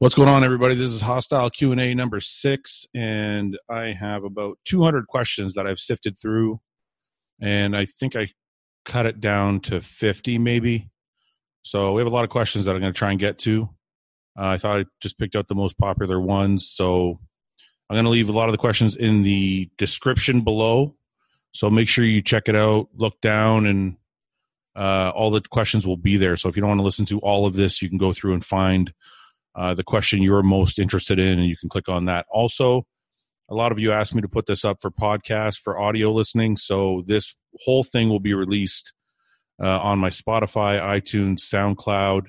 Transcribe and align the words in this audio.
What's 0.00 0.14
going 0.14 0.30
on, 0.30 0.44
everybody? 0.44 0.74
This 0.74 0.92
is 0.92 1.02
Hostile 1.02 1.50
Q 1.50 1.72
and 1.72 1.80
A 1.82 1.94
number 1.94 2.20
six, 2.20 2.86
and 2.94 3.58
I 3.68 3.88
have 3.88 4.24
about 4.24 4.56
200 4.64 5.06
questions 5.06 5.52
that 5.52 5.66
I've 5.66 5.78
sifted 5.78 6.16
through, 6.18 6.58
and 7.38 7.76
I 7.76 7.84
think 7.84 8.16
I 8.16 8.28
cut 8.86 9.04
it 9.04 9.20
down 9.20 9.60
to 9.60 9.82
50, 9.82 10.38
maybe. 10.38 10.88
So 11.64 11.92
we 11.92 12.00
have 12.00 12.10
a 12.10 12.14
lot 12.14 12.24
of 12.24 12.30
questions 12.30 12.64
that 12.64 12.74
I'm 12.74 12.80
going 12.80 12.94
to 12.94 12.98
try 12.98 13.10
and 13.10 13.20
get 13.20 13.36
to. 13.40 13.68
Uh, 14.38 14.46
I 14.46 14.56
thought 14.56 14.80
I 14.80 14.84
just 15.02 15.18
picked 15.18 15.36
out 15.36 15.48
the 15.48 15.54
most 15.54 15.76
popular 15.76 16.18
ones, 16.18 16.66
so 16.66 17.20
I'm 17.90 17.94
going 17.94 18.04
to 18.04 18.10
leave 18.10 18.30
a 18.30 18.32
lot 18.32 18.48
of 18.48 18.52
the 18.52 18.56
questions 18.56 18.96
in 18.96 19.22
the 19.22 19.68
description 19.76 20.40
below. 20.40 20.94
So 21.52 21.68
make 21.68 21.88
sure 21.88 22.06
you 22.06 22.22
check 22.22 22.48
it 22.48 22.56
out, 22.56 22.88
look 22.94 23.20
down, 23.20 23.66
and 23.66 23.98
uh, 24.74 25.12
all 25.14 25.30
the 25.30 25.42
questions 25.42 25.86
will 25.86 25.98
be 25.98 26.16
there. 26.16 26.38
So 26.38 26.48
if 26.48 26.56
you 26.56 26.62
don't 26.62 26.70
want 26.70 26.80
to 26.80 26.84
listen 26.84 27.04
to 27.04 27.18
all 27.18 27.44
of 27.44 27.52
this, 27.52 27.82
you 27.82 27.90
can 27.90 27.98
go 27.98 28.14
through 28.14 28.32
and 28.32 28.42
find 28.42 28.94
uh, 29.60 29.74
the 29.74 29.84
question 29.84 30.22
you're 30.22 30.42
most 30.42 30.78
interested 30.78 31.18
in, 31.18 31.38
and 31.38 31.46
you 31.46 31.54
can 31.54 31.68
click 31.68 31.86
on 31.86 32.06
that. 32.06 32.24
Also, 32.32 32.86
a 33.50 33.54
lot 33.54 33.72
of 33.72 33.78
you 33.78 33.92
asked 33.92 34.14
me 34.14 34.22
to 34.22 34.28
put 34.28 34.46
this 34.46 34.64
up 34.64 34.78
for 34.80 34.90
podcast 34.90 35.60
for 35.62 35.78
audio 35.78 36.10
listening, 36.12 36.56
so 36.56 37.02
this 37.06 37.34
whole 37.64 37.84
thing 37.84 38.08
will 38.08 38.20
be 38.20 38.32
released 38.32 38.94
uh, 39.62 39.78
on 39.80 39.98
my 39.98 40.08
Spotify, 40.08 40.80
iTunes, 40.80 41.40
SoundCloud, 41.40 42.28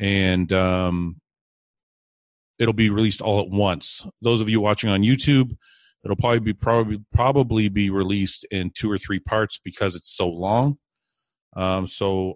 and 0.00 0.52
um, 0.52 1.20
it'll 2.58 2.74
be 2.74 2.90
released 2.90 3.22
all 3.22 3.40
at 3.40 3.50
once. 3.50 4.04
Those 4.20 4.40
of 4.40 4.48
you 4.48 4.60
watching 4.60 4.90
on 4.90 5.02
YouTube, 5.02 5.56
it'll 6.04 6.16
probably 6.16 6.40
be 6.40 6.54
probably 6.54 6.98
probably 7.14 7.68
be 7.68 7.88
released 7.88 8.44
in 8.50 8.72
two 8.74 8.90
or 8.90 8.98
three 8.98 9.20
parts 9.20 9.60
because 9.64 9.94
it's 9.94 10.12
so 10.12 10.28
long. 10.28 10.78
Um, 11.56 11.86
so 11.86 12.34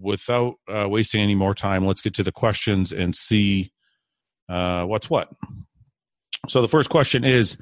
without 0.00 0.54
uh, 0.68 0.88
wasting 0.88 1.20
any 1.20 1.34
more 1.34 1.54
time, 1.54 1.86
let's 1.86 2.00
get 2.00 2.14
to 2.14 2.22
the 2.22 2.32
questions 2.32 2.92
and 2.92 3.14
see 3.14 3.72
uh, 4.48 4.84
what's 4.84 5.10
what. 5.10 5.28
So 6.48 6.62
the 6.62 6.68
first 6.68 6.90
question 6.90 7.24
is 7.24 7.56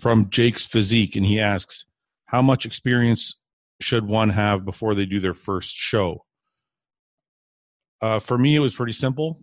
from 0.00 0.28
Jake's 0.30 0.66
Physique, 0.66 1.16
and 1.16 1.24
he 1.24 1.40
asks, 1.40 1.84
"How 2.26 2.42
much 2.42 2.66
experience 2.66 3.34
should 3.80 4.06
one 4.06 4.30
have 4.30 4.64
before 4.64 4.94
they 4.94 5.06
do 5.06 5.20
their 5.20 5.34
first 5.34 5.74
show?" 5.74 6.24
Uh, 8.00 8.18
for 8.18 8.36
me, 8.36 8.56
it 8.56 8.60
was 8.60 8.74
pretty 8.74 8.92
simple. 8.92 9.40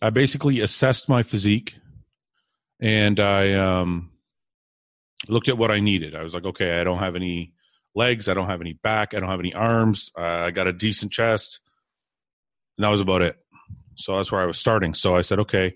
I 0.00 0.10
basically 0.10 0.60
assessed 0.60 1.08
my 1.08 1.22
physique, 1.22 1.76
and 2.80 3.18
I 3.18 3.54
um, 3.54 4.10
looked 5.26 5.48
at 5.48 5.58
what 5.58 5.70
I 5.70 5.80
needed. 5.80 6.14
I 6.14 6.22
was 6.22 6.34
like, 6.34 6.44
okay, 6.44 6.80
I 6.80 6.84
don't 6.84 6.98
have 7.00 7.16
any 7.16 7.54
legs. 7.98 8.28
I 8.28 8.34
don't 8.34 8.48
have 8.48 8.62
any 8.62 8.72
back. 8.72 9.12
I 9.12 9.20
don't 9.20 9.28
have 9.28 9.40
any 9.40 9.52
arms. 9.52 10.10
Uh, 10.16 10.22
I 10.22 10.50
got 10.50 10.66
a 10.66 10.72
decent 10.72 11.12
chest. 11.12 11.60
And 12.78 12.84
that 12.84 12.90
was 12.90 13.00
about 13.00 13.22
it. 13.22 13.36
So 13.96 14.16
that's 14.16 14.32
where 14.32 14.40
I 14.40 14.46
was 14.46 14.58
starting. 14.58 14.94
So 14.94 15.16
I 15.16 15.20
said, 15.20 15.40
okay, 15.40 15.74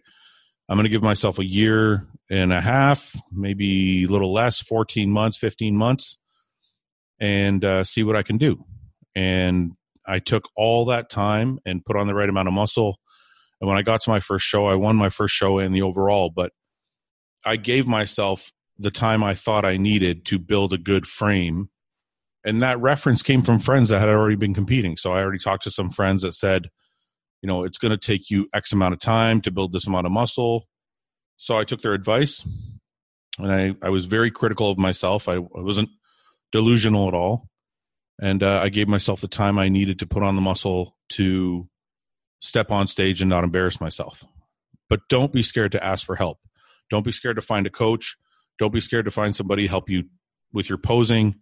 I'm 0.69 0.77
going 0.77 0.85
to 0.85 0.91
give 0.91 1.03
myself 1.03 1.39
a 1.39 1.45
year 1.45 2.07
and 2.31 2.53
a 2.53 2.61
half, 2.61 3.15
maybe 3.31 4.05
a 4.05 4.07
little 4.07 4.33
less, 4.33 4.61
14 4.63 5.11
months, 5.11 5.37
15 5.37 5.77
months, 5.77 6.17
and 7.21 7.65
uh, 7.65 7.85
see 7.85 8.05
what 8.05 8.17
I 8.17 8.23
can 8.23 8.39
do. 8.39 8.65
And 9.15 9.73
I 10.07 10.21
took 10.21 10.49
all 10.57 10.87
that 10.87 11.11
time 11.11 11.59
and 11.67 11.85
put 11.85 11.97
on 11.97 12.07
the 12.07 12.15
right 12.15 12.29
amount 12.29 12.49
of 12.49 12.55
muscle. 12.55 12.99
And 13.61 13.69
when 13.69 13.77
I 13.77 13.83
got 13.83 14.01
to 14.03 14.11
my 14.11 14.21
first 14.21 14.47
show, 14.47 14.67
I 14.67 14.77
won 14.77 14.97
my 14.97 15.11
first 15.11 15.35
show 15.35 15.59
in 15.59 15.73
the 15.73 15.83
overall, 15.83 16.31
but 16.35 16.53
I 17.45 17.57
gave 17.57 17.87
myself 17.87 18.53
the 18.79 18.91
time 18.91 19.23
I 19.23 19.35
thought 19.35 19.65
I 19.65 19.77
needed 19.77 20.25
to 20.27 20.39
build 20.39 20.73
a 20.73 20.79
good 20.79 21.07
frame 21.07 21.69
and 22.45 22.63
that 22.63 22.81
reference 22.81 23.23
came 23.23 23.43
from 23.43 23.59
friends 23.59 23.91
that 23.91 24.01
had 24.01 24.09
already 24.09 24.37
been 24.37 24.55
competing. 24.55 24.97
So 24.97 25.13
i 25.13 25.21
already 25.21 25.39
talked 25.39 25.65
to 25.65 25.71
some 25.71 25.91
friends 25.91 26.23
that 26.23 26.35
said 26.35 26.69
you 27.43 27.47
know 27.47 27.65
it's 27.65 27.79
going 27.79 27.91
to 27.91 27.99
take 27.99 28.31
you 28.31 28.49
x 28.55 28.73
amount 28.73 28.95
of 28.95 29.01
time 29.01 29.41
to 29.43 29.51
build 29.51 29.73
this 29.73 29.87
amount 29.87 30.07
of 30.07 30.13
muscle. 30.13 30.67
So 31.37 31.59
i 31.59 31.65
took 31.65 31.83
their 31.83 31.95
advice 31.95 32.47
and 33.39 33.53
i, 33.53 33.75
I 33.83 33.91
was 33.91 34.07
very 34.07 34.31
critical 34.31 34.71
of 34.71 34.79
myself. 34.79 35.29
I, 35.29 35.35
I 35.35 35.41
wasn't 35.55 35.91
delusional 36.53 37.09
at 37.09 37.15
all. 37.15 37.49
And 38.21 38.43
uh, 38.43 38.61
i 38.63 38.69
gave 38.69 38.89
myself 38.89 39.21
the 39.21 39.29
time 39.29 39.59
i 39.59 39.69
needed 39.69 39.99
to 40.01 40.07
put 40.07 40.23
on 40.23 40.37
the 40.37 40.43
muscle 40.43 40.97
to 41.11 41.69
step 42.41 42.71
on 42.71 42.87
stage 42.87 43.23
and 43.23 43.31
not 43.31 43.45
embarrass 43.45 43.81
myself. 43.81 44.25
But 44.89 45.01
don't 45.09 45.33
be 45.33 45.43
scared 45.43 45.73
to 45.73 45.83
ask 45.83 46.05
for 46.05 46.17
help. 46.17 46.39
Don't 46.91 47.05
be 47.05 47.13
scared 47.13 47.37
to 47.37 47.43
find 47.43 47.67
a 47.67 47.71
coach. 47.71 48.17
Don't 48.59 48.73
be 48.73 48.81
scared 48.81 49.07
to 49.07 49.11
find 49.11 49.35
somebody 49.35 49.67
help 49.67 49.89
you 49.89 50.05
with 50.53 50.69
your 50.69 50.77
posing 50.77 51.37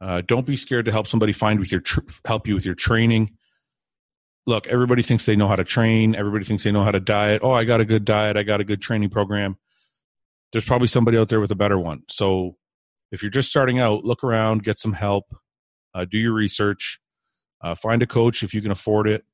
uh, 0.00 0.22
don't 0.26 0.46
be 0.46 0.56
scared 0.56 0.84
to 0.86 0.92
help 0.92 1.06
somebody 1.06 1.32
find 1.32 1.58
with 1.58 1.72
your 1.72 1.80
tr- 1.80 2.00
help 2.24 2.46
you 2.46 2.54
with 2.54 2.66
your 2.66 2.74
training. 2.74 3.36
Look, 4.46 4.66
everybody 4.66 5.02
thinks 5.02 5.26
they 5.26 5.36
know 5.36 5.48
how 5.48 5.56
to 5.56 5.64
train. 5.64 6.14
Everybody 6.14 6.44
thinks 6.44 6.62
they 6.62 6.72
know 6.72 6.84
how 6.84 6.92
to 6.92 7.00
diet. 7.00 7.42
Oh, 7.42 7.52
I 7.52 7.64
got 7.64 7.80
a 7.80 7.84
good 7.84 8.04
diet. 8.04 8.36
I 8.36 8.42
got 8.42 8.60
a 8.60 8.64
good 8.64 8.80
training 8.80 9.10
program. 9.10 9.56
There's 10.52 10.64
probably 10.64 10.86
somebody 10.86 11.18
out 11.18 11.28
there 11.28 11.40
with 11.40 11.50
a 11.50 11.56
better 11.56 11.78
one. 11.78 12.02
So 12.08 12.56
if 13.10 13.22
you're 13.22 13.30
just 13.30 13.48
starting 13.48 13.80
out, 13.80 14.04
look 14.04 14.22
around, 14.22 14.62
get 14.62 14.78
some 14.78 14.92
help, 14.92 15.24
uh, 15.94 16.04
do 16.04 16.18
your 16.18 16.32
research, 16.32 17.00
uh, 17.62 17.74
find 17.74 18.02
a 18.02 18.06
coach 18.06 18.42
if 18.42 18.54
you 18.54 18.62
can 18.62 18.70
afford 18.70 19.08
it, 19.08 19.24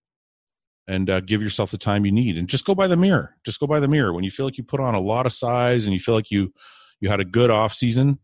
and 0.86 1.10
uh, 1.10 1.20
give 1.20 1.42
yourself 1.42 1.70
the 1.70 1.78
time 1.78 2.06
you 2.06 2.12
need. 2.12 2.38
And 2.38 2.48
just 2.48 2.64
go 2.64 2.74
by 2.74 2.86
the 2.86 2.96
mirror. 2.96 3.36
Just 3.44 3.60
go 3.60 3.66
by 3.66 3.80
the 3.80 3.88
mirror. 3.88 4.14
When 4.14 4.24
you 4.24 4.30
feel 4.30 4.46
like 4.46 4.56
you 4.56 4.64
put 4.64 4.80
on 4.80 4.94
a 4.94 5.00
lot 5.00 5.26
of 5.26 5.32
size 5.32 5.84
and 5.84 5.92
you 5.92 6.00
feel 6.00 6.14
like 6.14 6.30
you 6.30 6.52
you 7.00 7.08
had 7.08 7.20
a 7.20 7.24
good 7.24 7.50
off 7.50 7.74
season, 7.74 8.18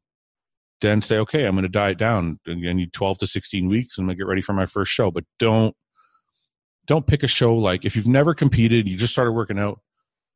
then 0.80 1.02
say, 1.02 1.18
okay, 1.18 1.44
I'm 1.44 1.54
going 1.54 1.62
to 1.64 1.68
diet 1.68 1.98
down. 1.98 2.38
I 2.46 2.54
need 2.54 2.92
12 2.92 3.18
to 3.18 3.26
16 3.26 3.68
weeks 3.68 3.98
I'm 3.98 4.06
going 4.06 4.16
to 4.16 4.20
get 4.20 4.28
ready 4.28 4.42
for 4.42 4.52
my 4.52 4.66
first 4.66 4.92
show. 4.92 5.10
But 5.10 5.24
don't 5.38 5.74
don't 6.86 7.06
pick 7.06 7.22
a 7.22 7.28
show 7.28 7.54
like 7.54 7.84
if 7.84 7.96
you've 7.96 8.06
never 8.06 8.34
competed, 8.34 8.88
you 8.88 8.96
just 8.96 9.12
started 9.12 9.32
working 9.32 9.58
out. 9.58 9.80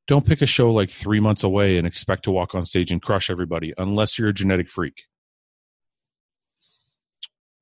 Don't 0.07 0.27
pick 0.27 0.43
a 0.43 0.47
show 0.47 0.73
like 0.73 0.91
three 0.91 1.21
months 1.21 1.45
away 1.45 1.79
and 1.79 1.87
expect 1.87 2.25
to 2.25 2.31
walk 2.31 2.55
on 2.55 2.67
stage 2.67 2.91
and 2.91 3.01
crush 3.01 3.31
everybody 3.31 3.73
unless 3.79 4.19
you're 4.19 4.29
a 4.29 4.35
genetic 4.35 4.69
freak. 4.69 5.05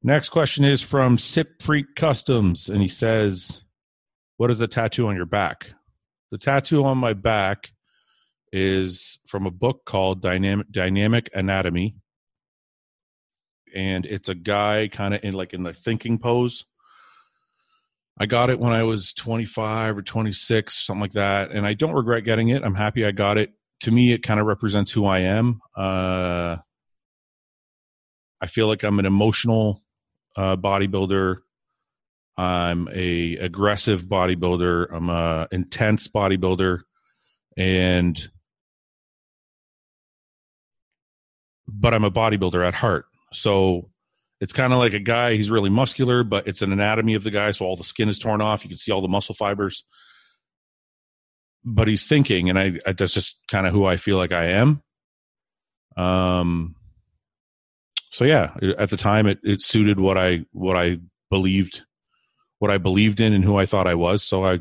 Next 0.03 0.31
question 0.31 0.65
is 0.65 0.81
from 0.81 1.19
Sip 1.19 1.61
Freak 1.61 1.95
Customs, 1.95 2.71
and 2.71 2.81
he 2.81 2.89
says, 2.89 3.63
What 4.39 4.51
is 4.51 4.59
the 4.59 4.67
tattoo 4.67 5.09
on 5.09 5.17
your 5.17 5.27
back? 5.27 5.73
The 6.31 6.39
tattoo 6.39 6.85
on 6.85 6.97
my 6.97 7.13
back 7.13 7.71
is 8.53 9.19
from 9.27 9.47
a 9.47 9.51
book 9.51 9.85
called 9.85 10.23
Dynamic 10.23 10.73
Dynamic 10.73 11.29
Anatomy 11.35 11.97
and 13.75 14.07
it's 14.07 14.29
a 14.29 14.35
guy 14.35 14.89
kind 14.89 15.15
of 15.15 15.23
in 15.23 15.35
like 15.35 15.53
in 15.53 15.63
the 15.63 15.73
thinking 15.73 16.19
pose. 16.19 16.65
I 18.19 18.27
got 18.27 18.51
it 18.51 18.59
when 18.59 18.73
I 18.73 18.83
was 18.83 19.15
25 19.15 19.97
or 19.97 20.03
26, 20.03 20.75
something 20.75 21.01
like 21.01 21.13
that, 21.13 21.53
and 21.53 21.67
I 21.67 21.73
don't 21.73 21.95
regret 21.95 22.25
getting 22.25 22.51
it. 22.51 22.63
I'm 22.63 22.75
happy 22.75 23.07
I 23.07 23.13
got 23.13 23.39
it. 23.39 23.53
To 23.81 23.91
me, 23.91 24.13
it 24.13 24.23
kind 24.23 24.39
of 24.39 24.45
represents 24.45 24.93
who 24.93 25.07
I 25.07 25.21
am. 25.21 25.63
Uh, 25.75 26.57
I 28.41 28.47
feel 28.47 28.67
like 28.67 28.83
I'm 28.83 28.99
an 28.99 29.07
emotional 29.07 29.83
uh, 30.37 30.57
bodybuilder. 30.57 31.39
I'm 32.37 32.89
a 32.93 33.37
aggressive 33.37 34.03
bodybuilder. 34.03 34.95
I'm 34.95 35.11
a 35.11 35.49
intense 35.51 36.09
bodybuilder, 36.09 36.81
and 37.57 38.31
but 41.67 41.95
I'm 41.95 42.05
a 42.05 42.11
bodybuilder 42.11 42.67
at 42.67 42.75
heart. 42.75 43.07
So 43.33 43.91
it's 44.41 44.53
kind 44.53 44.73
of 44.73 44.79
like 44.79 44.95
a 44.95 44.99
guy, 44.99 45.35
he's 45.35 45.51
really 45.51 45.71
muscular, 45.71 46.25
but 46.25 46.49
it's 46.49 46.63
an 46.63 46.73
anatomy 46.73 47.15
of 47.15 47.23
the 47.23 47.31
guy. 47.31 47.51
So 47.51 47.67
all 47.67 47.77
the 47.77 47.85
skin 47.85 48.09
is 48.09 48.19
torn 48.19 48.41
off. 48.41 48.65
You 48.65 48.69
can 48.71 48.79
see 48.79 48.93
all 48.93 49.03
the 49.03 49.09
muscle 49.09 49.35
fibers. 49.35 49.85
But 51.63 51.89
he's 51.89 52.07
thinking, 52.07 52.49
and 52.49 52.59
I, 52.59 52.79
I 52.87 52.93
that's 52.93 53.13
just 53.13 53.39
kind 53.49 53.67
of 53.67 53.73
who 53.75 53.85
I 53.85 53.99
feel 53.99 54.17
like 54.17 54.33
I 54.33 54.45
am. 54.47 54.83
Um, 55.95 56.75
so 58.11 58.25
yeah, 58.25 58.55
at 58.79 58.89
the 58.89 58.97
time 58.97 59.27
it, 59.27 59.41
it 59.43 59.61
suited 59.61 60.01
what 60.01 60.17
I 60.17 60.47
what 60.53 60.79
I 60.79 60.97
believed, 61.29 61.83
what 62.61 62.71
I 62.71 62.79
believed 62.79 63.21
in, 63.21 63.35
and 63.35 63.45
who 63.45 63.59
I 63.59 63.67
thought 63.67 63.87
I 63.87 63.95
was. 63.95 64.23
So 64.23 64.43
I 64.45 64.61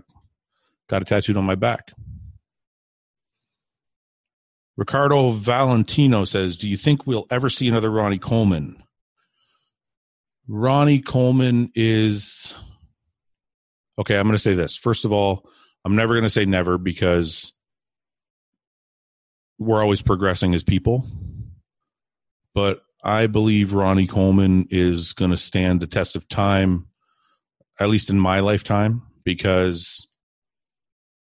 got 0.90 1.02
a 1.02 1.06
tattooed 1.06 1.38
on 1.38 1.46
my 1.46 1.56
back. 1.56 1.94
Ricardo 4.80 5.32
Valentino 5.32 6.24
says, 6.24 6.56
Do 6.56 6.70
you 6.70 6.78
think 6.78 7.06
we'll 7.06 7.28
ever 7.30 7.50
see 7.50 7.68
another 7.68 7.92
Ronnie 7.92 8.18
Coleman? 8.18 8.82
Ronnie 10.48 11.02
Coleman 11.02 11.70
is. 11.76 12.56
Okay, 14.00 14.16
I'm 14.16 14.24
going 14.24 14.36
to 14.36 14.40
say 14.40 14.54
this. 14.54 14.78
First 14.78 15.04
of 15.04 15.12
all, 15.12 15.50
I'm 15.84 15.98
never 15.98 16.14
going 16.14 16.24
to 16.24 16.30
say 16.30 16.46
never 16.46 16.78
because 16.78 17.52
we're 19.58 19.82
always 19.82 20.02
progressing 20.02 20.56
as 20.56 20.64
people. 20.64 21.06
But 22.56 22.82
I 23.04 23.28
believe 23.28 23.74
Ronnie 23.74 24.08
Coleman 24.08 24.66
is 24.70 25.12
going 25.12 25.32
to 25.32 25.38
stand 25.38 25.82
the 25.82 25.88
test 25.88 26.16
of 26.16 26.30
time, 26.30 26.88
at 27.82 27.90
least 27.90 28.10
in 28.10 28.18
my 28.18 28.40
lifetime, 28.40 29.02
because 29.26 30.08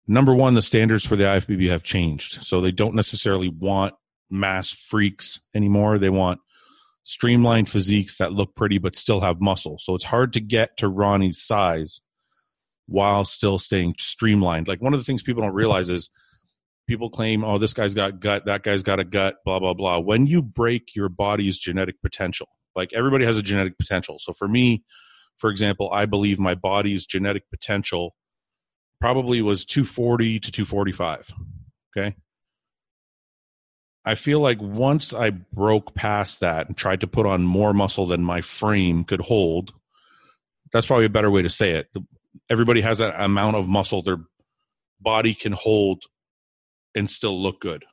number 0.08 0.34
one, 0.34 0.54
the 0.54 0.62
standards 0.62 1.06
for 1.06 1.14
the 1.14 1.24
IFBB 1.24 1.70
have 1.70 1.82
changed. 1.82 2.42
So 2.44 2.60
they 2.60 2.72
don't 2.72 2.94
necessarily 2.94 3.48
want 3.48 3.94
mass 4.30 4.72
freaks 4.72 5.40
anymore. 5.54 5.98
They 5.98 6.10
want 6.10 6.40
streamlined 7.02 7.68
physiques 7.68 8.18
that 8.18 8.32
look 8.32 8.54
pretty 8.54 8.78
but 8.78 8.96
still 8.96 9.20
have 9.20 9.40
muscle. 9.40 9.78
So 9.78 9.94
it's 9.94 10.04
hard 10.04 10.32
to 10.32 10.40
get 10.40 10.76
to 10.78 10.88
Ronnie's 10.88 11.40
size 11.40 12.00
while 12.86 13.24
still 13.24 13.58
staying 13.58 13.94
streamlined. 13.98 14.66
Like 14.66 14.82
one 14.82 14.94
of 14.94 15.00
the 15.00 15.04
things 15.04 15.22
people 15.22 15.42
don't 15.42 15.54
realize 15.54 15.90
is 15.90 16.10
people 16.86 17.10
claim, 17.10 17.44
oh, 17.44 17.58
this 17.58 17.74
guy's 17.74 17.94
got 17.94 18.18
gut, 18.18 18.46
that 18.46 18.62
guy's 18.62 18.82
got 18.82 18.98
a 18.98 19.04
gut, 19.04 19.36
blah, 19.44 19.58
blah, 19.58 19.74
blah. 19.74 19.98
When 19.98 20.26
you 20.26 20.42
break 20.42 20.94
your 20.96 21.08
body's 21.08 21.58
genetic 21.58 22.00
potential, 22.02 22.48
like 22.74 22.92
everybody 22.94 23.24
has 23.24 23.36
a 23.36 23.42
genetic 23.42 23.78
potential. 23.78 24.18
So 24.18 24.32
for 24.32 24.48
me, 24.48 24.84
for 25.36 25.50
example, 25.50 25.90
I 25.92 26.06
believe 26.06 26.38
my 26.38 26.54
body's 26.54 27.06
genetic 27.06 27.44
potential 27.50 28.14
probably 29.00 29.42
was 29.42 29.64
240 29.64 30.40
to 30.40 30.52
245. 30.52 31.32
Okay. 31.96 32.16
I 34.04 34.14
feel 34.14 34.40
like 34.40 34.60
once 34.60 35.12
I 35.12 35.30
broke 35.30 35.94
past 35.94 36.40
that 36.40 36.66
and 36.66 36.76
tried 36.76 37.00
to 37.00 37.06
put 37.06 37.26
on 37.26 37.42
more 37.42 37.74
muscle 37.74 38.06
than 38.06 38.22
my 38.22 38.40
frame 38.40 39.04
could 39.04 39.20
hold, 39.20 39.74
that's 40.72 40.86
probably 40.86 41.04
a 41.04 41.10
better 41.10 41.30
way 41.30 41.42
to 41.42 41.50
say 41.50 41.72
it. 41.72 41.88
Everybody 42.48 42.80
has 42.80 42.98
that 42.98 43.20
amount 43.20 43.56
of 43.56 43.68
muscle 43.68 44.02
their 44.02 44.20
body 45.00 45.34
can 45.34 45.52
hold 45.52 46.04
and 46.94 47.08
still 47.08 47.40
look 47.40 47.60
good. 47.60 47.84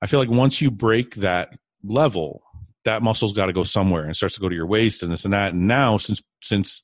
I 0.00 0.06
feel 0.06 0.18
like 0.18 0.30
once 0.30 0.60
you 0.60 0.70
break 0.70 1.16
that 1.16 1.56
level, 1.84 2.42
that 2.84 3.02
muscle's 3.02 3.32
got 3.32 3.46
to 3.46 3.52
go 3.52 3.62
somewhere 3.62 4.02
and 4.02 4.16
starts 4.16 4.34
to 4.34 4.40
go 4.40 4.48
to 4.48 4.54
your 4.54 4.66
waist 4.66 5.02
and 5.02 5.12
this 5.12 5.24
and 5.24 5.34
that. 5.34 5.52
And 5.52 5.68
now, 5.68 5.96
since 5.96 6.22
since 6.42 6.82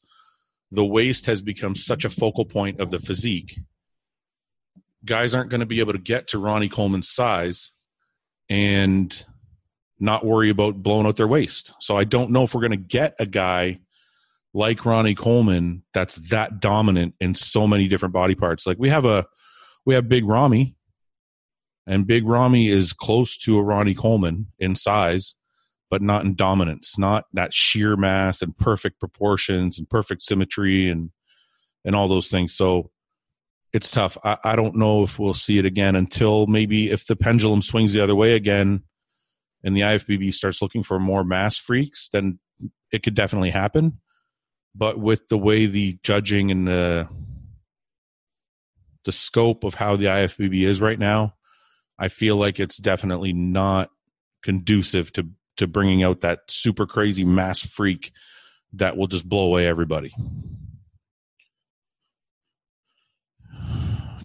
the 0.71 0.85
waist 0.85 1.27
has 1.27 1.41
become 1.43 1.75
such 1.75 2.05
a 2.05 2.11
focal 2.11 2.45
point 2.45 2.81
of 2.81 2.91
the 2.91 2.99
physique, 2.99 3.59
guys 5.05 5.35
aren't 5.35 5.51
going 5.51 5.61
to 5.61 5.67
be 5.67 5.81
able 5.81 5.93
to 5.93 5.99
get 5.99 6.29
to 6.29 6.39
Ronnie 6.39 6.69
Coleman's 6.69 7.11
size 7.11 7.73
and 8.49 9.25
not 10.01 10.25
worry 10.25 10.51
about 10.51 10.83
blowing 10.83 11.07
out 11.07 11.17
their 11.17 11.29
waist. 11.29 11.73
So 11.81 11.97
I 11.97 12.05
don't 12.05 12.31
know 12.31 12.45
if 12.45 12.55
we're 12.55 12.61
going 12.61 12.71
to 12.73 12.77
get 12.77 13.15
a 13.19 13.27
guy 13.27 13.81
like 14.55 14.85
Ronnie 14.85 15.15
Coleman 15.15 15.83
that's 15.93 16.17
that 16.31 16.61
dominant 16.61 17.15
in 17.21 17.35
so 17.35 17.67
many 17.67 17.89
different 17.89 18.13
body 18.13 18.35
parts. 18.35 18.67
Like 18.67 18.79
we 18.79 18.89
have 18.91 19.05
a 19.05 19.27
we 19.85 19.95
have 19.95 20.09
Big 20.09 20.25
Rami, 20.27 20.77
and 21.87 22.07
Big 22.07 22.27
Rami 22.27 22.69
is 22.69 22.93
close 22.93 23.37
to 23.39 23.57
a 23.59 23.63
Ronnie 23.63 23.95
Coleman 23.95 24.49
in 24.59 24.75
size, 24.75 25.35
but 25.91 26.03
not 26.03 26.25
in 26.25 26.35
dominance, 26.35 26.99
not 26.99 27.25
that 27.33 27.55
sheer 27.55 27.97
mass 27.97 28.43
and 28.43 28.57
perfect 28.57 29.01
proportions 29.01 29.79
and 29.79 29.89
perfect 29.89 30.23
symmetry 30.23 30.91
and 30.91 31.11
and 31.85 31.95
all 31.95 32.09
those 32.09 32.29
things. 32.29 32.55
So 32.55 32.91
it's 33.73 33.91
tough. 33.91 34.19
I, 34.25 34.37
I 34.45 34.57
don't 34.57 34.77
know 34.77 35.03
if 35.03 35.19
we'll 35.19 35.35
see 35.35 35.59
it 35.59 35.65
again 35.65 35.95
until 35.97 36.47
maybe 36.47 36.91
if 36.91 37.07
the 37.07 37.17
pendulum 37.17 37.63
swings 37.63 37.93
the 37.93 38.03
other 38.03 38.15
way 38.15 38.35
again 38.35 38.83
and 39.65 39.77
the 39.77 39.81
IFBB 39.83 40.33
starts 40.35 40.63
looking 40.63 40.83
for 40.83 40.99
more 40.99 41.25
mass 41.25 41.57
freaks, 41.57 42.09
then 42.13 42.39
it 42.93 43.03
could 43.03 43.15
definitely 43.15 43.51
happen. 43.51 44.01
But 44.75 44.99
with 44.99 45.29
the 45.29 45.39
way 45.39 45.67
the 45.67 45.99
judging 46.03 46.51
and 46.51 46.67
the 46.67 47.09
the 49.05 49.13
scope 49.13 49.65
of 49.65 49.75
how 49.75 49.97
the 49.97 50.07
IFBB 50.07 50.63
is 50.63 50.81
right 50.81 50.99
now, 50.99 51.35
I 51.99 52.09
feel 52.09 52.37
like 52.37 52.61
it's 52.61 52.77
definitely 52.77 53.33
not 53.33 53.91
conducive 54.43 55.13
to 55.15 55.29
to 55.59 55.67
bringing 55.67 56.03
out 56.03 56.23
that 56.23 56.41
super 56.49 56.87
crazy 56.87 57.25
mass 57.25 57.61
freak 57.61 58.13
that 58.75 58.97
will 58.97 59.07
just 59.07 59.29
blow 59.29 59.45
away 59.45 59.67
everybody. 59.67 60.15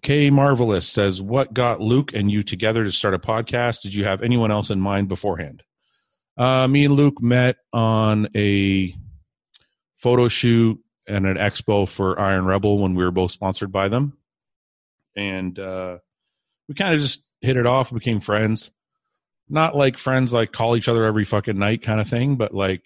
K 0.02 0.30
Marvelous 0.30 0.88
says, 0.88 1.22
What 1.22 1.54
got 1.54 1.80
Luke 1.80 2.14
and 2.14 2.30
you 2.30 2.44
together 2.44 2.84
to 2.84 2.92
start 2.92 3.14
a 3.14 3.20
podcast? 3.20 3.82
Did 3.82 3.94
you 3.94 4.04
have 4.04 4.22
anyone 4.22 4.52
else 4.52 4.70
in 4.70 4.80
mind 4.80 5.08
beforehand? 5.08 5.64
Uh, 6.38 6.68
me 6.68 6.86
and 6.86 6.96
Luke 6.96 7.22
met 7.22 7.56
on 7.72 8.28
a 8.36 8.94
photo 9.98 10.28
shoot 10.28 10.80
and 11.08 11.26
an 11.26 11.38
expo 11.38 11.88
for 11.88 12.20
Iron 12.20 12.46
Rebel 12.46 12.80
when 12.80 12.96
we 12.96 13.04
were 13.04 13.12
both 13.12 13.32
sponsored 13.32 13.72
by 13.72 13.88
them. 13.88 14.18
And 15.16 15.58
uh, 15.58 16.00
we 16.68 16.76
kind 16.76 16.94
of 16.94 17.00
just 17.00 17.24
hit 17.42 17.56
it 17.56 17.66
off, 17.66 17.94
became 17.94 18.20
friends. 18.20 18.72
Not 19.54 19.76
like 19.76 19.98
friends 19.98 20.34
like 20.34 20.52
call 20.52 20.76
each 20.76 20.90
other 20.90 21.06
every 21.06 21.24
fucking 21.24 21.58
night 21.58 21.82
kind 21.82 22.02
of 22.02 22.08
thing, 22.10 22.36
but 22.36 22.54
like, 22.54 22.84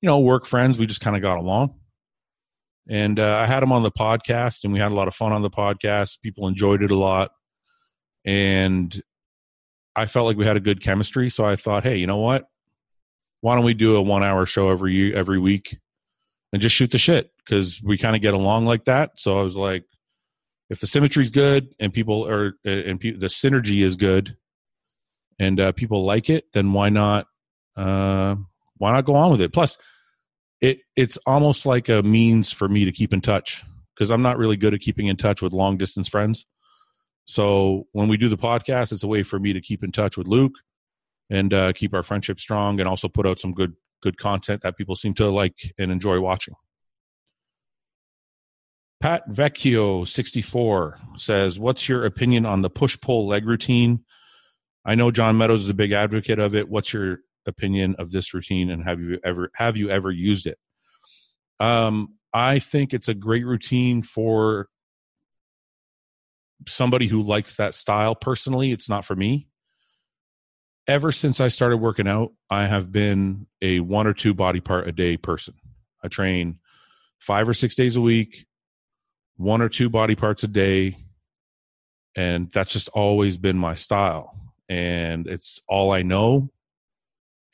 you 0.00 0.08
know, 0.08 0.18
work 0.18 0.46
friends. 0.46 0.78
We 0.78 0.86
just 0.86 1.00
kind 1.00 1.14
of 1.14 1.22
got 1.22 1.38
along 1.38 1.74
and 2.88 3.20
uh, 3.20 3.36
I 3.36 3.46
had 3.46 3.62
him 3.62 3.72
on 3.72 3.82
the 3.82 3.90
podcast, 3.90 4.64
and 4.64 4.72
we 4.72 4.78
had 4.78 4.92
a 4.92 4.94
lot 4.94 5.08
of 5.08 5.14
fun 5.14 5.32
on 5.32 5.42
the 5.42 5.50
podcast. 5.50 6.20
People 6.22 6.48
enjoyed 6.48 6.82
it 6.82 6.90
a 6.90 6.96
lot, 6.96 7.32
and 8.24 9.00
I 9.94 10.06
felt 10.06 10.26
like 10.26 10.38
we 10.38 10.46
had 10.46 10.56
a 10.56 10.60
good 10.60 10.82
chemistry. 10.82 11.28
So 11.28 11.44
I 11.44 11.56
thought, 11.56 11.82
hey, 11.82 11.96
you 11.96 12.06
know 12.06 12.16
what? 12.16 12.48
Why 13.40 13.54
don't 13.54 13.64
we 13.64 13.74
do 13.74 13.96
a 13.96 14.02
one-hour 14.02 14.46
show 14.46 14.70
every 14.70 15.14
every 15.14 15.38
week 15.38 15.78
and 16.52 16.62
just 16.62 16.74
shoot 16.74 16.90
the 16.90 16.98
shit 16.98 17.30
because 17.44 17.80
we 17.82 17.98
kind 17.98 18.16
of 18.16 18.22
get 18.22 18.34
along 18.34 18.64
like 18.64 18.86
that. 18.86 19.12
So 19.16 19.38
I 19.38 19.42
was 19.42 19.56
like, 19.56 19.84
if 20.70 20.80
the 20.80 20.86
symmetry's 20.86 21.30
good 21.30 21.74
and 21.78 21.92
people 21.92 22.26
are 22.26 22.54
and 22.64 22.98
pe- 22.98 23.12
the 23.12 23.26
synergy 23.26 23.84
is 23.84 23.96
good 23.96 24.36
and 25.38 25.60
uh, 25.60 25.72
people 25.72 26.04
like 26.04 26.30
it, 26.30 26.44
then 26.52 26.72
why 26.72 26.88
not? 26.88 27.26
Uh, 27.76 28.36
why 28.76 28.92
not 28.92 29.04
go 29.04 29.14
on 29.14 29.30
with 29.30 29.40
it? 29.40 29.52
Plus 29.52 29.76
it 30.60 30.78
it's 30.96 31.16
almost 31.26 31.66
like 31.66 31.88
a 31.88 32.02
means 32.02 32.52
for 32.52 32.68
me 32.68 32.84
to 32.84 32.92
keep 32.92 33.12
in 33.12 33.20
touch 33.20 33.62
because 33.94 34.10
I'm 34.10 34.22
not 34.22 34.38
really 34.38 34.56
good 34.56 34.74
at 34.74 34.80
keeping 34.80 35.06
in 35.06 35.16
touch 35.16 35.42
with 35.42 35.52
long 35.52 35.76
distance 35.76 36.08
friends. 36.08 36.46
So 37.24 37.86
when 37.92 38.08
we 38.08 38.16
do 38.16 38.28
the 38.28 38.38
podcast, 38.38 38.92
it's 38.92 39.04
a 39.04 39.08
way 39.08 39.22
for 39.22 39.38
me 39.38 39.52
to 39.52 39.60
keep 39.60 39.84
in 39.84 39.92
touch 39.92 40.16
with 40.16 40.26
Luke 40.26 40.54
and 41.30 41.52
uh, 41.52 41.72
keep 41.74 41.92
our 41.92 42.02
friendship 42.02 42.40
strong, 42.40 42.80
and 42.80 42.88
also 42.88 43.08
put 43.08 43.26
out 43.26 43.38
some 43.38 43.52
good 43.52 43.74
good 44.02 44.16
content 44.16 44.62
that 44.62 44.76
people 44.76 44.96
seem 44.96 45.14
to 45.14 45.28
like 45.28 45.74
and 45.78 45.92
enjoy 45.92 46.20
watching. 46.20 46.54
Pat 49.00 49.28
Vecchio 49.30 50.08
sixty 50.08 50.42
four 50.42 50.98
says, 51.16 51.60
"What's 51.60 51.88
your 51.88 52.04
opinion 52.04 52.46
on 52.46 52.62
the 52.62 52.70
push 52.70 52.98
pull 53.00 53.28
leg 53.28 53.46
routine?" 53.46 54.04
I 54.84 54.94
know 54.94 55.10
John 55.10 55.36
Meadows 55.36 55.64
is 55.64 55.68
a 55.68 55.74
big 55.74 55.92
advocate 55.92 56.38
of 56.38 56.54
it. 56.54 56.68
What's 56.68 56.92
your 56.92 57.20
opinion 57.46 57.96
of 57.98 58.10
this 58.10 58.34
routine 58.34 58.70
and 58.70 58.84
have 58.84 59.00
you 59.00 59.18
ever 59.24 59.50
have 59.54 59.76
you 59.76 59.90
ever 59.90 60.10
used 60.10 60.46
it? 60.46 60.58
Um, 61.58 62.14
i 62.32 62.58
think 62.58 62.92
it's 62.92 63.08
a 63.08 63.14
great 63.14 63.44
routine 63.46 64.02
for 64.02 64.68
somebody 66.68 67.06
who 67.06 67.22
likes 67.22 67.56
that 67.56 67.72
style 67.72 68.14
personally. 68.14 68.72
It's 68.72 68.88
not 68.88 69.04
for 69.04 69.16
me. 69.16 69.48
Ever 70.86 71.10
since 71.12 71.40
i 71.40 71.48
started 71.48 71.78
working 71.78 72.08
out 72.08 72.32
i 72.50 72.66
have 72.66 72.92
been 72.92 73.46
a 73.62 73.80
one 73.80 74.06
or 74.06 74.14
two 74.14 74.34
body 74.34 74.60
part 74.60 74.86
a 74.88 74.92
day 74.92 75.16
person. 75.16 75.54
I 76.04 76.08
train 76.08 76.60
five 77.18 77.48
or 77.48 77.54
six 77.54 77.74
days 77.74 77.96
a 77.96 78.00
week 78.00 78.46
one 79.36 79.62
or 79.62 79.68
two 79.68 79.88
body 79.88 80.14
parts 80.14 80.42
a 80.42 80.48
day 80.48 80.96
and 82.16 82.50
that's 82.52 82.72
just 82.72 82.88
always 82.88 83.38
been 83.38 83.56
my 83.56 83.74
style 83.74 84.47
and 84.68 85.26
it's 85.26 85.60
all 85.68 85.92
i 85.92 86.02
know 86.02 86.50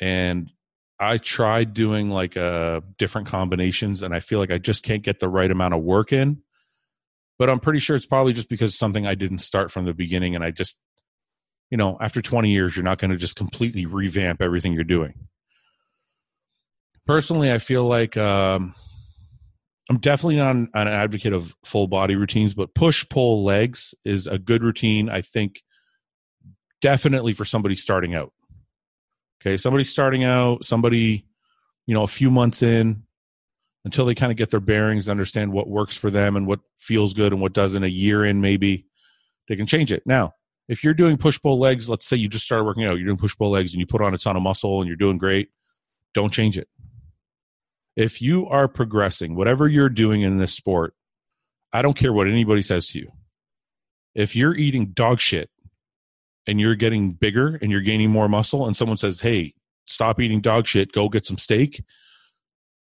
and 0.01 0.51
I 0.99 1.19
tried 1.19 1.75
doing 1.75 2.11
like 2.11 2.37
uh 2.37 2.81
different 2.99 3.29
combinations 3.29 4.03
and 4.03 4.15
I 4.15 4.21
feel 4.21 4.39
like 4.39 4.53
I 4.53 4.59
just 4.59 4.85
can't 4.85 5.03
get 5.03 5.21
the 5.21 5.29
right 5.29 5.51
amount 5.51 5.75
of 5.75 5.83
work 5.83 6.13
in. 6.13 6.43
But 7.39 7.51
I'm 7.51 7.59
pretty 7.59 7.81
sure 7.81 7.97
it's 7.97 8.07
probably 8.07 8.33
just 8.33 8.49
because 8.49 8.79
something 8.79 9.07
I 9.07 9.17
didn't 9.17 9.39
start 9.41 9.73
from 9.73 9.87
the 9.87 9.95
beginning 9.95 10.35
and 10.35 10.45
I 10.45 10.51
just 10.51 10.77
you 11.71 11.77
know, 11.77 11.99
after 12.01 12.23
20 12.23 12.51
years 12.51 12.77
you're 12.77 12.85
not 12.85 12.99
going 12.99 13.11
to 13.11 13.17
just 13.17 13.37
completely 13.37 13.87
revamp 13.87 14.41
everything 14.41 14.73
you're 14.73 14.85
doing. 14.85 15.15
Personally, 17.07 17.51
I 17.51 17.59
feel 17.59 17.85
like 17.87 18.17
um 18.17 18.75
I'm 19.91 19.99
definitely 19.99 20.37
not 20.37 20.55
an 20.55 20.89
advocate 20.89 21.33
of 21.33 21.55
full 21.65 21.89
body 21.89 22.15
routines, 22.15 22.55
but 22.55 22.75
push 22.75 23.07
pull 23.09 23.45
legs 23.45 23.95
is 24.05 24.27
a 24.27 24.39
good 24.39 24.63
routine 24.63 25.09
I 25.09 25.23
think 25.23 25.64
definitely 26.85 27.33
for 27.33 27.45
somebody 27.45 27.75
starting 27.75 28.15
out 28.15 28.33
Okay, 29.45 29.59
somebody 29.59 29.85
starting 29.85 30.25
out, 30.25 30.65
somebody, 30.65 31.27
you 31.87 31.95
know, 31.95 32.03
a 32.03 32.09
few 32.09 32.31
months 32.31 32.63
in, 32.63 33.03
until 33.85 34.07
they 34.07 34.15
kind 34.15 34.33
of 34.33 34.39
get 34.39 34.51
their 34.51 34.61
bearings, 34.61 35.09
understand 35.09 35.53
what 35.53 35.69
works 35.69 35.97
for 35.97 36.11
them 36.11 36.37
and 36.37 36.47
what 36.47 36.61
feels 36.79 37.13
good 37.13 37.33
and 37.33 37.43
what 37.43 37.53
doesn't. 37.53 37.85
A 37.85 37.89
year 37.89 38.25
in, 38.25 38.41
maybe 38.41 38.87
they 39.49 39.57
can 39.57 39.67
change 39.67 39.93
it. 39.93 40.03
Now, 40.07 40.33
if 40.67 40.83
you're 40.83 40.95
doing 40.95 41.19
push 41.19 41.39
pull 41.39 41.61
legs, 41.61 41.91
let's 41.91 42.07
say 42.07 42.17
you 42.17 42.27
just 42.27 42.47
started 42.47 42.65
working 42.65 42.85
out, 42.85 42.97
you're 42.97 43.05
doing 43.05 43.19
push 43.19 43.37
pull 43.37 43.51
legs 43.51 43.75
and 43.75 43.81
you 43.81 43.87
put 43.87 44.01
on 44.01 44.15
a 44.15 44.19
ton 44.19 44.35
of 44.35 44.43
muscle 44.43 44.81
and 44.81 44.89
you're 44.89 44.97
doing 44.97 45.19
great, 45.19 45.51
don't 46.15 46.33
change 46.33 46.57
it. 46.57 46.69
If 47.97 48.23
you 48.23 48.49
are 48.49 48.67
progressing, 48.67 49.37
whatever 49.37 49.69
you're 49.69 49.91
doing 49.91 50.23
in 50.23 50.39
this 50.39 50.55
sport, 50.55 50.95
I 51.71 51.83
don't 51.83 51.99
care 51.99 52.15
what 52.15 52.29
anybody 52.29 52.63
says 52.63 52.87
to 52.89 52.99
you. 52.99 53.13
If 54.15 54.35
you're 54.35 54.55
eating 54.55 54.93
dog 54.95 55.21
shit 55.21 55.51
and 56.47 56.61
you're 56.61 56.75
getting 56.75 57.13
bigger 57.13 57.59
and 57.61 57.71
you're 57.71 57.81
gaining 57.81 58.11
more 58.11 58.29
muscle 58.29 58.67
and 58.67 58.77
someone 58.77 58.97
says 58.97 59.21
hey 59.21 59.55
stop 59.87 60.21
eating 60.21 60.41
dog 60.41 60.67
shit. 60.67 60.93
Go 60.93 61.09
get 61.09 61.27
some 61.27 61.39
steak. 61.39 61.83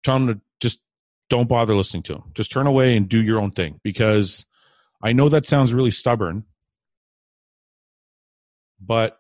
Tell 0.05 0.19
them 0.19 0.27
to 0.29 0.41
just 0.61 0.81
don't 1.29 1.49
bother 1.49 1.75
listening 1.75 2.03
to 2.03 2.13
them 2.15 2.25
just 2.35 2.51
turn 2.51 2.67
away 2.67 2.97
and 2.97 3.09
do 3.09 3.23
your 3.23 3.41
own 3.41 3.51
thing 3.51 3.81
because 3.83 4.45
i 5.03 5.13
know 5.13 5.29
that 5.29 5.47
sounds 5.47 5.73
really 5.73 5.91
stubborn. 5.91 6.45
But 8.85 9.17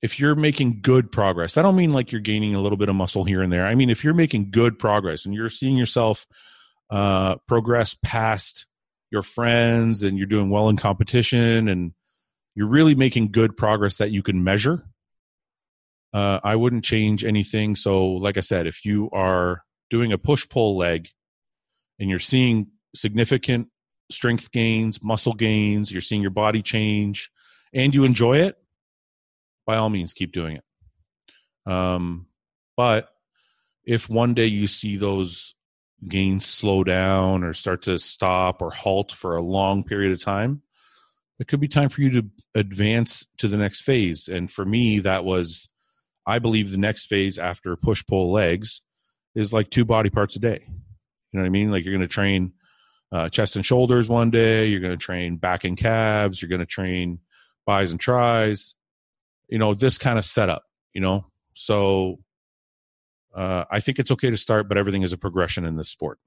if 0.00 0.18
you're 0.18 0.34
making 0.34 0.80
good 0.82 1.12
progress 1.12 1.56
i 1.56 1.62
don't 1.62 1.76
mean 1.76 1.92
like 1.92 2.10
you're 2.10 2.20
gaining 2.20 2.54
a 2.54 2.60
little 2.60 2.78
bit 2.78 2.88
of 2.88 2.96
muscle 2.96 3.24
here 3.24 3.42
and 3.42 3.52
there. 3.52 3.66
I 3.66 3.74
mean 3.74 3.90
if 3.90 4.02
you're 4.02 4.14
making 4.14 4.50
good 4.50 4.78
progress 4.78 5.24
and 5.24 5.34
you're 5.34 5.50
seeing 5.50 5.76
yourself 5.76 6.26
uh, 6.90 7.36
progress 7.46 7.96
past 8.02 8.66
your 9.10 9.22
friends 9.22 10.02
and 10.02 10.18
you're 10.18 10.26
doing 10.26 10.50
well 10.50 10.68
in 10.68 10.76
competition 10.76 11.68
and 11.68 11.92
you're 12.54 12.68
really 12.68 12.94
making 12.94 13.32
good 13.32 13.56
progress 13.56 13.96
that 13.96 14.10
you 14.10 14.22
can 14.22 14.44
measure, 14.44 14.84
uh, 16.12 16.40
I 16.44 16.56
wouldn't 16.56 16.84
change 16.84 17.24
anything. 17.24 17.74
So, 17.74 18.06
like 18.06 18.36
I 18.36 18.40
said, 18.40 18.66
if 18.66 18.84
you 18.84 19.08
are 19.12 19.64
doing 19.90 20.12
a 20.12 20.18
push 20.18 20.48
pull 20.48 20.76
leg 20.76 21.08
and 21.98 22.10
you're 22.10 22.18
seeing 22.18 22.68
significant 22.94 23.68
strength 24.10 24.50
gains, 24.52 25.02
muscle 25.02 25.32
gains, 25.32 25.90
you're 25.90 26.02
seeing 26.02 26.22
your 26.22 26.30
body 26.30 26.62
change, 26.62 27.30
and 27.72 27.94
you 27.94 28.04
enjoy 28.04 28.38
it, 28.38 28.56
by 29.66 29.76
all 29.76 29.88
means, 29.88 30.12
keep 30.12 30.32
doing 30.32 30.58
it. 30.58 31.72
Um, 31.72 32.26
but 32.76 33.08
if 33.84 34.08
one 34.08 34.34
day 34.34 34.46
you 34.46 34.66
see 34.66 34.96
those 34.96 35.54
gains 36.06 36.44
slow 36.44 36.84
down 36.84 37.44
or 37.44 37.54
start 37.54 37.82
to 37.82 37.98
stop 37.98 38.60
or 38.60 38.70
halt 38.70 39.12
for 39.12 39.36
a 39.36 39.42
long 39.42 39.84
period 39.84 40.12
of 40.12 40.20
time, 40.20 40.62
it 41.42 41.48
could 41.48 41.58
be 41.58 41.66
time 41.66 41.88
for 41.88 42.02
you 42.02 42.10
to 42.10 42.24
advance 42.54 43.26
to 43.36 43.48
the 43.48 43.56
next 43.56 43.80
phase. 43.80 44.28
And 44.28 44.48
for 44.48 44.64
me, 44.64 45.00
that 45.00 45.24
was, 45.24 45.68
I 46.24 46.38
believe, 46.38 46.70
the 46.70 46.78
next 46.78 47.06
phase 47.06 47.36
after 47.36 47.74
push 47.74 48.04
pull 48.06 48.30
legs 48.30 48.80
is 49.34 49.52
like 49.52 49.68
two 49.68 49.84
body 49.84 50.08
parts 50.08 50.36
a 50.36 50.38
day. 50.38 50.60
You 50.68 50.72
know 51.32 51.40
what 51.40 51.46
I 51.46 51.50
mean? 51.50 51.72
Like 51.72 51.84
you're 51.84 51.94
going 51.94 52.08
to 52.08 52.14
train 52.14 52.52
uh, 53.10 53.28
chest 53.28 53.56
and 53.56 53.66
shoulders 53.66 54.08
one 54.08 54.30
day, 54.30 54.66
you're 54.68 54.78
going 54.78 54.96
to 54.96 55.04
train 55.04 55.36
back 55.36 55.64
and 55.64 55.76
calves, 55.76 56.40
you're 56.40 56.48
going 56.48 56.60
to 56.60 56.64
train 56.66 57.18
buys 57.66 57.90
and 57.90 57.98
tries, 57.98 58.76
You 59.48 59.58
know, 59.58 59.74
this 59.74 59.98
kind 59.98 60.20
of 60.20 60.24
setup, 60.24 60.62
you 60.94 61.00
know? 61.00 61.26
So 61.54 62.20
uh, 63.34 63.64
I 63.68 63.80
think 63.80 63.98
it's 63.98 64.12
okay 64.12 64.30
to 64.30 64.36
start, 64.36 64.68
but 64.68 64.78
everything 64.78 65.02
is 65.02 65.12
a 65.12 65.18
progression 65.18 65.64
in 65.64 65.76
this 65.76 65.88
sport. 65.88 66.20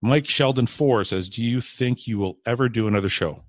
Mike 0.00 0.28
Sheldon 0.28 0.66
4 0.66 1.04
says, 1.04 1.28
Do 1.28 1.44
you 1.44 1.60
think 1.60 2.06
you 2.06 2.18
will 2.18 2.38
ever 2.46 2.68
do 2.68 2.86
another 2.86 3.08
show? 3.08 3.44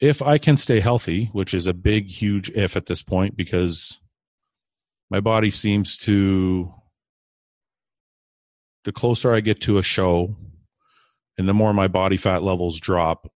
If 0.00 0.22
I 0.22 0.38
can 0.38 0.56
stay 0.56 0.80
healthy, 0.80 1.28
which 1.32 1.52
is 1.54 1.66
a 1.66 1.74
big, 1.74 2.08
huge 2.08 2.50
if 2.50 2.76
at 2.76 2.86
this 2.86 3.02
point, 3.02 3.36
because 3.36 3.98
my 5.10 5.20
body 5.20 5.50
seems 5.50 5.96
to, 5.98 6.72
the 8.84 8.92
closer 8.92 9.34
I 9.34 9.40
get 9.40 9.60
to 9.62 9.78
a 9.78 9.82
show 9.82 10.36
and 11.36 11.48
the 11.48 11.54
more 11.54 11.72
my 11.72 11.88
body 11.88 12.16
fat 12.16 12.42
levels 12.42 12.80
drop, 12.80 13.30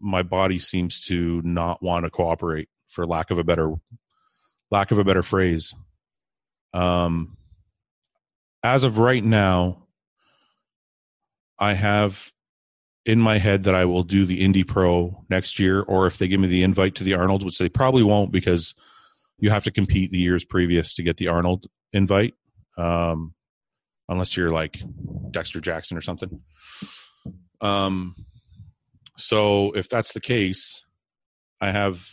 my 0.00 0.22
body 0.22 0.58
seems 0.58 1.00
to 1.06 1.42
not 1.44 1.82
want 1.82 2.04
to 2.04 2.10
cooperate 2.10 2.68
for 2.88 3.06
lack 3.06 3.30
of 3.30 3.38
a 3.38 3.44
better 3.44 3.74
lack 4.70 4.90
of 4.90 4.98
a 4.98 5.04
better 5.04 5.22
phrase 5.22 5.74
um 6.74 7.36
as 8.62 8.84
of 8.84 8.98
right 8.98 9.24
now 9.24 9.85
I 11.58 11.74
have 11.74 12.32
in 13.04 13.20
my 13.20 13.38
head 13.38 13.62
that 13.64 13.74
I 13.74 13.84
will 13.84 14.02
do 14.02 14.26
the 14.26 14.42
Indy 14.42 14.64
Pro 14.64 15.24
next 15.30 15.58
year, 15.58 15.80
or 15.80 16.06
if 16.06 16.18
they 16.18 16.28
give 16.28 16.40
me 16.40 16.48
the 16.48 16.64
invite 16.64 16.96
to 16.96 17.04
the 17.04 17.14
Arnold, 17.14 17.44
which 17.44 17.58
they 17.58 17.68
probably 17.68 18.02
won't 18.02 18.32
because 18.32 18.74
you 19.38 19.50
have 19.50 19.64
to 19.64 19.70
compete 19.70 20.10
the 20.10 20.18
years 20.18 20.44
previous 20.44 20.94
to 20.94 21.02
get 21.02 21.16
the 21.16 21.28
Arnold 21.28 21.66
invite, 21.92 22.34
um, 22.76 23.34
unless 24.08 24.36
you're 24.36 24.50
like 24.50 24.82
Dexter 25.30 25.60
Jackson 25.60 25.96
or 25.96 26.00
something. 26.00 26.40
Um, 27.60 28.16
so 29.16 29.72
if 29.72 29.88
that's 29.88 30.12
the 30.12 30.20
case, 30.20 30.84
I 31.60 31.70
have 31.70 32.04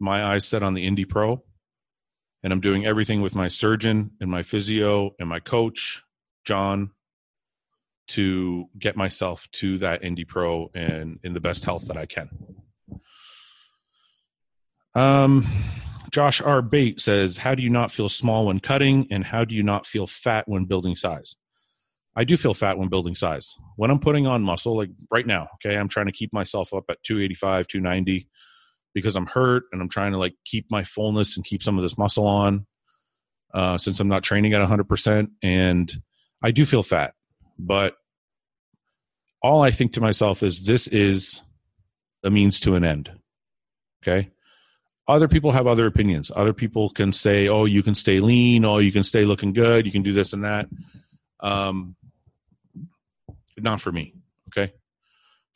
my 0.00 0.24
eyes 0.24 0.44
set 0.44 0.62
on 0.62 0.74
the 0.74 0.86
Indy 0.86 1.04
Pro, 1.04 1.42
and 2.42 2.52
I'm 2.52 2.60
doing 2.60 2.84
everything 2.84 3.22
with 3.22 3.34
my 3.34 3.48
surgeon 3.48 4.10
and 4.20 4.30
my 4.30 4.42
physio 4.42 5.14
and 5.20 5.28
my 5.28 5.38
coach, 5.38 6.02
John, 6.44 6.90
to 8.08 8.66
get 8.78 8.96
myself 8.96 9.48
to 9.52 9.78
that 9.78 10.02
Indy 10.02 10.24
Pro 10.24 10.70
and 10.74 11.18
in 11.22 11.32
the 11.32 11.40
best 11.40 11.64
health 11.64 11.86
that 11.88 11.96
I 11.96 12.06
can. 12.06 12.28
Um, 14.94 15.46
Josh 16.10 16.40
R. 16.40 16.60
Bate 16.60 17.00
says, 17.00 17.38
How 17.38 17.54
do 17.54 17.62
you 17.62 17.70
not 17.70 17.90
feel 17.90 18.08
small 18.08 18.46
when 18.46 18.60
cutting, 18.60 19.06
and 19.10 19.24
how 19.24 19.44
do 19.44 19.54
you 19.54 19.62
not 19.62 19.86
feel 19.86 20.06
fat 20.06 20.46
when 20.46 20.64
building 20.66 20.94
size? 20.94 21.34
I 22.14 22.24
do 22.24 22.36
feel 22.36 22.52
fat 22.52 22.76
when 22.76 22.88
building 22.88 23.14
size. 23.14 23.54
When 23.76 23.90
I'm 23.90 23.98
putting 23.98 24.26
on 24.26 24.42
muscle, 24.42 24.76
like 24.76 24.90
right 25.10 25.26
now, 25.26 25.48
okay, 25.54 25.76
I'm 25.76 25.88
trying 25.88 26.06
to 26.06 26.12
keep 26.12 26.32
myself 26.32 26.74
up 26.74 26.84
at 26.90 27.02
285, 27.04 27.68
290 27.68 28.28
because 28.94 29.16
I'm 29.16 29.26
hurt 29.26 29.64
and 29.72 29.80
I'm 29.80 29.88
trying 29.88 30.12
to 30.12 30.18
like 30.18 30.34
keep 30.44 30.66
my 30.70 30.84
fullness 30.84 31.36
and 31.36 31.44
keep 31.46 31.62
some 31.62 31.78
of 31.78 31.82
this 31.82 31.96
muscle 31.96 32.26
on 32.26 32.66
uh, 33.54 33.78
since 33.78 33.98
I'm 33.98 34.08
not 34.08 34.22
training 34.22 34.52
at 34.52 34.60
100%. 34.68 35.28
And 35.42 35.90
I 36.42 36.50
do 36.50 36.66
feel 36.66 36.82
fat 36.82 37.14
but 37.62 37.96
all 39.40 39.62
I 39.62 39.70
think 39.70 39.92
to 39.92 40.00
myself 40.00 40.42
is 40.42 40.66
this 40.66 40.88
is 40.88 41.40
a 42.24 42.30
means 42.30 42.60
to 42.60 42.74
an 42.74 42.84
end. 42.84 43.10
Okay. 44.02 44.30
Other 45.08 45.28
people 45.28 45.52
have 45.52 45.66
other 45.66 45.86
opinions. 45.86 46.30
Other 46.34 46.52
people 46.52 46.90
can 46.90 47.12
say, 47.12 47.48
oh, 47.48 47.64
you 47.64 47.82
can 47.82 47.94
stay 47.94 48.20
lean. 48.20 48.64
Oh, 48.64 48.78
you 48.78 48.92
can 48.92 49.02
stay 49.02 49.24
looking 49.24 49.52
good. 49.52 49.86
You 49.86 49.92
can 49.92 50.02
do 50.02 50.12
this 50.12 50.32
and 50.32 50.44
that. 50.44 50.66
Um, 51.40 51.96
not 53.56 53.80
for 53.80 53.92
me. 53.92 54.14
Okay. 54.48 54.72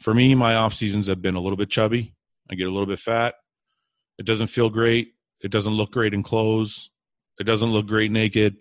For 0.01 0.13
me, 0.13 0.35
my 0.35 0.57
off 0.57 0.75
seasons 0.75 1.07
have 1.09 1.23
been 1.23 1.37
a 1.37 1.41
little 1.41 1.57
bit 1.57 1.71
chubby. 1.71 2.15
I 2.51 2.55
get 2.55 2.67
a 2.67 2.71
little 2.71 2.87
bit 2.87 2.99
fat. 2.99 3.35
It 4.19 4.27
doesn't 4.27 4.49
feel 4.49 4.69
great. 4.69 5.13
It 5.41 5.51
doesn't 5.51 5.75
look 5.75 5.93
great 5.93 6.15
in 6.15 6.23
clothes. 6.23 6.91
It 7.39 7.45
doesn't 7.45 7.71
look 7.71 7.87
great 7.87 8.11
naked. 8.11 8.57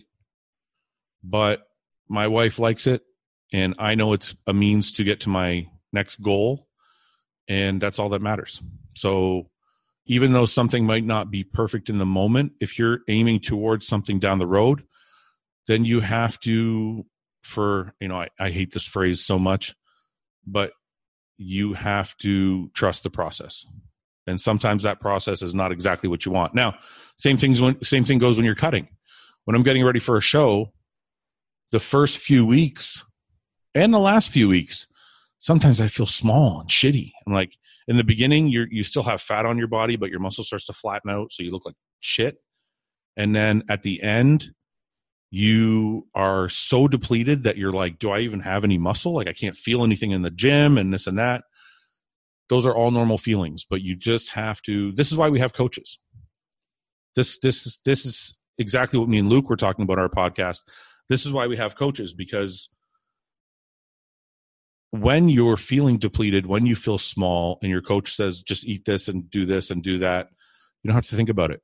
But 1.23 1.63
my 2.07 2.27
wife 2.27 2.59
likes 2.59 2.87
it 2.87 3.01
and 3.53 3.75
I 3.79 3.95
know 3.95 4.13
it's 4.13 4.35
a 4.47 4.53
means 4.53 4.91
to 4.93 5.03
get 5.03 5.21
to 5.21 5.29
my 5.29 5.67
next 5.93 6.21
goal, 6.21 6.67
and 7.47 7.81
that's 7.81 7.99
all 7.99 8.09
that 8.09 8.21
matters. 8.21 8.61
So, 8.95 9.49
even 10.07 10.33
though 10.33 10.45
something 10.45 10.85
might 10.85 11.03
not 11.03 11.31
be 11.31 11.43
perfect 11.43 11.89
in 11.89 11.97
the 11.97 12.05
moment, 12.05 12.53
if 12.59 12.77
you're 12.77 12.99
aiming 13.07 13.39
towards 13.39 13.87
something 13.87 14.19
down 14.19 14.37
the 14.37 14.47
road, 14.47 14.83
then 15.67 15.83
you 15.83 15.99
have 15.99 16.39
to, 16.41 17.05
for 17.43 17.93
you 17.99 18.07
know, 18.07 18.21
I, 18.21 18.29
I 18.39 18.49
hate 18.51 18.71
this 18.71 18.85
phrase 18.85 19.25
so 19.25 19.39
much, 19.39 19.75
but 20.45 20.73
you 21.37 21.73
have 21.73 22.15
to 22.17 22.69
trust 22.73 23.03
the 23.03 23.09
process. 23.09 23.65
And 24.27 24.39
sometimes 24.39 24.83
that 24.83 24.99
process 24.99 25.41
is 25.41 25.53
not 25.53 25.71
exactly 25.71 26.09
what 26.09 26.25
you 26.25 26.31
want. 26.31 26.55
Now 26.55 26.75
same 27.17 27.37
things 27.37 27.61
when 27.61 27.83
same 27.83 28.05
thing 28.05 28.17
goes 28.17 28.37
when 28.37 28.45
you're 28.45 28.55
cutting. 28.55 28.87
When 29.45 29.55
i'm 29.55 29.63
getting 29.63 29.85
ready 29.85 29.99
for 29.99 30.17
a 30.17 30.21
show 30.21 30.71
the 31.71 31.79
first 31.79 32.17
few 32.17 32.45
weeks 32.45 33.03
and 33.75 33.93
the 33.93 33.99
last 33.99 34.29
few 34.29 34.47
weeks, 34.47 34.87
sometimes 35.37 35.79
I 35.79 35.87
feel 35.87 36.07
small 36.07 36.61
and 36.61 36.69
shitty. 36.69 37.11
I'm 37.27 37.33
like, 37.33 37.51
in 37.87 37.97
the 37.97 38.03
beginning, 38.03 38.47
you 38.47 38.65
you 38.71 38.83
still 38.83 39.03
have 39.03 39.21
fat 39.21 39.45
on 39.45 39.59
your 39.59 39.67
body, 39.67 39.95
but 39.95 40.09
your 40.09 40.19
muscle 40.19 40.43
starts 40.43 40.65
to 40.65 40.73
flatten 40.73 41.11
out, 41.11 41.31
so 41.31 41.43
you 41.43 41.51
look 41.51 41.65
like 41.65 41.75
shit. 41.99 42.37
And 43.15 43.35
then 43.35 43.63
at 43.69 43.83
the 43.83 44.01
end, 44.01 44.53
you 45.29 46.07
are 46.15 46.49
so 46.49 46.87
depleted 46.87 47.43
that 47.43 47.57
you're 47.57 47.71
like, 47.71 47.99
do 47.99 48.09
I 48.09 48.19
even 48.19 48.39
have 48.39 48.63
any 48.63 48.77
muscle? 48.77 49.13
Like 49.13 49.27
I 49.27 49.33
can't 49.33 49.55
feel 49.55 49.83
anything 49.83 50.11
in 50.11 50.21
the 50.21 50.31
gym 50.31 50.77
and 50.77 50.93
this 50.93 51.07
and 51.07 51.19
that. 51.19 51.43
Those 52.49 52.65
are 52.65 52.75
all 52.75 52.91
normal 52.91 53.17
feelings, 53.17 53.65
but 53.69 53.81
you 53.81 53.95
just 53.95 54.31
have 54.31 54.61
to. 54.63 54.91
This 54.93 55.11
is 55.11 55.17
why 55.17 55.29
we 55.29 55.39
have 55.39 55.53
coaches. 55.53 55.99
This 57.15 57.39
this 57.39 57.65
is 57.65 57.79
this 57.85 58.05
is 58.05 58.37
exactly 58.57 58.99
what 58.99 59.09
me 59.09 59.19
and 59.19 59.29
Luke 59.29 59.49
were 59.49 59.55
talking 59.55 59.83
about 59.83 59.99
our 59.99 60.09
podcast. 60.09 60.59
This 61.09 61.25
is 61.25 61.33
why 61.33 61.47
we 61.47 61.57
have 61.57 61.75
coaches 61.75 62.13
because 62.13 62.69
when 65.01 65.29
you're 65.29 65.57
feeling 65.57 65.97
depleted, 65.97 66.45
when 66.45 66.65
you 66.65 66.75
feel 66.75 66.97
small, 66.97 67.59
and 67.61 67.71
your 67.71 67.81
coach 67.81 68.13
says, 68.13 68.41
just 68.41 68.65
eat 68.65 68.85
this 68.85 69.07
and 69.07 69.29
do 69.29 69.45
this 69.45 69.71
and 69.71 69.81
do 69.81 69.99
that, 69.99 70.29
you 70.83 70.89
don't 70.89 70.95
have 70.95 71.07
to 71.07 71.15
think 71.15 71.29
about 71.29 71.51
it. 71.51 71.61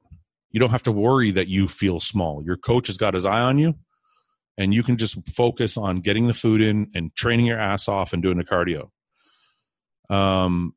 You 0.52 0.60
don't 0.60 0.72
have 0.72 0.84
to 0.84 0.92
worry 0.92 1.32
that 1.32 1.48
you 1.48 1.68
feel 1.68 2.00
small. 2.00 2.44
Your 2.44 2.58
coach 2.58 2.88
has 2.88 2.98
got 2.98 3.14
his 3.14 3.26
eye 3.26 3.42
on 3.42 3.58
you, 3.58 3.76
and 4.58 4.74
you 4.74 4.84
can 4.84 4.98
just 4.98 5.18
focus 5.30 5.78
on 5.78 6.02
getting 6.02 6.28
the 6.28 6.34
food 6.34 6.62
in 6.62 6.92
and 6.94 7.16
training 7.16 7.46
your 7.46 7.60
ass 7.60 7.88
off 7.88 8.14
and 8.14 8.22
doing 8.22 8.38
the 8.38 8.44
cardio. 8.44 8.90
Um, 10.10 10.74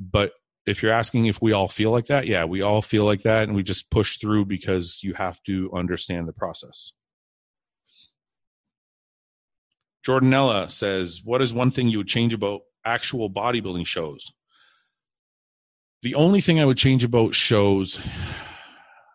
but 0.00 0.32
if 0.66 0.82
you're 0.82 0.92
asking 0.92 1.26
if 1.26 1.42
we 1.42 1.52
all 1.52 1.68
feel 1.68 1.90
like 1.90 2.06
that, 2.06 2.26
yeah, 2.26 2.44
we 2.44 2.62
all 2.62 2.82
feel 2.82 3.04
like 3.04 3.22
that, 3.22 3.44
and 3.44 3.54
we 3.54 3.62
just 3.62 3.90
push 3.90 4.18
through 4.18 4.46
because 4.46 5.00
you 5.02 5.14
have 5.14 5.42
to 5.44 5.70
understand 5.74 6.28
the 6.28 6.32
process. 6.32 6.92
Jordanella 10.06 10.70
says, 10.70 11.22
What 11.24 11.42
is 11.42 11.52
one 11.52 11.70
thing 11.70 11.88
you 11.88 11.98
would 11.98 12.08
change 12.08 12.34
about 12.34 12.60
actual 12.84 13.30
bodybuilding 13.30 13.86
shows? 13.86 14.32
The 16.02 16.14
only 16.14 16.40
thing 16.40 16.60
I 16.60 16.64
would 16.64 16.78
change 16.78 17.04
about 17.04 17.34
shows, 17.34 18.00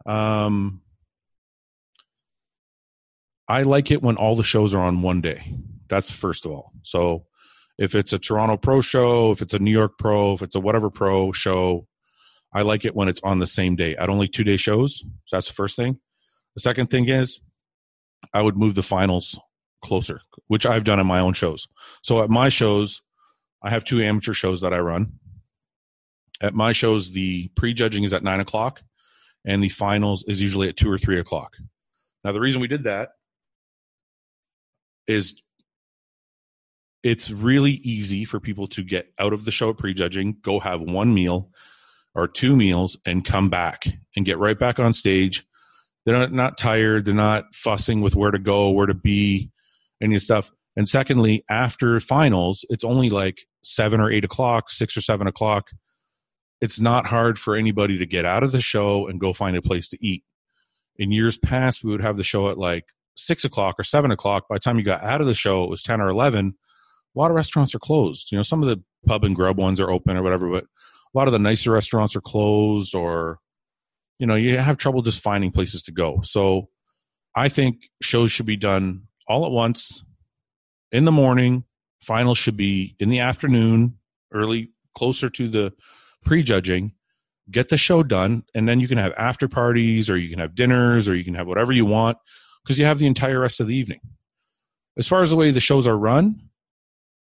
um, 0.06 0.82
I 3.48 3.64
like 3.64 3.92
it 3.92 4.02
when 4.02 4.18
all 4.18 4.36
the 4.36 4.44
shows 4.44 4.76
are 4.76 4.84
on 4.84 5.02
one 5.02 5.22
day. 5.22 5.56
That's 5.88 6.12
first 6.12 6.46
of 6.46 6.52
all. 6.52 6.72
So 6.84 7.26
if 7.78 7.96
it's 7.96 8.14
a 8.14 8.20
Toronto 8.20 8.58
Pro 8.58 8.82
show, 8.82 9.32
if 9.32 9.42
it's 9.42 9.54
a 9.54 9.60
New 9.60 9.72
York 9.72 9.98
Pro, 9.98 10.34
if 10.34 10.42
it's 10.42 10.56
a 10.56 10.60
whatever 10.60 10.90
Pro 10.90 11.32
show, 11.32 11.88
I 12.54 12.62
like 12.62 12.86
it 12.86 12.96
when 12.96 13.08
it's 13.08 13.22
on 13.24 13.40
the 13.40 13.48
same 13.48 13.76
day. 13.76 13.96
Don't 13.96 14.20
like 14.20 14.32
two 14.32 14.44
day 14.44 14.58
shows. 14.58 15.00
So 15.26 15.38
that's 15.38 15.48
the 15.48 15.54
first 15.54 15.76
thing. 15.76 16.00
The 16.56 16.62
second 16.62 16.88
thing 16.88 17.10
is 17.10 17.40
I 18.34 18.42
would 18.42 18.58
move 18.58 18.76
the 18.76 18.84
finals 18.84 19.40
closer, 19.84 20.22
which 20.48 20.66
I've 20.66 20.84
done 20.84 21.00
in 21.00 21.06
my 21.06 21.20
own 21.20 21.34
shows. 21.34 21.68
So 22.02 22.24
at 22.24 22.30
my 22.30 22.50
shows, 22.50 23.02
I 23.64 23.70
have 23.70 23.86
two 23.86 24.02
amateur 24.02 24.34
shows 24.34 24.62
that 24.62 24.74
I 24.74 24.80
run. 24.80 25.20
At 26.42 26.56
my 26.56 26.72
shows, 26.72 27.12
the 27.12 27.50
prejudging 27.56 28.04
is 28.04 28.14
at 28.14 28.24
nine 28.24 28.40
o'clock, 28.40 28.82
and 29.46 29.64
the 29.64 29.70
finals 29.70 30.26
is 30.28 30.42
usually 30.42 30.68
at 30.68 30.78
two 30.78 30.90
or 30.90 30.98
three 30.98 31.20
o'clock. 31.20 31.54
Now, 32.24 32.32
the 32.32 32.40
reason 32.40 32.60
we 32.60 32.68
did 32.68 32.84
that 32.86 33.10
is 35.08 35.42
it's 37.04 37.30
really 37.30 37.74
easy 37.84 38.26
for 38.26 38.40
people 38.40 38.68
to 38.68 38.84
get 38.84 39.08
out 39.20 39.34
of 39.34 39.46
the 39.46 39.52
show 39.52 39.70
at 39.70 39.78
prejudging, 39.78 40.38
go 40.42 40.60
have 40.60 40.82
one 40.82 41.14
meal 41.14 41.50
or 42.16 42.28
two 42.28 42.56
meals, 42.56 42.98
and 43.06 43.26
come 43.26 43.50
back 43.50 43.86
and 44.16 44.26
get 44.26 44.38
right 44.38 44.58
back 44.58 44.80
on 44.80 44.94
stage. 44.94 45.46
They're 46.06 46.18
not, 46.18 46.32
not 46.32 46.58
tired. 46.58 47.06
They're 47.06 47.14
not 47.14 47.56
fussing 47.56 48.02
with 48.02 48.16
where 48.16 48.32
to 48.32 48.40
go, 48.40 48.70
where 48.70 48.86
to 48.88 48.94
be, 48.94 49.52
any 50.02 50.20
stuff. 50.20 50.52
And 50.76 50.90
secondly, 50.90 51.44
after 51.50 52.00
finals, 52.00 52.66
it's 52.70 52.84
only 52.84 53.10
like 53.10 53.46
seven 53.64 54.00
or 54.00 54.12
eight 54.12 54.26
o'clock, 54.26 54.70
six 54.70 54.98
or 54.98 55.02
seven 55.02 55.28
o'clock. 55.28 55.70
It's 56.62 56.80
not 56.80 57.06
hard 57.06 57.38
for 57.38 57.56
anybody 57.56 57.98
to 57.98 58.06
get 58.06 58.26
out 58.26 58.44
of 58.44 58.52
the 58.52 58.62
show 58.62 59.08
and 59.08 59.20
go 59.20 59.34
find 59.34 59.56
a 59.56 59.62
place 59.62 59.90
to 59.90 59.98
eat. 60.06 60.24
In 60.98 61.12
years 61.12 61.38
past, 61.38 61.84
we 61.84 61.92
would 61.92 62.02
have 62.02 62.18
the 62.18 62.24
show 62.24 62.50
at 62.50 62.58
like 62.58 62.86
six 63.16 63.44
o'clock 63.44 63.76
or 63.80 63.84
seven 63.84 64.12
o'clock. 64.12 64.48
By 64.48 64.56
the 64.56 64.60
time 64.60 64.78
you 64.78 64.84
got 64.84 65.04
out 65.04 65.22
of 65.22 65.28
the 65.28 65.34
show, 65.34 65.64
it 65.64 65.70
was 65.70 65.84
10 65.84 66.02
or 66.02 66.10
11 66.10 66.56
a 67.16 67.20
lot 67.20 67.30
of 67.30 67.36
restaurants 67.36 67.76
are 67.76 67.80
closed. 67.80 68.32
You 68.32 68.38
know, 68.38 68.44
some 68.44 68.64
of 68.64 68.70
the 68.70 68.82
pub 69.06 69.24
and 69.24 69.36
grub 69.36 69.58
ones 69.58 69.80
are 69.80 69.92
open 69.92 70.18
or 70.18 70.24
whatever, 70.24 70.50
but 70.50 70.64
a 70.64 71.18
lot 71.18 71.28
of 71.28 71.32
the 71.32 71.40
nicer 71.40 71.72
restaurants 71.72 72.16
are 72.16 72.22
closed 72.22 72.96
or, 72.96 73.40
you 74.20 74.26
know, 74.26 74.36
you 74.36 74.58
have 74.58 74.78
trouble 74.78 75.02
just 75.02 75.20
finding 75.20 75.52
places 75.52 75.84
to 75.84 75.92
go. 75.92 76.22
So 76.24 76.70
I 77.36 77.50
think 77.50 77.90
shows 78.02 78.32
should 78.32 78.46
be 78.46 78.58
done 78.58 79.04
all 79.28 79.46
at 79.46 79.52
once 79.52 80.04
in 80.92 81.06
the 81.06 81.12
morning. 81.12 81.64
Finals 82.02 82.38
should 82.38 82.58
be 82.58 82.96
in 83.00 83.10
the 83.10 83.20
afternoon, 83.20 83.98
early, 84.34 84.72
closer 84.96 85.30
to 85.30 85.48
the 85.48 85.74
prejudging. 86.24 86.94
Get 87.52 87.70
the 87.70 87.78
show 87.78 88.04
done, 88.04 88.44
and 88.56 88.70
then 88.70 88.80
you 88.80 88.88
can 88.88 88.98
have 88.98 89.14
after 89.18 89.48
parties 89.48 90.10
or 90.10 90.18
you 90.18 90.30
can 90.30 90.40
have 90.40 90.56
dinners 90.56 91.10
or 91.10 91.16
you 91.16 91.26
can 91.26 91.34
have 91.34 91.48
whatever 91.48 91.74
you 91.74 91.86
want 91.86 92.18
because 92.64 92.80
you 92.80 92.86
have 92.86 93.00
the 93.00 93.08
entire 93.08 93.40
rest 93.40 93.60
of 93.60 93.68
the 93.68 93.76
evening. 93.76 94.00
As 94.98 95.08
far 95.08 95.22
as 95.22 95.30
the 95.30 95.36
way 95.36 95.52
the 95.52 95.60
shows 95.60 95.88
are 95.88 95.98
run, 95.98 96.40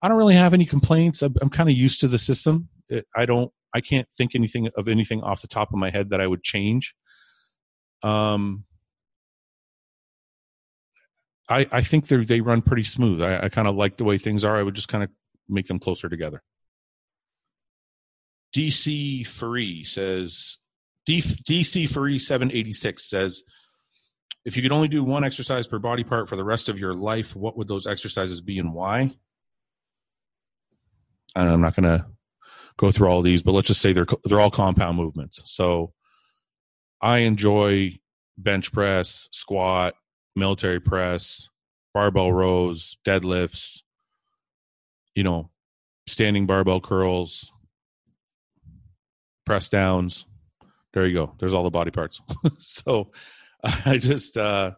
I 0.01 0.09
don't 0.09 0.17
really 0.17 0.35
have 0.35 0.55
any 0.55 0.65
complaints. 0.65 1.23
I'm, 1.23 1.35
I'm 1.43 1.51
kind 1.51 1.69
of 1.69 1.77
used 1.77 2.01
to 2.01 2.09
the 2.09 2.19
system. 2.19 2.69
It, 2.89 3.07
I 3.17 3.27
don't. 3.27 3.53
I 3.75 3.83
can't 3.83 4.09
think 4.17 4.35
anything 4.35 4.71
of 4.77 4.89
anything 4.89 5.23
off 5.23 5.43
the 5.43 5.49
top 5.49 5.73
of 5.73 5.79
my 5.79 5.91
head 5.91 6.11
that 6.11 6.23
I 6.23 6.27
would 6.27 6.43
change. 6.43 6.95
Um, 8.03 8.65
I 11.49 11.67
I 11.71 11.83
think 11.83 12.07
they 12.07 12.17
they 12.25 12.41
run 12.41 12.63
pretty 12.63 12.85
smooth. 12.85 13.23
I, 13.23 13.45
I 13.45 13.49
kind 13.49 13.69
of 13.69 13.77
like 13.77 13.97
the 13.97 14.05
way 14.05 14.19
things 14.19 14.45
are. 14.45 14.57
I 14.57 14.63
would 14.63 14.75
just 14.75 14.89
kind 14.89 15.05
of 15.05 15.11
make 15.49 15.67
them 15.67 15.79
closer 15.79 16.09
together. 16.09 16.43
DC 18.57 19.27
Free 19.27 19.85
says 19.85 20.59
DC 21.09 21.89
Free 21.91 22.19
786 22.19 23.09
says 23.09 23.43
if 24.45 24.57
you 24.57 24.63
could 24.63 24.73
only 24.73 24.89
do 24.89 25.05
one 25.05 25.25
exercise 25.25 25.67
per 25.67 25.79
body 25.79 26.05
part 26.05 26.29
for 26.29 26.37
the 26.37 26.45
rest 26.45 26.69
of 26.69 26.79
your 26.79 26.95
life, 26.95 27.37
what 27.37 27.57
would 27.57 27.69
those 27.69 27.87
exercises 27.87 28.41
be 28.41 28.59
and 28.59 28.73
why? 28.73 29.15
and 31.39 31.49
I'm 31.49 31.61
not 31.61 31.77
going 31.77 31.99
to 31.99 32.07
go 32.77 32.91
through 32.91 33.09
all 33.09 33.23
these, 33.23 33.43
but 33.43 33.53
let's 33.53 33.69
just 33.69 33.81
say 33.81 33.93
they're 33.93 34.07
they're 34.25 34.41
all 34.41 34.51
compound 34.51 34.97
movements. 34.97 35.43
So 35.47 35.93
I 37.01 37.19
enjoy 37.19 37.99
bench 38.37 38.73
press, 38.73 39.29
squat, 39.33 39.95
military 40.39 40.81
press, 40.81 41.49
barbell 41.95 42.33
rows, 42.33 42.97
deadlifts, 43.05 43.83
you 45.15 45.23
know, 45.23 45.51
standing 46.07 46.47
barbell 46.47 46.81
curls, 46.81 47.53
press 49.45 49.69
downs. 49.69 50.27
There 50.95 51.07
you 51.07 51.15
go. 51.15 51.35
There's 51.39 51.55
all 51.55 51.65
the 51.65 51.71
body 51.71 51.91
parts. 51.91 52.21
so 52.59 53.11
I 53.63 53.99
just 53.99 54.37
uh 54.39 54.73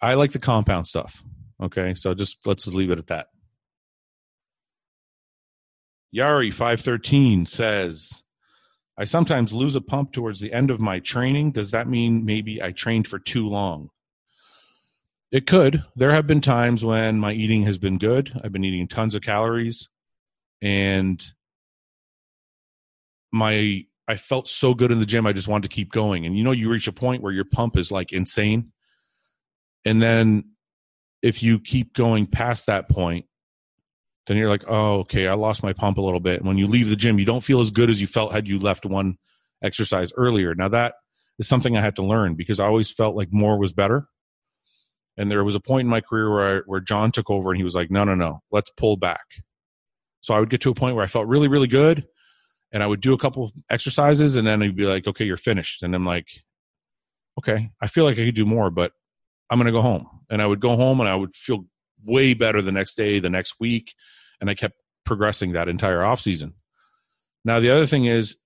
I 0.00 0.14
like 0.14 0.32
the 0.32 0.38
compound 0.38 0.86
stuff. 0.86 1.22
Okay? 1.62 1.94
So 1.94 2.14
just 2.14 2.46
let's 2.46 2.66
leave 2.66 2.90
it 2.90 2.98
at 2.98 3.08
that. 3.08 3.28
Yari513 6.14 7.48
says, 7.48 8.22
I 8.98 9.04
sometimes 9.04 9.52
lose 9.52 9.76
a 9.76 9.80
pump 9.80 10.12
towards 10.12 10.40
the 10.40 10.52
end 10.52 10.70
of 10.70 10.80
my 10.80 11.00
training. 11.00 11.52
Does 11.52 11.70
that 11.70 11.88
mean 11.88 12.26
maybe 12.26 12.62
I 12.62 12.72
trained 12.72 13.08
for 13.08 13.18
too 13.18 13.48
long? 13.48 13.88
It 15.32 15.46
could. 15.46 15.82
There 15.96 16.12
have 16.12 16.26
been 16.26 16.42
times 16.42 16.84
when 16.84 17.18
my 17.18 17.32
eating 17.32 17.62
has 17.62 17.78
been 17.78 17.96
good. 17.96 18.38
I've 18.44 18.52
been 18.52 18.64
eating 18.64 18.86
tons 18.86 19.14
of 19.14 19.22
calories 19.22 19.88
and 20.60 21.24
my 23.32 23.86
I 24.06 24.16
felt 24.16 24.46
so 24.46 24.74
good 24.74 24.92
in 24.92 25.00
the 25.00 25.06
gym 25.06 25.26
I 25.26 25.32
just 25.32 25.48
wanted 25.48 25.70
to 25.70 25.74
keep 25.74 25.90
going. 25.90 26.26
And 26.26 26.36
you 26.36 26.44
know 26.44 26.52
you 26.52 26.68
reach 26.68 26.86
a 26.86 26.92
point 26.92 27.22
where 27.22 27.32
your 27.32 27.46
pump 27.46 27.78
is 27.78 27.90
like 27.90 28.12
insane. 28.12 28.72
And 29.86 30.02
then 30.02 30.50
if 31.22 31.42
you 31.42 31.58
keep 31.60 31.94
going 31.94 32.26
past 32.26 32.66
that 32.66 32.90
point, 32.90 33.24
then 34.26 34.36
you're 34.36 34.50
like, 34.50 34.64
oh, 34.68 35.00
okay, 35.00 35.28
I 35.28 35.34
lost 35.34 35.62
my 35.62 35.72
pump 35.72 35.96
a 35.96 36.02
little 36.02 36.20
bit. 36.20 36.40
And 36.40 36.46
when 36.46 36.58
you 36.58 36.66
leave 36.66 36.90
the 36.90 36.96
gym, 36.96 37.18
you 37.18 37.24
don't 37.24 37.42
feel 37.42 37.60
as 37.60 37.70
good 37.70 37.88
as 37.88 38.00
you 38.00 38.06
felt 38.06 38.32
had 38.32 38.46
you 38.46 38.58
left 38.58 38.84
one 38.84 39.16
exercise 39.64 40.12
earlier. 40.14 40.54
Now 40.54 40.68
that 40.68 40.94
is 41.38 41.48
something 41.48 41.74
I 41.76 41.80
had 41.80 41.96
to 41.96 42.04
learn 42.04 42.34
because 42.34 42.60
I 42.60 42.66
always 42.66 42.90
felt 42.90 43.16
like 43.16 43.28
more 43.32 43.58
was 43.58 43.72
better. 43.72 44.08
And 45.16 45.30
there 45.30 45.44
was 45.44 45.54
a 45.54 45.60
point 45.60 45.86
in 45.86 45.90
my 45.90 46.00
career 46.00 46.32
where 46.32 46.56
I, 46.56 46.60
where 46.66 46.80
John 46.80 47.12
took 47.12 47.30
over 47.30 47.50
and 47.50 47.58
he 47.58 47.64
was 47.64 47.74
like, 47.74 47.90
no, 47.90 48.04
no, 48.04 48.14
no, 48.14 48.42
let's 48.50 48.70
pull 48.70 48.96
back. 48.96 49.24
So 50.22 50.34
I 50.34 50.40
would 50.40 50.50
get 50.50 50.60
to 50.62 50.70
a 50.70 50.74
point 50.74 50.96
where 50.96 51.04
I 51.04 51.08
felt 51.08 51.26
really, 51.26 51.48
really 51.48 51.66
good, 51.66 52.06
and 52.72 52.82
I 52.82 52.86
would 52.86 53.00
do 53.00 53.12
a 53.12 53.18
couple 53.18 53.52
exercises, 53.68 54.36
and 54.36 54.46
then 54.46 54.60
he'd 54.60 54.76
be 54.76 54.86
like, 54.86 55.06
okay, 55.06 55.24
you're 55.24 55.36
finished. 55.36 55.82
And 55.82 55.94
I'm 55.94 56.06
like, 56.06 56.28
okay, 57.38 57.70
I 57.80 57.86
feel 57.86 58.04
like 58.04 58.18
I 58.18 58.24
could 58.24 58.34
do 58.34 58.46
more, 58.46 58.70
but 58.70 58.92
I'm 59.50 59.58
going 59.58 59.66
to 59.66 59.72
go 59.72 59.82
home. 59.82 60.06
And 60.30 60.40
I 60.40 60.46
would 60.46 60.60
go 60.60 60.76
home 60.76 61.00
and 61.00 61.08
I 61.08 61.14
would 61.14 61.34
feel 61.34 61.66
way 62.04 62.34
better 62.34 62.62
the 62.62 62.72
next 62.72 62.96
day, 62.96 63.18
the 63.18 63.30
next 63.30 63.56
week, 63.60 63.94
and 64.40 64.48
I 64.48 64.54
kept 64.54 64.76
progressing 65.04 65.52
that 65.52 65.68
entire 65.68 66.02
off 66.02 66.20
season. 66.20 66.54
Now 67.44 67.60
the 67.60 67.70
other 67.70 67.86
thing 67.86 68.06
is 68.06 68.36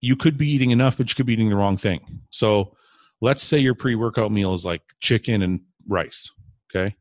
you 0.00 0.16
could 0.16 0.38
be 0.38 0.48
eating 0.48 0.70
enough, 0.70 0.96
but 0.96 1.08
you 1.08 1.14
could 1.14 1.26
be 1.26 1.32
eating 1.32 1.50
the 1.50 1.56
wrong 1.56 1.76
thing. 1.76 2.20
So 2.30 2.76
let's 3.20 3.42
say 3.42 3.58
your 3.58 3.74
pre-workout 3.74 4.32
meal 4.32 4.54
is 4.54 4.64
like 4.64 4.82
chicken 5.00 5.42
and 5.42 5.60
rice, 5.88 6.30
okay? 6.70 6.96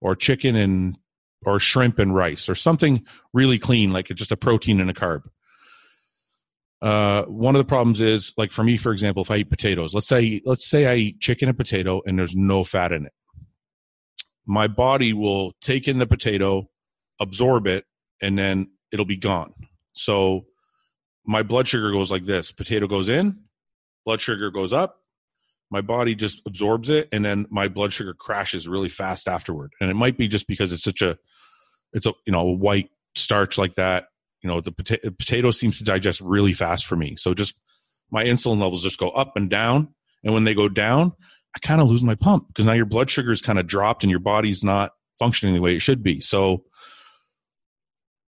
Or 0.00 0.14
chicken 0.14 0.56
and 0.56 0.98
or 1.46 1.60
shrimp 1.60 1.98
and 1.98 2.14
rice 2.14 2.48
or 2.48 2.54
something 2.54 3.04
really 3.32 3.58
clean 3.58 3.92
like 3.92 4.06
just 4.06 4.32
a 4.32 4.36
protein 4.36 4.80
and 4.80 4.90
a 4.90 4.94
carb. 4.94 5.22
Uh, 6.80 7.22
one 7.24 7.54
of 7.54 7.60
the 7.60 7.64
problems 7.64 8.00
is 8.00 8.32
like 8.36 8.52
for 8.52 8.62
me, 8.64 8.76
for 8.76 8.92
example, 8.92 9.22
if 9.22 9.30
I 9.30 9.36
eat 9.36 9.50
potatoes, 9.50 9.94
let's 9.94 10.08
say 10.08 10.40
let's 10.44 10.68
say 10.68 10.86
I 10.86 10.94
eat 10.94 11.20
chicken 11.20 11.48
and 11.48 11.56
potato 11.56 12.02
and 12.06 12.18
there's 12.18 12.36
no 12.36 12.64
fat 12.64 12.92
in 12.92 13.06
it 13.06 13.12
my 14.48 14.66
body 14.66 15.12
will 15.12 15.52
take 15.60 15.86
in 15.86 15.98
the 15.98 16.06
potato, 16.06 16.68
absorb 17.20 17.66
it, 17.66 17.84
and 18.22 18.36
then 18.36 18.70
it'll 18.90 19.04
be 19.04 19.16
gone. 19.16 19.52
So 19.92 20.46
my 21.26 21.42
blood 21.42 21.68
sugar 21.68 21.92
goes 21.92 22.10
like 22.10 22.24
this 22.24 22.50
potato 22.50 22.86
goes 22.86 23.10
in, 23.10 23.40
blood 24.06 24.22
sugar 24.22 24.50
goes 24.50 24.72
up, 24.72 25.02
my 25.70 25.80
body 25.80 26.14
just 26.14 26.40
absorbs 26.46 26.88
it, 26.88 27.08
and 27.12 27.24
then 27.24 27.46
my 27.50 27.68
blood 27.68 27.92
sugar 27.92 28.14
crashes 28.14 28.66
really 28.66 28.88
fast 28.88 29.28
afterward. 29.28 29.72
And 29.80 29.90
it 29.90 29.94
might 29.94 30.16
be 30.16 30.28
just 30.28 30.46
because 30.46 30.72
it's 30.72 30.82
such 30.82 31.02
a, 31.02 31.18
it's 31.92 32.06
a, 32.06 32.12
you 32.26 32.32
know, 32.32 32.40
a 32.40 32.52
white 32.52 32.90
starch 33.14 33.58
like 33.58 33.74
that. 33.74 34.08
You 34.42 34.48
know, 34.48 34.60
the 34.60 34.72
pota- 34.72 35.18
potato 35.18 35.50
seems 35.50 35.78
to 35.78 35.84
digest 35.84 36.20
really 36.20 36.52
fast 36.52 36.86
for 36.86 36.96
me. 36.96 37.16
So 37.16 37.34
just 37.34 37.54
my 38.10 38.24
insulin 38.24 38.60
levels 38.60 38.82
just 38.82 38.98
go 38.98 39.10
up 39.10 39.36
and 39.36 39.50
down. 39.50 39.88
And 40.24 40.32
when 40.32 40.44
they 40.44 40.54
go 40.54 40.68
down, 40.68 41.12
I 41.54 41.58
kind 41.66 41.80
of 41.80 41.88
lose 41.88 42.02
my 42.02 42.14
pump 42.14 42.48
because 42.48 42.64
now 42.64 42.72
your 42.72 42.86
blood 42.86 43.10
sugar 43.10 43.32
is 43.32 43.42
kind 43.42 43.58
of 43.58 43.66
dropped 43.66 44.04
and 44.04 44.10
your 44.10 44.20
body's 44.20 44.64
not 44.64 44.92
functioning 45.18 45.54
the 45.54 45.60
way 45.60 45.74
it 45.74 45.80
should 45.80 46.02
be. 46.02 46.20
So, 46.20 46.64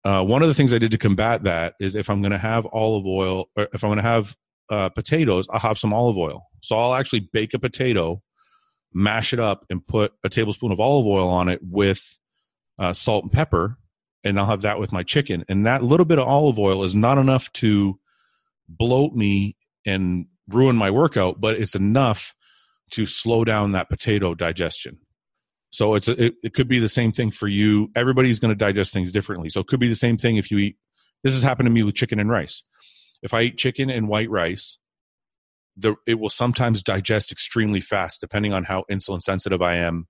uh, 0.05 0.23
one 0.23 0.43
of 0.43 0.49
the 0.49 0.55
things 0.55 0.73
I 0.73 0.79
did 0.79 0.93
to 0.93 0.99
combat 0.99 1.43
that 1.43 1.75
is 1.81 1.95
if 1.95 2.09
I'm 2.09 2.23
going 2.23 2.33
to 2.33 2.39
have 2.39 2.67
olive 2.73 3.05
oil, 3.05 3.51
or 3.57 3.69
if 3.73 3.83
I'm 3.85 3.89
going 3.89 3.97
to 3.99 4.03
have 4.03 4.37
uh, 4.71 4.89
potatoes, 4.91 5.47
I'll 5.51 5.61
have 5.61 5.79
some 5.79 5.93
olive 5.93 6.19
oil. 6.19 6.47
So 6.61 6.79
I'll 6.79 6.95
actually 6.95 7.29
bake 7.33 7.55
a 7.55 7.59
potato, 7.59 8.23
mash 8.93 9.33
it 9.33 9.41
up, 9.41 9.65
and 9.71 9.87
put 9.87 10.13
a 10.25 10.29
tablespoon 10.29 10.73
of 10.73 10.81
olive 10.81 11.07
oil 11.07 11.29
on 11.29 11.49
it 11.49 11.61
with 11.63 12.19
uh, 12.79 12.93
salt 12.93 13.25
and 13.25 13.33
pepper, 13.33 13.79
and 14.25 14.39
I'll 14.39 14.47
have 14.47 14.63
that 14.63 14.79
with 14.79 14.93
my 14.93 15.03
chicken. 15.03 15.45
And 15.49 15.67
that 15.67 15.83
little 15.83 16.07
bit 16.07 16.19
of 16.19 16.29
olive 16.29 16.59
oil 16.59 16.85
is 16.85 16.95
not 16.95 17.19
enough 17.19 17.53
to 17.55 17.99
bloat 18.69 19.15
me 19.15 19.57
and 19.87 20.27
ruin 20.49 20.77
my 20.77 20.91
workout, 20.91 21.41
but 21.41 21.57
it's 21.57 21.75
enough 21.75 22.35
to 22.91 23.07
slow 23.07 23.45
down 23.45 23.73
that 23.73 23.89
potato 23.89 24.35
digestion. 24.35 24.99
So 25.71 25.95
it's 25.95 26.09
a, 26.09 26.25
it, 26.25 26.35
it 26.43 26.55
could 26.55 26.69
be 26.69 26.79
the 26.79 26.89
same 26.89 27.13
thing 27.13 27.31
for 27.31 27.47
you. 27.47 27.91
Everybody's 27.95 28.39
going 28.39 28.51
to 28.51 28.57
digest 28.57 28.93
things 28.93 29.13
differently. 29.13 29.51
So 29.51 29.61
it 29.61 29.67
could 29.67 29.81
be 29.81 29.89
the 29.89 29.95
same 29.95 30.17
thing 30.17 30.37
if 30.37 30.51
you 30.51 30.59
eat. 30.59 30.77
This 31.23 31.35
has 31.35 31.43
happened 31.43 31.67
to 31.67 31.71
me 31.71 31.83
with 31.83 31.95
chicken 31.95 32.19
and 32.19 32.31
rice. 32.31 32.63
If 33.23 33.35
I 33.35 33.43
eat 33.43 33.59
chicken 33.59 33.91
and 33.91 34.09
white 34.09 34.31
rice, 34.31 34.79
the 35.77 35.97
it 36.07 36.15
will 36.21 36.31
sometimes 36.31 36.83
digest 36.83 37.33
extremely 37.33 37.81
fast 37.81 38.21
depending 38.21 38.53
on 38.53 38.65
how 38.65 38.85
insulin 38.91 39.23
sensitive 39.23 39.63
I 39.63 39.77
am. 39.77 40.07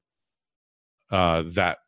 uh, 1.11 1.44
that 1.55 1.79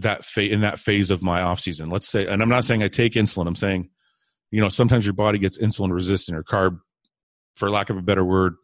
that 0.00 0.24
fa- 0.24 0.50
in 0.50 0.60
that 0.60 0.78
phase 0.78 1.10
of 1.10 1.22
my 1.22 1.42
off 1.42 1.60
season. 1.60 1.90
Let's 1.90 2.08
say, 2.08 2.26
and 2.26 2.42
I'm 2.42 2.48
not 2.48 2.64
saying 2.64 2.82
I 2.82 2.88
take 2.88 3.14
insulin. 3.14 3.46
I'm 3.46 3.54
saying, 3.54 3.90
you 4.50 4.60
know, 4.60 4.68
sometimes 4.68 5.04
your 5.04 5.14
body 5.14 5.38
gets 5.38 5.58
insulin 5.58 5.92
resistant 5.92 6.38
or 6.38 6.44
carb, 6.44 6.78
for 7.56 7.70
lack 7.70 7.90
of 7.90 7.96
a 7.96 8.02
better 8.02 8.24
word, 8.24 8.54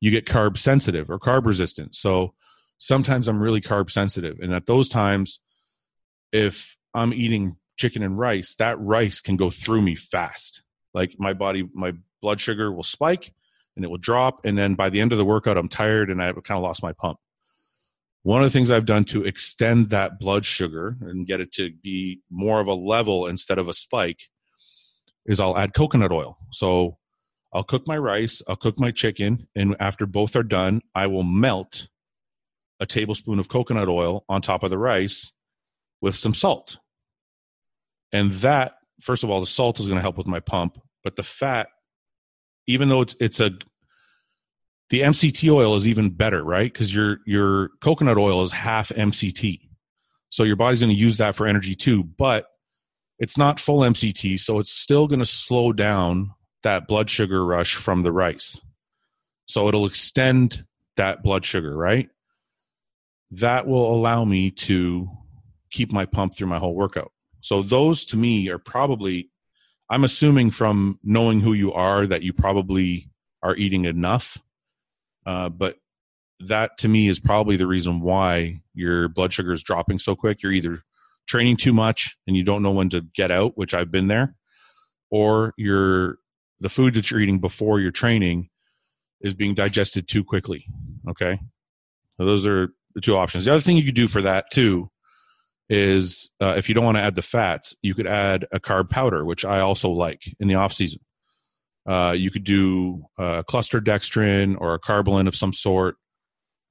you 0.00 0.10
get 0.10 0.26
carb 0.26 0.56
sensitive 0.56 1.10
or 1.10 1.18
carb 1.18 1.46
resistant. 1.46 1.94
So 1.94 2.34
sometimes 2.78 3.28
I'm 3.28 3.40
really 3.40 3.60
carb 3.60 3.90
sensitive, 3.90 4.38
and 4.40 4.52
at 4.54 4.66
those 4.66 4.88
times, 4.88 5.40
if 6.32 6.76
I'm 6.94 7.12
eating 7.12 7.56
chicken 7.78 8.02
and 8.02 8.18
rice, 8.18 8.54
that 8.56 8.78
rice 8.80 9.20
can 9.20 9.36
go 9.36 9.50
through 9.50 9.82
me 9.82 9.96
fast. 9.96 10.62
Like 10.94 11.16
my 11.18 11.32
body, 11.32 11.68
my 11.72 11.92
blood 12.20 12.40
sugar 12.40 12.72
will 12.72 12.82
spike 12.82 13.32
and 13.76 13.84
it 13.84 13.88
will 13.88 13.98
drop. 13.98 14.44
And 14.44 14.56
then 14.56 14.74
by 14.74 14.90
the 14.90 15.00
end 15.00 15.12
of 15.12 15.18
the 15.18 15.24
workout, 15.24 15.56
I'm 15.56 15.68
tired 15.68 16.10
and 16.10 16.22
I've 16.22 16.42
kind 16.42 16.58
of 16.58 16.62
lost 16.62 16.82
my 16.82 16.92
pump. 16.92 17.18
One 18.24 18.42
of 18.42 18.46
the 18.46 18.52
things 18.52 18.70
I've 18.70 18.86
done 18.86 19.04
to 19.06 19.24
extend 19.24 19.90
that 19.90 20.20
blood 20.20 20.46
sugar 20.46 20.96
and 21.00 21.26
get 21.26 21.40
it 21.40 21.52
to 21.52 21.72
be 21.82 22.20
more 22.30 22.60
of 22.60 22.68
a 22.68 22.74
level 22.74 23.26
instead 23.26 23.58
of 23.58 23.68
a 23.68 23.74
spike 23.74 24.28
is 25.26 25.40
I'll 25.40 25.58
add 25.58 25.74
coconut 25.74 26.12
oil. 26.12 26.38
So 26.50 26.98
I'll 27.52 27.64
cook 27.64 27.86
my 27.86 27.98
rice, 27.98 28.40
I'll 28.48 28.56
cook 28.56 28.78
my 28.78 28.90
chicken, 28.92 29.48
and 29.54 29.76
after 29.80 30.06
both 30.06 30.36
are 30.36 30.42
done, 30.42 30.82
I 30.94 31.08
will 31.08 31.24
melt 31.24 31.88
a 32.80 32.86
tablespoon 32.86 33.38
of 33.38 33.48
coconut 33.48 33.88
oil 33.88 34.24
on 34.28 34.40
top 34.40 34.62
of 34.62 34.70
the 34.70 34.78
rice 34.78 35.32
with 36.00 36.14
some 36.16 36.34
salt. 36.34 36.78
And 38.12 38.32
that, 38.32 38.74
first 39.02 39.24
of 39.24 39.30
all, 39.30 39.40
the 39.40 39.46
salt 39.46 39.80
is 39.80 39.86
going 39.86 39.96
to 39.96 40.02
help 40.02 40.16
with 40.16 40.26
my 40.26 40.40
pump, 40.40 40.78
but 41.04 41.16
the 41.16 41.22
fat, 41.22 41.68
even 42.66 42.88
though 42.88 43.02
it's 43.02 43.16
it's 43.20 43.40
a 43.40 43.50
the 44.90 45.00
MCT 45.00 45.50
oil 45.50 45.74
is 45.76 45.86
even 45.86 46.10
better, 46.10 46.42
right? 46.42 46.72
Because 46.72 46.94
your 46.94 47.18
your 47.26 47.70
coconut 47.80 48.18
oil 48.18 48.42
is 48.42 48.52
half 48.52 48.90
MCT, 48.90 49.60
so 50.30 50.44
your 50.44 50.56
body's 50.56 50.80
going 50.80 50.92
to 50.92 50.98
use 50.98 51.18
that 51.18 51.34
for 51.34 51.46
energy 51.46 51.74
too. 51.74 52.04
But 52.04 52.46
it's 53.18 53.38
not 53.38 53.60
full 53.60 53.80
MCT, 53.80 54.38
so 54.40 54.58
it's 54.58 54.72
still 54.72 55.06
going 55.06 55.20
to 55.20 55.26
slow 55.26 55.72
down 55.72 56.32
that 56.62 56.86
blood 56.86 57.10
sugar 57.10 57.44
rush 57.44 57.74
from 57.74 58.02
the 58.02 58.12
rice. 58.12 58.60
So 59.46 59.68
it'll 59.68 59.86
extend 59.86 60.64
that 60.96 61.22
blood 61.22 61.44
sugar, 61.44 61.76
right? 61.76 62.08
That 63.32 63.66
will 63.66 63.94
allow 63.94 64.24
me 64.24 64.50
to 64.50 65.08
keep 65.70 65.92
my 65.92 66.04
pump 66.06 66.34
through 66.36 66.48
my 66.48 66.58
whole 66.58 66.74
workout. 66.74 67.12
So 67.42 67.62
those 67.62 68.04
to 68.06 68.16
me 68.16 68.48
are 68.48 68.58
probably 68.58 69.28
I'm 69.90 70.04
assuming 70.04 70.50
from 70.50 70.98
knowing 71.04 71.40
who 71.40 71.52
you 71.52 71.72
are 71.74 72.06
that 72.06 72.22
you 72.22 72.32
probably 72.32 73.10
are 73.42 73.54
eating 73.54 73.84
enough 73.84 74.38
uh, 75.26 75.48
but 75.48 75.76
that 76.40 76.78
to 76.78 76.88
me 76.88 77.08
is 77.08 77.20
probably 77.20 77.56
the 77.56 77.66
reason 77.66 78.00
why 78.00 78.60
your 78.74 79.08
blood 79.08 79.32
sugar 79.32 79.52
is 79.52 79.62
dropping 79.62 79.98
so 79.98 80.16
quick. 80.16 80.42
You're 80.42 80.52
either 80.52 80.82
training 81.26 81.56
too 81.56 81.72
much 81.72 82.16
and 82.26 82.36
you 82.36 82.42
don't 82.42 82.62
know 82.62 82.72
when 82.72 82.90
to 82.90 83.02
get 83.14 83.30
out, 83.30 83.56
which 83.56 83.74
I've 83.74 83.92
been 83.92 84.08
there, 84.08 84.34
or 85.10 85.54
you're 85.56 86.16
the 86.60 86.68
food 86.68 86.94
that 86.94 87.10
you're 87.10 87.20
eating 87.20 87.40
before 87.40 87.80
your 87.80 87.90
training 87.90 88.48
is 89.20 89.34
being 89.34 89.54
digested 89.54 90.08
too 90.08 90.24
quickly. 90.24 90.66
Okay. 91.08 91.38
So 92.16 92.26
those 92.26 92.46
are 92.46 92.68
the 92.94 93.00
two 93.00 93.16
options. 93.16 93.44
The 93.44 93.52
other 93.52 93.60
thing 93.60 93.76
you 93.76 93.84
could 93.84 93.94
do 93.94 94.08
for 94.08 94.22
that 94.22 94.46
too 94.52 94.90
is 95.72 96.30
uh, 96.38 96.54
if 96.58 96.68
you 96.68 96.74
don't 96.74 96.84
want 96.84 96.98
to 96.98 97.02
add 97.02 97.14
the 97.14 97.22
fats, 97.22 97.74
you 97.80 97.94
could 97.94 98.06
add 98.06 98.46
a 98.52 98.60
carb 98.60 98.90
powder, 98.90 99.24
which 99.24 99.42
I 99.42 99.60
also 99.60 99.88
like 99.88 100.22
in 100.38 100.46
the 100.46 100.56
off 100.56 100.74
season. 100.74 101.00
Uh, 101.88 102.14
you 102.14 102.30
could 102.30 102.44
do 102.44 103.02
a 103.18 103.42
cluster 103.42 103.80
dextrin 103.80 104.54
or 104.60 104.74
a 104.74 104.78
Karbolyn 104.78 105.26
of 105.26 105.34
some 105.34 105.54
sort. 105.54 105.96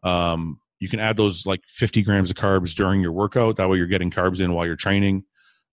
Um, 0.03 0.59
you 0.79 0.87
can 0.87 0.99
add 0.99 1.17
those 1.17 1.47
like 1.47 1.61
50 1.67 2.03
grams 2.03 2.29
of 2.29 2.35
carbs 2.35 2.75
during 2.75 3.01
your 3.01 3.11
workout. 3.11 3.55
That 3.55 3.69
way, 3.69 3.77
you're 3.77 3.87
getting 3.87 4.11
carbs 4.11 4.39
in 4.39 4.53
while 4.53 4.67
you're 4.67 4.75
training. 4.75 5.23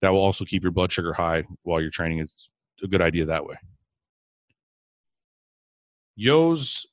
That 0.01 0.11
will 0.11 0.21
also 0.21 0.47
keep 0.47 0.63
your 0.63 0.73
blood 0.73 0.91
sugar 0.91 1.13
high 1.13 1.45
while 1.65 1.83
you're 1.83 1.91
training. 1.91 2.21
It's 2.21 2.49
a 2.83 2.89
good 2.89 3.03
idea 3.03 3.27
that 3.27 3.45
way. 3.45 3.57
Yo's 6.17 6.87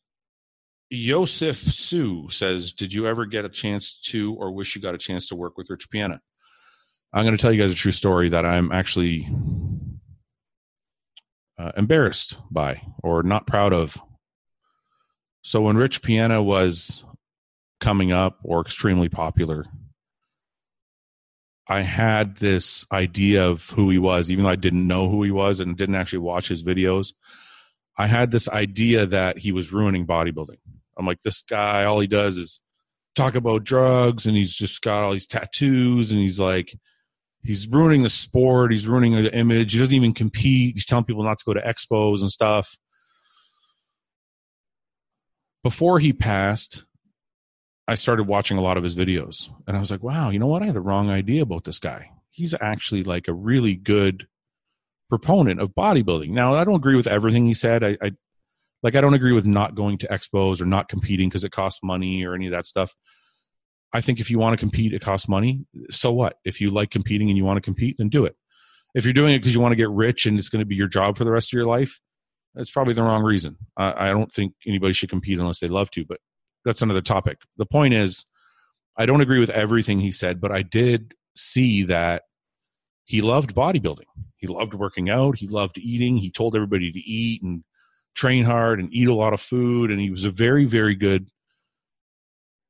Yosef 0.89 1.57
Sue 1.57 2.29
says, 2.29 2.73
"Did 2.73 2.93
you 2.93 3.07
ever 3.07 3.25
get 3.25 3.45
a 3.45 3.49
chance 3.49 3.99
to, 4.05 4.33
or 4.35 4.51
wish 4.51 4.75
you 4.75 4.81
got 4.81 4.95
a 4.95 4.99
chance 4.99 5.27
to 5.27 5.35
work 5.35 5.57
with 5.57 5.69
Rich 5.69 5.89
Piana?" 5.89 6.21
I'm 7.13 7.23
going 7.23 7.35
to 7.35 7.41
tell 7.41 7.51
you 7.51 7.61
guys 7.61 7.71
a 7.71 7.75
true 7.75 7.91
story 7.91 8.29
that 8.29 8.45
I'm 8.45 8.71
actually 8.71 9.27
uh, 11.57 11.71
embarrassed 11.77 12.37
by 12.51 12.81
or 13.01 13.23
not 13.23 13.47
proud 13.47 13.73
of. 13.73 13.97
So 15.41 15.61
when 15.61 15.77
Rich 15.77 16.01
Piana 16.01 16.43
was 16.43 17.03
coming 17.79 18.11
up 18.11 18.39
or 18.43 18.61
extremely 18.61 19.09
popular, 19.09 19.65
I 21.67 21.81
had 21.81 22.37
this 22.37 22.85
idea 22.91 23.47
of 23.47 23.69
who 23.69 23.89
he 23.89 23.97
was, 23.97 24.29
even 24.29 24.43
though 24.43 24.49
I 24.49 24.55
didn't 24.55 24.87
know 24.87 25.09
who 25.09 25.23
he 25.23 25.31
was 25.31 25.59
and 25.59 25.77
didn't 25.77 25.95
actually 25.95 26.19
watch 26.19 26.47
his 26.47 26.63
videos. 26.63 27.13
I 27.97 28.07
had 28.07 28.31
this 28.31 28.49
idea 28.49 29.05
that 29.05 29.37
he 29.37 29.51
was 29.51 29.71
ruining 29.71 30.05
bodybuilding. 30.05 30.57
I'm 30.97 31.05
like, 31.05 31.21
this 31.23 31.43
guy, 31.43 31.85
all 31.85 31.99
he 31.99 32.07
does 32.07 32.37
is 32.37 32.59
talk 33.15 33.35
about 33.35 33.63
drugs 33.63 34.25
and 34.25 34.35
he's 34.35 34.53
just 34.53 34.81
got 34.81 35.03
all 35.03 35.13
these 35.13 35.27
tattoos 35.27 36.11
and 36.11 36.19
he's 36.19 36.39
like, 36.39 36.73
he's 37.43 37.67
ruining 37.67 38.03
the 38.03 38.09
sport. 38.09 38.71
He's 38.71 38.87
ruining 38.87 39.13
the 39.21 39.33
image. 39.33 39.73
He 39.73 39.79
doesn't 39.79 39.95
even 39.95 40.13
compete. 40.13 40.75
He's 40.75 40.85
telling 40.85 41.05
people 41.05 41.23
not 41.23 41.37
to 41.37 41.45
go 41.45 41.53
to 41.53 41.61
expos 41.61 42.21
and 42.21 42.31
stuff. 42.31 42.77
Before 45.63 45.99
he 45.99 46.13
passed, 46.13 46.83
I 47.87 47.95
started 47.95 48.23
watching 48.23 48.57
a 48.57 48.61
lot 48.61 48.77
of 48.77 48.83
his 48.83 48.95
videos 48.95 49.49
and 49.67 49.75
I 49.75 49.79
was 49.79 49.91
like, 49.91 50.03
wow, 50.03 50.29
you 50.29 50.39
know 50.39 50.47
what? 50.47 50.61
I 50.61 50.67
had 50.67 50.75
the 50.75 50.81
wrong 50.81 51.09
idea 51.09 51.43
about 51.43 51.63
this 51.63 51.79
guy. 51.79 52.11
He's 52.31 52.53
actually 52.59 53.03
like 53.03 53.27
a 53.27 53.33
really 53.33 53.75
good 53.75 54.27
proponent 55.09 55.61
of 55.61 55.69
bodybuilding. 55.69 56.29
Now, 56.29 56.55
I 56.55 56.63
don't 56.63 56.75
agree 56.75 56.95
with 56.95 57.07
everything 57.07 57.45
he 57.45 57.53
said. 57.53 57.83
I, 57.83 57.97
I 58.01 58.11
like 58.85 58.95
I 58.95 59.01
don't 59.01 59.15
agree 59.15 59.31
with 59.31 59.47
not 59.47 59.73
going 59.73 59.97
to 59.97 60.07
expos 60.09 60.61
or 60.61 60.65
not 60.65 60.89
competing 60.89 61.27
because 61.27 61.43
it 61.43 61.51
costs 61.51 61.79
money 61.81 62.23
or 62.23 62.35
any 62.35 62.45
of 62.45 62.51
that 62.51 62.67
stuff. 62.67 62.95
I 63.91 63.99
think 63.99 64.19
if 64.19 64.29
you 64.29 64.37
want 64.37 64.53
to 64.53 64.63
compete, 64.63 64.93
it 64.93 65.01
costs 65.01 65.27
money. 65.27 65.65
So 65.89 66.11
what? 66.11 66.35
If 66.45 66.61
you 66.61 66.69
like 66.69 66.91
competing 66.91 67.29
and 67.29 67.35
you 67.35 67.43
want 67.43 67.57
to 67.57 67.61
compete, 67.61 67.95
then 67.97 68.09
do 68.09 68.25
it. 68.25 68.35
If 68.93 69.03
you're 69.03 69.13
doing 69.13 69.33
it 69.33 69.39
because 69.39 69.55
you 69.55 69.59
want 69.59 69.71
to 69.71 69.75
get 69.75 69.89
rich 69.89 70.27
and 70.27 70.37
it's 70.37 70.49
going 70.49 70.59
to 70.59 70.67
be 70.67 70.75
your 70.75 70.87
job 70.87 71.17
for 71.17 71.23
the 71.23 71.31
rest 71.31 71.49
of 71.49 71.57
your 71.57 71.65
life, 71.65 71.99
that's 72.53 72.69
probably 72.69 72.93
the 72.93 73.01
wrong 73.01 73.23
reason. 73.23 73.57
I, 73.75 74.09
I 74.09 74.09
don't 74.09 74.31
think 74.31 74.53
anybody 74.67 74.93
should 74.93 75.09
compete 75.09 75.39
unless 75.39 75.61
they 75.61 75.67
love 75.67 75.89
to, 75.91 76.05
but 76.05 76.19
that's 76.63 76.83
another 76.83 77.01
topic. 77.01 77.39
The 77.57 77.65
point 77.65 77.95
is, 77.95 78.23
I 78.95 79.07
don't 79.07 79.21
agree 79.21 79.39
with 79.39 79.49
everything 79.49 79.99
he 79.99 80.11
said, 80.11 80.39
but 80.39 80.51
I 80.51 80.61
did 80.61 81.15
see 81.35 81.85
that 81.85 82.21
he 83.05 83.23
loved 83.23 83.55
bodybuilding. 83.55 84.05
He 84.37 84.45
loved 84.45 84.75
working 84.75 85.09
out. 85.09 85.39
He 85.39 85.47
loved 85.47 85.79
eating. 85.79 86.17
He 86.17 86.29
told 86.29 86.55
everybody 86.55 86.91
to 86.91 86.99
eat 86.99 87.41
and 87.41 87.63
train 88.15 88.45
hard 88.45 88.79
and 88.79 88.93
eat 88.93 89.07
a 89.07 89.13
lot 89.13 89.33
of 89.33 89.41
food. 89.41 89.91
And 89.91 89.99
he 89.99 90.09
was 90.09 90.23
a 90.23 90.31
very, 90.31 90.65
very 90.65 90.95
good, 90.95 91.27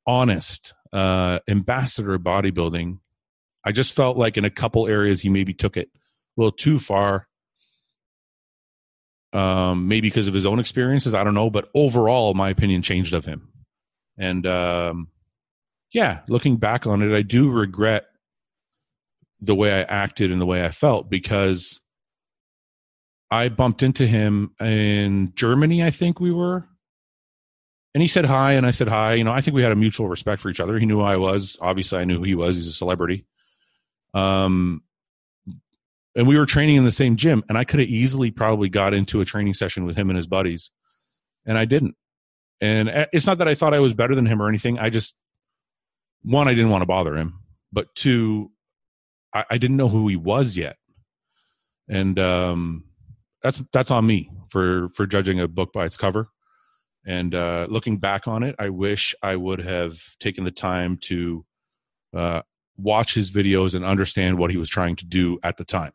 honest 0.06 0.74
uh, 0.92 1.38
ambassador 1.48 2.14
of 2.14 2.22
bodybuilding. 2.22 2.98
I 3.64 3.72
just 3.72 3.94
felt 3.94 4.16
like 4.16 4.36
in 4.36 4.44
a 4.44 4.50
couple 4.50 4.86
areas 4.86 5.20
he 5.20 5.28
maybe 5.28 5.54
took 5.54 5.76
it 5.76 5.88
a 5.94 6.40
little 6.40 6.52
too 6.52 6.78
far. 6.78 7.26
Um, 9.32 9.88
maybe 9.88 10.08
because 10.08 10.28
of 10.28 10.34
his 10.34 10.46
own 10.46 10.58
experiences, 10.58 11.14
I 11.14 11.24
don't 11.24 11.34
know. 11.34 11.50
But 11.50 11.68
overall, 11.74 12.34
my 12.34 12.48
opinion 12.50 12.82
changed 12.82 13.12
of 13.12 13.24
him. 13.24 13.48
And 14.18 14.46
um, 14.46 15.08
yeah, 15.92 16.20
looking 16.28 16.56
back 16.56 16.86
on 16.86 17.02
it, 17.02 17.14
I 17.14 17.22
do 17.22 17.50
regret 17.50 18.06
the 19.40 19.54
way 19.54 19.72
I 19.72 19.82
acted 19.82 20.32
and 20.32 20.40
the 20.40 20.46
way 20.46 20.64
I 20.64 20.70
felt 20.70 21.10
because 21.10 21.80
I 23.30 23.48
bumped 23.48 23.82
into 23.82 24.06
him 24.06 24.52
in 24.60 25.32
Germany, 25.34 25.82
I 25.82 25.90
think 25.90 26.20
we 26.20 26.30
were, 26.30 26.68
and 27.96 28.02
he 28.02 28.08
said 28.08 28.26
hi 28.26 28.52
and 28.52 28.66
i 28.66 28.72
said 28.72 28.88
hi. 28.88 29.14
You 29.14 29.24
know 29.24 29.32
i 29.32 29.40
think 29.40 29.54
we 29.54 29.62
had 29.62 29.72
a 29.72 29.74
mutual 29.76 30.06
respect 30.06 30.42
for 30.42 30.50
each 30.50 30.60
other. 30.60 30.78
He 30.78 30.84
knew 30.84 30.98
who 30.98 31.02
i 31.02 31.16
was. 31.16 31.56
Obviously 31.62 31.98
i 31.98 32.04
knew 32.04 32.18
who 32.18 32.24
he 32.24 32.34
was. 32.34 32.56
He's 32.56 32.68
a 32.68 32.72
celebrity. 32.72 33.24
Um 34.12 34.82
and 36.14 36.26
we 36.26 36.36
were 36.36 36.44
training 36.44 36.76
in 36.76 36.84
the 36.84 36.90
same 36.90 37.16
gym 37.16 37.42
and 37.48 37.56
i 37.56 37.64
could 37.64 37.80
have 37.80 37.88
easily 37.88 38.30
probably 38.30 38.68
got 38.68 38.92
into 38.92 39.22
a 39.22 39.24
training 39.24 39.54
session 39.54 39.86
with 39.86 39.96
him 39.96 40.10
and 40.10 40.16
his 40.18 40.26
buddies 40.26 40.70
and 41.46 41.56
i 41.56 41.64
didn't. 41.64 41.96
And 42.60 42.90
eh, 42.90 43.06
it's 43.14 43.26
not 43.26 43.38
that 43.38 43.48
i 43.48 43.54
thought 43.54 43.72
i 43.72 43.80
was 43.80 43.94
better 43.94 44.14
than 44.14 44.26
him 44.26 44.42
or 44.42 44.48
anything. 44.50 44.78
I 44.78 44.90
just 44.90 45.16
one 46.22 46.48
i 46.48 46.52
didn't 46.52 46.70
want 46.70 46.82
to 46.82 46.86
bother 46.86 47.16
him. 47.16 47.40
But 47.72 47.94
two 47.94 48.50
i, 49.32 49.46
I 49.52 49.56
didn't 49.56 49.78
know 49.78 49.88
who 49.88 50.06
he 50.08 50.16
was 50.16 50.54
yet. 50.54 50.76
And 51.88 52.18
um 52.18 52.84
that's 53.46 53.62
that's 53.72 53.90
on 53.90 54.06
me 54.06 54.30
for 54.48 54.88
for 54.90 55.06
judging 55.06 55.40
a 55.40 55.48
book 55.48 55.72
by 55.72 55.84
its 55.84 55.96
cover 55.96 56.28
and 57.06 57.36
uh, 57.36 57.68
looking 57.70 57.98
back 57.98 58.26
on 58.26 58.42
it, 58.42 58.56
I 58.58 58.70
wish 58.70 59.14
I 59.22 59.36
would 59.36 59.60
have 59.60 60.02
taken 60.18 60.42
the 60.42 60.50
time 60.50 60.98
to 61.02 61.46
uh, 62.14 62.42
watch 62.76 63.14
his 63.14 63.30
videos 63.30 63.76
and 63.76 63.84
understand 63.84 64.38
what 64.38 64.50
he 64.50 64.56
was 64.56 64.68
trying 64.68 64.96
to 64.96 65.06
do 65.06 65.38
at 65.44 65.56
the 65.56 65.64
time. 65.64 65.92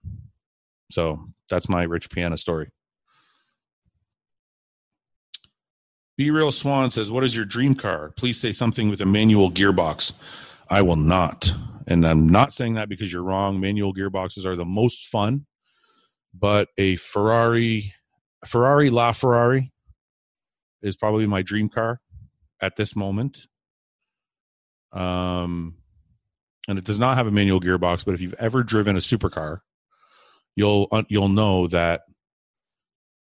So 0.90 1.28
that's 1.50 1.68
my 1.68 1.84
Rich 1.84 2.10
Piana 2.12 2.38
story. 2.38 2.70
Be 6.18 6.32
Real 6.32 6.52
Swan 6.52 6.92
says, 6.92 7.12
What 7.12 7.26
is 7.26 7.36
your 7.36 7.46
dream 7.46 7.76
car? 7.76 8.14
Please 8.16 8.40
say 8.40 8.54
something 8.54 8.90
with 8.90 9.02
a 9.02 9.06
manual 9.06 9.52
gearbox. 9.52 10.14
I 10.70 10.82
will 10.82 10.96
not. 10.96 11.54
And 11.88 12.08
I'm 12.08 12.30
not 12.30 12.54
saying 12.54 12.76
that 12.76 12.88
because 12.88 13.12
you're 13.12 13.24
wrong. 13.24 13.60
Manual 13.60 13.94
gearboxes 13.94 14.46
are 14.46 14.56
the 14.56 14.64
most 14.64 15.08
fun, 15.08 15.46
but 16.34 16.70
a 16.78 16.96
Ferrari, 16.98 17.94
Ferrari 18.46 18.90
LaFerrari 18.90 19.72
is 20.82 20.96
probably 20.96 21.28
my 21.28 21.42
dream 21.42 21.70
car 21.70 22.02
at 22.62 22.76
this 22.76 22.96
moment. 22.96 23.48
Um, 24.94 25.76
and 26.68 26.78
it 26.78 26.86
does 26.86 27.00
not 27.00 27.18
have 27.18 27.28
a 27.28 27.32
manual 27.32 27.60
gearbox. 27.60 28.06
But 28.06 28.14
if 28.14 28.22
you've 28.22 28.36
ever 28.36 28.64
driven 28.64 28.96
a 28.96 29.00
supercar, 29.00 29.60
you'll 30.56 30.88
you'll 31.10 31.30
know 31.30 31.68
that 31.68 32.02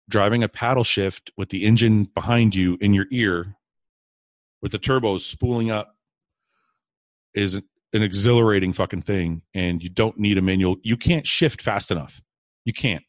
driving 0.10 0.44
a 0.44 0.50
paddle 0.50 0.84
shift 0.84 1.32
with 1.38 1.50
the 1.50 1.66
engine 1.66 2.06
behind 2.14 2.56
you 2.56 2.78
in 2.82 2.94
your 2.94 3.06
ear, 3.12 3.56
with 4.62 4.72
the 4.72 4.80
turbos 4.80 5.22
spooling 5.22 5.72
up, 5.72 5.96
is 7.34 7.56
an 7.56 7.64
exhilarating 7.94 8.74
fucking 8.74 9.02
thing. 9.02 9.42
And 9.54 9.82
you 9.82 9.90
don't 9.90 10.18
need 10.18 10.38
a 10.38 10.42
manual. 10.42 10.78
You 10.84 10.98
can't 10.98 11.26
shift 11.26 11.62
fast 11.62 11.92
enough. 11.92 12.22
You 12.66 12.74
can't. 12.74 13.04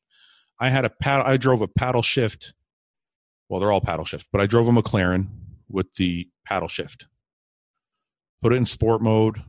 I 0.60 0.70
had 0.70 0.84
a 0.84 0.90
paddle. 0.90 1.26
I 1.26 1.36
drove 1.36 1.62
a 1.62 1.68
paddle 1.68 2.02
shift. 2.02 2.52
Well, 3.48 3.60
they're 3.60 3.72
all 3.72 3.80
paddle 3.80 4.04
shift, 4.04 4.26
but 4.32 4.40
I 4.40 4.46
drove 4.46 4.68
a 4.68 4.72
McLaren 4.72 5.28
with 5.68 5.92
the 5.94 6.28
paddle 6.46 6.68
shift. 6.68 7.06
Put 8.42 8.52
it 8.52 8.56
in 8.56 8.66
sport 8.66 9.02
mode, 9.02 9.42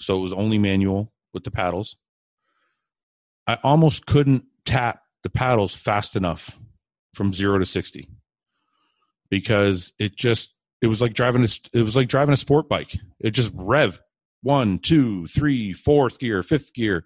so 0.00 0.16
it 0.18 0.20
was 0.20 0.32
only 0.32 0.58
manual 0.58 1.12
with 1.32 1.44
the 1.44 1.50
paddles. 1.50 1.96
I 3.46 3.58
almost 3.62 4.06
couldn't 4.06 4.44
tap 4.64 5.02
the 5.22 5.30
paddles 5.30 5.74
fast 5.74 6.16
enough 6.16 6.58
from 7.14 7.32
zero 7.32 7.58
to 7.58 7.64
sixty 7.64 8.08
because 9.30 9.92
it 9.98 10.16
just 10.16 10.54
it 10.80 10.86
was 10.86 11.02
like 11.02 11.14
driving 11.14 11.42
a, 11.42 11.48
it 11.72 11.82
was 11.82 11.96
like 11.96 12.08
driving 12.08 12.32
a 12.32 12.36
sport 12.36 12.68
bike. 12.68 12.96
It 13.20 13.30
just 13.30 13.52
rev 13.54 14.00
one, 14.42 14.78
two, 14.78 15.26
three, 15.26 15.72
fourth 15.72 16.18
gear, 16.18 16.42
fifth 16.42 16.74
gear. 16.74 17.04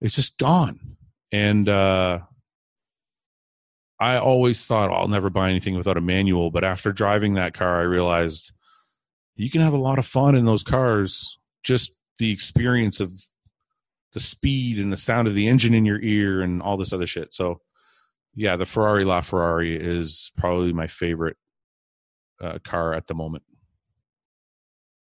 It's 0.00 0.16
just 0.16 0.38
gone. 0.38 0.96
And 1.36 1.68
uh, 1.68 2.20
I 4.00 4.16
always 4.16 4.64
thought 4.64 4.90
I'll 4.90 5.06
never 5.06 5.28
buy 5.28 5.50
anything 5.50 5.76
without 5.76 5.98
a 5.98 6.00
manual, 6.00 6.50
but 6.50 6.64
after 6.64 6.92
driving 6.92 7.34
that 7.34 7.52
car, 7.52 7.78
I 7.78 7.84
realized 7.84 8.52
you 9.34 9.50
can 9.50 9.60
have 9.60 9.74
a 9.74 9.78
lot 9.78 9.98
of 9.98 10.06
fun 10.06 10.34
in 10.34 10.46
those 10.46 10.62
cars. 10.62 11.38
Just 11.62 11.94
the 12.18 12.30
experience 12.30 13.00
of 13.00 13.12
the 14.14 14.20
speed 14.20 14.78
and 14.78 14.90
the 14.90 14.96
sound 14.96 15.28
of 15.28 15.34
the 15.34 15.46
engine 15.46 15.74
in 15.74 15.84
your 15.84 16.00
ear 16.00 16.40
and 16.40 16.62
all 16.62 16.78
this 16.78 16.94
other 16.94 17.06
shit. 17.06 17.34
So, 17.34 17.60
yeah, 18.34 18.56
the 18.56 18.64
Ferrari 18.64 19.04
LaFerrari 19.04 19.78
is 19.78 20.32
probably 20.38 20.72
my 20.72 20.86
favorite 20.86 21.36
uh, 22.40 22.60
car 22.64 22.94
at 22.94 23.08
the 23.08 23.14
moment. 23.14 23.44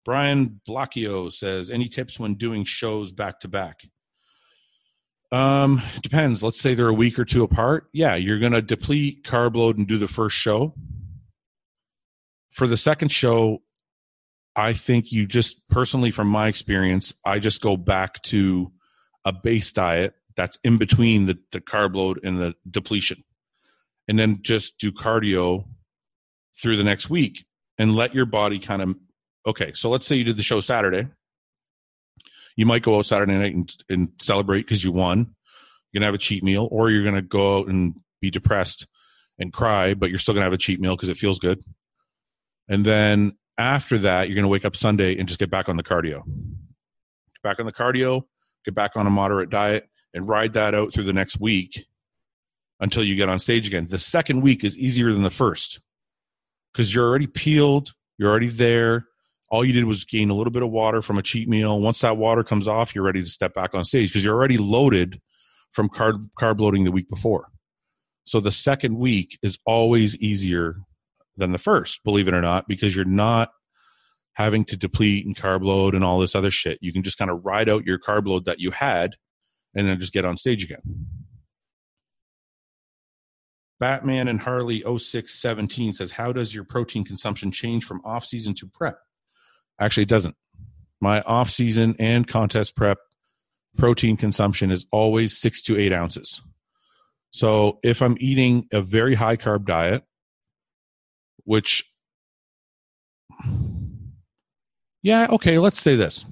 Brian 0.04 0.62
Blacchio 0.68 1.32
says, 1.32 1.70
"Any 1.70 1.90
tips 1.90 2.20
when 2.20 2.36
doing 2.36 2.66
shows 2.66 3.12
back 3.12 3.40
to 3.42 3.48
back?" 3.48 3.82
Um, 5.34 5.82
depends. 6.04 6.44
Let's 6.44 6.62
say 6.62 6.76
they're 6.76 6.88
a 6.88 6.94
week 6.94 7.18
or 7.18 7.26
two 7.26 7.44
apart. 7.44 7.88
Yeah, 7.92 8.14
you're 8.14 8.38
going 8.38 8.52
to 8.52 8.62
deplete 8.62 9.24
carb 9.24 9.56
load 9.56 9.80
and 9.80 9.88
do 9.88 9.98
the 9.98 10.08
first 10.08 10.38
show. 10.38 10.76
For 12.52 12.68
the 12.68 12.78
second 12.78 13.12
show, 13.12 13.64
I 14.56 14.74
think 14.74 15.12
you 15.12 15.26
just 15.26 15.68
personally, 15.70 16.12
from 16.12 16.28
my 16.28 16.48
experience, 16.48 17.16
I 17.26 17.40
just 17.40 17.62
go 17.62 17.78
back 17.78 18.22
to 18.24 18.72
a 19.26 19.34
base 19.34 19.72
diet 19.72 20.14
that's 20.36 20.60
in 20.64 20.78
between 20.78 21.26
the, 21.26 21.40
the 21.52 21.62
carb 21.62 21.96
load 21.96 22.20
and 22.24 22.40
the 22.40 22.54
depletion. 22.70 23.24
And 24.08 24.20
then 24.20 24.40
just 24.44 24.78
do 24.78 24.92
cardio 24.92 25.66
through 26.62 26.78
the 26.78 26.84
next 26.84 27.10
week 27.10 27.44
and 27.80 27.96
let 27.96 28.14
your 28.14 28.28
body 28.28 28.60
kind 28.60 28.84
of 28.84 28.96
okay. 29.48 29.72
So 29.74 29.90
let's 29.90 30.06
say 30.06 30.16
you 30.16 30.26
did 30.26 30.38
the 30.38 30.44
show 30.44 30.60
Saturday. 30.60 31.08
You 32.56 32.66
might 32.66 32.84
go 32.84 32.98
out 32.98 33.06
Saturday 33.06 33.34
night 33.34 33.56
and, 33.56 33.76
and 33.90 34.10
celebrate 34.20 34.62
because 34.62 34.84
you 34.84 34.92
won. 34.92 35.36
You're 35.92 36.00
gonna 36.00 36.08
have 36.08 36.16
a 36.16 36.20
cheat 36.20 36.44
meal, 36.44 36.68
or 36.72 36.90
you're 36.90 37.04
gonna 37.04 37.22
go 37.22 37.60
out 37.60 37.68
and 37.68 37.96
be 38.22 38.32
depressed 38.32 38.88
and 39.40 39.52
cry, 39.52 39.94
but 39.94 40.10
you're 40.10 40.20
still 40.20 40.34
gonna 40.34 40.46
have 40.46 40.54
a 40.54 40.58
cheat 40.58 40.80
meal 40.80 40.96
because 40.96 41.10
it 41.10 41.18
feels 41.18 41.40
good. 41.40 41.64
And 42.68 42.86
then 42.86 43.38
after 43.58 44.00
that, 44.00 44.30
you're 44.30 44.42
to 44.42 44.48
wake 44.48 44.66
up 44.66 44.76
Sunday 44.76 45.18
and 45.18 45.28
just 45.28 45.40
get 45.40 45.52
back 45.52 45.70
on 45.70 45.78
the 45.78 45.84
cardio. 45.84 46.26
Get 46.26 47.44
back 47.44 47.60
on 47.60 47.66
the 47.66 47.74
cardio, 47.74 48.24
get 48.66 48.74
back 48.74 48.96
on 48.96 49.06
a 49.06 49.10
moderate 49.10 49.50
diet, 49.50 49.90
and 50.14 50.28
ride 50.28 50.54
that 50.54 50.74
out 50.74 50.94
through 50.94 51.04
the 51.04 51.14
next 51.14 51.40
week 51.40 51.86
until 52.80 53.04
you 53.04 53.16
get 53.16 53.30
on 53.30 53.40
stage 53.40 53.68
again. 53.68 53.88
The 53.90 53.98
second 53.98 54.42
week 54.42 54.64
is 54.64 54.78
easier 54.78 55.12
than 55.12 55.24
the 55.24 55.30
first 55.30 55.80
because 56.72 56.94
you're 56.94 57.08
already 57.08 57.28
peeled, 57.28 57.94
you're 58.18 58.30
already 58.30 58.50
there. 58.50 59.08
All 59.54 59.64
you 59.64 59.72
did 59.72 59.86
was 59.86 60.04
gain 60.04 60.32
a 60.32 60.34
little 60.34 60.50
bit 60.50 60.64
of 60.64 60.72
water 60.72 61.04
from 61.04 61.20
a 61.20 61.22
cheat 61.22 61.48
meal. 61.48 61.80
Once 61.80 62.02
that 62.02 62.18
water 62.18 62.44
comes 62.44 62.68
off, 62.68 62.96
you're 62.96 63.04
ready 63.04 63.22
to 63.22 63.30
step 63.30 63.54
back 63.54 63.76
on 63.76 63.86
stage 63.86 64.10
because 64.10 64.26
you're 64.26 64.34
already 64.34 64.58
loaded 64.58 65.22
from 65.74 65.90
carb, 65.90 66.28
carb 66.36 66.60
loading 66.60 66.86
the 66.86 66.92
week 66.92 67.08
before. 67.08 67.50
So 68.24 68.40
the 68.40 68.50
second 68.50 68.98
week 68.98 69.38
is 69.44 69.60
always 69.64 70.18
easier 70.18 70.78
than 71.38 71.52
the 71.52 71.60
first, 71.60 72.04
believe 72.04 72.28
it 72.28 72.34
or 72.34 72.42
not, 72.42 72.68
because 72.68 72.96
you're 72.96 73.06
not 73.06 73.52
having 74.34 74.66
to 74.66 74.76
deplete 74.76 75.24
and 75.24 75.38
carb 75.38 75.64
load 75.64 75.94
and 75.94 76.04
all 76.04 76.18
this 76.18 76.34
other 76.34 76.50
shit. 76.50 76.80
You 76.82 76.92
can 76.92 77.04
just 77.04 77.20
kind 77.20 77.30
of 77.30 77.46
ride 77.46 77.70
out 77.70 77.86
your 77.86 78.00
carb 78.00 78.26
load 78.26 78.46
that 78.46 78.60
you 78.60 78.72
had 78.72 79.18
and 79.76 79.88
then 79.88 80.00
just 80.00 80.14
get 80.14 80.26
on 80.26 80.36
stage 80.36 80.64
again. 80.64 80.82
Batman 83.80 84.28
and 84.28 84.40
Harley 84.40 84.80
0617 84.80 85.94
says, 85.94 86.10
How 86.10 86.32
does 86.32 86.56
your 86.56 86.64
protein 86.64 87.04
consumption 87.04 87.52
change 87.52 87.86
from 87.86 88.02
off 88.04 88.26
season 88.26 88.56
to 88.56 88.66
prep? 88.66 88.98
Actually, 89.80 90.04
it 90.04 90.10
doesn't. 90.10 90.36
My 91.02 91.22
off 91.22 91.50
season 91.50 91.96
and 92.00 92.28
contest 92.28 92.76
prep 92.76 92.98
protein 93.78 94.18
consumption 94.18 94.72
is 94.72 94.86
always 94.92 95.38
six 95.38 95.62
to 95.64 95.78
eight 95.78 95.92
ounces. 95.92 96.42
So 97.32 97.80
if 97.84 98.02
I'm 98.02 98.16
eating 98.20 98.68
a 98.72 98.82
very 98.82 99.16
high 99.16 99.38
carb 99.38 99.66
diet, 99.66 100.04
which 101.46 101.84
yeah 105.02 105.28
okay 105.30 105.60
let's 105.60 105.82
say 105.82 105.96
this 105.96 106.26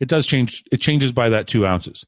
it 0.00 0.08
does 0.08 0.26
change 0.26 0.64
it 0.72 0.78
changes 0.78 1.12
by 1.12 1.28
that 1.28 1.46
two 1.46 1.66
ounces 1.66 2.04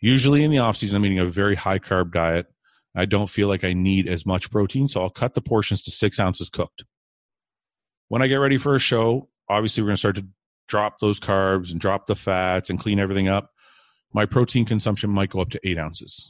usually 0.00 0.42
in 0.44 0.50
the 0.50 0.58
off 0.58 0.76
season 0.76 0.96
i'm 0.96 1.04
eating 1.04 1.18
a 1.18 1.26
very 1.26 1.54
high 1.54 1.78
carb 1.78 2.12
diet 2.12 2.46
i 2.94 3.04
don't 3.04 3.30
feel 3.30 3.48
like 3.48 3.64
i 3.64 3.72
need 3.72 4.08
as 4.08 4.26
much 4.26 4.50
protein 4.50 4.88
so 4.88 5.00
i'll 5.00 5.10
cut 5.10 5.34
the 5.34 5.40
portions 5.40 5.82
to 5.82 5.90
six 5.90 6.18
ounces 6.18 6.50
cooked 6.50 6.84
when 8.08 8.22
i 8.22 8.26
get 8.26 8.36
ready 8.36 8.56
for 8.56 8.74
a 8.74 8.80
show 8.80 9.28
obviously 9.48 9.82
we're 9.82 9.88
going 9.88 9.96
to 9.96 10.00
start 10.00 10.16
to 10.16 10.26
drop 10.68 10.98
those 11.00 11.20
carbs 11.20 11.70
and 11.70 11.80
drop 11.80 12.06
the 12.06 12.16
fats 12.16 12.70
and 12.70 12.78
clean 12.78 12.98
everything 12.98 13.28
up 13.28 13.50
my 14.12 14.26
protein 14.26 14.64
consumption 14.64 15.10
might 15.10 15.30
go 15.30 15.40
up 15.40 15.50
to 15.50 15.60
eight 15.64 15.78
ounces 15.78 16.28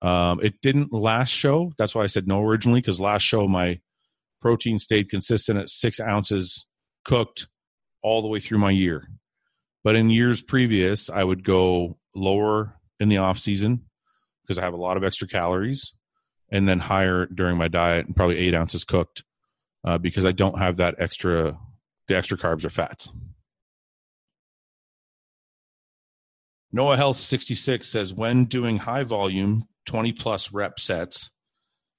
um, 0.00 0.40
it 0.42 0.60
didn't 0.62 0.92
last 0.92 1.30
show. 1.30 1.72
That's 1.76 1.94
why 1.94 2.02
I 2.02 2.06
said 2.06 2.28
no 2.28 2.42
originally, 2.42 2.80
because 2.80 3.00
last 3.00 3.22
show 3.22 3.48
my 3.48 3.80
protein 4.40 4.78
stayed 4.78 5.10
consistent 5.10 5.58
at 5.58 5.68
six 5.68 6.00
ounces 6.00 6.66
cooked 7.04 7.48
all 8.02 8.22
the 8.22 8.28
way 8.28 8.38
through 8.38 8.58
my 8.58 8.70
year. 8.70 9.08
But 9.82 9.96
in 9.96 10.10
years 10.10 10.42
previous, 10.42 11.10
I 11.10 11.24
would 11.24 11.44
go 11.44 11.98
lower 12.14 12.76
in 13.00 13.08
the 13.08 13.18
off 13.18 13.38
season 13.38 13.82
because 14.42 14.58
I 14.58 14.62
have 14.62 14.74
a 14.74 14.78
lot 14.78 14.96
of 14.96 15.04
extra 15.04 15.26
calories, 15.26 15.92
and 16.50 16.68
then 16.68 16.78
higher 16.78 17.26
during 17.26 17.56
my 17.58 17.68
diet, 17.68 18.06
and 18.06 18.16
probably 18.16 18.38
eight 18.38 18.54
ounces 18.54 18.84
cooked 18.84 19.24
uh, 19.84 19.98
because 19.98 20.24
I 20.24 20.32
don't 20.32 20.58
have 20.58 20.76
that 20.76 20.94
extra 20.98 21.58
the 22.08 22.16
extra 22.16 22.36
carbs 22.36 22.64
or 22.64 22.70
fats. 22.70 23.10
Noah 26.72 26.96
Health 26.96 27.18
66 27.18 27.86
says 27.88 28.12
when 28.12 28.44
doing 28.44 28.78
high 28.78 29.04
volume 29.04 29.68
20 29.86 30.12
plus 30.12 30.52
rep 30.52 30.78
sets. 30.78 31.30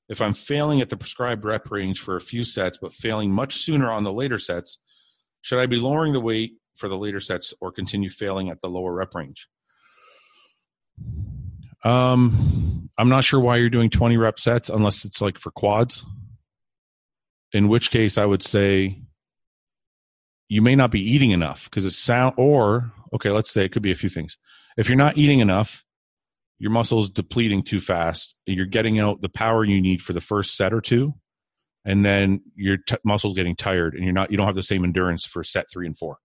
If 0.10 0.22
I'm 0.22 0.34
failing 0.34 0.82
at 0.82 0.90
the 0.90 0.98
prescribed 0.98 1.46
rep 1.46 1.70
range 1.72 2.00
for 2.00 2.16
a 2.16 2.22
few 2.22 2.44
sets, 2.44 2.78
but 2.80 2.94
failing 2.94 3.32
much 3.32 3.56
sooner 3.56 3.92
on 3.92 4.04
the 4.04 4.14
later 4.14 4.40
sets, 4.40 4.80
should 5.42 5.60
I 5.60 5.66
be 5.66 5.78
lowering 5.78 6.14
the 6.14 6.20
weight 6.20 6.54
for 6.76 6.90
the 6.90 6.98
later 6.98 7.20
sets 7.20 7.54
or 7.62 7.72
continue 7.72 8.10
failing 8.10 8.50
at 8.50 8.62
the 8.62 8.70
lower 8.70 8.94
rep 8.94 9.14
range? 9.14 9.48
Um, 11.84 12.90
I'm 12.98 13.10
not 13.10 13.24
sure 13.24 13.40
why 13.40 13.58
you're 13.58 13.70
doing 13.70 13.90
20 13.90 14.18
rep 14.18 14.40
sets 14.40 14.70
unless 14.70 15.06
it's 15.06 15.22
like 15.22 15.40
for 15.40 15.52
quads. 15.52 16.04
In 17.54 17.68
which 17.68 17.90
case, 17.90 18.18
I 18.18 18.26
would 18.26 18.44
say 18.44 19.02
you 20.50 20.64
may 20.64 20.76
not 20.76 20.92
be 20.92 21.00
eating 21.00 21.32
enough 21.32 21.66
because 21.66 21.86
it 21.86 21.92
sound 21.92 22.34
or 22.38 22.92
okay, 23.14 23.30
let's 23.30 23.52
say 23.52 23.64
it 23.64 23.72
could 23.72 23.84
be 23.84 23.92
a 23.92 23.96
few 23.96 24.10
things. 24.10 24.38
If 24.78 24.90
you're 24.90 24.98
not 24.98 25.18
eating 25.18 25.40
enough, 25.40 25.86
your 26.58 26.72
muscles 26.72 27.10
depleting 27.10 27.64
too 27.64 27.80
fast. 27.80 28.36
You're 28.46 28.66
getting 28.66 29.00
out 29.00 29.22
the 29.22 29.30
power 29.30 29.64
you 29.64 29.82
need 29.82 30.02
for 30.02 30.14
the 30.14 30.22
first 30.22 30.58
set 30.58 30.74
or 30.74 30.82
two, 30.82 31.14
and 31.86 32.04
then 32.04 32.42
your 32.56 32.78
t- 32.78 32.98
muscles 33.04 33.34
getting 33.34 33.56
tired, 33.56 33.94
and 33.94 34.04
you're 34.04 34.14
not 34.14 34.32
you 34.32 34.38
don't 34.38 34.48
have 34.48 34.56
the 34.56 34.64
same 34.64 34.84
endurance 34.84 35.26
for 35.26 35.44
set 35.44 35.68
three 35.72 35.86
and 35.86 35.98
four. 35.98 36.18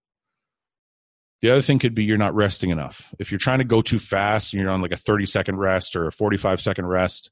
The 1.41 1.51
other 1.51 1.61
thing 1.61 1.79
could 1.79 1.93
be 1.93 2.03
you're 2.03 2.17
not 2.17 2.33
resting 2.33 2.71
enough. 2.71 3.13
If 3.19 3.31
you're 3.31 3.39
trying 3.39 3.59
to 3.59 3.65
go 3.65 3.81
too 3.81 3.99
fast 3.99 4.53
and 4.53 4.61
you're 4.61 4.71
on 4.71 4.81
like 4.81 4.93
a 4.93 4.97
30 4.97 5.25
second 5.27 5.57
rest 5.57 5.95
or 5.95 6.07
a 6.07 6.11
45 6.11 6.59
second 6.59 6.87
rest, 6.87 7.29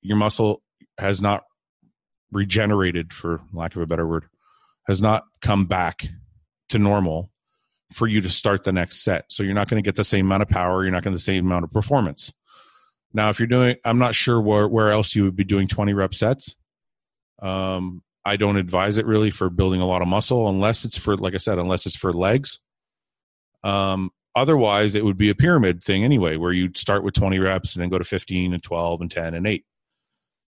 your 0.00 0.16
muscle 0.16 0.62
has 0.96 1.20
not 1.20 1.42
regenerated, 2.32 3.12
for 3.12 3.42
lack 3.52 3.76
of 3.76 3.82
a 3.82 3.86
better 3.86 4.06
word, 4.06 4.26
has 4.86 5.00
not 5.00 5.24
come 5.40 5.66
back 5.66 6.08
to 6.68 6.78
normal 6.78 7.30
for 7.92 8.06
you 8.06 8.20
to 8.20 8.30
start 8.30 8.64
the 8.64 8.72
next 8.72 9.02
set. 9.02 9.26
So 9.28 9.42
you're 9.42 9.54
not 9.54 9.68
going 9.68 9.82
to 9.82 9.86
get 9.86 9.96
the 9.96 10.04
same 10.04 10.26
amount 10.26 10.42
of 10.42 10.48
power. 10.48 10.82
You're 10.82 10.92
not 10.92 11.02
going 11.02 11.12
to 11.12 11.18
the 11.18 11.22
same 11.22 11.46
amount 11.46 11.64
of 11.64 11.72
performance. 11.72 12.32
Now, 13.12 13.30
if 13.30 13.38
you're 13.38 13.46
doing, 13.46 13.76
I'm 13.84 13.98
not 13.98 14.14
sure 14.14 14.40
where, 14.40 14.66
where 14.66 14.90
else 14.90 15.14
you 15.14 15.24
would 15.24 15.36
be 15.36 15.44
doing 15.44 15.68
20 15.68 15.92
rep 15.92 16.12
sets. 16.14 16.56
Um, 17.40 18.02
I 18.24 18.36
don't 18.36 18.56
advise 18.56 18.98
it 18.98 19.06
really 19.06 19.30
for 19.30 19.50
building 19.50 19.80
a 19.80 19.86
lot 19.86 20.02
of 20.02 20.08
muscle 20.08 20.48
unless 20.48 20.84
it's 20.84 20.98
for, 20.98 21.16
like 21.16 21.34
I 21.34 21.38
said, 21.38 21.58
unless 21.58 21.86
it's 21.86 21.96
for 21.96 22.12
legs. 22.12 22.58
Um, 23.62 24.10
otherwise, 24.34 24.96
it 24.96 25.04
would 25.04 25.18
be 25.18 25.30
a 25.30 25.34
pyramid 25.34 25.84
thing 25.84 26.04
anyway, 26.04 26.36
where 26.36 26.52
you'd 26.52 26.76
start 26.76 27.04
with 27.04 27.14
20 27.14 27.38
reps 27.38 27.74
and 27.74 27.82
then 27.82 27.90
go 27.90 27.98
to 27.98 28.04
15 28.04 28.54
and 28.54 28.62
12 28.62 29.00
and 29.02 29.10
10 29.10 29.34
and 29.34 29.46
8. 29.46 29.64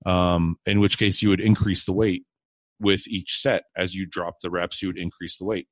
Um, 0.05 0.57
in 0.67 0.81
which 0.81 0.99
case, 0.99 1.23
you 1.23 1.31
would 1.31 1.41
increase 1.41 1.85
the 1.85 1.93
weight 1.93 2.25
with 2.81 3.07
each 3.09 3.39
set. 3.41 3.65
As 3.77 3.95
you 3.95 4.07
drop 4.07 4.41
the 4.41 4.51
reps, 4.51 4.83
you 4.83 4.89
would 4.89 4.99
increase 4.99 5.37
the 5.39 5.45
weight. 5.45 5.69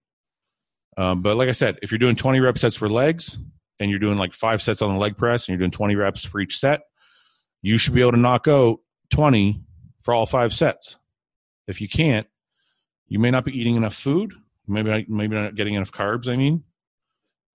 Um, 0.97 1.23
but 1.23 1.37
like 1.37 1.49
I 1.49 1.53
said, 1.53 1.79
if 1.83 1.91
you're 1.91 1.99
doing 1.99 2.17
20 2.17 2.41
rep 2.41 2.59
sets 2.59 2.77
for 2.77 2.89
legs 2.89 3.39
and 3.79 3.91
you're 3.91 4.01
doing 4.01 4.19
like 4.19 4.33
five 4.33 4.61
sets 4.61 4.83
on 4.83 4.93
the 4.93 4.99
leg 4.99 5.17
press 5.17 5.47
and 5.47 5.53
you're 5.53 5.61
doing 5.61 5.71
20 5.71 5.95
reps 5.95 6.25
for 6.25 6.41
each 6.41 6.59
set, 6.59 6.81
you 7.63 7.79
should 7.79 7.95
be 7.95 8.01
able 8.01 8.13
to 8.13 8.19
knock 8.19 8.49
out 8.49 8.79
20 9.11 9.63
for 10.03 10.15
all 10.15 10.27
five 10.27 10.53
sets. 10.53 10.97
If 11.67 11.81
you 11.81 11.89
can't, 11.89 12.27
you 13.07 13.19
may 13.19 13.31
not 13.31 13.45
be 13.45 13.59
eating 13.59 13.77
enough 13.77 13.95
food, 13.95 14.33
maybe 14.67 14.91
not, 14.91 15.09
maybe 15.09 15.37
not 15.37 15.55
getting 15.55 15.75
enough 15.75 15.93
carbs. 15.93 16.29
I 16.29 16.37
mean, 16.37 16.65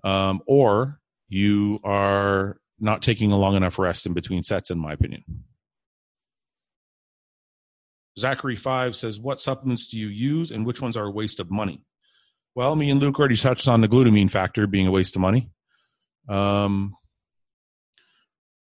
um, 0.04 0.42
or 0.48 1.00
you 1.30 1.80
are 1.84 2.58
not 2.80 3.02
taking 3.02 3.32
a 3.32 3.38
long 3.38 3.56
enough 3.56 3.80
rest 3.80 4.06
in 4.06 4.14
between 4.14 4.44
sets, 4.44 4.72
in 4.72 4.78
my 4.78 4.94
opinion. 4.94 5.24
Zachary 8.18 8.56
Five 8.56 8.96
says, 8.96 9.20
"What 9.20 9.40
supplements 9.40 9.88
do 9.88 10.00
you 10.00 10.08
use, 10.08 10.52
and 10.52 10.66
which 10.66 10.82
ones 10.82 10.98
are 10.98 11.06
a 11.06 11.12
waste 11.12 11.40
of 11.40 11.50
money?" 11.52 11.82
Well, 12.56 12.76
me 12.76 12.90
and 12.90 13.00
Luke 13.02 13.18
already 13.20 13.36
touched 13.36 13.68
on 13.68 13.82
the 13.82 13.88
glutamine 13.88 14.30
factor 14.30 14.68
being 14.68 14.88
a 14.88 14.92
waste 14.92 15.16
of 15.16 15.22
money. 15.22 15.50
Um, 16.30 16.96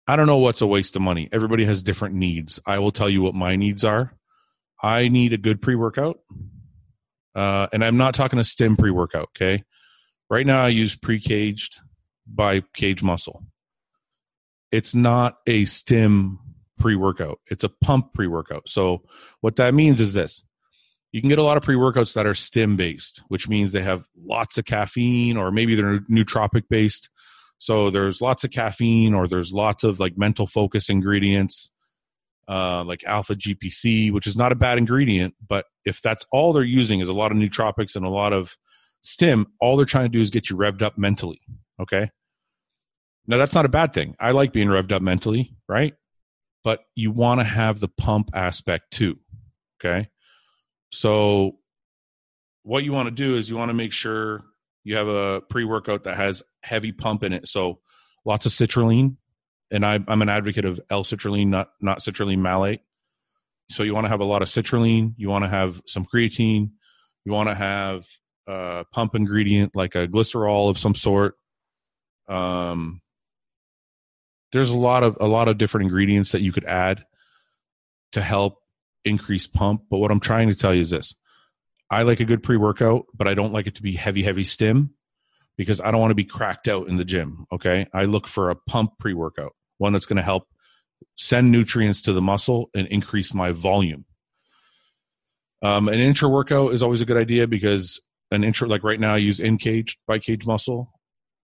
I 0.08 0.15
don't 0.15 0.28
know 0.28 0.38
what's 0.38 0.62
a 0.62 0.67
waste 0.67 0.95
of 0.95 1.02
money. 1.02 1.30
Everybody 1.32 1.65
has 1.65 1.84
different 1.84 2.15
needs. 2.15 2.60
I 2.65 2.80
will 2.80 2.91
tell 2.91 3.10
you 3.10 3.21
what 3.21 3.36
my 3.36 3.56
needs 3.56 3.86
are. 3.86 4.13
I 4.82 5.08
need 5.08 5.34
a 5.34 5.38
good 5.38 5.62
pre 5.62 5.75
workout. 5.75 6.19
Uh, 7.36 7.67
and 7.71 7.86
I'm 7.86 7.97
not 7.97 8.15
talking 8.15 8.39
a 8.39 8.43
stim 8.43 8.75
pre 8.75 8.91
workout, 8.91 9.30
okay? 9.36 9.63
Right 10.30 10.45
now, 10.45 10.65
I 10.65 10.69
use 10.69 10.95
pre 10.95 11.19
caged 11.19 11.80
by 12.28 12.63
Cage 12.73 13.04
Muscle. 13.04 13.43
It's 14.71 14.93
not 14.93 15.38
a 15.47 15.65
stim 15.65 16.39
pre 16.79 16.95
workout, 16.95 17.39
it's 17.47 17.63
a 17.63 17.69
pump 17.69 18.13
pre 18.13 18.27
workout. 18.27 18.67
So, 18.67 19.03
what 19.41 19.57
that 19.57 19.73
means 19.73 19.99
is 19.99 20.13
this 20.13 20.43
you 21.11 21.21
can 21.21 21.29
get 21.29 21.39
a 21.39 21.43
lot 21.43 21.57
of 21.57 21.63
pre 21.63 21.75
workouts 21.75 22.13
that 22.13 22.27
are 22.27 22.35
stim 22.35 22.75
based, 22.75 23.23
which 23.29 23.47
means 23.47 23.71
they 23.71 23.81
have 23.81 24.05
lots 24.23 24.57
of 24.57 24.65
caffeine 24.65 25.37
or 25.37 25.51
maybe 25.51 25.75
they're 25.75 25.99
nootropic 26.01 26.63
based. 26.69 27.09
So 27.57 27.89
there's 27.89 28.21
lots 28.21 28.43
of 28.43 28.51
caffeine 28.51 29.13
or 29.13 29.27
there's 29.27 29.51
lots 29.51 29.83
of 29.83 29.99
like 29.99 30.17
mental 30.17 30.47
focus 30.47 30.89
ingredients, 30.89 31.71
uh, 32.47 32.83
like 32.83 33.03
alpha 33.05 33.35
GPC, 33.35 34.13
which 34.13 34.27
is 34.27 34.37
not 34.37 34.51
a 34.51 34.55
bad 34.55 34.77
ingredient. 34.77 35.33
But 35.45 35.65
if 35.83 36.01
that's 36.01 36.25
all 36.31 36.53
they're 36.53 36.63
using 36.63 36.99
is 36.99 37.09
a 37.09 37.13
lot 37.13 37.31
of 37.31 37.37
nootropics 37.37 37.95
and 37.95 38.05
a 38.05 38.09
lot 38.09 38.31
of 38.31 38.55
stim, 39.01 39.47
all 39.59 39.77
they're 39.77 39.85
trying 39.85 40.05
to 40.05 40.09
do 40.09 40.21
is 40.21 40.29
get 40.29 40.49
you 40.49 40.55
revved 40.55 40.81
up 40.81 40.97
mentally. 40.97 41.41
Okay. 41.81 42.11
Now 43.27 43.37
that's 43.37 43.55
not 43.55 43.65
a 43.65 43.69
bad 43.69 43.93
thing. 43.93 44.15
I 44.19 44.31
like 44.31 44.53
being 44.53 44.67
revved 44.67 44.91
up 44.91 45.01
mentally, 45.01 45.55
right? 45.67 45.95
But 46.63 46.82
you 46.95 47.12
want 47.12 47.39
to 47.39 47.45
have 47.45 47.80
the 47.80 47.88
pump 47.88 48.32
aspect 48.34 48.91
too. 48.91 49.17
Okay. 49.80 50.10
So, 50.91 51.58
what 52.63 52.84
you 52.84 52.91
want 52.91 53.08
to 53.08 53.12
do 53.12 53.36
is 53.38 53.50
you 53.50 53.56
want 53.56 53.69
to 53.69 53.74
make 53.74 53.93
sure 53.93 54.43
you 54.84 54.95
have 54.98 55.08
a 55.08 55.41
pre 55.41 55.63
workout 55.63 56.04
that 56.04 56.17
has 56.17 56.43
heavy 56.63 56.91
pump 56.91 57.24
in 57.24 57.34
it. 57.34 57.48
So, 57.48 57.80
lots 58.26 58.45
of 58.45 58.52
citrulline. 58.52 59.15
And 59.72 59.86
I, 59.86 60.00
I'm 60.08 60.22
an 60.22 60.30
advocate 60.30 60.65
of 60.65 60.80
L 60.89 61.04
citrulline, 61.04 61.48
not, 61.48 61.69
not 61.80 62.00
citrulline 62.00 62.39
malate. 62.39 62.82
So, 63.72 63.84
you 63.84 63.93
want 63.93 64.06
to 64.06 64.10
have 64.10 64.19
a 64.19 64.26
lot 64.26 64.41
of 64.41 64.48
citrulline. 64.50 65.13
You 65.17 65.30
want 65.30 65.45
to 65.45 65.50
have 65.50 65.82
some 65.86 66.06
creatine. 66.06 66.72
You 67.24 67.32
want 67.32 67.50
to 67.50 67.56
have 67.56 68.06
a 68.48 68.86
pump 68.91 69.15
ingredient 69.15 69.76
like 69.76 69.95
a 69.95 70.08
glycerol 70.08 70.69
of 70.69 70.78
some 70.78 70.95
sort. 70.95 71.36
Um, 72.28 73.02
there's 74.51 74.71
a 74.71 74.77
lot 74.77 75.03
of 75.03 75.17
a 75.19 75.27
lot 75.27 75.47
of 75.47 75.57
different 75.57 75.85
ingredients 75.85 76.31
that 76.31 76.41
you 76.41 76.51
could 76.51 76.65
add 76.65 77.05
to 78.13 78.21
help 78.21 78.59
increase 79.05 79.47
pump. 79.47 79.83
But 79.89 79.97
what 79.97 80.12
I'm 80.12 80.19
trying 80.19 80.49
to 80.49 80.55
tell 80.55 80.73
you 80.73 80.81
is 80.81 80.89
this 80.89 81.15
I 81.89 82.03
like 82.03 82.19
a 82.19 82.25
good 82.25 82.43
pre 82.43 82.57
workout, 82.57 83.05
but 83.13 83.27
I 83.27 83.33
don't 83.33 83.53
like 83.53 83.67
it 83.67 83.75
to 83.75 83.81
be 83.81 83.93
heavy, 83.93 84.23
heavy 84.23 84.43
stim 84.43 84.91
because 85.57 85.81
I 85.81 85.91
don't 85.91 85.99
want 85.99 86.12
to 86.12 86.15
be 86.15 86.25
cracked 86.25 86.67
out 86.67 86.88
in 86.88 86.97
the 86.97 87.05
gym. 87.05 87.45
Okay. 87.51 87.88
I 87.93 88.05
look 88.05 88.27
for 88.27 88.49
a 88.49 88.55
pump 88.55 88.93
pre 88.99 89.13
workout, 89.13 89.53
one 89.77 89.93
that's 89.93 90.05
going 90.05 90.17
to 90.17 90.23
help 90.23 90.47
send 91.17 91.51
nutrients 91.51 92.03
to 92.03 92.13
the 92.13 92.21
muscle 92.21 92.69
and 92.73 92.88
increase 92.88 93.33
my 93.33 93.51
volume. 93.51 94.05
Um, 95.62 95.89
an 95.89 95.99
intra 95.99 96.29
workout 96.29 96.73
is 96.73 96.81
always 96.81 97.01
a 97.01 97.05
good 97.05 97.17
idea 97.17 97.47
because 97.47 97.99
an 98.31 98.43
intra, 98.43 98.67
like 98.67 98.83
right 98.83 98.99
now, 98.99 99.15
I 99.15 99.17
use 99.17 99.39
in 99.39 99.57
cage 99.57 99.97
by 100.07 100.19
cage 100.19 100.45
muscle. 100.45 100.93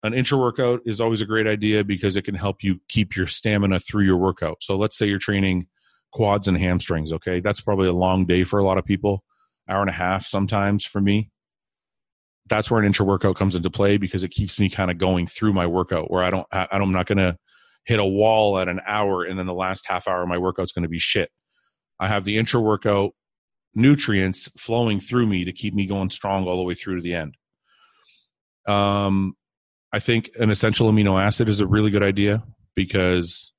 An 0.02 0.14
intra 0.14 0.38
workout 0.38 0.80
is 0.86 1.00
always 1.00 1.20
a 1.20 1.26
great 1.26 1.46
idea 1.46 1.84
because 1.84 2.16
it 2.16 2.22
can 2.22 2.34
help 2.34 2.62
you 2.62 2.80
keep 2.88 3.16
your 3.16 3.26
stamina 3.26 3.80
through 3.80 4.04
your 4.04 4.16
workout. 4.16 4.58
So 4.62 4.76
let's 4.76 4.96
say 4.96 5.06
you're 5.06 5.18
training 5.18 5.66
quads 6.12 6.48
and 6.48 6.56
hamstrings. 6.56 7.12
Okay, 7.12 7.40
that's 7.40 7.60
probably 7.60 7.88
a 7.88 7.92
long 7.92 8.24
day 8.24 8.44
for 8.44 8.58
a 8.58 8.64
lot 8.64 8.78
of 8.78 8.84
people, 8.84 9.22
hour 9.68 9.80
and 9.80 9.90
a 9.90 9.94
half 9.94 10.26
sometimes 10.26 10.84
for 10.86 11.00
me. 11.00 11.30
That's 12.48 12.70
where 12.70 12.80
an 12.80 12.86
intra 12.86 13.04
workout 13.04 13.36
comes 13.36 13.54
into 13.54 13.70
play 13.70 13.98
because 13.98 14.24
it 14.24 14.30
keeps 14.30 14.58
me 14.58 14.70
kind 14.70 14.90
of 14.90 14.98
going 14.98 15.26
through 15.26 15.52
my 15.52 15.66
workout 15.66 16.10
where 16.10 16.22
I 16.22 16.30
don't, 16.30 16.46
I, 16.50 16.66
I'm 16.72 16.92
not 16.92 17.06
going 17.06 17.18
to 17.18 17.36
hit 17.84 18.00
a 18.00 18.04
wall 18.04 18.58
at 18.58 18.68
an 18.68 18.80
hour 18.86 19.24
and 19.24 19.38
then 19.38 19.46
the 19.46 19.54
last 19.54 19.86
half 19.86 20.08
hour 20.08 20.22
of 20.22 20.28
my 20.28 20.38
workout's 20.38 20.72
going 20.72 20.82
to 20.82 20.88
be 20.88 20.98
shit. 20.98 21.30
I 22.00 22.08
have 22.08 22.24
the 22.24 22.38
intra 22.38 22.60
workout 22.60 23.12
nutrients 23.74 24.48
flowing 24.58 24.98
through 24.98 25.26
me 25.26 25.44
to 25.44 25.52
keep 25.52 25.74
me 25.74 25.86
going 25.86 26.10
strong 26.10 26.46
all 26.46 26.56
the 26.56 26.62
way 26.62 26.74
through 26.74 26.96
to 26.96 27.02
the 27.02 27.14
end. 27.14 27.36
Um, 28.66 29.34
I 29.92 29.98
think 29.98 30.30
an 30.38 30.50
essential 30.50 30.90
amino 30.90 31.20
acid 31.20 31.48
is 31.48 31.60
a 31.60 31.66
really 31.66 31.90
good 31.90 32.02
idea 32.02 32.42
because 32.74 33.52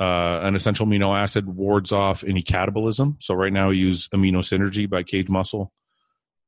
uh, 0.00 0.40
an 0.42 0.54
essential 0.54 0.86
amino 0.86 1.16
acid 1.16 1.46
wards 1.46 1.92
off 1.92 2.24
any 2.24 2.42
catabolism. 2.42 3.20
So 3.22 3.34
right 3.34 3.52
now 3.52 3.68
we 3.68 3.78
use 3.78 4.08
Amino 4.08 4.38
Synergy 4.38 4.88
by 4.88 5.02
Cage 5.02 5.28
Muscle. 5.28 5.72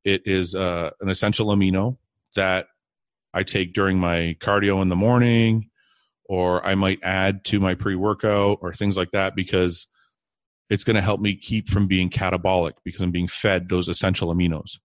It 0.03 0.23
is 0.25 0.55
uh, 0.55 0.91
an 1.01 1.09
essential 1.09 1.47
amino 1.47 1.97
that 2.35 2.67
I 3.33 3.43
take 3.43 3.73
during 3.73 3.99
my 3.99 4.35
cardio 4.39 4.81
in 4.81 4.89
the 4.89 4.95
morning, 4.95 5.69
or 6.25 6.65
I 6.65 6.75
might 6.75 6.99
add 7.03 7.45
to 7.45 7.59
my 7.59 7.75
pre 7.75 7.95
workout 7.95 8.59
or 8.61 8.73
things 8.73 8.97
like 8.97 9.11
that 9.11 9.35
because 9.35 9.87
it's 10.69 10.83
going 10.83 10.95
to 10.95 11.01
help 11.01 11.19
me 11.21 11.35
keep 11.35 11.69
from 11.69 11.87
being 11.87 12.09
catabolic 12.09 12.73
because 12.83 13.01
I'm 13.01 13.11
being 13.11 13.27
fed 13.27 13.69
those 13.69 13.87
essential 13.89 14.33
aminos. 14.33 14.79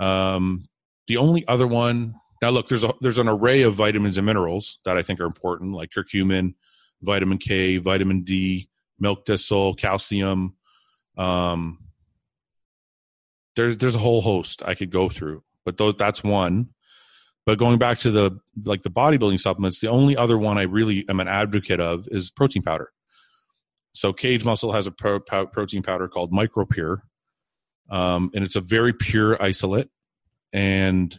Um, 0.00 0.68
the 1.06 1.18
only 1.18 1.46
other 1.46 1.66
one 1.66 2.14
now, 2.40 2.50
look, 2.50 2.68
there's 2.68 2.84
a 2.84 2.94
there's 3.00 3.18
an 3.18 3.28
array 3.28 3.62
of 3.62 3.74
vitamins 3.74 4.16
and 4.16 4.26
minerals 4.26 4.78
that 4.84 4.96
I 4.96 5.02
think 5.02 5.20
are 5.20 5.26
important, 5.26 5.74
like 5.74 5.90
curcumin, 5.90 6.54
vitamin 7.02 7.38
K, 7.38 7.78
vitamin 7.78 8.22
D, 8.22 8.68
milk 8.98 9.26
thistle, 9.26 9.74
calcium. 9.74 10.54
Um, 11.16 11.78
there's 13.56 13.76
there's 13.78 13.96
a 13.96 14.00
whole 14.00 14.20
host 14.20 14.62
I 14.64 14.74
could 14.74 14.90
go 14.90 15.08
through, 15.08 15.42
but 15.64 15.76
those, 15.78 15.94
that's 15.98 16.22
one. 16.22 16.68
But 17.44 17.58
going 17.58 17.78
back 17.78 17.98
to 18.00 18.10
the 18.10 18.38
like 18.64 18.82
the 18.82 18.90
bodybuilding 18.90 19.40
supplements, 19.40 19.80
the 19.80 19.88
only 19.88 20.16
other 20.16 20.38
one 20.38 20.58
I 20.58 20.62
really 20.62 21.04
am 21.08 21.18
an 21.18 21.28
advocate 21.28 21.80
of 21.80 22.06
is 22.10 22.30
protein 22.30 22.62
powder. 22.62 22.90
So 23.94 24.12
Cage 24.12 24.44
Muscle 24.44 24.72
has 24.72 24.86
a 24.86 24.92
pro, 24.92 25.18
protein 25.18 25.82
powder 25.82 26.06
called 26.06 26.30
MicroPure, 26.30 26.98
um, 27.90 28.30
and 28.32 28.44
it's 28.44 28.54
a 28.54 28.60
very 28.60 28.92
pure 28.92 29.42
isolate, 29.42 29.88
and 30.52 31.18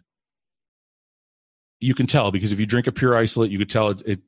you 1.80 1.96
can 1.96 2.08
tell 2.08 2.32
because 2.32 2.52
if 2.52 2.60
you 2.60 2.66
drink 2.66 2.88
a 2.88 2.92
pure 2.92 3.16
isolate, 3.16 3.52
you 3.52 3.58
could 3.58 3.70
tell 3.70 3.90
it, 3.90 4.02
it 4.06 4.20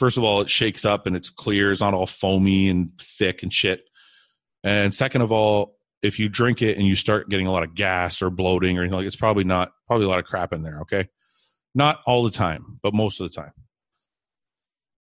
first 0.00 0.16
of 0.16 0.24
all, 0.24 0.40
it 0.40 0.48
shakes 0.48 0.86
up 0.86 1.06
and 1.06 1.14
it's 1.14 1.28
clear. 1.28 1.70
It's 1.70 1.82
not 1.82 1.92
all 1.92 2.06
foamy 2.06 2.70
and 2.70 2.90
thick 2.98 3.42
and 3.42 3.52
shit. 3.52 3.82
And 4.64 4.94
second 4.94 5.20
of 5.20 5.30
all, 5.30 5.76
if 6.02 6.18
you 6.18 6.30
drink 6.30 6.62
it 6.62 6.78
and 6.78 6.86
you 6.86 6.96
start 6.96 7.28
getting 7.28 7.46
a 7.46 7.52
lot 7.52 7.62
of 7.62 7.74
gas 7.74 8.22
or 8.22 8.30
bloating 8.30 8.78
or 8.78 8.80
anything 8.80 8.96
like, 8.96 9.06
it's 9.06 9.14
probably 9.14 9.44
not 9.44 9.72
probably 9.86 10.06
a 10.06 10.08
lot 10.08 10.18
of 10.18 10.24
crap 10.24 10.54
in 10.54 10.62
there. 10.62 10.80
Okay, 10.80 11.08
not 11.74 12.00
all 12.06 12.24
the 12.24 12.30
time, 12.30 12.80
but 12.82 12.94
most 12.94 13.20
of 13.20 13.30
the 13.30 13.34
time. 13.34 13.52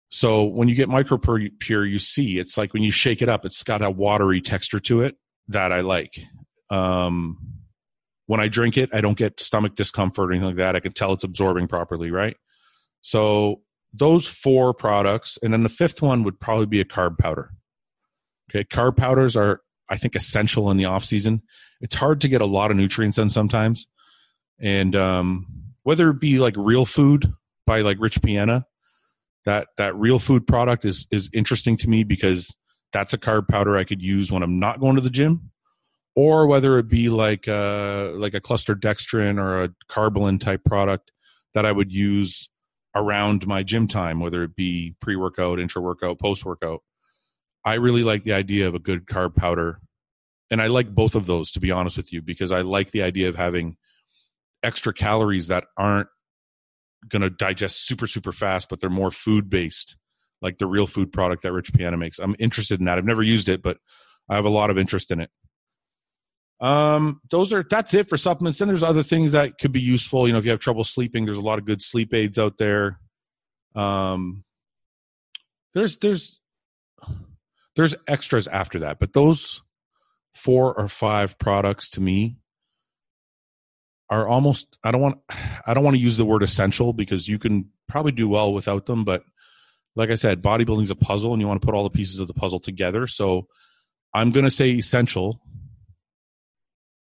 So 0.10 0.46
when 0.46 0.68
you 0.68 0.74
get 0.74 0.90
micro 0.90 1.20
pure, 1.20 1.86
you 1.86 2.00
see 2.00 2.40
it's 2.40 2.58
like 2.58 2.74
when 2.74 2.82
you 2.82 2.90
shake 2.90 3.22
it 3.22 3.30
up, 3.30 3.46
it's 3.46 3.62
got 3.62 3.84
a 3.84 3.92
watery 3.92 4.42
texture 4.42 4.80
to 4.80 5.02
it 5.04 5.16
that 5.50 5.72
I 5.72 5.82
like. 5.82 6.20
Um, 6.72 7.49
when 8.30 8.40
I 8.40 8.48
drink 8.48 8.78
it, 8.78 8.92
I 8.94 9.02
don't 9.02 9.18
get 9.18 9.40
stomach 9.40 9.74
discomfort 9.74 10.30
or 10.30 10.32
anything 10.32 10.50
like 10.50 10.58
that. 10.58 10.76
I 10.76 10.82
can 10.82 10.94
tell 10.94 11.14
it's 11.14 11.24
absorbing 11.24 11.68
properly, 11.68 12.12
right? 12.12 12.38
So 13.02 13.62
those 13.92 14.28
four 14.28 14.72
products, 14.72 15.40
and 15.42 15.52
then 15.52 15.64
the 15.64 15.70
fifth 15.70 16.00
one 16.04 16.24
would 16.24 16.40
probably 16.40 16.68
be 16.68 16.80
a 16.80 16.86
carb 16.86 17.18
powder. 17.18 17.50
Okay, 18.52 18.64
carb 18.66 18.98
powders 18.98 19.36
are 19.36 19.62
I 19.90 19.98
think 19.98 20.16
essential 20.16 20.70
in 20.70 20.78
the 20.78 20.86
off 20.86 21.04
season. 21.04 21.42
It's 21.82 21.96
hard 21.96 22.22
to 22.22 22.28
get 22.28 22.40
a 22.40 22.46
lot 22.46 22.70
of 22.70 22.78
nutrients 22.78 23.18
in 23.18 23.32
sometimes. 23.32 23.88
and 24.60 24.96
um, 24.96 25.48
whether 25.82 26.12
it 26.12 26.20
be 26.20 26.38
like 26.38 26.54
real 26.56 26.86
food 26.86 27.34
by 27.66 27.82
like 27.82 27.98
Rich 28.00 28.22
Piana, 28.22 28.68
that 29.46 29.70
that 29.78 29.96
real 29.96 30.20
food 30.20 30.46
product 30.46 30.86
is 30.86 31.08
is 31.10 31.32
interesting 31.34 31.78
to 31.78 31.90
me 31.90 32.04
because 32.04 32.56
that's 32.92 33.14
a 33.14 33.18
carb 33.18 33.48
powder 33.48 33.76
I 33.76 33.86
could 33.86 34.04
use 34.04 34.32
when 34.32 34.44
I'm 34.44 34.60
not 34.60 34.80
going 34.80 34.98
to 34.98 35.02
the 35.02 35.10
gym, 35.10 35.50
or 36.16 36.48
whether 36.48 36.78
it 36.78 36.88
be 36.88 37.10
like 37.10 37.48
a, 37.48 38.14
uh, 38.14 38.18
like 38.18 38.34
a 38.34 38.42
cluster 38.42 38.76
dextrin 38.76 39.40
or 39.40 39.64
a 39.64 39.70
Karbolyn 39.90 40.40
type 40.40 40.64
product 40.64 41.12
that 41.54 41.66
I 41.66 41.72
would 41.72 41.94
use 41.94 42.50
around 42.96 43.48
my 43.48 43.64
gym 43.64 43.88
time, 43.88 44.20
whether 44.20 44.44
it 44.44 44.56
be 44.56 44.96
pre 45.00 45.16
workout, 45.16 45.60
intra 45.60 45.82
workout, 45.82 46.20
post 46.20 46.46
workout. 46.46 46.82
I 47.66 47.76
really 47.76 48.04
like 48.04 48.24
the 48.24 48.34
idea 48.34 48.68
of 48.68 48.76
a 48.76 48.80
good 48.80 49.06
carb 49.06 49.36
powder. 49.36 49.80
And 50.52 50.62
I 50.62 50.68
like 50.68 50.94
both 50.94 51.16
of 51.16 51.26
those, 51.26 51.52
to 51.52 51.60
be 51.60 51.72
honest 51.72 51.98
with 51.98 52.12
you, 52.12 52.22
because 52.22 52.52
I 52.52 52.62
like 52.62 52.92
the 52.92 53.04
idea 53.04 53.30
of 53.30 53.36
having 53.36 53.78
extra 54.64 54.94
calories 54.94 55.48
that 55.48 55.66
aren't 55.78 56.08
going 57.08 57.22
to 57.22 57.30
digest 57.30 57.86
super, 57.86 58.08
super 58.08 58.32
fast, 58.32 58.70
but 58.70 58.82
they're 58.82 58.90
more 58.90 59.12
food 59.12 59.50
based, 59.50 59.96
like 60.42 60.58
the 60.58 60.66
real 60.66 60.88
food 60.88 61.14
product 61.14 61.44
that 61.44 61.54
Rich 61.54 61.74
Piana 61.74 61.98
makes. 61.98 62.20
I'm 62.20 62.36
interested 62.40 62.80
in 62.80 62.86
that. 62.86 62.98
I've 62.98 63.06
never 63.06 63.24
used 63.24 63.48
it, 63.48 63.62
but 63.62 63.78
I 64.30 64.36
have 64.36 64.46
a 64.46 64.50
lot 64.50 64.70
of 64.70 64.78
interest 64.78 65.12
in 65.12 65.20
it. 65.20 65.30
Um, 66.62 67.22
those 67.32 67.54
are 67.54 67.64
that's 67.70 67.94
it 67.94 68.10
for 68.10 68.18
supplements. 68.18 68.60
And 68.60 68.70
there's 68.70 68.84
other 68.84 69.04
things 69.04 69.32
that 69.32 69.58
could 69.58 69.72
be 69.72 69.82
useful. 69.82 70.28
You 70.28 70.34
know, 70.34 70.40
if 70.40 70.46
you 70.46 70.52
have 70.52 70.60
trouble 70.60 70.84
sleeping, 70.84 71.26
there's 71.26 71.38
a 71.38 71.42
lot 71.42 71.60
of 71.60 71.66
good 71.66 71.82
sleep 71.82 72.14
aids 72.14 72.38
out 72.38 72.58
there. 72.58 73.00
Um, 73.76 74.44
there's 75.74 75.98
there's 75.98 76.40
there's 77.76 77.96
extras 78.08 78.48
after 78.48 78.80
that, 78.80 79.00
but 79.00 79.14
those 79.14 79.62
four 80.36 80.78
or 80.78 80.88
five 80.88 81.38
products 81.40 81.90
to 81.92 82.02
me 82.02 82.38
are 84.10 84.28
almost 84.28 84.78
I 84.84 84.92
don't 84.92 85.02
want 85.02 85.20
I 85.66 85.74
don't 85.74 85.84
want 85.84 85.96
to 85.96 86.02
use 86.02 86.18
the 86.18 86.26
word 86.26 86.44
essential 86.44 86.94
because 86.94 87.28
you 87.28 87.40
can 87.40 87.70
probably 87.88 88.12
do 88.12 88.28
well 88.28 88.54
without 88.54 88.86
them, 88.86 89.06
but 89.06 89.24
like 89.96 90.10
I 90.10 90.16
said, 90.16 90.42
bodybuilding 90.42 90.84
is 90.84 90.92
a 90.92 90.96
puzzle 90.96 91.34
and 91.34 91.42
you 91.42 91.48
want 91.48 91.62
to 91.62 91.66
put 91.66 91.76
all 91.76 91.84
the 91.84 91.90
pieces 91.90 92.20
of 92.20 92.28
the 92.28 92.34
puzzle 92.34 92.60
together. 92.60 93.08
So 93.08 93.48
I'm 94.14 94.32
going 94.32 94.46
to 94.46 94.52
say 94.52 94.70
essential 94.70 95.42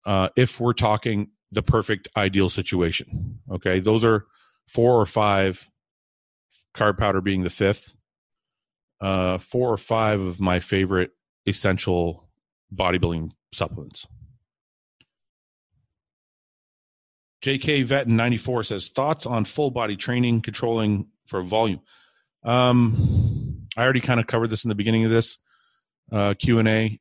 uh, 0.04 0.28
if 0.36 0.60
we're 0.60 0.72
talking 0.72 1.28
the 1.50 1.62
perfect 1.62 2.08
ideal 2.16 2.48
situation. 2.48 3.38
Okay, 3.50 3.80
those 3.80 4.04
are 4.04 4.26
four 4.66 5.00
or 5.00 5.06
five, 5.06 5.68
carb 6.74 6.98
powder 6.98 7.20
being 7.20 7.44
the 7.44 7.50
fifth. 7.50 7.94
Uh, 9.00 9.38
four 9.38 9.72
or 9.72 9.76
five 9.76 10.20
of 10.20 10.40
my 10.40 10.60
favorite 10.60 11.10
essential 11.46 12.28
bodybuilding 12.74 13.30
supplements. 13.52 14.06
JK 17.42 17.84
Vet 17.84 18.06
in 18.06 18.16
94 18.16 18.62
says 18.62 18.88
thoughts 18.88 19.26
on 19.26 19.44
full 19.44 19.70
body 19.70 19.96
training 19.96 20.40
controlling 20.40 21.08
for 21.26 21.42
volume. 21.42 21.80
Um, 22.44 23.66
I 23.76 23.82
already 23.82 24.00
kind 24.00 24.20
of 24.20 24.26
covered 24.26 24.50
this 24.50 24.64
in 24.64 24.68
the 24.68 24.74
beginning 24.74 25.04
of 25.04 25.10
this 25.10 25.38
uh, 26.12 26.34
Q 26.34 26.60
and 26.60 26.68
A. 26.68 27.00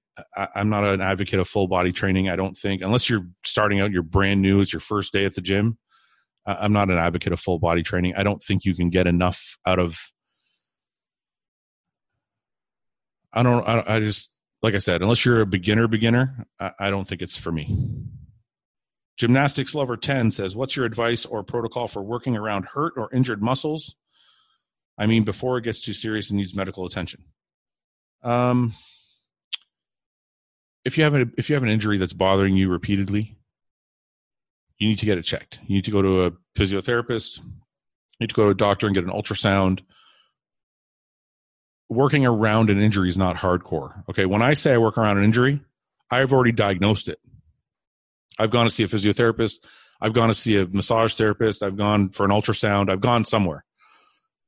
I'm 0.55 0.69
not 0.69 0.83
an 0.83 1.01
advocate 1.01 1.39
of 1.39 1.47
full 1.47 1.67
body 1.67 1.91
training. 1.91 2.29
I 2.29 2.35
don't 2.35 2.57
think 2.57 2.81
unless 2.81 3.09
you're 3.09 3.27
starting 3.43 3.79
out, 3.79 3.91
you're 3.91 4.03
brand 4.03 4.41
new, 4.41 4.59
it's 4.59 4.73
your 4.73 4.81
first 4.81 5.13
day 5.13 5.25
at 5.25 5.35
the 5.35 5.41
gym. 5.41 5.77
I'm 6.45 6.73
not 6.73 6.89
an 6.89 6.97
advocate 6.97 7.33
of 7.33 7.39
full 7.39 7.59
body 7.59 7.83
training. 7.83 8.15
I 8.17 8.23
don't 8.23 8.41
think 8.41 8.65
you 8.65 8.75
can 8.75 8.89
get 8.89 9.07
enough 9.07 9.57
out 9.65 9.79
of. 9.79 9.99
I 13.31 13.43
don't. 13.43 13.67
I, 13.67 13.83
I 13.95 13.99
just 13.99 14.31
like 14.61 14.75
I 14.75 14.79
said, 14.79 15.01
unless 15.01 15.25
you're 15.25 15.41
a 15.41 15.45
beginner, 15.45 15.87
beginner, 15.87 16.45
I, 16.59 16.71
I 16.79 16.89
don't 16.89 17.07
think 17.07 17.21
it's 17.21 17.37
for 17.37 17.51
me. 17.51 17.91
Gymnastics 19.17 19.75
Lover 19.75 19.97
10 19.97 20.31
says, 20.31 20.55
What's 20.55 20.75
your 20.75 20.85
advice 20.85 21.25
or 21.25 21.43
protocol 21.43 21.87
for 21.87 22.01
working 22.01 22.35
around 22.35 22.65
hurt 22.65 22.93
or 22.97 23.13
injured 23.13 23.41
muscles? 23.41 23.95
I 24.97 25.05
mean, 25.05 25.23
before 25.23 25.57
it 25.57 25.63
gets 25.63 25.81
too 25.81 25.93
serious 25.93 26.29
and 26.29 26.37
needs 26.37 26.55
medical 26.55 26.85
attention. 26.85 27.23
Um, 28.23 28.73
if 30.85 30.97
you 30.97 31.03
have 31.03 31.15
a, 31.15 31.25
if 31.37 31.49
you 31.49 31.55
have 31.55 31.63
an 31.63 31.69
injury 31.69 31.97
that's 31.97 32.13
bothering 32.13 32.55
you 32.55 32.69
repeatedly, 32.69 33.37
you 34.77 34.87
need 34.87 34.99
to 34.99 35.05
get 35.05 35.17
it 35.17 35.23
checked. 35.23 35.59
You 35.67 35.75
need 35.75 35.85
to 35.85 35.91
go 35.91 36.01
to 36.01 36.23
a 36.23 36.31
physiotherapist. 36.55 37.39
You 37.39 37.45
need 38.21 38.29
to 38.29 38.35
go 38.35 38.45
to 38.45 38.49
a 38.49 38.55
doctor 38.55 38.87
and 38.87 38.95
get 38.95 39.03
an 39.03 39.11
ultrasound. 39.11 39.81
Working 41.89 42.25
around 42.25 42.69
an 42.69 42.81
injury 42.81 43.09
is 43.09 43.17
not 43.17 43.35
hardcore. 43.37 44.03
Okay, 44.09 44.25
when 44.25 44.41
I 44.41 44.53
say 44.53 44.73
I 44.73 44.77
work 44.77 44.97
around 44.97 45.17
an 45.17 45.23
injury, 45.23 45.61
I've 46.09 46.33
already 46.33 46.51
diagnosed 46.51 47.09
it. 47.09 47.19
I've 48.39 48.51
gone 48.51 48.65
to 48.65 48.71
see 48.71 48.83
a 48.83 48.87
physiotherapist. 48.87 49.59
I've 50.01 50.13
gone 50.13 50.29
to 50.29 50.33
see 50.33 50.57
a 50.57 50.65
massage 50.65 51.13
therapist. 51.15 51.61
I've 51.61 51.77
gone 51.77 52.09
for 52.09 52.25
an 52.25 52.31
ultrasound. 52.31 52.89
I've 52.89 53.01
gone 53.01 53.25
somewhere 53.25 53.65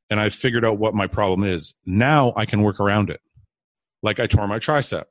and 0.10 0.20
I've 0.20 0.34
figured 0.34 0.66
out 0.66 0.78
what 0.78 0.94
my 0.94 1.08
problem 1.08 1.44
is. 1.44 1.74
Now 1.86 2.34
I 2.36 2.46
can 2.46 2.62
work 2.62 2.80
around 2.80 3.10
it. 3.10 3.22
Like 4.02 4.20
I 4.20 4.28
tore 4.28 4.48
my 4.48 4.60
tricep. 4.60 5.06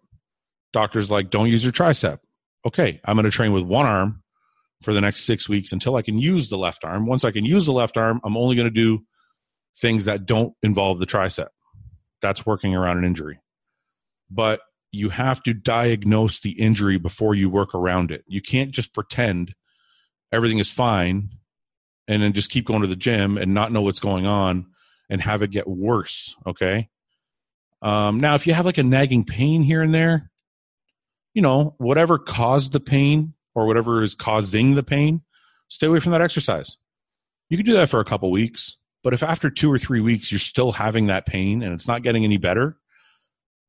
Doctor's 0.73 1.11
like, 1.11 1.31
don't 1.31 1.49
use 1.49 1.63
your 1.63 1.73
tricep. 1.73 2.19
Okay, 2.67 3.01
I'm 3.05 3.17
going 3.17 3.25
to 3.25 3.31
train 3.31 3.53
with 3.53 3.65
one 3.65 3.87
arm 3.87 4.23
for 4.83 4.93
the 4.93 5.01
next 5.01 5.23
six 5.25 5.49
weeks 5.49 5.73
until 5.73 5.97
I 5.97 6.03
can 6.03 6.19
use 6.19 6.49
the 6.49 6.59
left 6.59 6.85
arm. 6.85 7.07
Once 7.07 7.25
I 7.25 7.31
can 7.31 7.45
use 7.45 7.67
the 7.67 7.73
left 7.73 7.97
arm, 7.97 8.21
I'm 8.25 8.37
only 8.37 8.57
going 8.57 8.67
to 8.67 8.71
do 8.71 9.05
things 9.79 10.05
that 10.05 10.27
don't 10.27 10.55
involve 10.63 10.99
the 10.99 11.07
tricep. 11.07 11.49
That's 12.21 12.47
working 12.47 12.75
around 12.75 12.99
an 12.99 13.05
injury. 13.05 13.41
But 14.31 14.61
you 14.93 15.09
have 15.09 15.43
to 15.45 15.55
diagnose 15.55 16.41
the 16.41 16.53
injury 16.53 16.99
before 16.99 17.35
you 17.35 17.49
work 17.49 17.75
around 17.75 18.11
it. 18.11 18.25
You 18.27 18.43
can't 18.43 18.71
just 18.71 18.93
pretend 18.93 19.55
everything 20.31 20.59
is 20.59 20.71
fine 20.71 21.31
and 22.07 22.23
then 22.23 22.33
just 22.33 22.51
keep 22.51 22.67
going 22.67 22.83
to 22.83 22.89
the 22.89 22.97
gym 22.97 23.39
and 23.39 23.55
not 23.55 23.73
know 23.73 23.83
what's 23.83 24.01
going 24.01 24.27
on 24.27 24.67
and 25.09 25.21
have 25.21 25.43
it 25.43 25.51
get 25.51 25.67
worse. 25.67 26.37
Okay. 26.47 26.89
Um, 27.81 28.21
now, 28.21 28.35
if 28.35 28.47
you 28.47 28.55
have 28.55 28.67
like 28.67 28.79
a 28.79 28.83
nagging 28.83 29.25
pain 29.25 29.63
here 29.63 29.83
and 29.83 29.95
there, 29.95 30.31
you 31.35 31.43
know, 31.43 31.75
whatever 31.79 32.19
caused 32.19 32.73
the 32.73 32.81
pain 32.81 33.35
or 33.55 33.67
whatever 33.67 34.03
is 34.03 34.15
causing 34.15 34.75
the 34.75 34.83
pain, 34.83 35.23
stay 35.69 35.87
away 35.87 36.01
from 36.01 36.13
that 36.13 36.23
exercise. 36.23 36.77
You 37.49 37.57
can 37.57 37.67
do 37.67 37.75
that 37.75 37.91
for 37.91 38.01
a 38.01 38.05
couple 38.05 38.31
weeks, 38.31 38.77
but 39.03 39.15
if 39.15 39.23
after 39.23 39.51
two 39.51 39.71
or 39.71 39.79
three 39.79 40.01
weeks 40.01 40.33
you're 40.33 40.39
still 40.39 40.73
having 40.73 41.07
that 41.07 41.27
pain 41.27 41.63
and 41.63 41.75
it's 41.75 41.89
not 41.89 42.03
getting 42.03 42.25
any 42.25 42.39
better, 42.39 42.79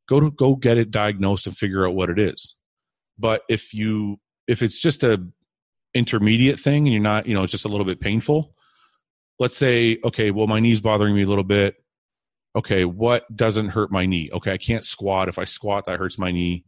go 0.08 0.20
to 0.20 0.32
go 0.32 0.56
get 0.56 0.78
it 0.78 0.92
diagnosed 0.92 1.48
and 1.48 1.58
figure 1.58 1.88
out 1.88 1.96
what 1.96 2.10
it 2.10 2.20
is. 2.20 2.56
But 3.18 3.42
if 3.50 3.74
you 3.74 4.20
if 4.48 4.62
it's 4.62 4.80
just 4.80 5.04
a 5.04 5.26
intermediate 5.94 6.60
thing 6.60 6.86
and 6.86 6.94
you're 6.94 7.02
not 7.02 7.28
you 7.28 7.34
know 7.34 7.44
it's 7.44 7.52
just 7.52 7.66
a 7.66 7.68
little 7.68 7.86
bit 7.86 8.00
painful 8.00 8.56
let's 9.40 9.56
say 9.56 10.00
okay 10.04 10.32
well 10.32 10.48
my 10.48 10.60
knee's 10.60 10.82
bothering 10.82 11.16
me 11.16 11.24
a 11.24 11.28
little 11.28 11.44
bit. 11.44 11.76
Okay 12.56 12.86
what 12.86 13.24
doesn't 13.36 13.70
hurt 13.70 13.92
my 13.92 14.06
knee? 14.06 14.30
Okay 14.32 14.52
i 14.52 14.58
can't 14.58 14.86
squat. 14.86 15.30
If 15.30 15.40
i 15.40 15.44
squat 15.44 15.86
that 15.86 16.00
hurts 16.00 16.18
my 16.18 16.32
knee 16.32 16.66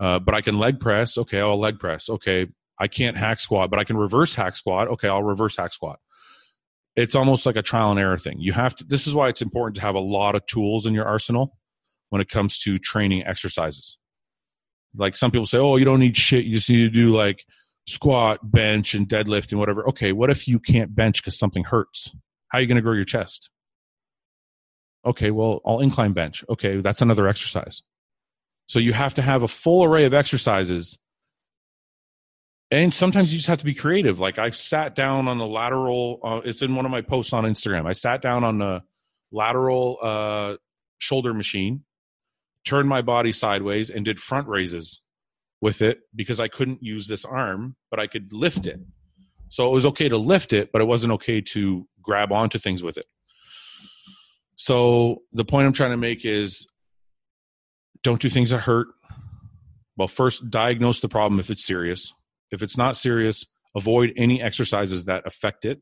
uh, 0.00 0.18
but 0.18 0.34
i 0.34 0.40
can 0.40 0.58
leg 0.58 0.80
press 0.80 1.18
okay 1.18 1.40
i'll 1.40 1.58
leg 1.58 1.78
press 1.78 2.08
okay 2.08 2.46
i 2.78 2.86
can't 2.86 3.16
hack 3.16 3.40
squat 3.40 3.70
but 3.70 3.78
i 3.78 3.84
can 3.84 3.96
reverse 3.96 4.34
hack 4.34 4.56
squat 4.56 4.88
okay 4.88 5.08
i'll 5.08 5.22
reverse 5.22 5.56
hack 5.56 5.72
squat 5.72 5.98
it's 6.96 7.14
almost 7.14 7.46
like 7.46 7.56
a 7.56 7.62
trial 7.62 7.90
and 7.90 8.00
error 8.00 8.18
thing 8.18 8.36
you 8.38 8.52
have 8.52 8.74
to 8.74 8.84
this 8.84 9.06
is 9.06 9.14
why 9.14 9.28
it's 9.28 9.42
important 9.42 9.76
to 9.76 9.82
have 9.82 9.94
a 9.94 10.00
lot 10.00 10.34
of 10.34 10.44
tools 10.46 10.86
in 10.86 10.94
your 10.94 11.06
arsenal 11.06 11.58
when 12.10 12.20
it 12.22 12.28
comes 12.28 12.58
to 12.58 12.78
training 12.78 13.24
exercises. 13.26 13.98
Like 14.96 15.16
some 15.16 15.30
people 15.30 15.46
say, 15.46 15.58
oh, 15.58 15.76
you 15.76 15.84
don't 15.84 16.00
need 16.00 16.16
shit. 16.16 16.44
You 16.44 16.54
just 16.54 16.70
need 16.70 16.84
to 16.84 16.90
do 16.90 17.14
like 17.14 17.44
squat, 17.86 18.50
bench, 18.50 18.94
and 18.94 19.08
deadlift 19.08 19.50
and 19.50 19.60
whatever. 19.60 19.86
Okay, 19.88 20.12
what 20.12 20.30
if 20.30 20.48
you 20.48 20.58
can't 20.58 20.94
bench 20.94 21.22
because 21.22 21.38
something 21.38 21.64
hurts? 21.64 22.14
How 22.48 22.58
are 22.58 22.60
you 22.60 22.66
going 22.66 22.76
to 22.76 22.82
grow 22.82 22.94
your 22.94 23.04
chest? 23.04 23.50
Okay, 25.04 25.30
well, 25.30 25.60
I'll 25.64 25.80
incline 25.80 26.12
bench. 26.12 26.44
Okay, 26.48 26.80
that's 26.80 27.02
another 27.02 27.28
exercise. 27.28 27.82
So 28.68 28.78
you 28.78 28.92
have 28.92 29.14
to 29.14 29.22
have 29.22 29.42
a 29.42 29.48
full 29.48 29.84
array 29.84 30.04
of 30.04 30.14
exercises. 30.14 30.98
And 32.70 32.94
sometimes 32.94 33.32
you 33.32 33.38
just 33.38 33.48
have 33.48 33.58
to 33.58 33.64
be 33.64 33.74
creative. 33.74 34.20
Like 34.20 34.38
I 34.38 34.50
sat 34.50 34.94
down 34.94 35.26
on 35.26 35.38
the 35.38 35.46
lateral, 35.46 36.20
uh, 36.22 36.40
it's 36.44 36.62
in 36.62 36.76
one 36.76 36.84
of 36.84 36.90
my 36.90 37.00
posts 37.00 37.32
on 37.32 37.44
Instagram. 37.44 37.86
I 37.86 37.94
sat 37.94 38.22
down 38.22 38.44
on 38.44 38.58
the 38.58 38.82
lateral 39.32 39.98
uh, 40.02 40.56
shoulder 40.98 41.34
machine 41.34 41.84
turned 42.68 42.88
my 42.88 43.00
body 43.00 43.32
sideways 43.32 43.88
and 43.88 44.04
did 44.04 44.20
front 44.20 44.46
raises 44.46 45.00
with 45.60 45.80
it 45.80 46.00
because 46.14 46.38
I 46.38 46.48
couldn't 46.48 46.82
use 46.82 47.06
this 47.06 47.24
arm, 47.24 47.76
but 47.90 47.98
I 47.98 48.06
could 48.06 48.32
lift 48.32 48.66
it. 48.66 48.78
So 49.48 49.66
it 49.66 49.72
was 49.72 49.86
okay 49.86 50.08
to 50.10 50.18
lift 50.18 50.52
it, 50.52 50.70
but 50.70 50.82
it 50.82 50.84
wasn't 50.84 51.14
okay 51.14 51.40
to 51.40 51.88
grab 52.02 52.30
onto 52.30 52.58
things 52.58 52.82
with 52.82 52.98
it. 52.98 53.06
So 54.56 55.22
the 55.32 55.44
point 55.44 55.66
I'm 55.66 55.72
trying 55.72 55.92
to 55.92 55.96
make 55.96 56.26
is 56.26 56.66
don't 58.02 58.20
do 58.20 58.28
things 58.28 58.50
that 58.50 58.60
hurt. 58.60 58.88
Well, 59.96 60.08
first, 60.08 60.50
diagnose 60.50 61.00
the 61.00 61.08
problem 61.08 61.40
if 61.40 61.50
it's 61.50 61.66
serious. 61.66 62.12
If 62.50 62.62
it's 62.62 62.76
not 62.76 62.96
serious, 62.96 63.46
avoid 63.76 64.12
any 64.16 64.40
exercises 64.40 65.06
that 65.06 65.26
affect 65.26 65.64
it. 65.64 65.80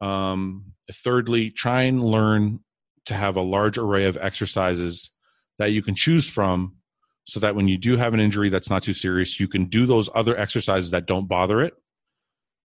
Um, 0.00 0.72
thirdly, 0.92 1.50
try 1.50 1.82
and 1.82 2.04
learn 2.04 2.60
to 3.06 3.14
have 3.14 3.36
a 3.36 3.42
large 3.42 3.78
array 3.78 4.04
of 4.04 4.16
exercises 4.16 5.10
that 5.58 5.72
you 5.72 5.82
can 5.82 5.94
choose 5.94 6.28
from 6.28 6.76
so 7.24 7.40
that 7.40 7.56
when 7.56 7.68
you 7.68 7.76
do 7.76 7.96
have 7.96 8.14
an 8.14 8.20
injury 8.20 8.48
that's 8.48 8.70
not 8.70 8.82
too 8.82 8.92
serious, 8.92 9.40
you 9.40 9.48
can 9.48 9.66
do 9.66 9.86
those 9.86 10.08
other 10.14 10.38
exercises 10.38 10.92
that 10.92 11.06
don't 11.06 11.28
bother 11.28 11.60
it 11.60 11.74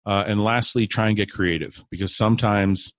Uh, 0.07 0.25
and 0.27 0.43
lastly, 0.43 0.87
try 0.87 1.09
and 1.09 1.17
get 1.17 1.31
creative 1.31 1.85
because 1.91 2.17
sometimes 2.17 2.93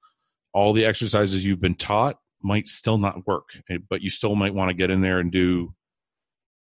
all 0.54 0.72
the 0.74 0.86
exercises 0.86 1.44
you've 1.44 1.60
been 1.62 1.76
taught 1.76 2.18
might 2.44 2.68
still 2.68 2.98
not 2.98 3.26
work, 3.28 3.50
eh, 3.70 3.78
but 3.90 4.02
you 4.02 4.10
still 4.10 4.36
might 4.36 4.54
want 4.54 4.70
to 4.70 4.74
get 4.74 4.90
in 4.90 5.02
there 5.02 5.20
and 5.20 5.32
do. 5.32 5.74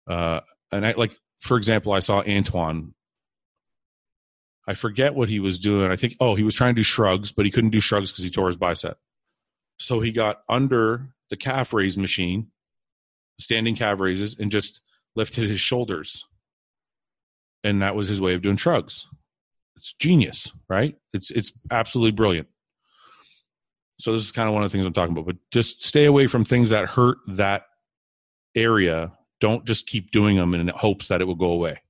Uh, 0.09 0.41
and 0.73 0.87
I 0.87 0.93
like, 0.93 1.17
for 1.41 1.57
example, 1.57 1.93
I 1.93 2.01
saw 2.01 2.23
Antoine. 2.23 2.95
I 4.69 4.75
forget 4.75 5.15
what 5.15 5.29
he 5.29 5.39
was 5.39 5.59
doing. 5.59 5.91
I 5.91 5.97
think, 5.97 6.17
oh, 6.19 6.35
he 6.35 6.43
was 6.43 6.55
trying 6.55 6.75
to 6.75 6.81
do 6.81 6.85
shrugs, 6.85 7.33
but 7.33 7.45
he 7.45 7.53
couldn't 7.53 7.71
do 7.71 7.81
shrugs 7.81 8.11
because 8.11 8.25
he 8.25 8.31
tore 8.31 8.49
his 8.49 8.57
bicep. 8.57 8.99
So 9.79 10.01
he 10.01 10.11
got 10.11 10.43
under 10.49 11.09
the 11.31 11.37
calf 11.37 11.73
raise 11.73 11.97
machine, 11.97 12.49
standing 13.39 13.77
calf 13.77 14.01
raises, 14.01 14.37
and 14.39 14.51
just 14.51 14.81
lifted 15.15 15.49
his 15.49 15.61
shoulders. 15.61 16.25
And 17.63 17.83
that 17.83 17.95
was 17.95 18.09
his 18.09 18.21
way 18.21 18.35
of 18.35 18.43
doing 18.43 18.57
shrugs. 18.57 19.07
It's 19.77 19.93
genius, 19.93 20.53
right? 20.69 20.97
It's 21.13 21.31
it's 21.31 21.53
absolutely 21.71 22.13
brilliant. 22.13 22.49
So 23.99 24.13
this 24.13 24.23
is 24.23 24.33
kind 24.33 24.49
of 24.49 24.55
one 24.55 24.63
of 24.63 24.71
the 24.71 24.77
things 24.77 24.87
I'm 24.87 24.93
talking 24.93 25.13
about. 25.13 25.27
But 25.27 25.37
just 25.51 25.85
stay 25.85 26.05
away 26.05 26.27
from 26.27 26.45
things 26.45 26.71
that 26.71 26.89
hurt 26.89 27.19
that 27.29 27.63
area. 28.55 29.13
Don't 29.41 29.65
just 29.65 29.87
keep 29.87 30.11
doing 30.11 30.37
them 30.37 30.55
in 30.55 30.69
hopes 30.69 31.09
that 31.09 31.21
it 31.21 31.25
will 31.25 31.35
go 31.35 31.51
away. 31.51 31.81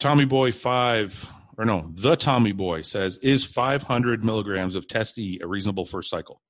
Tommy 0.00 0.24
Boy 0.24 0.52
five 0.52 1.28
or 1.58 1.64
no, 1.64 1.90
the 1.94 2.14
Tommy 2.14 2.52
Boy 2.52 2.82
says, 2.82 3.16
is 3.16 3.44
500 3.44 4.24
milligrams 4.24 4.76
of 4.76 4.86
Test 4.86 5.18
E 5.18 5.40
a 5.42 5.46
reasonable 5.46 5.84
first 5.84 6.08
cycle? 6.08 6.40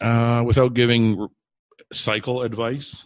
Uh, 0.00 0.42
without 0.44 0.72
giving 0.72 1.28
cycle 1.92 2.42
advice, 2.42 3.04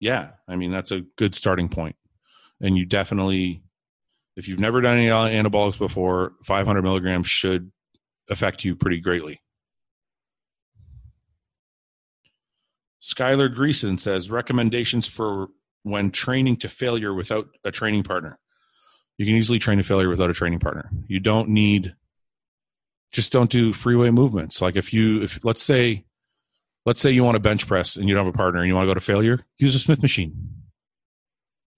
yeah, 0.00 0.30
I 0.48 0.56
mean 0.56 0.72
that's 0.72 0.92
a 0.92 1.02
good 1.16 1.34
starting 1.34 1.68
point, 1.68 1.94
and 2.60 2.76
you 2.76 2.86
definitely 2.86 3.62
if 4.36 4.48
you've 4.48 4.60
never 4.60 4.80
done 4.80 4.98
any 4.98 5.08
anabolics 5.08 5.78
before, 5.78 6.32
500 6.44 6.82
milligrams 6.82 7.26
should 7.26 7.72
affect 8.28 8.64
you 8.64 8.76
pretty 8.76 9.00
greatly. 9.00 9.40
Skylar 13.02 13.54
Greason 13.54 13.98
says 13.98 14.30
recommendations 14.30 15.06
for 15.06 15.48
when 15.84 16.10
training 16.10 16.56
to 16.56 16.68
failure 16.68 17.14
without 17.14 17.46
a 17.64 17.70
training 17.70 18.02
partner. 18.02 18.38
You 19.16 19.24
can 19.24 19.36
easily 19.36 19.58
train 19.58 19.78
to 19.78 19.84
failure 19.84 20.08
without 20.08 20.28
a 20.28 20.34
training 20.34 20.58
partner. 20.58 20.90
You 21.06 21.20
don't 21.20 21.48
need 21.50 21.94
just 23.12 23.32
don't 23.32 23.50
do 23.50 23.72
freeway 23.72 24.10
movements. 24.10 24.60
Like 24.60 24.76
if 24.76 24.92
you 24.92 25.22
if 25.22 25.42
let's 25.44 25.62
say 25.62 26.04
let's 26.84 27.00
say 27.00 27.12
you 27.12 27.24
want 27.24 27.36
to 27.36 27.40
bench 27.40 27.66
press 27.66 27.96
and 27.96 28.08
you 28.08 28.14
don't 28.14 28.26
have 28.26 28.34
a 28.34 28.36
partner 28.36 28.60
and 28.60 28.68
you 28.68 28.74
want 28.74 28.84
to 28.84 28.90
go 28.90 28.94
to 28.94 29.00
failure, 29.00 29.46
use 29.56 29.74
a 29.74 29.78
Smith 29.78 30.02
machine. 30.02 30.34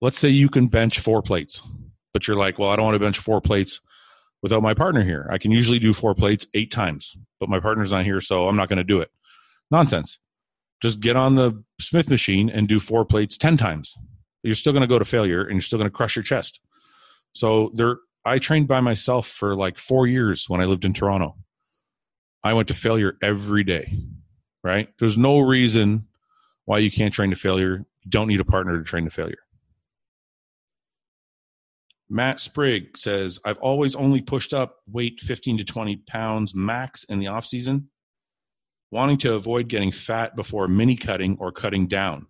Let's 0.00 0.18
say 0.18 0.30
you 0.30 0.48
can 0.48 0.68
bench 0.68 0.98
four 1.00 1.22
plates 1.22 1.62
but 2.18 2.26
you're 2.26 2.36
like, 2.36 2.58
well, 2.58 2.68
I 2.68 2.74
don't 2.74 2.84
want 2.84 2.96
to 2.96 2.98
bench 2.98 3.16
four 3.16 3.40
plates 3.40 3.80
without 4.42 4.60
my 4.60 4.74
partner 4.74 5.04
here. 5.04 5.28
I 5.30 5.38
can 5.38 5.52
usually 5.52 5.78
do 5.78 5.94
four 5.94 6.16
plates 6.16 6.48
eight 6.52 6.72
times, 6.72 7.16
but 7.38 7.48
my 7.48 7.60
partner's 7.60 7.92
not 7.92 8.04
here, 8.04 8.20
so 8.20 8.48
I'm 8.48 8.56
not 8.56 8.68
going 8.68 8.78
to 8.78 8.82
do 8.82 8.98
it. 8.98 9.12
Nonsense. 9.70 10.18
Just 10.80 10.98
get 10.98 11.14
on 11.14 11.36
the 11.36 11.62
Smith 11.80 12.10
machine 12.10 12.50
and 12.50 12.66
do 12.66 12.80
four 12.80 13.04
plates 13.04 13.38
10 13.38 13.56
times. 13.56 13.96
You're 14.42 14.56
still 14.56 14.72
going 14.72 14.80
to 14.80 14.88
go 14.88 14.98
to 14.98 15.04
failure 15.04 15.42
and 15.42 15.52
you're 15.52 15.60
still 15.60 15.78
going 15.78 15.88
to 15.88 15.94
crush 15.94 16.16
your 16.16 16.24
chest. 16.24 16.58
So 17.30 17.70
there, 17.72 17.98
I 18.24 18.40
trained 18.40 18.66
by 18.66 18.80
myself 18.80 19.28
for 19.28 19.54
like 19.54 19.78
four 19.78 20.08
years 20.08 20.46
when 20.48 20.60
I 20.60 20.64
lived 20.64 20.84
in 20.84 20.94
Toronto. 20.94 21.36
I 22.42 22.52
went 22.52 22.66
to 22.66 22.74
failure 22.74 23.16
every 23.22 23.62
day, 23.62 23.96
right? 24.64 24.88
There's 24.98 25.16
no 25.16 25.38
reason 25.38 26.08
why 26.64 26.78
you 26.78 26.90
can't 26.90 27.14
train 27.14 27.30
to 27.30 27.36
failure. 27.36 27.84
You 28.02 28.10
don't 28.10 28.26
need 28.26 28.40
a 28.40 28.44
partner 28.44 28.76
to 28.76 28.82
train 28.82 29.04
to 29.04 29.10
failure. 29.10 29.38
Matt 32.10 32.40
Sprigg 32.40 32.96
says, 32.96 33.38
I've 33.44 33.58
always 33.58 33.94
only 33.94 34.22
pushed 34.22 34.54
up 34.54 34.76
weight 34.90 35.20
15 35.20 35.58
to 35.58 35.64
20 35.64 35.96
pounds 36.08 36.54
max 36.54 37.04
in 37.04 37.18
the 37.18 37.26
off 37.26 37.46
season, 37.46 37.90
wanting 38.90 39.18
to 39.18 39.34
avoid 39.34 39.68
getting 39.68 39.92
fat 39.92 40.34
before 40.34 40.68
mini 40.68 40.96
cutting 40.96 41.36
or 41.38 41.52
cutting 41.52 41.86
down. 41.86 42.26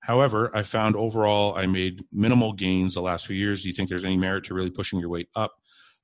However, 0.00 0.50
I 0.54 0.62
found 0.62 0.96
overall 0.96 1.56
I 1.56 1.66
made 1.66 2.04
minimal 2.12 2.52
gains 2.52 2.94
the 2.94 3.02
last 3.02 3.26
few 3.26 3.36
years. 3.36 3.62
Do 3.62 3.68
you 3.68 3.74
think 3.74 3.88
there's 3.88 4.04
any 4.04 4.16
merit 4.16 4.44
to 4.44 4.54
really 4.54 4.70
pushing 4.70 5.00
your 5.00 5.08
weight 5.08 5.28
up? 5.34 5.52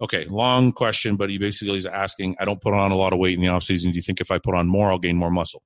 Okay, 0.01 0.27
long 0.29 0.73
question, 0.73 1.17
but 1.17 1.31
he 1.31 1.39
basically 1.39 1.77
is 1.77 1.87
asking, 1.87 2.35
I 2.41 2.45
don't 2.45 2.61
put 2.61 2.75
on 2.75 2.91
a 2.91 2.97
lot 2.97 3.13
of 3.13 3.21
weight 3.21 3.35
in 3.35 3.41
the 3.41 3.49
off 3.49 3.63
season. 3.63 3.93
Do 3.93 3.97
you 3.97 4.03
think 4.03 4.21
if 4.21 4.33
I 4.33 4.39
put 4.39 4.57
on 4.57 4.67
more, 4.67 4.91
I'll 4.91 4.99
gain 4.99 5.17
more 5.17 5.31
muscle? 5.31 5.63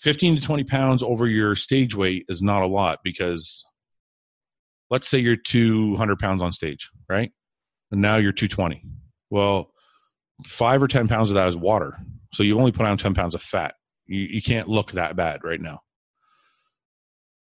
15 0.00 0.36
to 0.36 0.42
20 0.42 0.64
pounds 0.64 1.02
over 1.02 1.26
your 1.26 1.56
stage 1.56 1.96
weight 1.96 2.26
is 2.28 2.42
not 2.42 2.62
a 2.62 2.66
lot 2.66 2.98
because 3.02 3.64
let's 4.90 5.08
say 5.08 5.18
you're 5.18 5.36
200 5.36 6.18
pounds 6.18 6.42
on 6.42 6.52
stage, 6.52 6.90
right? 7.08 7.32
And 7.90 8.00
now 8.00 8.16
you're 8.16 8.32
220. 8.32 8.84
Well, 9.30 9.72
five 10.44 10.82
or 10.82 10.88
10 10.88 11.08
pounds 11.08 11.30
of 11.30 11.34
that 11.34 11.48
is 11.48 11.56
water. 11.56 11.96
So 12.32 12.42
you 12.42 12.58
only 12.58 12.72
put 12.72 12.86
on 12.86 12.98
10 12.98 13.14
pounds 13.14 13.34
of 13.34 13.42
fat. 13.42 13.74
You, 14.06 14.20
you 14.20 14.42
can't 14.42 14.68
look 14.68 14.92
that 14.92 15.16
bad 15.16 15.42
right 15.42 15.60
now. 15.60 15.80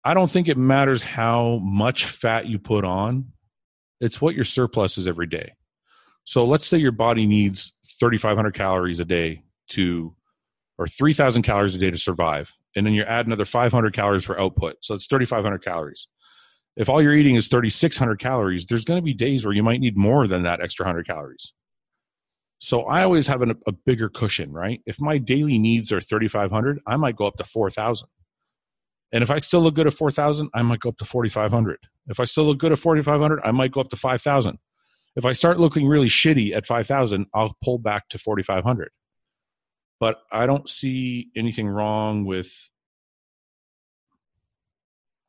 I 0.04 0.14
don't 0.14 0.32
think 0.32 0.48
it 0.48 0.58
matters 0.58 1.02
how 1.02 1.60
much 1.62 2.06
fat 2.06 2.46
you 2.46 2.60
put 2.60 2.86
on, 2.86 3.34
it's 4.00 4.22
what 4.22 4.36
your 4.36 4.46
surplus 4.46 4.98
is 4.98 5.08
every 5.08 5.28
day. 5.28 5.54
So 6.24 6.46
let's 6.46 6.66
say 6.66 6.78
your 6.78 6.92
body 6.92 7.26
needs 7.26 7.74
3,500 8.00 8.54
calories 8.54 9.00
a 9.00 9.06
day 9.06 9.44
to, 9.72 10.16
or 10.78 10.88
3,000 10.88 11.42
calories 11.42 11.76
a 11.76 11.78
day 11.78 11.92
to 11.92 11.98
survive. 11.98 12.56
And 12.76 12.86
then 12.86 12.94
you 12.94 13.04
add 13.04 13.26
another 13.26 13.44
500 13.44 13.94
calories 13.94 14.24
for 14.24 14.40
output. 14.40 14.78
So 14.82 14.94
it's 14.94 15.08
3,500 15.08 15.64
calories 15.64 16.08
if 16.78 16.90
all 16.90 17.02
you're 17.02 17.16
eating 17.16 17.36
is 17.36 17.48
3600 17.48 18.20
calories 18.20 18.66
there's 18.66 18.86
going 18.86 18.98
to 18.98 19.04
be 19.04 19.14
days 19.14 19.44
where 19.44 19.54
you 19.54 19.64
might 19.64 19.82
need 19.82 19.98
more 19.98 20.28
than 20.28 20.44
that 20.44 20.62
extra 20.62 20.86
100 20.86 21.06
calories. 21.06 21.54
So 22.60 22.84
i 22.84 23.04
always 23.04 23.28
have 23.28 23.42
an, 23.42 23.56
a 23.68 23.72
bigger 23.72 24.10
cushion 24.10 24.54
right? 24.54 24.82
If 24.86 25.02
my 25.02 25.18
daily 25.18 25.58
needs 25.58 25.92
are 25.92 26.00
3500 26.00 26.80
i 26.88 26.96
might 26.96 27.18
go 27.18 27.28
up 27.28 27.36
to 27.38 27.44
4000 27.44 28.08
and 29.12 29.24
if 29.24 29.32
i 29.32 29.38
still 29.38 29.62
look 29.62 29.76
good 29.76 29.88
at 29.88 29.94
4000 29.94 30.50
i 30.54 30.62
might 30.62 30.80
go 30.80 30.90
up 30.90 30.98
to 30.98 31.06
4500 31.06 31.80
if 32.08 32.20
i 32.20 32.24
still 32.24 32.46
look 32.46 32.58
good 32.58 32.72
at 32.72 32.80
4500 32.80 33.42
i 33.44 33.52
might 33.52 33.72
go 33.72 33.82
up 33.82 33.90
to 33.90 33.96
5000 33.96 34.58
if 35.16 35.26
i 35.26 35.32
start 35.32 35.60
looking 35.60 35.88
really 35.88 36.10
shitty 36.10 36.56
at 36.56 36.66
5000 36.66 37.26
i'll 37.34 37.56
pull 37.64 37.80
back 37.80 38.10
to 38.10 38.18
4500 38.18 38.90
but 40.00 40.18
i 40.32 40.46
don't 40.46 40.68
see 40.68 41.30
anything 41.36 41.68
wrong 41.68 42.26
with 42.26 42.70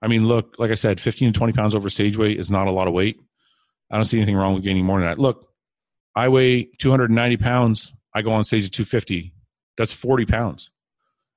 I 0.01 0.09
mean, 0.09 0.27
look, 0.27 0.57
like 0.59 0.71
I 0.71 0.75
said, 0.75 1.01
15 1.01 1.33
to 1.33 1.39
20 1.39 1.53
pounds 1.53 1.75
over 1.75 1.89
stage 1.89 2.17
weight 2.17 2.39
is 2.39 2.51
not 2.51 2.69
a 2.69 2.71
lot 2.71 2.89
of 2.89 2.95
weight. 2.95 3.19
I 3.91 3.97
don't 3.97 4.05
see 4.05 4.19
anything 4.19 4.37
wrong 4.37 4.55
with 4.55 4.65
gaining 4.65 4.85
more 4.85 5.01
than 5.01 5.09
that. 5.09 5.19
Look, 5.19 5.49
I 6.15 6.29
weigh 6.29 6.65
290 6.79 7.37
pounds. 7.39 7.93
I 8.15 8.23
go 8.23 8.33
on 8.33 8.45
stage 8.45 8.67
at 8.67 8.73
250. 8.73 9.33
That's 9.77 9.93
40 9.93 10.27
pounds. 10.27 10.71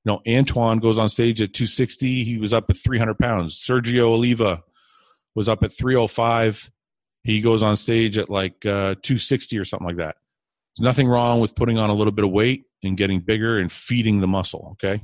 You 0.03 0.11
know, 0.13 0.21
Antoine 0.27 0.79
goes 0.79 0.97
on 0.97 1.09
stage 1.09 1.41
at 1.41 1.53
260. 1.53 2.23
He 2.23 2.37
was 2.37 2.53
up 2.53 2.65
at 2.69 2.77
300 2.77 3.17
pounds. 3.17 3.55
Sergio 3.59 4.07
Oliva 4.07 4.63
was 5.35 5.47
up 5.47 5.63
at 5.63 5.71
305. 5.71 6.71
He 7.23 7.41
goes 7.41 7.61
on 7.61 7.75
stage 7.75 8.17
at 8.17 8.29
like 8.29 8.65
uh, 8.65 8.95
260 9.03 9.57
or 9.57 9.65
something 9.65 9.87
like 9.87 9.97
that. 9.97 10.15
There's 10.75 10.83
nothing 10.83 11.07
wrong 11.07 11.39
with 11.39 11.55
putting 11.55 11.77
on 11.77 11.89
a 11.89 11.93
little 11.93 12.11
bit 12.11 12.25
of 12.25 12.31
weight 12.31 12.65
and 12.83 12.97
getting 12.97 13.19
bigger 13.19 13.59
and 13.59 13.71
feeding 13.71 14.21
the 14.21 14.27
muscle. 14.27 14.69
Okay. 14.73 15.03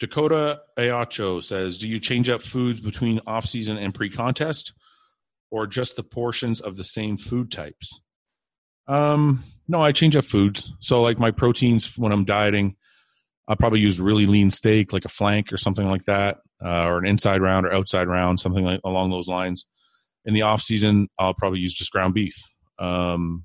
Dakota 0.00 0.60
Ayacho 0.78 1.42
says, 1.42 1.78
"Do 1.78 1.88
you 1.88 1.98
change 1.98 2.28
up 2.28 2.42
foods 2.42 2.80
between 2.80 3.20
off 3.26 3.46
season 3.46 3.76
and 3.78 3.94
pre 3.94 4.08
contest, 4.10 4.72
or 5.50 5.66
just 5.66 5.96
the 5.96 6.04
portions 6.04 6.60
of 6.60 6.76
the 6.76 6.84
same 6.84 7.16
food 7.16 7.50
types?" 7.50 8.00
Um, 8.86 9.44
no, 9.68 9.82
I 9.82 9.92
change 9.92 10.16
up 10.16 10.24
foods. 10.24 10.72
So, 10.80 11.02
like 11.02 11.18
my 11.18 11.30
proteins 11.30 11.98
when 11.98 12.12
I'm 12.12 12.24
dieting, 12.24 12.76
I'll 13.46 13.56
probably 13.56 13.80
use 13.80 14.00
really 14.00 14.26
lean 14.26 14.50
steak, 14.50 14.92
like 14.92 15.04
a 15.04 15.10
flank 15.10 15.52
or 15.52 15.58
something 15.58 15.88
like 15.88 16.04
that, 16.04 16.38
uh, 16.64 16.84
or 16.84 16.98
an 16.98 17.06
inside 17.06 17.40
round 17.42 17.66
or 17.66 17.72
outside 17.72 18.08
round, 18.08 18.40
something 18.40 18.64
like 18.64 18.80
along 18.84 19.10
those 19.10 19.28
lines. 19.28 19.66
In 20.24 20.34
the 20.34 20.42
off 20.42 20.62
season, 20.62 21.08
I'll 21.18 21.34
probably 21.34 21.60
use 21.60 21.72
just 21.72 21.92
ground 21.92 22.14
beef. 22.14 22.34
Um, 22.78 23.44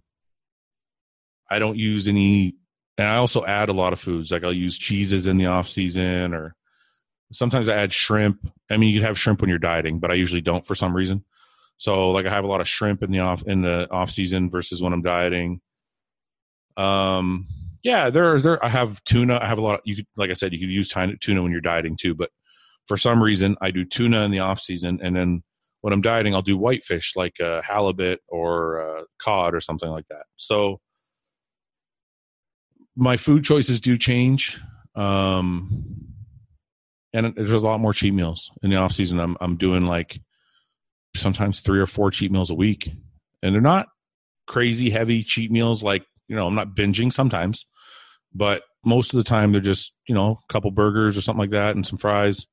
I 1.49 1.59
don't 1.59 1.77
use 1.77 2.07
any 2.07 2.55
and 2.97 3.07
I 3.07 3.15
also 3.15 3.45
add 3.45 3.69
a 3.69 3.73
lot 3.73 3.93
of 3.93 3.99
foods. 3.99 4.31
Like 4.31 4.43
I'll 4.43 4.53
use 4.53 4.77
cheeses 4.77 5.25
in 5.25 5.37
the 5.37 5.47
off 5.47 5.67
season, 5.67 6.33
or 6.33 6.55
sometimes 7.31 7.69
I 7.69 7.75
add 7.75 7.91
shrimp. 7.91 8.51
I 8.69 8.77
mean, 8.77 8.89
you 8.89 8.99
can 8.99 9.07
have 9.07 9.19
shrimp 9.19 9.41
when 9.41 9.49
you're 9.49 9.59
dieting, 9.59 9.99
but 9.99 10.11
I 10.11 10.15
usually 10.15 10.41
don't 10.41 10.65
for 10.65 10.75
some 10.75 10.95
reason. 10.95 11.23
So 11.77 12.11
like 12.11 12.25
I 12.25 12.29
have 12.29 12.43
a 12.43 12.47
lot 12.47 12.61
of 12.61 12.67
shrimp 12.67 13.03
in 13.03 13.11
the 13.11 13.19
off 13.19 13.43
in 13.43 13.61
the 13.61 13.89
off 13.91 14.11
season 14.11 14.49
versus 14.49 14.81
when 14.81 14.93
I'm 14.93 15.01
dieting. 15.01 15.59
Um, 16.77 17.47
yeah, 17.83 18.09
there 18.09 18.39
there 18.39 18.63
I 18.63 18.69
have 18.69 19.03
tuna. 19.03 19.39
I 19.41 19.47
have 19.47 19.57
a 19.57 19.61
lot. 19.61 19.75
Of, 19.75 19.81
you 19.85 19.95
could 19.95 20.07
like 20.15 20.29
I 20.29 20.33
said, 20.33 20.53
you 20.53 20.59
could 20.59 20.69
use 20.69 20.89
tuna 20.89 21.41
when 21.41 21.51
you're 21.51 21.61
dieting 21.61 21.97
too, 21.97 22.13
but 22.13 22.29
for 22.87 22.97
some 22.97 23.21
reason 23.21 23.55
I 23.61 23.71
do 23.71 23.85
tuna 23.85 24.23
in 24.23 24.31
the 24.31 24.39
off 24.39 24.59
season, 24.59 24.99
and 25.01 25.15
then 25.15 25.43
when 25.81 25.93
I'm 25.93 26.01
dieting, 26.01 26.33
I'll 26.33 26.41
do 26.41 26.57
whitefish 26.57 27.13
like 27.15 27.39
a 27.41 27.61
halibut 27.61 28.21
or 28.29 28.77
a 28.77 29.03
cod 29.19 29.53
or 29.53 29.59
something 29.59 29.89
like 29.89 30.07
that. 30.09 30.25
So 30.37 30.79
my 32.95 33.17
food 33.17 33.43
choices 33.43 33.79
do 33.79 33.97
change. 33.97 34.59
Um, 34.95 36.13
and 37.13 37.35
there's 37.35 37.51
a 37.51 37.59
lot 37.59 37.79
more 37.79 37.93
cheat 37.93 38.13
meals 38.13 38.51
in 38.61 38.69
the 38.69 38.77
off 38.77 38.91
season. 38.91 39.19
I'm 39.19 39.37
I'm 39.39 39.57
doing 39.57 39.85
like 39.85 40.19
sometimes 41.15 41.61
three 41.61 41.79
or 41.79 41.85
four 41.85 42.11
cheat 42.11 42.31
meals 42.31 42.49
a 42.49 42.55
week, 42.55 42.91
and 43.41 43.53
they're 43.53 43.61
not 43.61 43.87
crazy 44.47 44.89
heavy 44.89 45.23
cheat 45.23 45.51
meals. 45.51 45.83
Like 45.83 46.05
you 46.27 46.35
know, 46.35 46.47
I'm 46.47 46.55
not 46.55 46.75
binging 46.75 47.13
sometimes, 47.13 47.65
but 48.33 48.63
most 48.83 49.13
of 49.13 49.17
the 49.17 49.23
time 49.23 49.51
they're 49.51 49.61
just 49.61 49.93
you 50.07 50.15
know 50.15 50.39
a 50.49 50.53
couple 50.53 50.71
burgers 50.71 51.17
or 51.17 51.21
something 51.21 51.39
like 51.39 51.51
that 51.51 51.75
and 51.75 51.85
some 51.85 51.99
fries. 51.99 52.47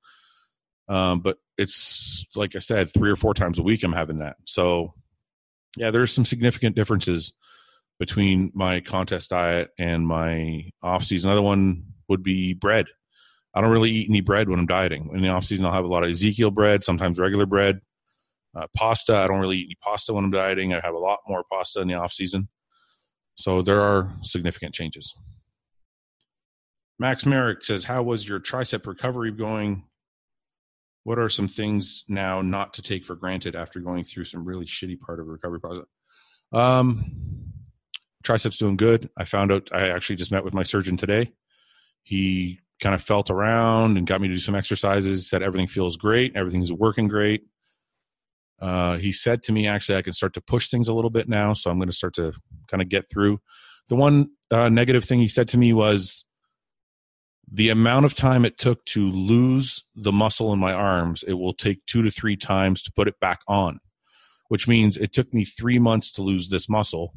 Um, 0.88 1.20
but 1.20 1.38
it's 1.57 2.26
like 2.34 2.57
I 2.57 2.59
said, 2.59 2.93
three 2.93 3.11
or 3.11 3.16
four 3.16 3.32
times 3.32 3.59
a 3.59 3.62
week 3.62 3.82
I'm 3.82 3.93
having 3.93 4.18
that. 4.18 4.36
So 4.45 4.95
yeah, 5.76 5.91
there's 5.91 6.12
some 6.12 6.24
significant 6.24 6.76
differences 6.76 7.32
between 8.01 8.51
my 8.55 8.81
contest 8.81 9.29
diet 9.29 9.71
and 9.79 10.07
my 10.07 10.65
off 10.83 11.05
season. 11.05 11.31
Another 11.31 11.43
one 11.45 11.85
would 12.09 12.23
be 12.23 12.55
bread. 12.55 12.87
I 13.55 13.61
don't 13.61 13.71
really 13.71 13.91
eat 13.91 14.09
any 14.09 14.23
bread 14.23 14.49
when 14.49 14.59
I'm 14.59 14.67
dieting. 14.67 15.11
In 15.13 15.21
the 15.21 15.29
off 15.29 15.45
season, 15.45 15.67
I'll 15.67 15.73
have 15.73 15.85
a 15.85 15.89
lot 15.89 16.03
of 16.03 16.11
Ezekiel 16.11 16.51
bread, 16.51 16.83
sometimes 16.83 17.19
regular 17.19 17.45
bread, 17.45 17.81
uh, 18.57 18.67
pasta. 18.75 19.17
I 19.17 19.27
don't 19.27 19.39
really 19.39 19.59
eat 19.59 19.67
any 19.67 19.77
pasta 19.83 20.15
when 20.15 20.25
I'm 20.25 20.31
dieting. 20.31 20.73
I 20.73 20.81
have 20.83 20.95
a 20.95 20.99
lot 20.99 21.19
more 21.29 21.45
pasta 21.53 21.81
in 21.81 21.89
the 21.89 21.95
off 21.95 22.13
season. 22.13 22.49
So 23.35 23.61
there 23.61 23.83
are 23.83 24.13
significant 24.23 24.75
changes. 24.75 25.15
Max 26.99 27.27
Merrick 27.27 27.65
says, 27.65 27.85
"How 27.85 28.03
was 28.03 28.27
your 28.27 28.41
tricep 28.41 28.87
recovery 28.87 29.31
going? 29.31 29.85
What 31.05 31.19
are 31.19 31.29
some 31.29 31.49
things 31.49 32.05
now 32.09 32.41
not 32.41 32.75
to 32.75 32.83
take 32.83 33.05
for 33.05 33.15
granted 33.15 33.57
after 33.57 33.81
going 33.81 34.05
through 34.05 34.25
some 34.25 34.45
really 34.45 34.67
shitty 34.67 35.01
part 35.01 35.21
of 35.21 35.27
a 35.27 35.31
recovery 35.31 35.61
process?" 35.61 35.87
Um, 36.53 37.53
triceps 38.23 38.59
doing 38.59 38.77
good. 38.77 39.09
I 39.16 39.25
found 39.25 39.53
out. 39.53 39.68
I 39.73 39.89
actually 39.89 40.16
just 40.16 40.33
met 40.33 40.45
with 40.45 40.55
my 40.55 40.62
surgeon 40.62 40.97
today. 40.97 41.33
He 42.03 42.61
kind 42.83 42.95
of 42.95 43.03
felt 43.03 43.31
around 43.31 43.97
and 43.99 44.07
got 44.07 44.21
me 44.21 44.29
to 44.29 44.35
do 44.35 44.41
some 44.41 44.55
exercises. 44.55 45.29
Said 45.29 45.43
everything 45.43 45.68
feels 45.68 45.97
great. 45.97 46.37
Everything's 46.37 46.73
working 46.73 47.09
great. 47.09 47.43
Uh, 48.61 48.97
he 48.97 49.12
said 49.12 49.43
to 49.45 49.53
me, 49.53 49.66
actually, 49.66 49.97
I 49.97 50.03
can 50.03 50.12
start 50.12 50.35
to 50.35 50.41
push 50.41 50.68
things 50.68 50.89
a 50.89 50.93
little 50.93 51.11
bit 51.11 51.29
now. 51.29 51.55
So 51.55 51.71
I'm 51.71 51.79
going 51.79 51.89
to 51.89 51.95
start 51.95 52.14
to 52.14 52.33
kind 52.68 52.83
of 52.83 52.89
get 52.89 53.09
through. 53.11 53.41
The 53.89 53.97
one 53.97 54.31
uh, 54.51 54.68
negative 54.68 55.05
thing 55.05 55.18
he 55.18 55.29
said 55.29 55.49
to 55.49 55.59
me 55.59 55.73
was 55.73 56.25
the 57.51 57.71
amount 57.71 58.05
of 58.05 58.14
time 58.14 58.45
it 58.45 58.59
took 58.59 58.85
to 58.87 59.09
lose 59.09 59.85
the 59.97 60.12
muscle 60.12 60.53
in 60.53 60.59
my 60.59 60.73
arms, 60.73 61.25
it 61.27 61.33
will 61.35 61.55
take 61.55 61.85
two 61.87 62.03
to 62.03 62.11
three 62.11 62.37
times 62.37 62.81
to 62.83 62.93
put 62.93 63.09
it 63.09 63.18
back 63.21 63.41
on, 63.49 63.81
which 64.49 64.68
means 64.68 64.97
it 64.97 65.12
took 65.12 65.35
me 65.35 65.45
three 65.45 65.79
months 65.79 66.12
to 66.12 66.23
lose 66.23 66.49
this 66.49 66.68
muscle 66.68 67.12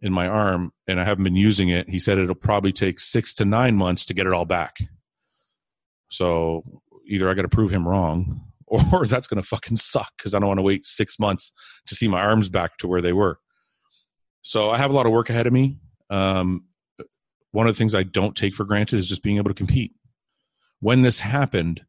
in 0.00 0.12
my 0.12 0.26
arm 0.26 0.72
and 0.86 1.00
I 1.00 1.04
haven't 1.04 1.24
been 1.24 1.36
using 1.36 1.70
it. 1.70 1.88
He 1.88 1.98
said 1.98 2.18
it'll 2.18 2.34
probably 2.34 2.72
take 2.72 3.00
six 3.00 3.34
to 3.34 3.44
nine 3.44 3.76
months 3.76 4.04
to 4.06 4.14
get 4.14 4.26
it 4.26 4.32
all 4.32 4.44
back. 4.44 4.76
So 6.10 6.62
either 7.06 7.28
I 7.28 7.34
got 7.34 7.42
to 7.42 7.48
prove 7.48 7.70
him 7.70 7.86
wrong 7.86 8.42
or 8.66 9.06
that's 9.06 9.26
going 9.26 9.42
to 9.42 9.48
fucking 9.48 9.76
suck 9.76 10.12
because 10.16 10.34
I 10.34 10.38
don't 10.38 10.48
want 10.48 10.58
to 10.58 10.62
wait 10.62 10.86
six 10.86 11.18
months 11.18 11.52
to 11.86 11.94
see 11.94 12.08
my 12.08 12.20
arms 12.20 12.48
back 12.48 12.78
to 12.78 12.88
where 12.88 13.00
they 13.00 13.12
were. 13.12 13.38
So 14.42 14.70
I 14.70 14.78
have 14.78 14.90
a 14.90 14.94
lot 14.94 15.06
of 15.06 15.12
work 15.12 15.30
ahead 15.30 15.46
of 15.46 15.52
me. 15.52 15.78
Um, 16.10 16.64
one 17.50 17.66
of 17.66 17.74
the 17.74 17.78
things 17.78 17.94
I 17.94 18.02
don't 18.02 18.36
take 18.36 18.54
for 18.54 18.64
granted 18.64 18.98
is 18.98 19.08
just 19.08 19.22
being 19.22 19.38
able 19.38 19.50
to 19.50 19.54
compete. 19.54 19.92
When 20.80 21.02
this 21.02 21.18
happened, 21.18 21.80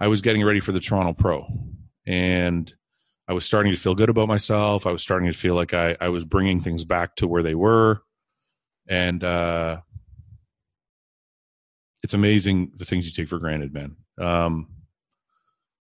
I 0.00 0.08
was 0.08 0.22
getting 0.22 0.44
ready 0.44 0.60
for 0.60 0.72
the 0.72 0.80
Toronto 0.80 1.12
Pro 1.12 1.46
and 2.06 2.74
I 3.26 3.32
was 3.32 3.44
starting 3.44 3.72
to 3.72 3.78
feel 3.78 3.94
good 3.94 4.10
about 4.10 4.28
myself. 4.28 4.86
I 4.86 4.92
was 4.92 5.02
starting 5.02 5.30
to 5.30 5.36
feel 5.36 5.54
like 5.54 5.72
I, 5.72 5.96
I 6.00 6.08
was 6.08 6.24
bringing 6.24 6.60
things 6.60 6.84
back 6.84 7.16
to 7.16 7.26
where 7.26 7.42
they 7.42 7.54
were. 7.54 8.02
And 8.88 9.24
uh, 9.24 9.78
it's 12.02 12.12
amazing 12.12 12.72
the 12.76 12.84
things 12.84 13.06
you 13.06 13.12
take 13.12 13.28
for 13.28 13.38
granted, 13.38 13.72
man. 13.72 13.96
Um, 14.20 14.68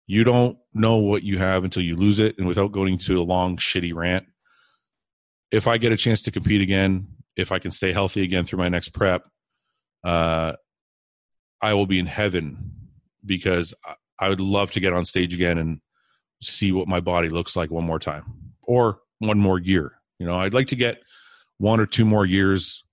you 0.05 0.23
don't 0.23 0.57
know 0.73 0.97
what 0.97 1.23
you 1.23 1.39
have 1.39 1.63
until 1.63 1.81
you 1.81 1.95
lose 1.95 2.19
it. 2.19 2.37
And 2.37 2.47
without 2.47 2.71
going 2.71 2.99
to 2.99 3.19
a 3.19 3.23
long, 3.23 3.57
shitty 3.57 3.95
rant, 3.95 4.25
if 5.51 5.67
I 5.67 5.77
get 5.77 5.91
a 5.91 5.97
chance 5.97 6.21
to 6.23 6.31
compete 6.31 6.61
again, 6.61 7.07
if 7.35 7.51
I 7.51 7.57
can 7.57 7.71
stay 7.71 7.91
healthy 7.91 8.23
again 8.23 8.45
through 8.45 8.59
my 8.59 8.69
next 8.69 8.89
prep, 8.89 9.23
uh, 10.03 10.53
I 11.61 11.73
will 11.73 11.87
be 11.87 11.97
in 11.97 12.05
heaven 12.05 12.73
because 13.25 13.73
I 14.19 14.29
would 14.29 14.39
love 14.39 14.71
to 14.73 14.79
get 14.79 14.93
on 14.93 15.05
stage 15.05 15.33
again 15.33 15.57
and 15.57 15.79
see 16.43 16.71
what 16.71 16.87
my 16.87 16.99
body 16.99 17.29
looks 17.29 17.55
like 17.55 17.71
one 17.71 17.83
more 17.83 17.99
time 17.99 18.53
or 18.61 18.99
one 19.19 19.39
more 19.39 19.59
year. 19.59 19.93
You 20.19 20.25
know, 20.25 20.35
I'd 20.35 20.53
like 20.53 20.67
to 20.67 20.75
get 20.75 20.97
one 21.57 21.79
or 21.79 21.85
two 21.85 22.05
more 22.05 22.25
years 22.25 22.83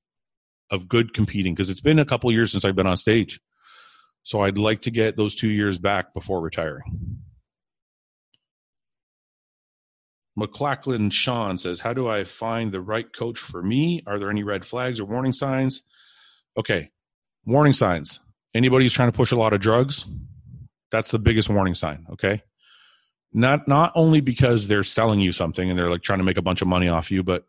of 0.70 0.88
good 0.88 1.14
competing 1.14 1.54
because 1.54 1.68
it's 1.68 1.80
been 1.80 1.98
a 1.98 2.04
couple 2.04 2.30
years 2.32 2.52
since 2.52 2.64
I've 2.64 2.76
been 2.76 2.86
on 2.86 2.96
stage. 2.96 3.40
So 4.22 4.42
I'd 4.42 4.58
like 4.58 4.82
to 4.82 4.90
get 4.90 5.16
those 5.16 5.34
two 5.34 5.48
years 5.48 5.78
back 5.78 6.12
before 6.14 6.40
retiring. 6.40 7.18
McLachlan 10.38 11.12
Sean 11.12 11.58
says, 11.58 11.80
How 11.80 11.92
do 11.92 12.08
I 12.08 12.24
find 12.24 12.72
the 12.72 12.80
right 12.80 13.06
coach 13.14 13.38
for 13.38 13.62
me? 13.62 14.02
Are 14.06 14.18
there 14.18 14.30
any 14.30 14.42
red 14.42 14.64
flags 14.64 15.00
or 15.00 15.04
warning 15.04 15.32
signs? 15.32 15.82
Okay, 16.56 16.90
warning 17.44 17.72
signs. 17.72 18.20
Anybody 18.54 18.84
who's 18.84 18.92
trying 18.92 19.10
to 19.10 19.16
push 19.16 19.32
a 19.32 19.36
lot 19.36 19.52
of 19.52 19.60
drugs, 19.60 20.06
that's 20.90 21.10
the 21.10 21.18
biggest 21.18 21.48
warning 21.48 21.74
sign. 21.74 22.06
Okay 22.12 22.42
not 23.32 23.68
not 23.68 23.92
only 23.94 24.20
because 24.20 24.68
they're 24.68 24.84
selling 24.84 25.20
you 25.20 25.32
something 25.32 25.68
and 25.68 25.78
they're 25.78 25.90
like 25.90 26.02
trying 26.02 26.18
to 26.18 26.24
make 26.24 26.38
a 26.38 26.42
bunch 26.42 26.62
of 26.62 26.68
money 26.68 26.88
off 26.88 27.10
you, 27.10 27.22
but 27.22 27.44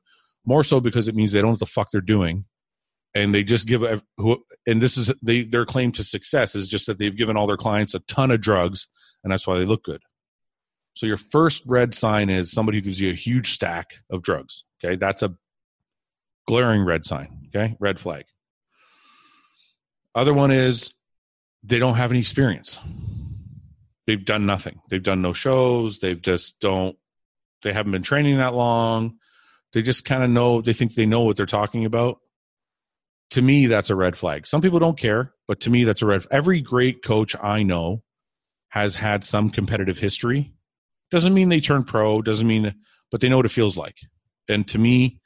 more 0.46 0.64
so 0.64 0.80
because 0.80 1.08
it 1.08 1.16
means 1.16 1.32
they 1.32 1.40
don't 1.40 1.48
know 1.48 1.52
what 1.52 1.60
the 1.60 1.66
fuck 1.66 1.90
they're 1.92 2.02
doing, 2.02 2.46
and 3.16 3.34
they 3.34 3.44
just 3.44 3.68
give 3.68 3.84
and 3.84 4.82
this 4.82 4.98
is 4.98 5.12
they 5.22 5.44
their 5.44 5.66
claim 5.66 5.92
to 5.94 6.04
success 6.04 6.56
is 6.56 6.68
just 6.68 6.88
that 6.88 6.98
they've 6.98 7.16
given 7.16 7.38
all 7.38 7.48
their 7.48 7.58
clients 7.58 7.96
a 7.96 8.00
ton 8.00 8.32
of 8.32 8.42
drugs, 8.42 8.88
and 9.24 9.32
that's 9.32 9.48
why 9.48 9.58
they 9.58 9.66
look 9.66 9.84
good. 9.84 10.02
So 10.94 11.06
your 11.06 11.18
first 11.18 11.64
red 11.66 11.94
sign 11.94 12.30
is 12.30 12.52
somebody 12.52 12.78
who 12.78 12.84
gives 12.84 13.00
you 13.00 13.12
a 13.12 13.16
huge 13.16 13.52
stack 13.54 13.96
of 14.10 14.22
drugs. 14.22 14.64
Okay, 14.84 14.98
that's 14.98 15.24
a 15.24 15.36
glaring 16.48 16.84
red 16.84 17.06
sign. 17.06 17.48
Okay, 17.48 17.76
red 17.80 18.00
flag. 18.00 18.26
Other 20.14 20.34
one 20.34 20.52
is 20.52 20.94
they 21.64 21.80
don't 21.80 21.96
have 21.96 22.12
any 22.12 22.20
experience 22.20 22.80
they've 24.08 24.24
done 24.24 24.46
nothing. 24.46 24.82
They've 24.90 25.04
done 25.04 25.22
no 25.22 25.34
shows. 25.34 26.00
They've 26.00 26.22
just 26.22 26.60
don't. 26.60 26.96
They 27.64 27.74
haven't 27.74 27.92
been 27.92 28.04
training 28.04 28.38
that 28.38 28.54
long. 28.54 29.18
They 29.74 29.82
just 29.82 30.06
kind 30.06 30.24
of 30.24 30.30
know. 30.30 30.62
They 30.62 30.74
think 30.74 30.96
they 30.96 31.06
know 31.06 31.22
what 31.22 31.38
they're 31.38 31.46
talking 31.46 31.86
about. 31.86 32.18
To 33.32 33.42
me, 33.42 33.68
that's 33.68 33.90
a 33.90 33.96
red 33.96 34.18
flag. 34.18 34.46
Some 34.46 34.62
people 34.62 34.80
don't 34.80 34.98
care, 34.98 35.34
but 35.48 35.62
to 35.62 35.70
me, 35.70 35.86
that's 35.86 36.02
a 36.02 36.06
red. 36.06 36.26
Every 36.32 36.62
great 36.62 37.04
coach 37.04 37.36
I 37.42 37.64
know 37.64 38.04
has 38.70 38.96
had 38.96 39.24
some 39.24 39.50
competitive 39.50 39.98
history. 39.98 40.54
Doesn't 41.12 41.34
mean 41.34 41.50
they 41.50 41.60
turn 41.60 41.84
pro. 41.84 42.22
Doesn't 42.22 42.48
mean, 42.48 42.74
but 43.10 43.22
they 43.22 43.30
know 43.30 43.38
what 43.38 43.46
it 43.46 43.50
feels 43.50 43.78
like. 43.78 43.98
And 44.50 44.68
to 44.70 44.78
me, 44.78 45.20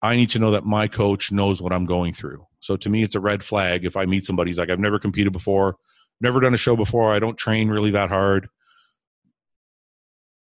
I 0.00 0.16
need 0.16 0.30
to 0.30 0.38
know 0.38 0.52
that 0.52 0.64
my 0.64 0.86
coach 0.86 1.32
knows 1.32 1.60
what 1.60 1.72
I'm 1.72 1.86
going 1.86 2.12
through. 2.12 2.46
So 2.60 2.76
to 2.76 2.88
me, 2.88 3.02
it's 3.02 3.14
a 3.14 3.20
red 3.20 3.42
flag 3.42 3.84
if 3.84 3.96
I 3.96 4.06
meet 4.06 4.24
somebody 4.24 4.52
like, 4.52 4.70
I've 4.70 4.78
never 4.78 4.98
competed 4.98 5.32
before 5.32 5.76
never 6.20 6.40
done 6.40 6.54
a 6.54 6.58
show 6.58 6.76
before. 6.76 7.12
I 7.12 7.18
don't 7.18 7.36
train 7.36 7.68
really 7.68 7.92
that 7.92 8.08
hard. 8.08 8.48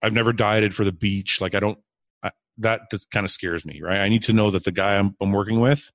I've 0.01 0.13
never 0.13 0.33
dieted 0.33 0.75
for 0.75 0.83
the 0.83 0.91
beach. 0.91 1.41
Like 1.41 1.55
I 1.55 1.59
don't. 1.59 1.77
I, 2.23 2.31
that 2.59 2.81
kind 3.11 3.25
of 3.25 3.31
scares 3.31 3.65
me, 3.65 3.81
right? 3.81 3.99
I 3.99 4.09
need 4.09 4.23
to 4.23 4.33
know 4.33 4.51
that 4.51 4.63
the 4.63 4.71
guy 4.71 4.95
I'm, 4.97 5.15
I'm 5.21 5.31
working 5.31 5.59
with 5.59 5.91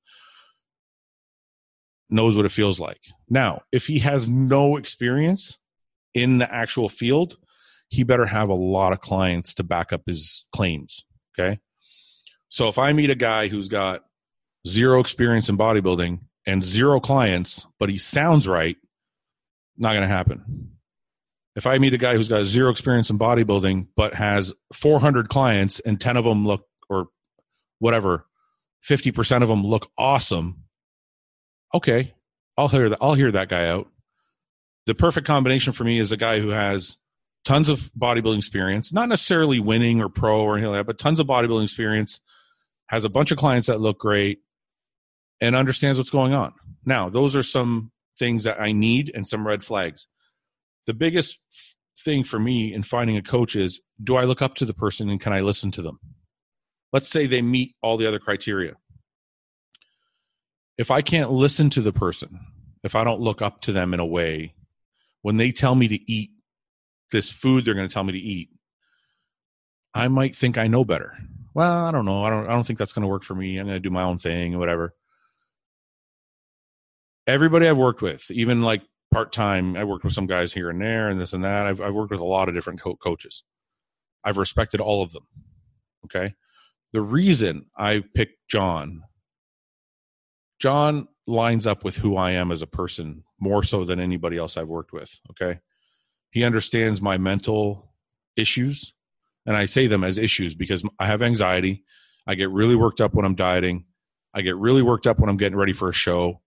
knows 2.09 2.37
what 2.37 2.47
it 2.47 2.53
feels 2.53 2.79
like. 2.79 3.01
Now, 3.29 3.63
if 3.73 3.87
he 3.87 3.99
has 3.99 4.29
no 4.29 4.77
experience 4.77 5.59
in 6.15 6.39
the 6.39 6.53
actual 6.53 6.89
field, 6.89 7.37
he 7.89 8.05
better 8.05 8.27
have 8.27 8.49
a 8.49 8.55
lot 8.55 8.93
of 8.93 9.01
clients 9.01 9.55
to 9.55 9.65
back 9.65 9.93
up 9.93 10.03
his 10.07 10.47
claims. 10.53 11.05
Okay. 11.39 11.59
So 12.49 12.69
if 12.69 12.79
I 12.79 12.93
meet 12.93 13.11
a 13.11 13.17
guy 13.17 13.49
who's 13.49 13.69
got 13.69 14.05
zero 14.67 15.01
experience 15.01 15.49
in 15.49 15.59
bodybuilding 15.59 16.21
and 16.47 16.63
zero 16.63 17.01
clients, 17.01 17.67
but 17.79 17.89
he 17.89 17.99
sounds 17.99 18.47
right, 18.47 18.77
not 19.79 19.93
going 19.93 20.03
to 20.03 20.09
happen. 20.09 20.73
If 21.55 21.67
I 21.67 21.79
meet 21.79 21.95
a 21.95 21.99
guy 21.99 22.15
who's 22.15 22.29
got 22.29 22.45
zero 22.45 22.71
experience 22.71 23.09
in 23.09 23.19
bodybuilding 23.19 23.89
but 23.97 24.15
has 24.15 24.53
400 24.75 25.29
clients 25.29 25.81
and 25.81 26.01
10 26.01 26.17
of 26.17 26.25
them 26.25 26.47
look 26.47 26.67
or 26.91 27.09
whatever, 27.79 28.27
50% 28.87 29.43
of 29.43 29.49
them 29.49 29.67
look 29.67 29.91
awesome, 29.97 30.65
okay, 31.73 32.15
I'll 32.59 32.69
hear 32.69 32.91
that 32.91 32.99
I'll 33.01 33.15
hear 33.15 33.33
that 33.33 33.49
guy 33.49 33.69
out. 33.69 33.89
The 34.87 34.95
perfect 34.95 35.27
combination 35.27 35.73
for 35.73 35.85
me 35.85 35.99
is 35.99 36.13
a 36.13 36.17
guy 36.17 36.41
who 36.41 36.51
has 36.51 36.99
tons 37.45 37.69
of 37.69 37.91
bodybuilding 37.99 38.39
experience, 38.39 38.93
not 38.93 39.09
necessarily 39.09 39.59
winning 39.59 40.01
or 40.03 40.09
pro 40.09 40.43
or 40.43 40.57
anything 40.57 40.73
like 40.73 40.81
that, 40.81 40.87
but 40.87 40.99
tons 40.99 41.21
of 41.21 41.27
bodybuilding 41.27 41.65
experience, 41.65 42.21
has 42.89 43.05
a 43.05 43.09
bunch 43.09 43.31
of 43.31 43.39
clients 43.39 43.67
that 43.67 43.81
look 43.81 43.99
great, 43.99 44.41
and 45.41 45.57
understands 45.57 45.99
what's 45.99 46.11
going 46.11 46.33
on. 46.33 46.53
Now, 46.85 47.09
those 47.09 47.35
are 47.35 47.43
some 47.43 47.91
things 48.19 48.45
that 48.45 48.61
I 48.61 48.73
need 48.73 49.11
and 49.15 49.27
some 49.27 49.47
red 49.47 49.65
flags. 49.65 50.07
The 50.87 50.95
biggest 50.95 51.39
thing 51.99 52.25
for 52.25 52.39
me 52.39 52.73
in 52.73 52.83
finding 52.83 53.17
a 53.17 53.23
coach 53.23 53.57
is 53.57 53.81
do 54.03 54.17
I 54.17 54.25
look 54.25 54.43
up 54.43 54.55
to 54.57 54.65
the 54.65 54.75
person 54.75 55.11
and 55.11 55.21
can 55.21 55.33
I 55.33 55.41
listen 55.41 55.71
to 55.73 55.83
them? 55.83 55.99
Let's 56.93 57.09
say 57.09 57.27
they 57.27 57.43
meet 57.43 57.75
all 57.83 57.97
the 57.97 58.07
other 58.07 58.19
criteria. 58.19 58.75
If 60.79 60.91
I 60.91 61.01
can't 61.01 61.31
listen 61.31 61.71
to 61.71 61.81
the 61.81 61.93
person 61.93 62.41
if 62.87 62.95
I 62.95 63.03
don't 63.03 63.21
look 63.21 63.43
up 63.43 63.61
to 63.63 63.73
them 63.73 63.93
in 63.93 64.01
a 64.01 64.07
way, 64.07 64.55
when 65.23 65.37
they 65.37 65.51
tell 65.51 65.75
me 65.75 65.89
to 65.89 66.13
eat 66.13 66.31
this 67.11 67.31
food 67.31 67.65
they're 67.65 67.75
going 67.75 67.89
to 67.89 67.93
tell 67.93 68.05
me 68.05 68.13
to 68.13 68.19
eat, 68.19 68.51
I 69.93 70.09
might 70.09 70.37
think 70.37 70.57
I 70.57 70.69
know 70.69 70.85
better. 70.85 71.19
Well, 71.53 71.85
I 71.85 71.91
don't 71.91 72.05
know. 72.05 72.23
I 72.25 72.31
don't 72.31 72.47
I 72.47 72.53
don't 72.53 72.65
think 72.67 72.79
that's 72.79 72.93
going 72.93 73.03
to 73.03 73.09
work 73.09 73.25
for 73.25 73.35
me. 73.35 73.59
I'm 73.59 73.67
going 73.67 73.77
to 73.77 73.81
do 73.81 73.91
my 73.91 74.03
own 74.03 74.19
thing 74.19 74.55
or 74.55 74.59
whatever. 74.59 74.95
Everybody 77.27 77.69
I've 77.69 77.77
worked 77.77 78.03
with, 78.03 78.31
even 78.31 78.63
like 78.63 78.83
part 79.13 79.33
time, 79.33 79.77
I 79.77 79.85
worked 79.85 80.05
with 80.05 80.13
some 80.13 80.27
guys 80.27 80.53
here 80.53 80.71
and 80.71 80.81
there 80.81 81.09
and 81.09 81.21
this 81.21 81.33
and 81.33 81.45
that. 81.45 81.67
I've, 81.67 81.81
I've 81.81 81.95
worked 81.95 82.13
with 82.13 82.21
a 82.21 82.25
lot 82.25 82.49
of 82.49 82.55
different 82.55 82.81
co- 82.81 82.97
coaches. 82.97 83.43
I've 84.25 84.39
respected 84.39 84.81
all 84.81 85.03
of 85.03 85.13
them. 85.13 85.27
Okay. 86.05 86.35
The 86.93 87.01
reason 87.01 87.67
I 87.77 88.03
picked 88.15 88.49
John, 88.49 89.03
John 90.61 91.09
lines 91.27 91.67
up 91.67 91.85
with 91.85 91.97
who 91.97 92.17
I 92.17 92.33
am 92.33 92.53
as 92.53 92.63
a 92.63 92.67
person 92.67 93.25
more 93.41 93.63
so 93.63 93.85
than 93.85 94.01
anybody 94.01 94.37
else 94.37 94.57
I've 94.57 94.69
worked 94.69 94.93
with. 94.93 95.21
Okay. 95.31 95.61
He 96.31 96.45
understands 96.45 97.03
my 97.03 97.19
mental 97.19 97.93
issues. 98.37 98.93
And 99.47 99.57
I 99.57 99.67
say 99.67 99.87
them 99.87 100.05
as 100.05 100.19
issues 100.19 100.55
because 100.55 100.85
I 100.99 101.07
have 101.07 101.23
anxiety. 101.23 101.85
I 102.27 102.35
get 102.35 102.51
really 102.51 102.75
worked 102.75 103.01
up 103.01 103.15
when 103.15 103.25
I'm 103.25 103.37
dieting. 103.37 103.85
I 104.35 104.43
get 104.43 104.57
really 104.57 104.83
worked 104.83 105.07
up 105.07 105.19
when 105.19 105.31
I'm 105.31 105.37
getting 105.37 105.57
ready 105.57 105.73
for 105.73 105.89
a 105.89 105.93
show. 105.95 106.43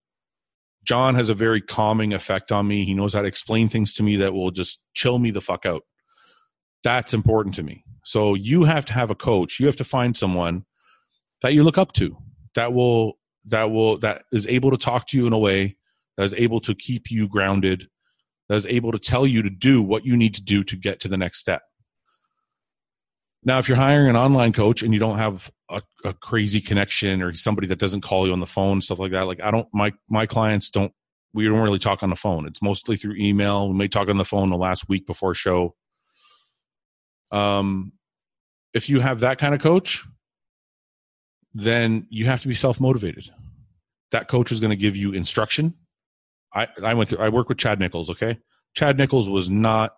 John 0.90 1.14
has 1.14 1.30
a 1.30 1.36
very 1.36 1.62
calming 1.62 2.14
effect 2.14 2.52
on 2.52 2.68
me. 2.68 2.84
He 2.84 2.96
knows 2.96 3.14
how 3.14 3.22
to 3.22 3.28
explain 3.28 3.70
things 3.70 3.94
to 3.94 4.02
me 4.02 4.16
that 4.16 4.34
will 4.34 4.50
just 4.50 4.80
chill 4.96 5.20
me 5.20 5.30
the 5.30 5.40
fuck 5.40 5.64
out. 5.64 5.84
That's 6.84 7.14
important 7.14 7.54
to 7.56 7.64
me. 7.64 7.84
So 8.04 8.34
you 8.34 8.64
have 8.64 8.86
to 8.86 8.94
have 8.94 9.12
a 9.12 9.16
coach. 9.16 9.60
You 9.60 9.68
have 9.68 9.76
to 9.76 9.84
find 9.84 10.18
someone 10.18 10.66
that 11.44 11.54
you 11.54 11.62
look 11.62 11.78
up 11.78 11.94
to 11.94 12.18
that 12.56 12.74
will 12.74 13.20
that 13.46 13.70
will 13.70 14.00
that 14.00 14.24
is 14.32 14.48
able 14.48 14.72
to 14.72 14.78
talk 14.78 15.06
to 15.10 15.18
you 15.18 15.28
in 15.28 15.34
a 15.34 15.38
way 15.38 15.78
that 16.18 16.24
is 16.24 16.34
able 16.34 16.60
to 16.62 16.74
keep 16.74 17.12
you 17.12 17.28
grounded 17.28 17.88
that 18.48 18.56
is 18.56 18.66
able 18.66 18.92
to 18.92 18.98
tell 18.98 19.28
you 19.28 19.44
to 19.44 19.50
do 19.52 19.84
what 19.84 20.06
you 20.06 20.18
need 20.18 20.34
to 20.34 20.42
do 20.42 20.64
to 20.64 20.76
get 20.76 21.00
to 21.02 21.08
the 21.08 21.18
next 21.18 21.38
step 21.38 21.62
now 23.44 23.60
if 23.60 23.68
you're 23.68 23.78
hiring 23.78 24.10
an 24.10 24.16
online 24.16 24.54
coach 24.54 24.84
and 24.84 24.94
you 24.94 25.00
don't 25.00 25.18
have 25.18 25.52
a, 25.70 25.82
a 26.04 26.14
crazy 26.14 26.62
connection 26.62 27.22
or 27.22 27.34
somebody 27.34 27.68
that 27.68 27.80
doesn't 27.80 28.02
call 28.02 28.26
you 28.28 28.34
on 28.34 28.40
the 28.40 28.46
phone 28.46 28.82
stuff 28.82 29.00
like 29.00 29.12
that 29.12 29.22
like 29.22 29.42
i 29.42 29.52
don't 29.52 29.68
my 29.74 29.92
my 30.10 30.26
clients 30.26 30.70
don't 30.70 30.92
we 31.34 31.46
don't 31.46 31.60
really 31.60 31.80
talk 31.80 32.04
on 32.04 32.10
the 32.10 32.16
phone 32.16 32.48
it's 32.48 32.62
mostly 32.62 32.98
through 32.98 33.16
email 33.16 33.70
we 33.70 33.76
may 33.76 33.88
talk 33.88 34.10
on 34.10 34.18
the 34.18 34.26
phone 34.26 34.50
the 34.50 34.58
last 34.58 34.90
week 34.90 35.06
before 35.06 35.34
show 35.34 35.76
um 37.32 37.92
if 38.74 38.90
you 38.90 39.00
have 39.00 39.20
that 39.20 39.38
kind 39.38 39.54
of 39.54 39.62
coach 39.62 40.06
then 41.54 42.08
you 42.10 42.26
have 42.26 42.42
to 42.42 42.48
be 42.48 42.54
self 42.54 42.80
motivated. 42.80 43.30
That 44.12 44.28
coach 44.28 44.52
is 44.52 44.60
going 44.60 44.72
to 44.72 44.76
give 44.76 44.96
you 44.96 45.14
instruction. 45.14 45.76
I, 46.54 46.68
I 46.84 46.94
went 46.96 47.10
through, 47.10 47.20
I 47.20 47.30
work 47.30 47.50
with 47.50 47.60
Chad 47.60 47.80
Nichols, 47.80 48.10
okay? 48.10 48.40
Chad 48.76 48.98
Nichols 48.98 49.30
was 49.30 49.50
not 49.50 49.94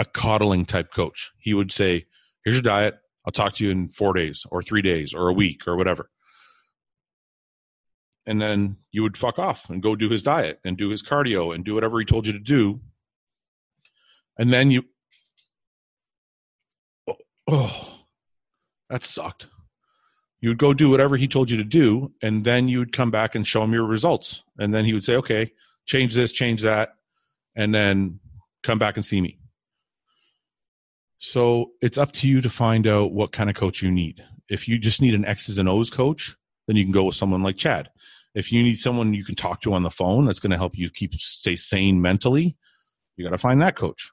a 0.00 0.04
coddling 0.04 0.64
type 0.64 0.92
coach. 0.92 1.30
He 1.38 1.54
would 1.54 1.70
say, 1.70 2.06
Here's 2.44 2.56
your 2.56 2.62
diet. 2.62 2.98
I'll 3.26 3.32
talk 3.32 3.52
to 3.54 3.64
you 3.64 3.70
in 3.70 3.88
four 3.88 4.14
days 4.14 4.46
or 4.50 4.62
three 4.62 4.80
days 4.80 5.12
or 5.12 5.28
a 5.28 5.32
week 5.32 5.68
or 5.68 5.76
whatever. 5.76 6.08
And 8.26 8.40
then 8.40 8.78
you 8.92 9.02
would 9.02 9.18
fuck 9.18 9.38
off 9.38 9.68
and 9.68 9.82
go 9.82 9.94
do 9.94 10.08
his 10.08 10.22
diet 10.22 10.58
and 10.64 10.78
do 10.78 10.88
his 10.88 11.02
cardio 11.02 11.54
and 11.54 11.64
do 11.64 11.74
whatever 11.74 11.98
he 11.98 12.06
told 12.06 12.26
you 12.26 12.32
to 12.32 12.38
do. 12.38 12.80
And 14.38 14.50
then 14.50 14.70
you, 14.70 14.84
oh, 17.06 17.16
oh 17.48 18.00
that 18.88 19.04
sucked 19.04 19.46
you 20.40 20.48
would 20.48 20.58
go 20.58 20.72
do 20.72 20.88
whatever 20.88 21.16
he 21.16 21.28
told 21.28 21.50
you 21.50 21.56
to 21.58 21.64
do 21.64 22.12
and 22.22 22.44
then 22.44 22.68
you 22.68 22.78
would 22.78 22.92
come 22.92 23.10
back 23.10 23.34
and 23.34 23.46
show 23.46 23.62
him 23.62 23.72
your 23.72 23.84
results 23.84 24.42
and 24.58 24.74
then 24.74 24.84
he 24.84 24.92
would 24.92 25.04
say 25.04 25.14
okay 25.14 25.52
change 25.86 26.14
this 26.14 26.32
change 26.32 26.62
that 26.62 26.96
and 27.54 27.74
then 27.74 28.18
come 28.62 28.78
back 28.78 28.96
and 28.96 29.04
see 29.04 29.20
me 29.20 29.38
so 31.20 31.70
it's 31.80 31.98
up 31.98 32.12
to 32.12 32.28
you 32.28 32.40
to 32.40 32.50
find 32.50 32.86
out 32.86 33.12
what 33.12 33.32
kind 33.32 33.48
of 33.48 33.56
coach 33.56 33.82
you 33.82 33.90
need 33.90 34.22
if 34.48 34.66
you 34.66 34.78
just 34.78 35.00
need 35.00 35.14
an 35.14 35.24
x's 35.24 35.58
and 35.58 35.68
o's 35.68 35.90
coach 35.90 36.36
then 36.66 36.76
you 36.76 36.84
can 36.84 36.92
go 36.92 37.04
with 37.04 37.14
someone 37.14 37.42
like 37.42 37.56
chad 37.56 37.88
if 38.34 38.50
you 38.52 38.62
need 38.62 38.76
someone 38.76 39.14
you 39.14 39.24
can 39.24 39.34
talk 39.34 39.60
to 39.60 39.72
on 39.72 39.82
the 39.82 39.90
phone 39.90 40.24
that's 40.24 40.40
going 40.40 40.50
to 40.50 40.56
help 40.56 40.76
you 40.76 40.90
keep 40.90 41.14
stay 41.14 41.54
sane 41.54 42.02
mentally 42.02 42.56
you 43.16 43.24
got 43.24 43.30
to 43.30 43.38
find 43.38 43.62
that 43.62 43.76
coach 43.76 44.10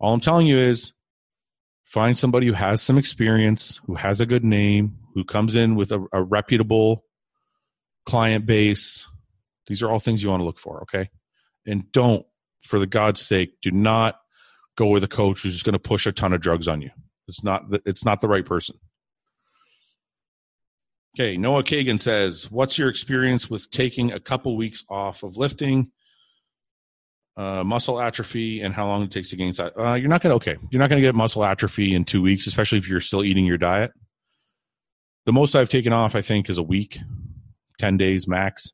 all 0.00 0.14
i'm 0.14 0.20
telling 0.20 0.46
you 0.46 0.56
is 0.56 0.92
find 1.84 2.16
somebody 2.16 2.46
who 2.46 2.52
has 2.54 2.80
some 2.80 2.98
experience 2.98 3.80
who 3.86 3.94
has 3.94 4.20
a 4.20 4.26
good 4.26 4.44
name 4.44 4.96
who 5.14 5.24
comes 5.24 5.56
in 5.56 5.74
with 5.74 5.92
a, 5.92 6.06
a 6.12 6.22
reputable 6.22 7.04
client 8.08 8.46
base. 8.46 9.06
These 9.66 9.82
are 9.82 9.90
all 9.90 10.00
things 10.00 10.22
you 10.22 10.30
want 10.30 10.40
to 10.40 10.46
look 10.46 10.58
for, 10.58 10.80
okay? 10.82 11.10
And 11.66 11.92
don't, 11.92 12.24
for 12.62 12.78
the 12.78 12.86
God's 12.86 13.20
sake, 13.20 13.60
do 13.60 13.70
not 13.70 14.18
go 14.78 14.86
with 14.86 15.02
a 15.02 15.08
coach 15.08 15.42
who's 15.42 15.52
just 15.52 15.64
going 15.64 15.72
to 15.72 15.78
push 15.78 16.06
a 16.06 16.12
ton 16.12 16.32
of 16.32 16.40
drugs 16.40 16.68
on 16.68 16.80
you. 16.80 16.90
It's 17.26 17.42
not 17.42 17.68
the, 17.68 17.82
it's 17.84 18.04
not 18.04 18.20
the 18.20 18.28
right 18.28 18.46
person. 18.46 18.76
Okay, 21.18 21.36
Noah 21.36 21.64
Kagan 21.64 21.98
says, 21.98 22.48
"What's 22.50 22.78
your 22.78 22.88
experience 22.88 23.50
with 23.50 23.68
taking 23.70 24.12
a 24.12 24.20
couple 24.20 24.56
weeks 24.56 24.84
off 24.88 25.24
of 25.24 25.36
lifting, 25.36 25.90
uh, 27.36 27.64
muscle 27.64 28.00
atrophy, 28.00 28.60
and 28.60 28.72
how 28.72 28.86
long 28.86 29.02
it 29.02 29.10
takes 29.10 29.30
to 29.30 29.36
gain 29.36 29.52
size?" 29.52 29.72
Uh, 29.76 29.94
you're 29.94 30.08
not 30.08 30.22
gonna 30.22 30.36
okay. 30.36 30.56
You're 30.70 30.80
not 30.80 30.88
gonna 30.88 31.00
get 31.00 31.16
muscle 31.16 31.44
atrophy 31.44 31.92
in 31.94 32.04
two 32.04 32.22
weeks, 32.22 32.46
especially 32.46 32.78
if 32.78 32.88
you're 32.88 33.00
still 33.00 33.24
eating 33.24 33.44
your 33.44 33.58
diet. 33.58 33.90
The 35.26 35.32
most 35.32 35.56
I've 35.56 35.68
taken 35.68 35.92
off, 35.92 36.14
I 36.14 36.22
think, 36.22 36.48
is 36.48 36.56
a 36.56 36.62
week, 36.62 37.00
10 37.80 37.96
days 37.96 38.28
max. 38.28 38.72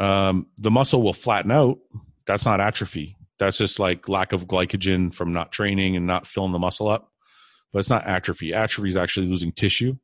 Um, 0.00 0.46
the 0.56 0.70
muscle 0.70 1.02
will 1.02 1.12
flatten 1.12 1.50
out. 1.52 1.78
That's 2.26 2.44
not 2.46 2.60
atrophy. 2.60 3.16
That's 3.42 3.58
just 3.58 3.80
like 3.80 4.08
lack 4.08 4.32
of 4.32 4.46
glycogen 4.46 5.12
from 5.12 5.32
not 5.32 5.50
training 5.50 5.96
and 5.96 6.06
not 6.06 6.28
filling 6.28 6.52
the 6.52 6.60
muscle 6.60 6.88
up. 6.88 7.10
But 7.72 7.80
it's 7.80 7.90
not 7.90 8.06
atrophy. 8.06 8.54
Atrophy 8.54 8.88
is 8.88 8.96
actually 8.96 9.26
losing 9.26 9.50
tissue. 9.50 9.96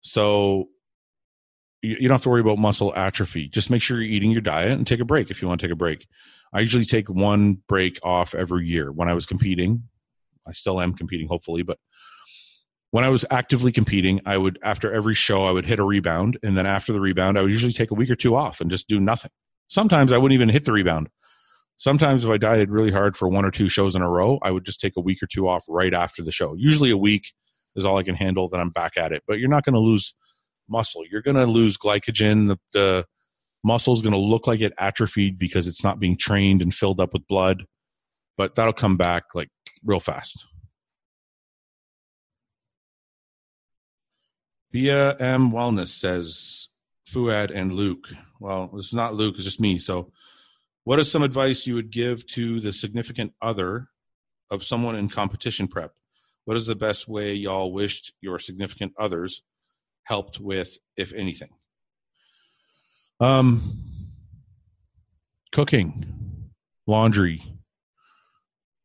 So 0.00 0.68
you, 1.82 1.96
don't 2.08 2.12
have 2.12 2.22
to 2.22 2.30
worry 2.30 2.40
about 2.40 2.58
muscle 2.58 2.94
atrophy. 2.96 3.48
Just 3.48 3.68
make 3.68 3.82
sure 3.82 4.00
you're 4.00 4.10
eating 4.10 4.30
your 4.30 4.40
diet 4.40 4.72
and 4.72 4.86
take 4.86 5.00
a 5.00 5.04
break 5.04 5.30
if 5.30 5.42
you 5.42 5.48
want 5.48 5.60
to 5.60 5.66
take 5.66 5.72
a 5.72 5.76
break. 5.76 6.06
I 6.50 6.60
usually 6.60 6.84
take 6.86 7.10
one 7.10 7.58
break 7.68 7.98
off 8.02 8.34
every 8.34 8.66
year. 8.66 8.90
When 8.90 9.10
I 9.10 9.12
was 9.12 9.26
competing, 9.26 9.82
I 10.48 10.52
still 10.52 10.80
am 10.80 10.94
competing, 10.94 11.28
hopefully, 11.28 11.62
but 11.62 11.78
when 12.90 13.04
I 13.04 13.10
was 13.10 13.26
actively 13.30 13.70
competing, 13.70 14.22
I 14.24 14.38
would 14.38 14.58
after 14.62 14.94
every 14.94 15.14
show 15.14 15.44
I 15.44 15.50
would 15.50 15.66
hit 15.66 15.80
a 15.80 15.84
rebound, 15.84 16.38
and 16.42 16.56
then 16.56 16.64
after 16.64 16.92
the 16.92 17.00
rebound, 17.00 17.36
I 17.36 17.42
would 17.42 17.50
usually 17.50 17.72
take 17.72 17.90
a 17.90 17.94
week 17.94 18.08
or 18.08 18.16
two 18.16 18.34
off 18.34 18.62
and 18.62 18.70
just 18.70 18.88
do 18.88 18.98
nothing. 18.98 19.32
Sometimes 19.68 20.10
I 20.12 20.16
wouldn't 20.16 20.34
even 20.34 20.48
hit 20.48 20.64
the 20.64 20.72
rebound. 20.72 21.08
Sometimes 21.76 22.24
if 22.24 22.30
I 22.30 22.36
dieted 22.36 22.70
really 22.70 22.92
hard 22.92 23.16
for 23.16 23.28
one 23.28 23.44
or 23.44 23.50
two 23.50 23.68
shows 23.68 23.96
in 23.96 24.02
a 24.02 24.08
row, 24.08 24.38
I 24.42 24.50
would 24.50 24.64
just 24.64 24.80
take 24.80 24.94
a 24.96 25.00
week 25.00 25.22
or 25.22 25.26
two 25.26 25.48
off 25.48 25.64
right 25.68 25.92
after 25.92 26.22
the 26.22 26.32
show. 26.32 26.54
Usually 26.54 26.90
a 26.90 26.96
week 26.96 27.32
is 27.76 27.84
all 27.84 27.98
I 27.98 28.02
can 28.04 28.14
handle. 28.14 28.48
Then 28.48 28.60
I'm 28.60 28.70
back 28.70 28.96
at 28.96 29.12
it. 29.12 29.22
But 29.26 29.38
you're 29.38 29.48
not 29.48 29.64
going 29.64 29.74
to 29.74 29.80
lose 29.80 30.14
muscle. 30.68 31.02
You're 31.10 31.22
going 31.22 31.36
to 31.36 31.46
lose 31.46 31.76
glycogen. 31.76 32.48
The, 32.48 32.58
the 32.72 33.06
muscle 33.64 33.94
is 33.94 34.02
going 34.02 34.12
to 34.12 34.18
look 34.18 34.46
like 34.46 34.60
it 34.60 34.72
atrophied 34.78 35.38
because 35.38 35.66
it's 35.66 35.82
not 35.82 35.98
being 35.98 36.16
trained 36.16 36.62
and 36.62 36.72
filled 36.72 37.00
up 37.00 37.12
with 37.12 37.26
blood. 37.26 37.64
But 38.36 38.54
that'll 38.54 38.72
come 38.72 38.96
back 38.96 39.24
like 39.34 39.48
real 39.84 40.00
fast. 40.00 40.44
Bia 44.70 45.16
M 45.18 45.52
Wellness 45.52 45.88
says 45.88 46.68
Fuad 47.06 47.52
and 47.52 47.72
Luke. 47.72 48.08
Well, 48.40 48.70
it's 48.74 48.92
not 48.92 49.14
Luke, 49.14 49.36
it's 49.36 49.44
just 49.44 49.60
me. 49.60 49.78
So, 49.78 50.10
what 50.84 50.98
is 50.98 51.10
some 51.10 51.22
advice 51.22 51.66
you 51.66 51.74
would 51.74 51.90
give 51.90 52.26
to 52.28 52.60
the 52.60 52.72
significant 52.72 53.32
other 53.40 53.88
of 54.50 54.62
someone 54.62 54.96
in 54.96 55.08
competition 55.08 55.66
prep? 55.66 55.92
What 56.44 56.56
is 56.56 56.66
the 56.66 56.74
best 56.74 57.08
way 57.08 57.32
y'all 57.32 57.72
wished 57.72 58.12
your 58.20 58.38
significant 58.38 58.92
others 58.98 59.42
helped 60.04 60.38
with, 60.38 60.76
if 60.96 61.12
anything? 61.14 61.48
Um, 63.18 63.80
cooking, 65.52 66.50
laundry, 66.86 67.42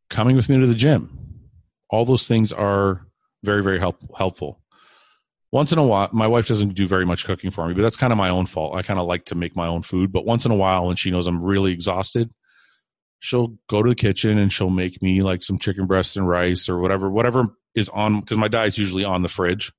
coming 0.09 0.37
with 0.37 0.47
me 0.47 0.57
to 0.59 0.67
the 0.67 0.75
gym. 0.75 1.41
All 1.89 2.05
those 2.05 2.27
things 2.27 2.53
are 2.53 3.05
very, 3.43 3.61
very 3.61 3.79
help, 3.79 3.97
helpful 4.15 4.58
once 5.51 5.71
in 5.71 5.77
a 5.77 5.83
while 5.83 6.09
my 6.11 6.27
wife 6.27 6.47
doesn't 6.47 6.75
do 6.75 6.87
very 6.87 7.05
much 7.05 7.25
cooking 7.25 7.51
for 7.51 7.67
me 7.67 7.73
but 7.73 7.81
that's 7.81 7.97
kind 7.97 8.13
of 8.13 8.17
my 8.17 8.29
own 8.29 8.45
fault. 8.45 8.75
I 8.75 8.81
kind 8.81 8.99
of 8.99 9.07
like 9.07 9.25
to 9.25 9.35
make 9.35 9.55
my 9.55 9.67
own 9.67 9.81
food 9.81 10.11
but 10.11 10.25
once 10.25 10.45
in 10.45 10.51
a 10.51 10.55
while 10.55 10.87
when 10.87 10.95
she 10.95 11.11
knows 11.11 11.27
i'm 11.27 11.43
really 11.43 11.71
exhausted 11.71 12.29
she'll 13.19 13.55
go 13.67 13.83
to 13.83 13.89
the 13.89 13.95
kitchen 13.95 14.37
and 14.37 14.51
she'll 14.51 14.69
make 14.69 15.01
me 15.01 15.21
like 15.21 15.43
some 15.43 15.59
chicken 15.59 15.85
breasts 15.85 16.15
and 16.15 16.27
rice 16.27 16.69
or 16.69 16.79
whatever 16.79 17.09
whatever 17.09 17.47
is 17.75 17.89
on 17.89 18.21
because 18.21 18.37
my 18.37 18.47
diet's 18.47 18.77
usually 18.77 19.03
on 19.03 19.21
the 19.21 19.27
fridge. 19.27 19.71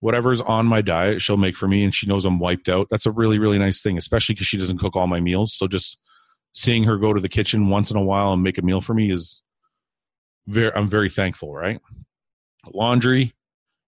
Whatever's 0.00 0.40
on 0.40 0.66
my 0.66 0.82
diet 0.82 1.22
she'll 1.22 1.36
make 1.36 1.56
for 1.56 1.68
me 1.68 1.84
and 1.84 1.94
she 1.94 2.06
knows 2.06 2.24
i'm 2.24 2.40
wiped 2.40 2.68
out. 2.68 2.88
That's 2.90 3.06
a 3.06 3.12
really 3.12 3.38
really 3.38 3.58
nice 3.58 3.80
thing 3.80 3.96
especially 3.96 4.34
because 4.34 4.48
she 4.48 4.58
doesn't 4.58 4.78
cook 4.78 4.96
all 4.96 5.06
my 5.06 5.20
meals. 5.20 5.54
So 5.54 5.68
just 5.68 5.98
seeing 6.52 6.84
her 6.84 6.98
go 6.98 7.12
to 7.12 7.20
the 7.20 7.28
kitchen 7.28 7.68
once 7.70 7.90
in 7.90 7.96
a 7.96 8.02
while 8.02 8.32
and 8.32 8.42
make 8.42 8.58
a 8.58 8.62
meal 8.62 8.80
for 8.80 8.94
me 8.94 9.10
is 9.10 9.42
very 10.48 10.72
i'm 10.74 10.88
very 10.88 11.08
thankful 11.08 11.54
right? 11.54 11.80
Laundry 12.72 13.32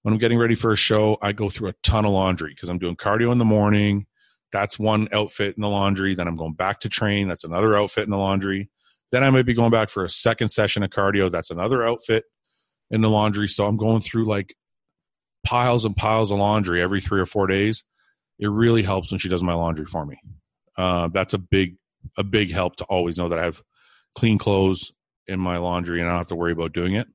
when 0.04 0.14
I'm 0.14 0.20
getting 0.20 0.38
ready 0.38 0.54
for 0.54 0.70
a 0.70 0.76
show, 0.76 1.16
I 1.20 1.32
go 1.32 1.50
through 1.50 1.70
a 1.70 1.74
ton 1.82 2.04
of 2.04 2.12
laundry 2.12 2.50
because 2.54 2.68
I'm 2.68 2.78
doing 2.78 2.94
cardio 2.94 3.32
in 3.32 3.38
the 3.38 3.44
morning, 3.44 4.06
that's 4.54 4.78
one 4.78 5.08
outfit 5.12 5.56
in 5.56 5.62
the 5.62 5.68
laundry. 5.68 6.14
Then 6.14 6.28
I'm 6.28 6.36
going 6.36 6.52
back 6.52 6.78
to 6.80 6.88
train. 6.88 7.26
That's 7.26 7.42
another 7.42 7.76
outfit 7.76 8.04
in 8.04 8.10
the 8.10 8.16
laundry. 8.16 8.70
Then 9.10 9.24
I 9.24 9.30
might 9.30 9.46
be 9.46 9.52
going 9.52 9.72
back 9.72 9.90
for 9.90 10.04
a 10.04 10.08
second 10.08 10.50
session 10.50 10.84
of 10.84 10.90
cardio. 10.90 11.28
That's 11.28 11.50
another 11.50 11.84
outfit 11.84 12.22
in 12.88 13.00
the 13.00 13.10
laundry. 13.10 13.48
So 13.48 13.66
I'm 13.66 13.76
going 13.76 14.00
through 14.00 14.26
like 14.26 14.54
piles 15.44 15.84
and 15.84 15.96
piles 15.96 16.30
of 16.30 16.38
laundry 16.38 16.80
every 16.80 17.00
three 17.00 17.20
or 17.20 17.26
four 17.26 17.48
days. 17.48 17.82
It 18.38 18.46
really 18.46 18.84
helps 18.84 19.10
when 19.10 19.18
she 19.18 19.28
does 19.28 19.42
my 19.42 19.54
laundry 19.54 19.86
for 19.86 20.06
me. 20.06 20.20
Uh, 20.78 21.08
that's 21.08 21.34
a 21.34 21.38
big, 21.38 21.74
a 22.16 22.22
big 22.22 22.52
help 22.52 22.76
to 22.76 22.84
always 22.84 23.18
know 23.18 23.30
that 23.30 23.40
I 23.40 23.44
have 23.44 23.60
clean 24.14 24.38
clothes 24.38 24.92
in 25.26 25.40
my 25.40 25.56
laundry 25.56 25.98
and 25.98 26.08
I 26.08 26.12
don't 26.12 26.20
have 26.20 26.28
to 26.28 26.36
worry 26.36 26.52
about 26.52 26.72
doing 26.72 26.94
it. 26.94 27.08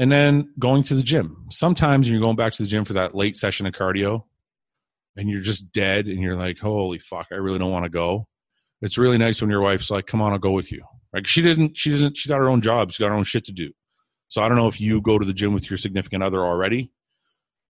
And 0.00 0.10
then 0.10 0.54
going 0.58 0.82
to 0.84 0.94
the 0.94 1.02
gym. 1.02 1.44
Sometimes 1.50 2.08
you're 2.08 2.20
going 2.20 2.34
back 2.34 2.54
to 2.54 2.62
the 2.62 2.68
gym 2.68 2.86
for 2.86 2.94
that 2.94 3.14
late 3.14 3.36
session 3.36 3.66
of 3.66 3.74
cardio 3.74 4.24
and 5.14 5.28
you're 5.28 5.42
just 5.42 5.72
dead 5.72 6.06
and 6.06 6.22
you're 6.22 6.38
like, 6.38 6.58
holy 6.58 6.98
fuck, 6.98 7.26
I 7.30 7.34
really 7.34 7.58
don't 7.58 7.70
want 7.70 7.84
to 7.84 7.90
go. 7.90 8.26
It's 8.80 8.96
really 8.96 9.18
nice 9.18 9.42
when 9.42 9.50
your 9.50 9.60
wife's 9.60 9.90
like, 9.90 10.06
come 10.06 10.22
on, 10.22 10.32
I'll 10.32 10.38
go 10.38 10.52
with 10.52 10.72
you. 10.72 10.82
Like 11.12 11.26
she 11.26 11.42
doesn't, 11.42 11.76
she 11.76 11.90
doesn't, 11.90 12.16
she 12.16 12.30
got 12.30 12.38
her 12.38 12.48
own 12.48 12.62
job. 12.62 12.90
She's 12.90 12.98
got 12.98 13.08
her 13.08 13.14
own 13.14 13.24
shit 13.24 13.44
to 13.44 13.52
do. 13.52 13.72
So 14.28 14.40
I 14.40 14.48
don't 14.48 14.56
know 14.56 14.68
if 14.68 14.80
you 14.80 15.02
go 15.02 15.18
to 15.18 15.26
the 15.26 15.34
gym 15.34 15.52
with 15.52 15.68
your 15.68 15.76
significant 15.76 16.22
other 16.22 16.46
already, 16.46 16.90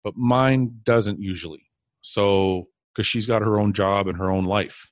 but 0.03 0.15
mine 0.15 0.81
doesn't 0.83 1.19
usually. 1.19 1.65
So, 2.01 2.67
because 2.93 3.07
she's 3.07 3.25
got 3.25 3.41
her 3.41 3.59
own 3.59 3.73
job 3.73 4.07
and 4.07 4.19
her 4.19 4.29
own 4.29 4.45
life. 4.45 4.91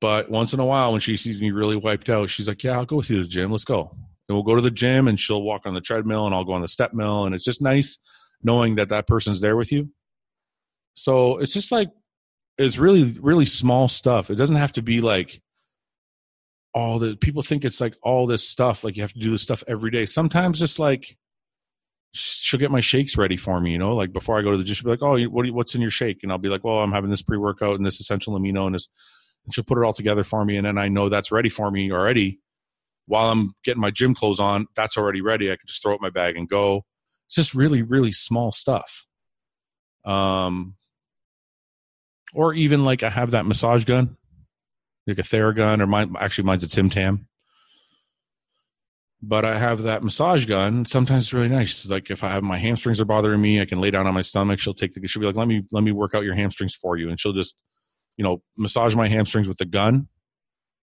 But 0.00 0.30
once 0.30 0.54
in 0.54 0.60
a 0.60 0.64
while, 0.64 0.92
when 0.92 1.02
she 1.02 1.18
sees 1.18 1.42
me 1.42 1.50
really 1.50 1.76
wiped 1.76 2.08
out, 2.08 2.30
she's 2.30 2.48
like, 2.48 2.64
Yeah, 2.64 2.78
I'll 2.78 2.86
go 2.86 2.96
with 2.96 3.10
you 3.10 3.16
to 3.16 3.22
the 3.24 3.28
gym. 3.28 3.52
Let's 3.52 3.66
go. 3.66 3.94
And 4.30 4.36
we'll 4.36 4.44
go 4.44 4.54
to 4.54 4.62
the 4.62 4.70
gym 4.70 5.08
and 5.08 5.18
she'll 5.18 5.42
walk 5.42 5.62
on 5.66 5.74
the 5.74 5.80
treadmill 5.80 6.24
and 6.24 6.32
I'll 6.32 6.44
go 6.44 6.52
on 6.52 6.62
the 6.62 6.68
step 6.68 6.94
mill. 6.94 7.24
And 7.24 7.34
it's 7.34 7.44
just 7.44 7.60
nice 7.60 7.98
knowing 8.44 8.76
that 8.76 8.90
that 8.90 9.08
person's 9.08 9.40
there 9.40 9.56
with 9.56 9.72
you. 9.72 9.90
So 10.94 11.38
it's 11.38 11.52
just 11.52 11.72
like, 11.72 11.88
it's 12.56 12.78
really, 12.78 13.12
really 13.20 13.44
small 13.44 13.88
stuff. 13.88 14.30
It 14.30 14.36
doesn't 14.36 14.54
have 14.54 14.70
to 14.74 14.82
be 14.82 15.00
like 15.00 15.42
all 16.72 17.00
the 17.00 17.16
people 17.16 17.42
think 17.42 17.64
it's 17.64 17.80
like 17.80 17.96
all 18.04 18.28
this 18.28 18.48
stuff. 18.48 18.84
Like 18.84 18.96
you 18.96 19.02
have 19.02 19.12
to 19.14 19.18
do 19.18 19.32
this 19.32 19.42
stuff 19.42 19.64
every 19.66 19.90
day. 19.90 20.06
Sometimes 20.06 20.60
just 20.60 20.78
like, 20.78 21.18
she'll 22.12 22.60
get 22.60 22.70
my 22.70 22.78
shakes 22.78 23.16
ready 23.16 23.36
for 23.36 23.60
me, 23.60 23.72
you 23.72 23.78
know, 23.78 23.96
like 23.96 24.12
before 24.12 24.38
I 24.38 24.42
go 24.42 24.52
to 24.52 24.58
the 24.58 24.62
gym, 24.62 24.76
she'll 24.76 24.84
be 24.84 24.90
like, 24.90 25.02
Oh, 25.02 25.20
what 25.28 25.44
you, 25.44 25.52
what's 25.52 25.74
in 25.74 25.80
your 25.80 25.90
shake? 25.90 26.20
And 26.22 26.30
I'll 26.30 26.38
be 26.38 26.50
like, 26.50 26.62
well, 26.62 26.78
I'm 26.78 26.92
having 26.92 27.10
this 27.10 27.22
pre 27.22 27.36
workout 27.36 27.74
and 27.74 27.84
this 27.84 27.98
essential 27.98 28.38
amino 28.38 28.66
and 28.66 28.76
this, 28.76 28.86
and 29.44 29.52
she'll 29.52 29.64
put 29.64 29.76
it 29.76 29.84
all 29.84 29.92
together 29.92 30.22
for 30.22 30.44
me. 30.44 30.56
And 30.56 30.64
then 30.64 30.78
I 30.78 30.86
know 30.86 31.08
that's 31.08 31.32
ready 31.32 31.48
for 31.48 31.68
me 31.68 31.90
already 31.90 32.38
while 33.06 33.30
I'm 33.30 33.54
getting 33.64 33.80
my 33.80 33.90
gym 33.90 34.14
clothes 34.14 34.40
on. 34.40 34.66
That's 34.76 34.96
already 34.96 35.20
ready. 35.20 35.50
I 35.50 35.56
can 35.56 35.66
just 35.66 35.82
throw 35.82 35.94
in 35.94 35.98
my 36.00 36.10
bag 36.10 36.36
and 36.36 36.48
go. 36.48 36.82
It's 37.26 37.36
just 37.36 37.54
really, 37.54 37.82
really 37.82 38.12
small 38.12 38.52
stuff. 38.52 39.06
Um, 40.04 40.76
or 42.34 42.54
even 42.54 42.84
like 42.84 43.02
I 43.02 43.10
have 43.10 43.32
that 43.32 43.46
massage 43.46 43.84
gun, 43.84 44.16
like 45.06 45.18
a 45.18 45.22
Theragun, 45.22 45.80
or 45.80 45.86
mine. 45.86 46.14
Actually, 46.18 46.44
mine's 46.44 46.62
a 46.62 46.68
Tim 46.68 46.90
Tam 46.90 47.28
but 49.22 49.44
I 49.44 49.58
have 49.58 49.82
that 49.82 50.02
massage 50.02 50.46
gun. 50.46 50.84
Sometimes 50.84 51.24
it's 51.24 51.32
really 51.32 51.48
nice. 51.48 51.86
Like 51.88 52.10
if 52.10 52.24
I 52.24 52.30
have 52.30 52.42
my 52.42 52.58
hamstrings 52.58 53.00
are 53.00 53.04
bothering 53.04 53.40
me, 53.40 53.60
I 53.60 53.66
can 53.66 53.80
lay 53.80 53.90
down 53.90 54.06
on 54.06 54.14
my 54.14 54.22
stomach. 54.22 54.60
She'll 54.60 54.74
take 54.74 54.94
the. 54.94 55.06
She'll 55.06 55.20
be 55.20 55.26
like, 55.26 55.36
"Let 55.36 55.48
me 55.48 55.62
let 55.72 55.84
me 55.84 55.92
work 55.92 56.14
out 56.14 56.24
your 56.24 56.34
hamstrings 56.34 56.74
for 56.74 56.96
you," 56.96 57.10
and 57.10 57.20
she'll 57.20 57.32
just, 57.32 57.54
you 58.16 58.24
know, 58.24 58.42
massage 58.56 58.94
my 58.94 59.08
hamstrings 59.08 59.46
with 59.46 59.58
the 59.58 59.66
gun, 59.66 60.08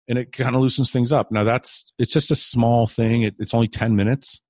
and 0.08 0.18
it 0.18 0.32
kind 0.32 0.54
of 0.54 0.62
loosens 0.62 0.90
things 0.90 1.12
up. 1.12 1.30
Now 1.30 1.44
that's 1.44 1.92
it's 1.98 2.12
just 2.12 2.30
a 2.30 2.36
small 2.36 2.86
thing. 2.86 3.22
It, 3.22 3.34
it's 3.38 3.54
only 3.54 3.68
ten 3.68 3.96
minutes, 3.96 4.40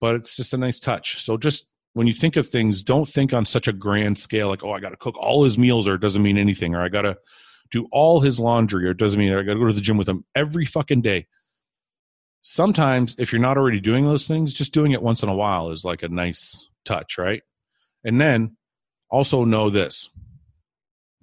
but 0.00 0.14
it's 0.16 0.36
just 0.36 0.54
a 0.54 0.58
nice 0.58 0.78
touch. 0.78 1.22
So 1.22 1.36
just 1.36 1.68
when 1.94 2.06
you 2.06 2.12
think 2.12 2.36
of 2.36 2.48
things, 2.48 2.82
don't 2.82 3.08
think 3.08 3.32
on 3.32 3.44
such 3.44 3.68
a 3.68 3.72
grand 3.72 4.18
scale. 4.18 4.48
Like, 4.48 4.64
oh, 4.64 4.72
I 4.72 4.80
got 4.80 4.90
to 4.90 4.96
cook 4.96 5.16
all 5.18 5.44
his 5.44 5.58
meals, 5.58 5.88
or 5.88 5.94
it 5.94 6.00
doesn't 6.00 6.22
mean 6.22 6.38
anything, 6.38 6.74
or 6.74 6.82
I 6.82 6.88
got 6.88 7.02
to 7.02 7.16
do 7.70 7.88
all 7.92 8.20
his 8.20 8.38
laundry, 8.38 8.86
or 8.86 8.90
it 8.90 8.98
doesn't 8.98 9.18
mean 9.18 9.32
I 9.32 9.42
got 9.42 9.54
to 9.54 9.60
go 9.60 9.66
to 9.66 9.72
the 9.72 9.80
gym 9.80 9.96
with 9.96 10.08
him 10.08 10.24
every 10.34 10.64
fucking 10.64 11.02
day 11.02 11.26
sometimes 12.48 13.16
if 13.18 13.32
you're 13.32 13.42
not 13.42 13.58
already 13.58 13.80
doing 13.80 14.04
those 14.04 14.28
things, 14.28 14.54
just 14.54 14.72
doing 14.72 14.92
it 14.92 15.02
once 15.02 15.22
in 15.24 15.28
a 15.28 15.34
while 15.34 15.70
is 15.70 15.84
like 15.84 16.04
a 16.04 16.08
nice 16.08 16.68
touch, 16.84 17.18
right? 17.18 17.42
And 18.04 18.20
then 18.20 18.56
also 19.10 19.44
know 19.44 19.68
this 19.68 20.08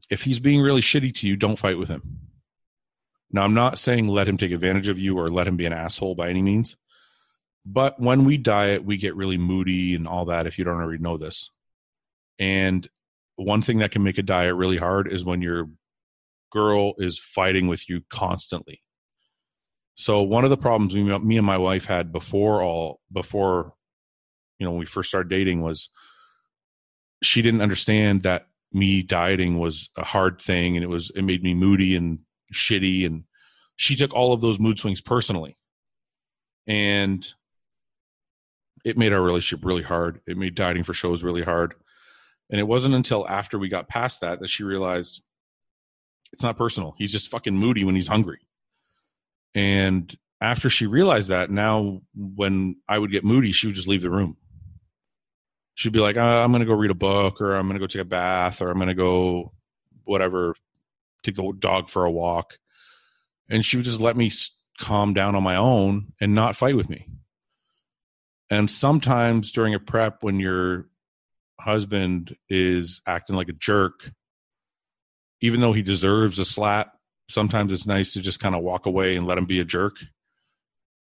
if 0.09 0.23
he's 0.23 0.39
being 0.39 0.61
really 0.61 0.81
shitty 0.81 1.13
to 1.15 1.27
you, 1.27 1.37
don't 1.37 1.57
fight 1.57 1.77
with 1.77 1.87
him. 1.87 2.19
Now, 3.33 3.43
I'm 3.43 3.55
not 3.55 3.79
saying 3.79 4.07
let 4.07 4.29
him 4.29 4.37
take 4.37 4.51
advantage 4.51 4.87
of 4.87 4.99
you 4.99 5.17
or 5.17 5.29
let 5.29 5.47
him 5.47 5.57
be 5.57 5.65
an 5.65 5.73
asshole 5.73 6.13
by 6.13 6.29
any 6.29 6.43
means. 6.43 6.77
But 7.65 7.99
when 7.99 8.25
we 8.25 8.37
diet, 8.37 8.85
we 8.85 8.97
get 8.97 9.15
really 9.15 9.37
moody 9.37 9.95
and 9.95 10.07
all 10.07 10.25
that 10.25 10.45
if 10.45 10.59
you 10.59 10.63
don't 10.63 10.79
already 10.79 11.01
know 11.01 11.17
this. 11.17 11.49
And 12.37 12.87
one 13.35 13.63
thing 13.63 13.79
that 13.79 13.91
can 13.91 14.03
make 14.03 14.19
a 14.19 14.23
diet 14.23 14.55
really 14.55 14.77
hard 14.77 15.11
is 15.11 15.25
when 15.25 15.41
your 15.41 15.69
girl 16.51 16.93
is 16.99 17.17
fighting 17.17 17.67
with 17.67 17.89
you 17.89 18.01
constantly. 18.09 18.81
So 19.95 20.21
one 20.21 20.43
of 20.43 20.49
the 20.49 20.57
problems 20.57 20.93
we, 20.93 21.03
me 21.03 21.37
and 21.37 21.45
my 21.45 21.57
wife 21.57 21.85
had 21.85 22.11
before 22.11 22.61
all 22.61 22.99
before 23.11 23.73
you 24.59 24.65
know 24.65 24.71
when 24.71 24.79
we 24.79 24.85
first 24.85 25.09
started 25.09 25.29
dating 25.29 25.61
was 25.61 25.89
she 27.21 27.41
didn't 27.41 27.61
understand 27.61 28.23
that 28.23 28.47
me 28.71 29.01
dieting 29.01 29.59
was 29.59 29.89
a 29.97 30.03
hard 30.03 30.41
thing 30.41 30.75
and 30.75 30.83
it 30.83 30.87
was 30.87 31.11
it 31.15 31.21
made 31.21 31.43
me 31.43 31.53
moody 31.53 31.95
and 31.95 32.19
shitty 32.53 33.05
and 33.05 33.23
she 33.75 33.95
took 33.95 34.13
all 34.13 34.33
of 34.33 34.41
those 34.41 34.59
mood 34.59 34.79
swings 34.79 35.01
personally. 35.01 35.57
And 36.67 37.27
it 38.85 38.97
made 38.97 39.13
our 39.13 39.21
relationship 39.21 39.65
really 39.65 39.83
hard. 39.83 40.21
It 40.27 40.37
made 40.37 40.55
dieting 40.55 40.83
for 40.83 40.93
shows 40.93 41.23
really 41.23 41.43
hard. 41.43 41.73
And 42.49 42.59
it 42.59 42.67
wasn't 42.67 42.95
until 42.95 43.27
after 43.27 43.57
we 43.57 43.69
got 43.69 43.87
past 43.87 44.21
that 44.21 44.39
that 44.39 44.49
she 44.49 44.63
realized 44.63 45.21
it's 46.31 46.43
not 46.43 46.57
personal. 46.57 46.95
He's 46.97 47.11
just 47.11 47.29
fucking 47.29 47.55
moody 47.55 47.83
when 47.83 47.95
he's 47.95 48.07
hungry. 48.07 48.39
And 49.55 50.15
after 50.41 50.69
she 50.69 50.87
realized 50.87 51.29
that, 51.29 51.49
now 51.49 52.01
when 52.15 52.77
I 52.87 52.97
would 52.99 53.11
get 53.11 53.23
moody, 53.23 53.51
she 53.51 53.67
would 53.67 53.75
just 53.75 53.87
leave 53.87 54.01
the 54.01 54.09
room. 54.09 54.37
She'd 55.75 55.93
be 55.93 55.99
like, 55.99 56.17
uh, 56.17 56.21
I'm 56.21 56.51
to 56.53 56.65
go 56.65 56.73
read 56.73 56.91
a 56.91 56.95
book, 56.95 57.41
or 57.41 57.55
I'm 57.55 57.69
to 57.69 57.79
go 57.79 57.87
take 57.87 58.01
a 58.01 58.05
bath, 58.05 58.61
or 58.61 58.69
I'm 58.69 58.79
to 58.79 58.93
go, 58.93 59.53
whatever, 60.03 60.55
take 61.23 61.35
the 61.35 61.53
dog 61.59 61.89
for 61.89 62.05
a 62.05 62.11
walk. 62.11 62.57
And 63.49 63.65
she 63.65 63.77
would 63.77 63.85
just 63.85 64.01
let 64.01 64.17
me 64.17 64.31
calm 64.79 65.13
down 65.13 65.35
on 65.35 65.43
my 65.43 65.55
own 65.55 66.13
and 66.19 66.33
not 66.33 66.55
fight 66.55 66.75
with 66.75 66.89
me. 66.89 67.07
And 68.49 68.69
sometimes 68.69 69.51
during 69.51 69.73
a 69.73 69.79
prep, 69.79 70.21
when 70.21 70.39
your 70.39 70.87
husband 71.59 72.35
is 72.49 73.01
acting 73.07 73.35
like 73.35 73.49
a 73.49 73.53
jerk, 73.53 74.11
even 75.41 75.59
though 75.59 75.73
he 75.73 75.81
deserves 75.81 76.39
a 76.39 76.45
slap, 76.45 76.93
sometimes 77.29 77.71
it's 77.71 77.85
nice 77.85 78.13
to 78.13 78.21
just 78.21 78.39
kind 78.39 78.55
of 78.55 78.63
walk 78.63 78.85
away 78.85 79.15
and 79.15 79.25
let 79.25 79.37
him 79.37 79.45
be 79.45 79.59
a 79.59 79.65
jerk. 79.65 79.95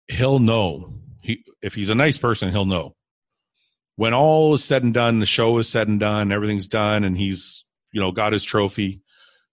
He'll 0.08 0.38
know. 0.38 0.94
He 1.22 1.44
if 1.62 1.74
he's 1.74 1.90
a 1.90 1.94
nice 1.94 2.18
person, 2.18 2.50
he'll 2.50 2.64
know. 2.64 2.94
When 3.96 4.14
all 4.14 4.54
is 4.54 4.64
said 4.64 4.82
and 4.82 4.94
done, 4.94 5.18
the 5.18 5.26
show 5.26 5.58
is 5.58 5.68
said 5.68 5.88
and 5.88 6.00
done, 6.00 6.32
everything's 6.32 6.66
done, 6.66 7.04
and 7.04 7.16
he's 7.16 7.64
you 7.92 8.00
know 8.00 8.12
got 8.12 8.32
his 8.32 8.44
trophy. 8.44 9.02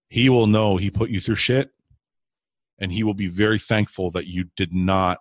He 0.10 0.30
will 0.30 0.48
know 0.48 0.78
he 0.78 0.90
put 0.90 1.10
you 1.10 1.20
through 1.20 1.36
shit, 1.36 1.70
and 2.80 2.92
he 2.92 3.04
will 3.04 3.14
be 3.14 3.28
very 3.28 3.60
thankful 3.60 4.12
that 4.12 4.28
you 4.28 4.46
did 4.56 4.74
not 4.74 5.20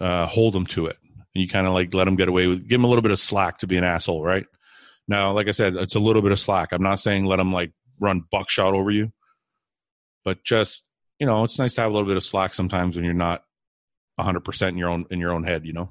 uh, 0.00 0.26
hold 0.26 0.54
him 0.54 0.66
to 0.66 0.86
it. 0.86 0.96
And 1.34 1.42
you 1.42 1.48
kind 1.48 1.66
of 1.66 1.72
like 1.72 1.94
let 1.94 2.08
him 2.08 2.16
get 2.16 2.28
away 2.28 2.46
with, 2.46 2.68
give 2.68 2.80
him 2.80 2.84
a 2.84 2.88
little 2.88 3.02
bit 3.02 3.12
of 3.12 3.20
slack 3.20 3.58
to 3.58 3.66
be 3.66 3.76
an 3.76 3.84
asshole, 3.84 4.22
right? 4.22 4.46
Now, 5.06 5.32
like 5.32 5.48
I 5.48 5.52
said, 5.52 5.74
it's 5.76 5.96
a 5.96 6.00
little 6.00 6.22
bit 6.22 6.32
of 6.32 6.38
slack. 6.40 6.72
I'm 6.72 6.82
not 6.82 7.00
saying 7.00 7.24
let 7.24 7.40
him 7.40 7.52
like 7.52 7.72
run 7.98 8.24
buckshot 8.30 8.74
over 8.74 8.90
you. 8.90 9.12
But 10.24 10.44
just 10.44 10.84
you 11.18 11.26
know, 11.26 11.44
it's 11.44 11.58
nice 11.58 11.74
to 11.74 11.82
have 11.82 11.90
a 11.90 11.94
little 11.94 12.08
bit 12.08 12.16
of 12.16 12.24
slack 12.24 12.54
sometimes 12.54 12.96
when 12.96 13.04
you're 13.04 13.14
not 13.14 13.44
100 14.16 14.40
percent 14.40 14.72
in 14.72 14.78
your 14.78 14.88
own 14.88 15.06
in 15.10 15.18
your 15.18 15.32
own 15.32 15.44
head. 15.44 15.66
You 15.66 15.72
know. 15.72 15.90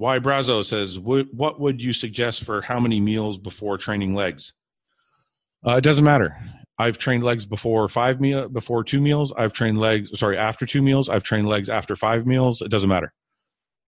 Why 0.00 0.18
Brazo 0.18 0.64
says, 0.64 0.98
"What 0.98 1.60
would 1.60 1.82
you 1.82 1.92
suggest 1.92 2.44
for 2.44 2.62
how 2.62 2.80
many 2.80 3.00
meals 3.00 3.38
before 3.38 3.76
training 3.76 4.14
legs?" 4.14 4.54
Uh, 5.62 5.72
it 5.72 5.82
doesn't 5.82 6.06
matter. 6.06 6.34
I've 6.78 6.96
trained 6.96 7.22
legs 7.22 7.44
before 7.44 7.86
five 7.86 8.18
meal 8.18 8.48
before 8.48 8.82
two 8.82 8.98
meals. 8.98 9.30
I've 9.36 9.52
trained 9.52 9.78
legs 9.78 10.18
sorry 10.18 10.38
after 10.38 10.64
two 10.64 10.80
meals. 10.80 11.10
I've 11.10 11.22
trained 11.22 11.48
legs 11.48 11.68
after 11.68 11.96
five 11.96 12.26
meals. 12.26 12.62
It 12.62 12.70
doesn't 12.70 12.88
matter. 12.88 13.12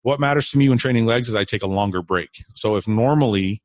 What 0.01 0.19
matters 0.19 0.49
to 0.49 0.57
me 0.57 0.67
when 0.67 0.77
training 0.77 1.05
legs 1.05 1.29
is 1.29 1.35
I 1.35 1.45
take 1.45 1.63
a 1.63 1.67
longer 1.67 2.01
break. 2.01 2.43
So 2.55 2.75
if 2.75 2.89
normally 2.89 3.61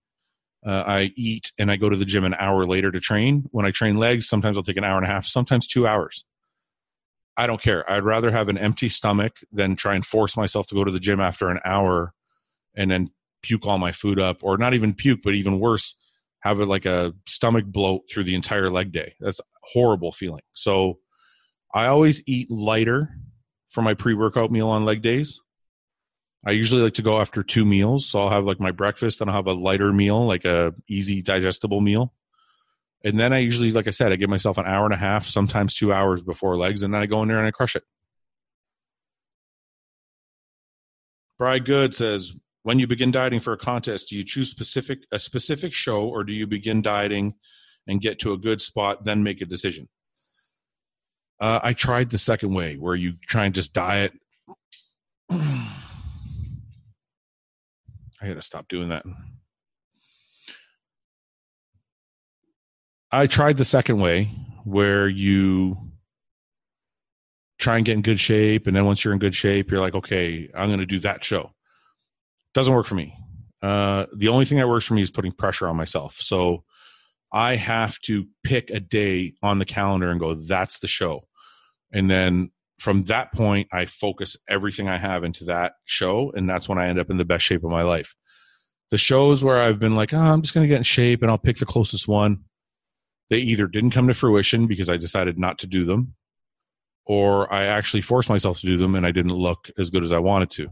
uh, 0.65 0.85
I 0.87 1.11
eat 1.17 1.51
and 1.59 1.69
I 1.69 1.75
go 1.75 1.89
to 1.89 1.97
the 1.97 2.05
gym 2.05 2.25
an 2.25 2.35
hour 2.35 2.65
later 2.65 2.93
to 2.93 3.01
train. 3.01 3.47
When 3.51 3.67
I 3.67 3.73
train 3.73 3.97
legs, 3.97 4.29
sometimes 4.29 4.57
I'll 4.57 4.63
take 4.63 4.77
an 4.77 4.85
hour 4.85 4.99
and 4.99 5.05
a 5.05 5.09
half, 5.09 5.27
sometimes 5.27 5.67
two 5.67 5.85
hours. 5.85 6.25
I 7.37 7.49
don't 7.49 7.61
care. 7.61 7.91
I'd 7.91 8.05
rather 8.05 8.31
have 8.31 8.49
an 8.49 8.57
empty 8.57 8.89
stomach 8.89 9.33
than 9.51 9.75
try 9.75 9.97
and 9.97 10.07
force 10.07 10.37
myself 10.37 10.69
to 10.69 10.77
go 10.77 10.85
to 10.85 10.93
the 10.93 11.01
gym 11.01 11.19
after 11.21 11.49
an 11.49 11.59
hour 11.65 12.13
and 12.77 12.91
then 12.91 13.11
puke 13.43 13.67
all 13.67 13.79
my 13.79 13.93
food 13.93 14.19
up, 14.19 14.39
or 14.43 14.59
not 14.59 14.75
even 14.75 14.95
puke, 14.95 15.21
but 15.23 15.35
even 15.35 15.61
worse, 15.61 15.95
have 16.41 16.61
it 16.61 16.67
like 16.67 16.87
a 16.87 17.13
stomach 17.27 17.65
bloat 17.65 18.03
through 18.11 18.25
the 18.25 18.35
entire 18.35 18.71
leg 18.71 18.93
day. 18.93 19.15
That's 19.21 19.41
horrible 19.63 20.13
feeling. 20.13 20.43
So 20.53 20.99
I 21.75 21.87
always 21.87 22.23
eat 22.27 22.51
lighter 22.51 23.11
for 23.71 23.83
my 23.83 23.95
pre 23.95 24.15
workout 24.15 24.51
meal 24.51 24.69
on 24.69 24.85
leg 24.85 25.03
days. 25.03 25.41
I 26.47 26.53
usually 26.53 26.83
like 26.83 26.95
to 26.95 27.03
go 27.03 27.21
after 27.21 27.43
two 27.43 27.65
meals. 27.65 28.07
So 28.07 28.21
I'll 28.21 28.31
have 28.31 28.45
like 28.45 28.61
my 28.61 28.71
breakfast 28.71 29.21
and 29.21 29.29
I'll 29.29 29.37
have 29.37 29.49
a 29.49 29.53
lighter 29.53 29.93
meal, 29.93 30.27
like 30.27 30.45
a 30.45 30.75
easy 30.89 31.21
digestible 31.21 31.81
meal. 31.81 32.13
And 33.05 33.19
then 33.19 33.33
I 33.33 33.39
usually, 33.39 33.73
like 33.73 33.89
I 33.89 33.91
said, 33.91 34.13
I 34.13 34.17
give 34.17 34.31
myself 34.31 34.57
an 34.59 34.67
hour 34.67 34.85
and 34.85 34.95
a 34.95 34.99
half, 34.99 35.27
sometimes 35.27 35.75
two 35.75 35.93
hours 35.93 36.23
before 36.23 36.57
legs, 36.57 36.83
and 36.83 36.95
then 36.95 37.03
I 37.03 37.07
go 37.07 37.23
in 37.23 37.29
there 37.29 37.39
and 37.39 37.47
I 37.47 37.51
crush 37.51 37.77
it. 37.77 37.85
Bry 41.39 41.59
Good 41.59 41.95
says, 41.95 42.35
when 42.67 42.81
you 42.81 42.89
begin 42.89 43.13
dieting 43.13 43.39
for 43.39 43.53
a 43.53 43.57
contest, 43.57 44.09
do 44.09 44.17
you 44.17 44.25
choose 44.25 44.51
specific 44.51 44.99
a 45.13 45.21
specific 45.21 45.73
show 45.73 46.09
or 46.09 46.25
do 46.25 46.33
you 46.33 46.49
begin 46.49 46.83
dieting 46.83 47.35
and 47.87 48.01
get 48.01 48.19
to 48.19 48.33
a 48.33 48.37
good 48.37 48.61
spot, 48.61 49.05
then 49.05 49.23
make 49.23 49.41
a 49.41 49.45
decision? 49.45 49.89
Uh, 51.39 51.61
I 51.63 51.75
tried 51.75 52.11
the 52.11 52.19
second 52.19 52.55
way 52.55 52.75
where 52.75 52.97
you 52.97 53.13
try 53.29 53.45
and 53.45 53.55
just 53.55 53.73
diet. 53.73 54.15
I 55.31 55.69
gotta 58.21 58.43
stop 58.43 58.67
doing 58.67 58.89
that. 58.89 59.05
I 63.13 63.29
tried 63.29 63.59
the 63.59 63.65
second 63.65 64.01
way 64.01 64.33
where 64.65 65.07
you 65.07 65.93
try 67.61 67.77
and 67.77 67.87
get 67.87 67.93
in 67.93 68.03
good 68.03 68.19
shape. 68.19 68.67
And 68.67 68.75
then 68.75 68.87
once 68.87 69.05
you're 69.05 69.15
in 69.15 69.21
good 69.21 69.37
shape, 69.37 69.71
you're 69.71 69.79
like, 69.79 69.95
okay, 69.95 70.51
I'm 70.53 70.77
to 70.77 70.85
do 70.85 70.99
that 70.99 71.23
show. 71.23 71.53
Doesn't 72.57 72.75
work 72.75 72.87
for 72.87 72.95
me. 72.95 73.15
Uh, 73.63 74.07
the 74.17 74.29
only 74.29 74.47
thing 74.47 74.59
that 74.59 74.69
works 74.69 74.87
for 74.87 74.95
me 74.95 75.03
is 75.03 75.11
putting 75.11 75.33
pressure 75.33 75.69
on 75.69 75.77
myself. 75.77 76.17
So 76.19 76.65
I 77.33 77.55
have 77.55 78.01
to 78.03 78.25
pick 78.43 78.71
a 78.71 78.81
day 78.81 79.35
on 79.43 79.59
the 79.59 79.65
calendar 79.65 80.11
and 80.11 80.19
go, 80.19 80.35
that's 80.35 80.79
the 80.79 80.89
show. 80.89 81.29
And 81.93 82.11
then 82.11 82.51
from 82.79 83.05
that 83.05 83.33
point, 83.33 83.69
I 83.73 83.85
focus 83.85 84.37
everything 84.49 84.89
I 84.89 84.97
have 84.97 85.23
into 85.23 85.45
that 85.45 85.75
show. 85.85 86.33
And 86.35 86.49
that's 86.49 86.69
when 86.69 86.79
I 86.79 86.89
end 86.89 86.99
up 86.99 87.11
in 87.11 87.19
the 87.19 87.25
best 87.25 87.45
shape 87.45 87.63
of 87.63 87.71
my 87.71 87.83
life. 87.83 88.15
The 88.91 88.99
shows 88.99 89.45
where 89.45 89.61
I've 89.61 89.79
been 89.79 89.95
like, 89.95 90.15
oh, 90.15 90.19
I'm 90.19 90.43
just 90.43 90.55
going 90.55 90.65
to 90.65 90.69
get 90.69 90.79
in 90.79 90.83
shape 90.83 91.23
and 91.23 91.31
I'll 91.31 91.39
pick 91.39 91.59
the 91.59 91.67
closest 91.67 92.09
one 92.09 92.45
they 93.29 93.39
either 93.39 93.67
didn't 93.67 93.91
come 93.91 94.09
to 94.09 94.15
fruition 94.15 94.67
because 94.67 94.89
I 94.89 94.97
decided 94.97 95.39
not 95.39 95.59
to 95.59 95.67
do 95.67 95.85
them, 95.85 96.15
or 97.05 97.53
I 97.53 97.65
actually 97.65 98.03
forced 98.03 98.29
myself 98.29 98.61
to 98.61 98.67
do 98.67 98.77
them 98.77 98.95
and 98.95 99.07
I 99.07 99.13
didn't 99.13 99.35
look 99.35 99.71
as 99.79 99.91
good 99.91 100.05
as 100.05 100.13
I 100.13 100.19
wanted 100.19 100.51
to. 100.51 100.69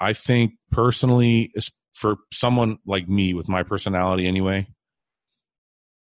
I 0.00 0.14
think 0.14 0.52
personally, 0.70 1.52
for 1.94 2.16
someone 2.32 2.78
like 2.86 3.08
me 3.08 3.34
with 3.34 3.48
my 3.48 3.62
personality 3.62 4.26
anyway, 4.26 4.66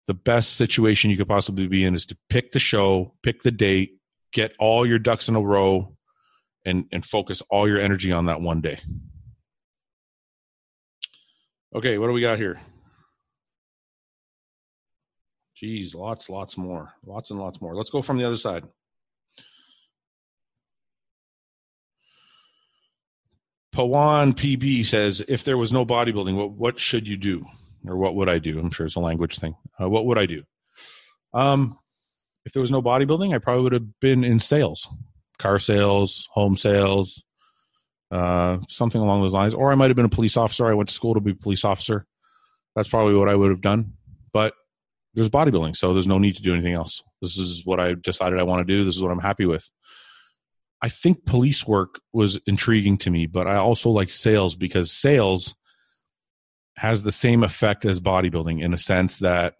the 0.08 0.14
best 0.14 0.56
situation 0.56 1.10
you 1.10 1.16
could 1.16 1.28
possibly 1.28 1.66
be 1.66 1.84
in 1.84 1.94
is 1.94 2.06
to 2.06 2.16
pick 2.28 2.52
the 2.52 2.58
show, 2.58 3.14
pick 3.22 3.42
the 3.42 3.50
date, 3.50 3.98
get 4.32 4.54
all 4.58 4.86
your 4.86 4.98
ducks 4.98 5.28
in 5.28 5.36
a 5.36 5.40
row, 5.40 5.96
and, 6.64 6.86
and 6.92 7.04
focus 7.04 7.42
all 7.48 7.68
your 7.68 7.80
energy 7.80 8.10
on 8.12 8.26
that 8.26 8.40
one 8.40 8.60
day. 8.60 8.80
Okay, 11.74 11.98
what 11.98 12.06
do 12.06 12.12
we 12.12 12.20
got 12.20 12.38
here? 12.38 12.60
Geez, 15.54 15.94
lots, 15.94 16.28
lots 16.28 16.56
more. 16.56 16.92
Lots 17.04 17.30
and 17.30 17.38
lots 17.38 17.60
more. 17.60 17.74
Let's 17.74 17.90
go 17.90 18.02
from 18.02 18.18
the 18.18 18.26
other 18.26 18.36
side. 18.36 18.64
Pawan 23.76 24.32
PB 24.32 24.86
says, 24.86 25.22
if 25.28 25.44
there 25.44 25.58
was 25.58 25.70
no 25.70 25.84
bodybuilding, 25.84 26.34
what, 26.34 26.52
what 26.52 26.80
should 26.80 27.06
you 27.06 27.18
do? 27.18 27.44
Or 27.86 27.96
what 27.96 28.14
would 28.14 28.28
I 28.28 28.38
do? 28.38 28.58
I'm 28.58 28.70
sure 28.70 28.86
it's 28.86 28.96
a 28.96 29.00
language 29.00 29.38
thing. 29.38 29.54
Uh, 29.78 29.88
what 29.88 30.06
would 30.06 30.16
I 30.16 30.24
do? 30.24 30.44
Um, 31.34 31.78
if 32.46 32.54
there 32.54 32.62
was 32.62 32.70
no 32.70 32.80
bodybuilding, 32.80 33.34
I 33.34 33.38
probably 33.38 33.64
would 33.64 33.74
have 33.74 34.00
been 34.00 34.24
in 34.24 34.38
sales, 34.38 34.88
car 35.38 35.58
sales, 35.58 36.26
home 36.32 36.56
sales, 36.56 37.22
uh, 38.10 38.58
something 38.68 39.00
along 39.00 39.20
those 39.20 39.34
lines. 39.34 39.52
Or 39.52 39.70
I 39.70 39.74
might 39.74 39.90
have 39.90 39.96
been 39.96 40.06
a 40.06 40.08
police 40.08 40.38
officer. 40.38 40.66
I 40.66 40.74
went 40.74 40.88
to 40.88 40.94
school 40.94 41.12
to 41.12 41.20
be 41.20 41.32
a 41.32 41.34
police 41.34 41.64
officer. 41.64 42.06
That's 42.74 42.88
probably 42.88 43.14
what 43.14 43.28
I 43.28 43.36
would 43.36 43.50
have 43.50 43.60
done. 43.60 43.92
But 44.32 44.54
there's 45.12 45.28
bodybuilding, 45.28 45.76
so 45.76 45.92
there's 45.92 46.08
no 46.08 46.18
need 46.18 46.36
to 46.36 46.42
do 46.42 46.54
anything 46.54 46.74
else. 46.74 47.02
This 47.20 47.36
is 47.36 47.66
what 47.66 47.78
I 47.78 47.92
decided 47.92 48.38
I 48.38 48.44
want 48.44 48.66
to 48.66 48.74
do. 48.74 48.84
This 48.84 48.96
is 48.96 49.02
what 49.02 49.12
I'm 49.12 49.18
happy 49.18 49.44
with. 49.44 49.68
I 50.82 50.88
think 50.88 51.24
police 51.24 51.66
work 51.66 52.00
was 52.12 52.38
intriguing 52.46 52.98
to 52.98 53.10
me, 53.10 53.26
but 53.26 53.46
I 53.46 53.56
also 53.56 53.90
like 53.90 54.10
sales 54.10 54.56
because 54.56 54.92
sales 54.92 55.54
has 56.76 57.02
the 57.02 57.12
same 57.12 57.42
effect 57.42 57.84
as 57.84 58.00
bodybuilding 58.00 58.62
in 58.62 58.74
a 58.74 58.78
sense 58.78 59.20
that 59.20 59.54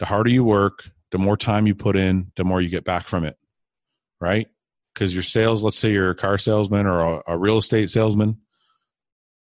the 0.00 0.06
harder 0.06 0.30
you 0.30 0.42
work, 0.42 0.90
the 1.12 1.18
more 1.18 1.36
time 1.36 1.66
you 1.66 1.74
put 1.74 1.96
in, 1.96 2.32
the 2.36 2.44
more 2.44 2.60
you 2.60 2.68
get 2.68 2.84
back 2.84 3.06
from 3.06 3.24
it. 3.24 3.36
Right? 4.20 4.48
Because 4.92 5.14
your 5.14 5.22
sales, 5.22 5.62
let's 5.62 5.78
say 5.78 5.92
you're 5.92 6.10
a 6.10 6.16
car 6.16 6.36
salesman 6.36 6.86
or 6.86 7.00
a, 7.00 7.22
a 7.28 7.38
real 7.38 7.58
estate 7.58 7.88
salesman, 7.88 8.38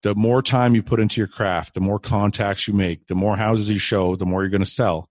the 0.02 0.16
more 0.16 0.42
time 0.42 0.74
you 0.74 0.84
put 0.84 1.00
into 1.00 1.20
your 1.20 1.28
craft, 1.28 1.74
the 1.74 1.80
more 1.82 2.00
contacts 2.00 2.68
you 2.68 2.74
make, 2.74 3.08
the 3.08 3.16
more 3.16 3.36
houses 3.36 3.70
you 3.70 3.80
show, 3.80 4.16
the 4.16 4.26
more 4.26 4.42
you're 4.42 4.50
going 4.50 4.64
to 4.64 4.70
sell 4.70 5.10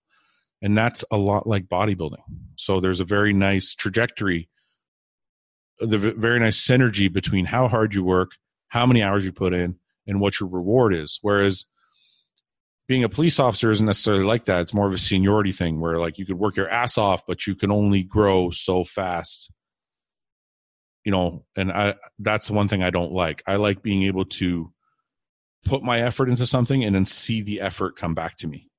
and 0.63 0.77
that's 0.77 1.03
a 1.11 1.17
lot 1.17 1.45
like 1.45 1.65
bodybuilding 1.65 2.23
so 2.55 2.79
there's 2.79 3.01
a 3.01 3.05
very 3.05 3.33
nice 3.33 3.75
trajectory 3.75 4.49
the 5.79 5.97
very 5.97 6.39
nice 6.39 6.65
synergy 6.65 7.11
between 7.11 7.45
how 7.45 7.67
hard 7.67 7.93
you 7.93 8.03
work 8.03 8.31
how 8.73 8.87
many 8.87 9.03
hours 9.03 9.23
you 9.23 9.31
put 9.31 9.53
in 9.53 9.75
and 10.07 10.19
what 10.19 10.39
your 10.39 10.49
reward 10.49 10.95
is. 10.95 11.19
Whereas 11.21 11.65
being 12.87 13.03
a 13.03 13.09
police 13.09 13.39
officer 13.39 13.69
isn't 13.69 13.85
necessarily 13.85 14.23
like 14.23 14.45
that. 14.45 14.61
It's 14.61 14.73
more 14.73 14.87
of 14.87 14.95
a 14.95 14.97
seniority 14.97 15.51
thing 15.51 15.79
where 15.79 15.99
like 15.99 16.17
you 16.17 16.25
could 16.25 16.39
work 16.39 16.55
your 16.55 16.69
ass 16.69 16.97
off 16.97 17.23
but 17.27 17.45
you 17.45 17.53
can 17.53 17.71
only 17.71 18.01
grow 18.01 18.49
so 18.49 18.83
fast. 18.83 19.51
You 21.05 21.11
know 21.11 21.45
and 21.55 21.71
i 21.71 21.95
that's 22.17 22.47
the 22.47 22.53
one 22.53 22.67
thing 22.67 22.81
i 22.81 22.89
don't 22.89 23.11
like. 23.11 23.43
I 23.45 23.57
like 23.57 23.83
being 23.83 24.03
able 24.03 24.25
to 24.25 24.71
put 25.65 25.83
my 25.83 26.01
effort 26.01 26.29
into 26.29 26.47
something 26.47 26.83
and 26.83 26.95
then 26.95 27.05
see 27.05 27.41
the 27.41 27.61
effort 27.61 27.95
come 27.95 28.15
back 28.15 28.37
to 28.37 28.47
me 28.47 28.71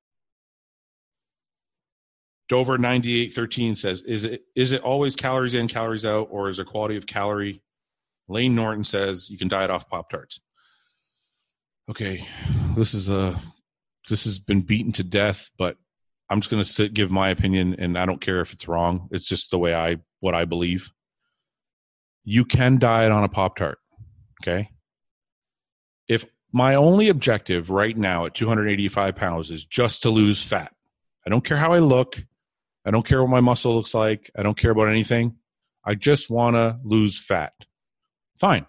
Dover 2.48 2.76
9813 2.76 3.74
says, 3.74 4.02
is 4.02 4.24
it 4.24 4.42
is 4.54 4.72
it 4.72 4.82
always 4.82 5.16
calories 5.16 5.54
in, 5.54 5.68
calories 5.68 6.04
out, 6.04 6.28
or 6.30 6.48
is 6.48 6.56
there 6.56 6.64
quality 6.64 6.96
of 6.96 7.06
calorie? 7.06 7.62
Layne 8.28 8.54
Norton 8.54 8.84
says 8.84 9.30
you 9.30 9.38
can 9.38 9.48
diet 9.48 9.70
off 9.70 9.88
Pop 9.88 10.10
Tarts. 10.10 10.40
Okay, 11.90 12.26
this 12.76 12.94
is 12.94 13.08
a 13.08 13.38
this 14.08 14.24
has 14.24 14.38
been 14.38 14.60
beaten 14.60 14.92
to 14.92 15.04
death, 15.04 15.50
but 15.58 15.76
I'm 16.30 16.40
just 16.40 16.50
going 16.50 16.62
to 16.62 16.88
give 16.88 17.10
my 17.10 17.30
opinion, 17.30 17.76
and 17.78 17.98
I 17.98 18.06
don't 18.06 18.20
care 18.20 18.40
if 18.40 18.52
it's 18.52 18.68
wrong. 18.68 19.08
It's 19.10 19.26
just 19.26 19.50
the 19.50 19.58
way 19.58 19.74
I 19.74 19.98
what 20.20 20.34
I 20.34 20.44
believe. 20.44 20.90
You 22.24 22.44
can 22.44 22.78
diet 22.78 23.12
on 23.12 23.24
a 23.24 23.28
Pop 23.28 23.56
Tart. 23.56 23.78
Okay. 24.42 24.70
If 26.08 26.24
my 26.52 26.74
only 26.74 27.08
objective 27.08 27.70
right 27.70 27.96
now 27.96 28.26
at 28.26 28.34
285 28.34 29.16
pounds 29.16 29.50
is 29.50 29.64
just 29.64 30.02
to 30.02 30.10
lose 30.10 30.42
fat, 30.42 30.74
I 31.26 31.30
don't 31.30 31.44
care 31.44 31.56
how 31.56 31.72
I 31.72 31.78
look. 31.78 32.22
I 32.86 32.90
don't 32.90 33.06
care 33.06 33.22
what 33.22 33.30
my 33.30 33.40
muscle 33.40 33.74
looks 33.74 33.94
like. 33.94 34.30
I 34.36 34.42
don't 34.42 34.56
care 34.56 34.70
about 34.70 34.88
anything. 34.88 35.36
I 35.84 35.94
just 35.94 36.30
want 36.30 36.56
to 36.56 36.78
lose 36.84 37.18
fat. 37.18 37.52
Fine. 38.38 38.66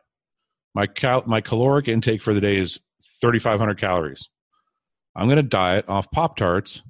My 0.74 0.88
cal- 0.88 1.24
my 1.26 1.42
caloric 1.42 1.88
intake 1.88 2.22
for 2.22 2.34
the 2.34 2.42
day 2.42 2.58
is 2.58 2.80
3500 3.22 3.78
calories. 3.78 4.30
I'm 5.16 5.28
going 5.28 5.38
to 5.38 5.44
diet 5.44 5.86
off 5.88 6.12
Pop 6.12 6.36
Tarts 6.36 6.82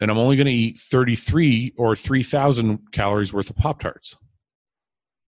and 0.00 0.10
I'm 0.10 0.18
only 0.18 0.34
going 0.34 0.46
to 0.48 0.52
eat 0.52 0.78
33 0.78 1.74
or 1.76 1.94
3000 1.94 2.90
calories 2.90 3.32
worth 3.32 3.50
of 3.50 3.56
Pop 3.56 3.80
Tarts. 3.80 4.16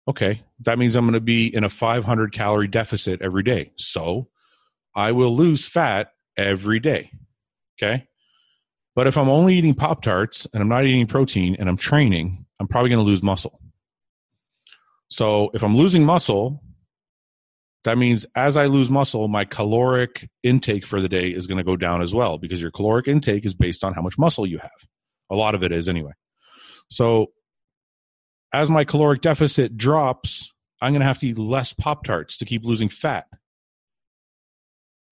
Okay, 0.09 0.43
that 0.61 0.79
means 0.79 0.97
I'm 0.97 1.05
going 1.05 1.15
to 1.15 1.21
be 1.21 1.55
in 1.55 1.63
a 1.63 1.69
500 1.69 2.33
calorie 2.33 2.67
deficit 2.67 3.23
every 3.23 3.45
day. 3.45 3.73
So 3.77 4.29
I 4.95 5.13
will 5.13 5.35
lose 5.35 5.67
fat 5.67 6.09
every 6.37 6.81
day. 6.81 7.13
Okay. 7.81 8.09
But 8.97 9.07
if 9.07 9.19
I'm 9.19 9.29
only 9.29 9.55
eating 9.55 9.75
Pop 9.75 10.03
Tarts 10.03 10.49
and 10.53 10.63
I'm 10.63 10.71
not 10.71 10.87
eating 10.87 11.07
protein 11.07 11.55
and 11.59 11.69
I'm 11.69 11.77
training, 11.77 12.47
I'm 12.59 12.67
probably 12.67 12.89
going 12.89 13.05
to 13.05 13.05
lose 13.05 13.23
muscle. 13.23 13.61
So 15.09 15.51
if 15.53 15.63
I'm 15.63 15.77
losing 15.77 16.03
muscle, 16.03 16.63
that 17.85 17.99
means 17.99 18.25
as 18.35 18.57
I 18.57 18.67
lose 18.67 18.91
muscle, 18.91 19.29
my 19.29 19.45
caloric 19.45 20.29
intake 20.43 20.87
for 20.87 21.01
the 21.01 21.11
day 21.11 21.29
is 21.29 21.47
going 21.47 21.59
to 21.59 21.65
go 21.65 21.77
down 21.77 22.01
as 22.01 22.15
well 22.15 22.39
because 22.39 22.61
your 22.61 22.71
caloric 22.71 23.07
intake 23.07 23.45
is 23.45 23.55
based 23.55 23.85
on 23.85 23.93
how 23.93 24.01
much 24.01 24.19
muscle 24.19 24.47
you 24.47 24.59
have. 24.59 24.87
A 25.31 25.35
lot 25.35 25.55
of 25.55 25.63
it 25.63 25.73
is 25.73 25.91
anyway. 25.91 26.13
So 26.91 27.33
as 28.51 28.71
my 28.71 28.85
caloric 28.85 29.21
deficit 29.21 29.77
drops, 29.77 30.53
I'm 30.81 30.93
going 30.93 31.01
to 31.01 31.07
have 31.07 31.19
to 31.19 31.29
eat 31.29 31.39
less 31.39 31.75
Pop 31.75 32.05
Tarts 32.05 32.39
to 32.39 32.47
keep 32.47 32.65
losing 32.65 32.89
fat. 32.89 33.27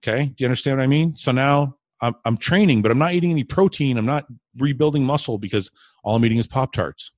Okay. 0.03 0.24
Do 0.26 0.35
you 0.39 0.47
understand 0.47 0.78
what 0.78 0.85
I 0.85 0.89
mean? 0.89 1.16
So 1.16 1.32
now 1.32 1.76
I'm, 2.05 2.14
I'm 2.26 2.36
training, 2.36 2.82
but 2.82 2.90
I'm 2.90 2.98
not 2.98 3.14
eating 3.14 3.30
any 3.30 3.44
protein. 3.44 3.96
I'm 3.96 4.05
not 4.05 4.26
rebuilding 4.59 5.05
muscle 5.05 5.38
because 5.38 5.70
all 6.02 6.14
I'm 6.14 6.24
eating 6.24 6.38
is 6.38 6.46
Pop 6.46 6.74
Tarts. 6.74 7.11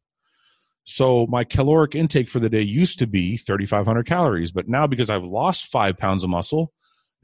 So 0.84 1.26
my 1.26 1.42
caloric 1.42 1.96
intake 1.96 2.28
for 2.28 2.38
the 2.38 2.48
day 2.48 2.62
used 2.62 3.00
to 3.00 3.08
be 3.08 3.36
3,500 3.36 4.06
calories, 4.06 4.52
but 4.52 4.68
now 4.68 4.86
because 4.86 5.10
I've 5.10 5.24
lost 5.24 5.66
five 5.66 5.98
pounds 5.98 6.22
of 6.22 6.30
muscle, 6.30 6.72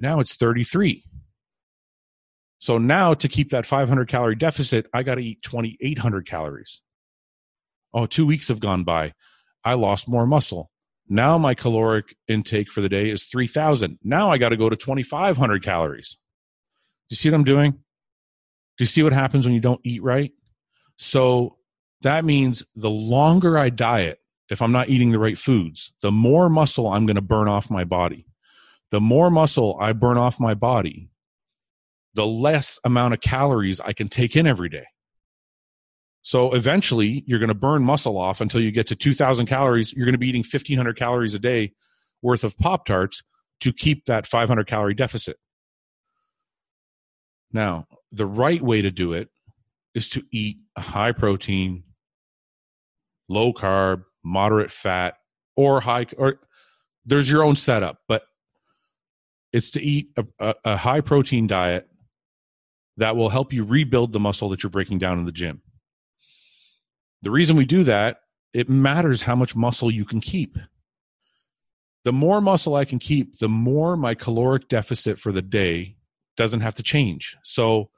now 0.01 0.19
it's 0.19 0.35
33. 0.35 1.05
So 2.59 2.79
now 2.79 3.15
to 3.15 3.29
keep 3.29 3.51
that 3.51 3.65
500 3.65 4.09
calorie 4.09 4.35
deficit, 4.35 4.87
I 4.93 5.05
got 5.05 5.15
to 5.15 5.23
eat 5.23 5.43
2,800 5.43 6.27
calories. 6.27 6.83
Oh, 7.95 8.07
two 8.07 8.27
weeks 8.27 8.49
have 8.49 8.59
gone 8.59 8.83
by. 8.83 9.15
I 9.65 9.75
lost 9.75 10.09
more 10.09 10.27
muscle. 10.27 10.73
Now 11.09 11.39
my 11.39 11.55
caloric 11.55 12.17
intake 12.27 12.73
for 12.73 12.81
the 12.81 12.89
day 12.89 13.11
is 13.11 13.25
3000. 13.25 13.99
Now 14.03 14.33
I 14.33 14.39
got 14.39 14.49
to 14.49 14.57
go 14.57 14.69
to 14.69 14.77
2500 14.77 15.63
calories. 15.63 16.17
Do 17.13 17.15
you 17.15 17.19
see 17.19 17.29
what 17.29 17.35
I'm 17.37 17.45
doing? 17.45 17.73
Do 17.73 17.79
you 18.79 18.87
see 18.87 19.03
what 19.03 19.13
happens 19.13 19.45
when 19.45 19.53
you 19.53 19.61
don't 19.61 19.83
eat 19.85 20.03
right? 20.03 20.33
So 20.97 21.59
that 22.01 22.25
means 22.25 22.65
the 22.75 22.89
longer 22.89 23.59
I 23.59 23.69
diet, 23.69 24.19
if 24.49 24.63
I'm 24.63 24.73
not 24.73 24.89
eating 24.89 25.13
the 25.13 25.19
right 25.19 25.37
foods, 25.37 25.93
the 26.01 26.11
more 26.11 26.49
muscle 26.49 26.87
I'm 26.87 27.05
going 27.05 27.17
to 27.17 27.21
burn 27.21 27.49
off 27.49 27.69
my 27.69 27.85
body. 27.85 28.25
The 28.93 29.01
more 29.03 29.31
muscle 29.31 29.77
I 29.79 29.93
burn 29.93 30.17
off 30.17 30.41
my 30.41 30.55
body, 30.55 31.11
the 32.15 32.25
less 32.25 32.79
amount 32.83 33.13
of 33.13 33.21
calories 33.21 33.79
I 33.79 33.93
can 33.93 34.09
take 34.09 34.35
in 34.35 34.47
every 34.47 34.71
day. 34.71 34.87
So 36.23 36.55
eventually, 36.55 37.25
you're 37.27 37.41
going 37.41 37.49
to 37.49 37.55
burn 37.55 37.83
muscle 37.83 38.17
off 38.17 38.41
until 38.41 38.63
you 38.63 38.71
get 38.71 38.87
to 38.87 38.97
2,000 38.97 39.45
calories. 39.45 39.93
You're 39.93 40.07
going 40.07 40.15
to 40.15 40.19
be 40.19 40.31
eating 40.31 40.47
1,500 40.51 40.97
calories 40.97 41.35
a 41.35 41.39
day 41.39 41.75
worth 42.23 42.43
of 42.43 42.57
Pop 42.57 42.87
Tarts 42.87 43.23
to 43.61 43.71
keep 43.71 44.07
that 44.07 44.27
500 44.27 44.67
calorie 44.67 44.95
deficit. 44.95 45.37
Now, 47.53 47.87
the 48.11 48.27
right 48.27 48.61
way 48.63 48.83
to 48.83 48.91
do 48.91 49.13
it 49.13 49.29
is 49.95 50.09
to 50.11 50.23
eat 50.31 50.59
a 50.77 50.81
high 50.81 51.13
protein, 51.13 51.85
low 53.29 53.53
carb, 53.53 54.05
moderate 54.25 54.71
fat, 54.71 55.15
or 55.57 55.81
high, 55.81 56.07
or 56.17 56.41
there's 57.05 57.31
your 57.31 57.43
own 57.43 57.57
setup, 57.57 57.99
but 58.09 58.23
it's 59.53 59.71
to 59.73 59.83
eat 59.83 60.09
a, 60.17 60.25
a, 60.39 60.55
a 60.65 60.77
high 60.77 61.01
protein 61.01 61.47
diet 61.47 61.89
that 62.97 63.17
will 63.17 63.29
help 63.29 63.53
you 63.53 63.65
rebuild 63.65 64.13
the 64.13 64.21
muscle 64.21 64.49
that 64.51 64.63
you're 64.63 64.71
breaking 64.71 64.99
down 64.99 65.19
in 65.19 65.25
the 65.25 65.33
gym. 65.33 65.63
The 67.23 67.31
reason 67.31 67.57
we 67.57 67.65
do 67.65 67.85
that, 67.85 68.19
it 68.53 68.69
matters 68.69 69.23
how 69.23 69.35
much 69.35 69.57
muscle 69.57 69.91
you 69.91 70.05
can 70.05 70.21
keep. 70.21 70.59
The 72.05 72.13
more 72.13 72.41
muscle 72.41 72.75
I 72.75 72.85
can 72.85 72.99
keep, 72.99 73.39
the 73.39 73.49
more 73.49 73.97
my 73.97 74.15
caloric 74.15 74.69
deficit 74.69 75.19
for 75.19 75.33
the 75.33 75.43
day 75.43 75.97
doesn't 76.37 76.61
have 76.61 76.75
to 76.75 76.83
change. 76.83 77.37
So 77.43 77.91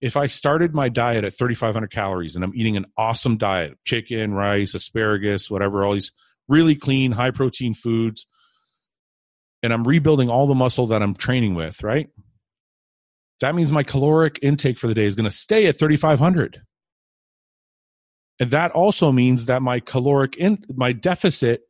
if 0.00 0.16
I 0.16 0.26
started 0.26 0.74
my 0.74 0.88
diet 0.88 1.24
at 1.24 1.36
3,500 1.36 1.90
calories 1.90 2.36
and 2.36 2.44
I'm 2.44 2.54
eating 2.54 2.76
an 2.76 2.86
awesome 2.96 3.36
diet 3.36 3.78
chicken, 3.84 4.34
rice, 4.34 4.74
asparagus, 4.74 5.50
whatever, 5.50 5.84
all 5.84 5.94
these 5.94 6.12
really 6.48 6.74
clean, 6.74 7.12
high 7.12 7.30
protein 7.30 7.74
foods, 7.74 8.26
and 9.62 9.72
I'm 9.72 9.84
rebuilding 9.84 10.28
all 10.28 10.46
the 10.46 10.54
muscle 10.54 10.86
that 10.88 11.02
I'm 11.02 11.14
training 11.14 11.54
with, 11.54 11.82
right? 11.82 12.08
That 13.40 13.54
means 13.54 13.72
my 13.72 13.82
caloric 13.82 14.38
intake 14.42 14.78
for 14.78 14.88
the 14.88 14.94
day 14.94 15.06
is 15.06 15.14
going 15.14 15.28
to 15.28 15.34
stay 15.34 15.66
at 15.66 15.78
3,500. 15.78 16.60
And 18.40 18.50
that 18.50 18.72
also 18.72 19.10
means 19.10 19.46
that 19.46 19.62
my 19.62 19.80
caloric 19.80 20.36
in 20.36 20.64
my 20.74 20.92
deficit 20.92 21.62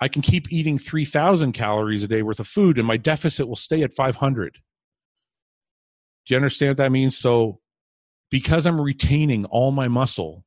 I 0.00 0.08
can 0.08 0.22
keep 0.22 0.52
eating 0.52 0.78
3000 0.78 1.52
calories 1.52 2.04
a 2.04 2.08
day 2.08 2.22
worth 2.22 2.40
of 2.40 2.46
food 2.46 2.78
and 2.78 2.86
my 2.86 2.96
deficit 2.96 3.48
will 3.48 3.56
stay 3.56 3.82
at 3.82 3.92
500. 3.92 4.58
Do 6.28 6.34
you 6.34 6.36
understand 6.36 6.70
what 6.70 6.76
that 6.76 6.92
means? 6.92 7.16
So 7.16 7.60
because 8.30 8.66
I'm 8.66 8.80
retaining 8.80 9.46
all 9.46 9.72
my 9.72 9.88
muscle 9.88 10.44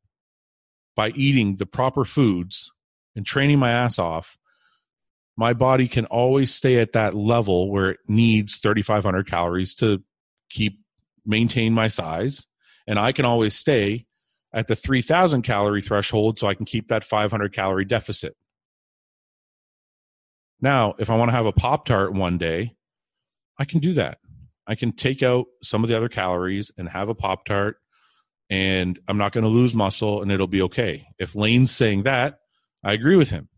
by 0.96 1.10
eating 1.10 1.58
the 1.58 1.66
proper 1.66 2.06
foods 2.06 2.72
and 3.16 3.26
training 3.26 3.58
my 3.58 3.72
ass 3.72 3.98
off, 3.98 4.38
my 5.36 5.54
body 5.54 5.88
can 5.88 6.06
always 6.06 6.54
stay 6.54 6.78
at 6.78 6.92
that 6.92 7.16
level 7.16 7.72
where 7.72 7.90
it 7.90 8.00
needs 8.08 8.58
3500 8.58 9.28
calories 9.28 9.74
to 9.76 10.04
keep 10.50 10.80
maintain 11.26 11.74
my 11.74 11.88
size 11.88 12.46
and 12.88 13.00
I 13.00 13.12
can 13.12 13.26
always 13.26 13.56
stay 13.56 14.06
at 14.54 14.68
the 14.68 14.76
3000 14.76 15.42
calorie 15.42 15.82
threshold 15.82 16.38
so 16.38 16.48
I 16.48 16.54
can 16.54 16.66
keep 16.66 16.90
that 16.90 17.04
500 17.04 17.54
calorie 17.54 17.86
deficit. 17.86 18.36
Now, 20.60 20.94
if 21.00 21.10
I 21.10 21.16
want 21.16 21.30
to 21.30 21.36
have 21.36 21.46
a 21.46 21.52
Pop 21.52 21.86
Tart 21.86 22.14
one 22.14 22.38
day, 22.38 22.76
I 23.58 23.66
can 23.66 23.80
do 23.80 23.94
that. 23.94 24.20
I 24.72 24.76
can 24.76 24.94
take 24.94 25.22
out 25.22 25.48
some 25.62 25.84
of 25.84 25.90
the 25.90 25.98
other 25.98 26.10
calories 26.10 26.72
and 26.78 26.88
have 26.88 27.10
a 27.10 27.16
Pop 27.16 27.44
Tart, 27.46 27.78
and 28.50 28.98
I'm 29.08 29.18
not 29.18 29.34
going 29.34 29.44
to 29.44 29.50
lose 29.50 29.76
muscle 29.76 30.22
and 30.22 30.32
it'll 30.32 30.48
be 30.48 30.62
okay. 30.64 31.08
If 31.20 31.36
Layne's 31.36 31.72
saying 31.72 32.04
that, 32.04 32.40
I 32.84 32.94
agree 32.94 33.18
with 33.18 33.30
him. 33.30 33.50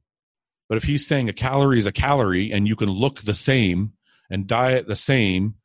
But 0.68 0.78
if 0.78 0.84
he's 0.84 1.06
saying 1.06 1.30
a 1.30 1.34
calorie 1.34 1.78
is 1.78 1.88
a 1.88 1.92
calorie 1.92 2.52
and 2.52 2.68
you 2.68 2.76
can 2.76 2.90
look 2.90 3.22
the 3.22 3.36
same 3.36 3.94
and 4.30 4.48
diet 4.48 4.88
the 4.88 4.96
same 4.96 5.56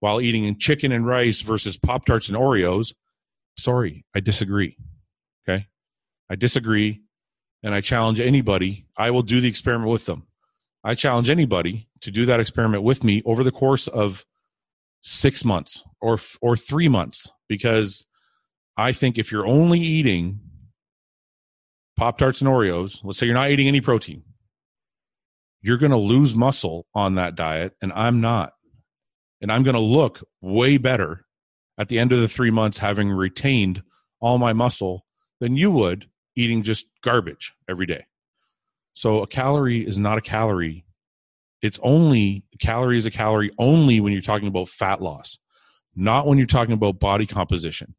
while 0.00 0.20
eating 0.20 0.58
chicken 0.58 0.92
and 0.92 1.06
rice 1.06 1.40
versus 1.40 1.78
Pop 1.78 2.04
Tarts 2.04 2.28
and 2.28 2.36
Oreos, 2.36 2.92
Sorry, 3.58 4.04
I 4.14 4.20
disagree. 4.20 4.76
Okay. 5.48 5.66
I 6.30 6.36
disagree. 6.36 7.02
And 7.64 7.74
I 7.74 7.80
challenge 7.80 8.20
anybody, 8.20 8.86
I 8.96 9.10
will 9.10 9.22
do 9.22 9.40
the 9.40 9.48
experiment 9.48 9.90
with 9.90 10.06
them. 10.06 10.28
I 10.84 10.94
challenge 10.94 11.28
anybody 11.28 11.88
to 12.02 12.12
do 12.12 12.26
that 12.26 12.38
experiment 12.38 12.84
with 12.84 13.02
me 13.02 13.20
over 13.24 13.42
the 13.42 13.50
course 13.50 13.88
of 13.88 14.24
six 15.00 15.44
months 15.44 15.84
or 16.00 16.18
or 16.40 16.56
three 16.56 16.88
months 16.88 17.30
because 17.48 18.04
I 18.76 18.92
think 18.92 19.18
if 19.18 19.32
you're 19.32 19.46
only 19.46 19.80
eating 19.80 20.40
Pop 21.96 22.18
Tarts 22.18 22.40
and 22.40 22.48
Oreos, 22.48 23.00
let's 23.02 23.18
say 23.18 23.26
you're 23.26 23.34
not 23.34 23.50
eating 23.50 23.66
any 23.66 23.80
protein, 23.80 24.22
you're 25.62 25.78
going 25.78 25.90
to 25.90 25.98
lose 25.98 26.34
muscle 26.34 26.86
on 26.94 27.16
that 27.16 27.34
diet, 27.34 27.74
and 27.82 27.92
I'm 27.92 28.20
not. 28.20 28.52
And 29.40 29.50
I'm 29.50 29.64
going 29.64 29.74
to 29.74 29.80
look 29.80 30.22
way 30.40 30.76
better 30.76 31.26
at 31.76 31.88
the 31.88 31.98
end 31.98 32.12
of 32.12 32.20
the 32.20 32.28
three 32.28 32.50
months 32.50 32.78
having 32.78 33.10
retained 33.10 33.82
all 34.20 34.38
my 34.38 34.52
muscle 34.52 35.04
than 35.40 35.56
you 35.56 35.70
would 35.70 36.08
eating 36.36 36.62
just 36.62 36.86
garbage 37.02 37.54
every 37.68 37.86
day. 37.86 38.04
So 38.94 39.22
a 39.22 39.26
calorie 39.26 39.86
is 39.86 39.98
not 39.98 40.18
a 40.18 40.22
calorie. 40.22 40.84
It's 41.62 41.80
only 41.82 42.44
calorie 42.60 42.98
is 42.98 43.06
a 43.06 43.10
calorie 43.10 43.50
only 43.58 44.00
when 44.00 44.12
you're 44.12 44.22
talking 44.22 44.48
about 44.48 44.68
fat 44.68 45.02
loss, 45.02 45.38
not 45.96 46.26
when 46.26 46.38
you're 46.38 46.46
talking 46.46 46.74
about 46.74 47.00
body 47.00 47.26
composition. 47.26 47.94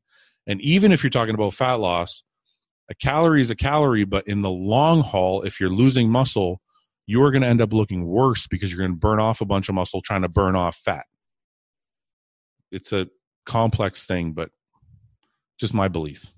And 0.48 0.62
even 0.62 0.92
if 0.92 1.04
you're 1.04 1.10
talking 1.10 1.36
about 1.36 1.54
fat 1.54 1.76
loss, 1.76 2.24
a 2.90 2.96
calorie 2.96 3.42
is 3.42 3.52
a 3.52 3.56
calorie, 3.56 4.06
but 4.06 4.28
in 4.28 4.42
the 4.42 4.50
long 4.50 5.02
haul, 5.02 5.44
if 5.44 5.60
you're 5.60 5.70
losing 5.70 6.10
muscle, 6.10 6.62
you're 7.06 7.32
going 7.32 7.42
to 7.42 7.48
end 7.48 7.62
up 7.62 7.74
looking 7.74 8.06
worse 8.06 8.48
because 8.48 8.72
you're 8.72 8.80
going 8.80 8.94
to 8.94 8.98
burn 9.00 9.20
off 9.20 9.42
a 9.42 9.46
bunch 9.46 9.70
of 9.70 9.76
muscle 9.76 10.02
trying 10.02 10.22
to 10.22 10.30
burn 10.30 10.56
off 10.56 10.76
fat. 10.76 11.06
It's 12.72 12.94
a 12.94 13.08
complex 13.46 14.06
thing, 14.06 14.34
but 14.34 14.50
just 15.60 15.74
my 15.74 15.88
belief. 15.88 16.32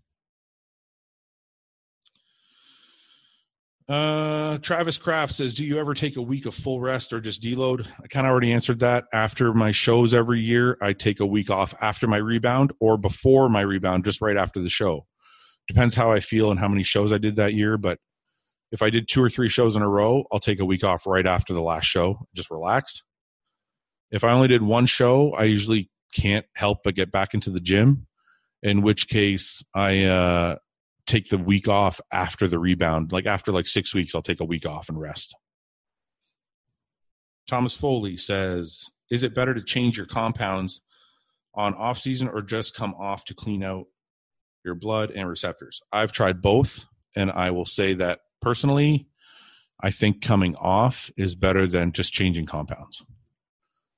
Uh, 3.92 4.58
Travis 4.60 4.98
Kraft 4.98 5.36
says, 5.36 5.54
"Do 5.54 5.66
you 5.66 5.78
ever 5.78 5.94
take 5.94 6.16
a 6.16 6.22
week 6.22 6.46
of 6.46 6.56
full 6.56 6.80
rest 6.80 7.12
or 7.12 7.20
just 7.20 7.42
deload?" 7.42 7.86
I 8.02 8.08
kind 8.08 8.26
of 8.26 8.32
already 8.32 8.54
answered 8.54 8.80
that. 8.80 9.04
After 9.12 9.54
my 9.54 9.72
shows 9.72 10.14
every 10.14 10.40
year, 10.40 10.78
I 10.82 10.94
take 10.94 11.20
a 11.20 11.26
week 11.26 11.50
off 11.50 11.76
after 11.82 12.08
my 12.08 12.16
rebound 12.16 12.72
or 12.80 12.98
before 12.98 13.50
my 13.50 13.60
rebound, 13.60 14.06
just 14.06 14.22
right 14.22 14.38
after 14.38 14.62
the 14.62 14.70
show. 14.70 15.08
Depends 15.68 15.94
how 15.94 16.10
I 16.10 16.22
feel 16.22 16.52
and 16.52 16.60
how 16.60 16.70
many 16.70 16.84
shows 16.84 17.12
I 17.12 17.18
did 17.18 17.36
that 17.36 17.54
year. 17.54 17.78
But 17.78 18.00
if 18.72 18.82
I 18.82 18.92
did 18.92 19.10
two 19.10 19.22
or 19.22 19.30
three 19.30 19.50
shows 19.50 19.76
in 19.76 19.82
a 19.82 19.90
row, 19.90 20.24
I'll 20.32 20.40
take 20.40 20.62
a 20.62 20.66
week 20.66 20.86
off 20.86 21.06
right 21.06 21.28
after 21.28 21.54
the 21.54 21.62
last 21.62 21.86
show, 21.86 22.28
just 22.34 22.50
relax. 22.50 23.04
If 24.10 24.24
I 24.24 24.32
only 24.32 24.48
did 24.48 24.62
one 24.62 24.86
show, 24.86 25.34
I 25.34 25.44
usually 25.44 25.90
can't 26.14 26.46
help 26.56 26.80
but 26.86 26.96
get 26.96 27.12
back 27.12 27.34
into 27.34 27.50
the 27.50 27.60
gym, 27.60 28.08
in 28.64 28.84
which 28.84 29.10
case 29.10 29.66
I 29.76 30.06
uh, 30.06 30.56
take 31.12 31.30
the 31.30 31.38
week 31.38 31.68
off 31.68 32.00
after 32.12 32.48
the 32.48 32.60
rebound. 32.60 33.12
Like 33.12 33.26
after 33.26 33.52
like 33.52 33.68
six 33.68 33.94
weeks, 33.94 34.16
I'll 34.16 34.22
take 34.22 34.40
a 34.40 34.46
week 34.46 34.66
off 34.66 34.90
and 34.90 35.00
rest. 35.00 35.36
Thomas 37.48 37.76
Foley 37.76 38.18
says, 38.18 38.90
"Is 39.10 39.24
it 39.24 39.36
better 39.36 39.54
to 39.54 39.62
change 39.62 39.98
your 39.98 40.06
compounds 40.06 40.82
on 41.54 41.76
off 41.76 41.98
season 41.98 42.30
or 42.30 42.42
just 42.42 42.76
come 42.76 42.94
off 42.96 43.26
to 43.26 43.34
clean 43.34 43.64
out 43.64 43.88
your 44.64 44.76
blood 44.76 45.12
and 45.12 45.28
receptors?" 45.28 45.82
I've 45.92 46.14
tried 46.14 46.42
both, 46.42 46.86
and 47.16 47.30
I 47.32 47.52
will 47.52 47.66
say 47.66 47.94
that 47.96 48.22
personally, 48.42 49.08
I 49.82 49.92
think 49.92 50.22
coming 50.22 50.56
off 50.56 51.12
is 51.18 51.36
better 51.36 51.68
than 51.68 51.92
just 51.92 52.14
changing 52.14 52.46
compounds. 52.46 53.04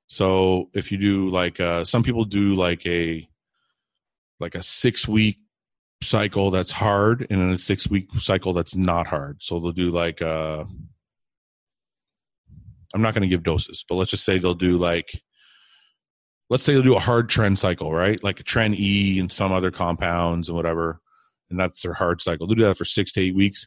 So 0.07 0.69
if 0.73 0.91
you 0.91 0.98
do 0.98 1.30
like 1.30 1.60
uh, 1.60 1.85
some 1.85 2.03
people 2.03 2.26
do 2.26 2.56
like 2.56 2.85
a 2.88 3.27
like 4.40 4.56
a 4.56 4.64
six 4.64 5.07
week 5.07 5.38
cycle 6.04 6.52
that's 6.52 6.72
hard 6.72 7.28
and 7.30 7.42
then 7.42 7.50
a 7.50 7.58
six 7.58 7.90
week 7.90 8.08
cycle 8.18 8.54
that's 8.54 8.76
not 8.76 9.08
hard. 9.08 9.42
So 9.42 9.60
they'll 9.60 9.72
do 9.72 9.90
like 9.90 10.22
uh 10.22 10.66
I'm 12.94 13.02
not 13.02 13.16
going 13.16 13.24
to 13.24 13.28
give 13.28 13.44
doses, 13.44 13.84
but 13.88 13.96
let's 13.96 14.12
just 14.12 14.24
say 14.24 14.38
they'll 14.38 14.54
do 14.54 14.78
like 14.78 15.12
let's 16.50 16.64
say 16.64 16.74
they'll 16.74 16.84
do 16.84 16.96
a 16.96 17.00
hard 17.00 17.30
tren 17.30 17.58
cycle, 17.58 17.92
right? 17.92 18.24
Like 18.24 18.40
a 18.40 18.44
tren 18.44 18.78
E 18.78 19.20
and 19.20 19.32
some 19.32 19.52
other 19.52 19.72
compounds 19.72 20.50
and 20.50 20.56
whatever, 20.56 21.00
and 21.50 21.60
that's 21.60 21.82
their 21.82 21.94
hard 21.94 22.22
cycle. 22.22 22.46
They'll 22.46 22.56
do 22.56 22.66
that 22.66 22.78
for 22.78 22.86
six 22.86 23.12
to 23.14 23.22
eight 23.22 23.36
weeks, 23.36 23.66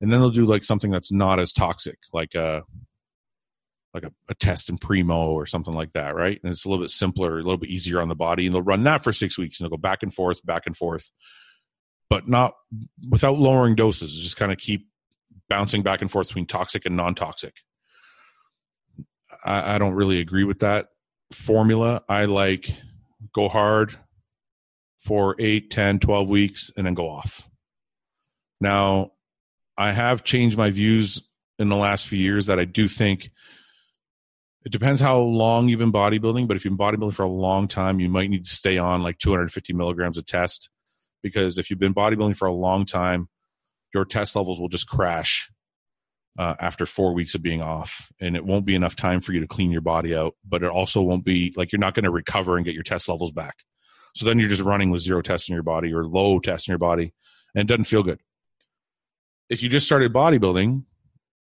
and 0.00 0.12
then 0.12 0.20
they'll 0.20 0.30
do 0.30 0.44
like 0.44 0.64
something 0.64 0.90
that's 0.90 1.12
not 1.12 1.38
as 1.38 1.52
toxic, 1.52 1.98
like 2.12 2.34
a 2.34 2.62
like 3.94 4.02
a, 4.02 4.10
a 4.28 4.34
test 4.34 4.68
in 4.68 4.76
primo 4.76 5.30
or 5.30 5.46
something 5.46 5.74
like 5.74 5.92
that, 5.92 6.16
right? 6.16 6.40
And 6.42 6.50
it's 6.52 6.64
a 6.64 6.68
little 6.68 6.82
bit 6.82 6.90
simpler, 6.90 7.34
a 7.34 7.42
little 7.42 7.56
bit 7.56 7.70
easier 7.70 8.00
on 8.00 8.08
the 8.08 8.16
body, 8.16 8.46
and 8.46 8.54
they'll 8.54 8.62
run 8.62 8.82
that 8.84 9.04
for 9.04 9.12
six 9.12 9.38
weeks, 9.38 9.60
and 9.60 9.64
they'll 9.64 9.76
go 9.76 9.80
back 9.80 10.02
and 10.02 10.12
forth, 10.12 10.44
back 10.44 10.64
and 10.66 10.76
forth, 10.76 11.12
but 12.14 12.28
not 12.28 12.54
without 13.10 13.40
lowering 13.40 13.74
doses. 13.74 14.14
Just 14.14 14.36
kind 14.36 14.52
of 14.52 14.58
keep 14.58 14.86
bouncing 15.48 15.82
back 15.82 16.00
and 16.00 16.08
forth 16.08 16.28
between 16.28 16.46
toxic 16.46 16.86
and 16.86 16.96
non-toxic. 16.96 17.56
I, 19.44 19.74
I 19.74 19.78
don't 19.78 19.94
really 19.94 20.20
agree 20.20 20.44
with 20.44 20.60
that 20.60 20.90
formula. 21.32 22.02
I 22.08 22.26
like 22.26 22.70
go 23.34 23.48
hard 23.48 23.98
for 25.00 25.34
8, 25.40 25.72
10, 25.72 25.98
12 25.98 26.30
weeks 26.30 26.70
and 26.76 26.86
then 26.86 26.94
go 26.94 27.10
off. 27.10 27.48
Now, 28.60 29.10
I 29.76 29.90
have 29.90 30.22
changed 30.22 30.56
my 30.56 30.70
views 30.70 31.20
in 31.58 31.68
the 31.68 31.74
last 31.74 32.06
few 32.06 32.20
years 32.20 32.46
that 32.46 32.60
I 32.60 32.64
do 32.64 32.86
think 32.86 33.32
it 34.64 34.70
depends 34.70 35.00
how 35.00 35.18
long 35.18 35.68
you've 35.68 35.80
been 35.80 35.90
bodybuilding, 35.90 36.46
but 36.46 36.56
if 36.56 36.64
you've 36.64 36.76
been 36.76 36.86
bodybuilding 36.86 37.14
for 37.14 37.24
a 37.24 37.28
long 37.28 37.66
time, 37.66 37.98
you 37.98 38.08
might 38.08 38.30
need 38.30 38.44
to 38.44 38.54
stay 38.54 38.78
on 38.78 39.02
like 39.02 39.18
250 39.18 39.72
milligrams 39.72 40.16
of 40.16 40.26
test 40.26 40.70
because 41.24 41.56
if 41.56 41.70
you've 41.70 41.80
been 41.80 41.94
bodybuilding 41.94 42.36
for 42.36 42.46
a 42.46 42.52
long 42.52 42.84
time, 42.84 43.28
your 43.94 44.04
test 44.04 44.36
levels 44.36 44.60
will 44.60 44.68
just 44.68 44.86
crash 44.86 45.50
uh, 46.38 46.54
after 46.60 46.84
four 46.84 47.14
weeks 47.14 47.34
of 47.34 47.42
being 47.42 47.62
off, 47.62 48.12
and 48.20 48.36
it 48.36 48.44
won't 48.44 48.66
be 48.66 48.74
enough 48.74 48.94
time 48.94 49.20
for 49.20 49.32
you 49.32 49.40
to 49.40 49.46
clean 49.46 49.70
your 49.72 49.80
body 49.80 50.14
out. 50.14 50.34
But 50.46 50.62
it 50.62 50.68
also 50.68 51.00
won't 51.00 51.24
be 51.24 51.54
like 51.56 51.72
you're 51.72 51.80
not 51.80 51.94
going 51.94 52.04
to 52.04 52.10
recover 52.10 52.56
and 52.56 52.64
get 52.64 52.74
your 52.74 52.82
test 52.82 53.08
levels 53.08 53.32
back. 53.32 53.64
So 54.14 54.26
then 54.26 54.38
you're 54.38 54.50
just 54.50 54.62
running 54.62 54.90
with 54.90 55.00
zero 55.00 55.22
tests 55.22 55.48
in 55.48 55.54
your 55.54 55.64
body 55.64 55.92
or 55.92 56.04
low 56.04 56.38
tests 56.38 56.68
in 56.68 56.72
your 56.72 56.78
body, 56.78 57.14
and 57.54 57.62
it 57.62 57.66
doesn't 57.72 57.84
feel 57.84 58.02
good. 58.02 58.20
If 59.48 59.62
you 59.62 59.70
just 59.70 59.86
started 59.86 60.12
bodybuilding 60.12 60.84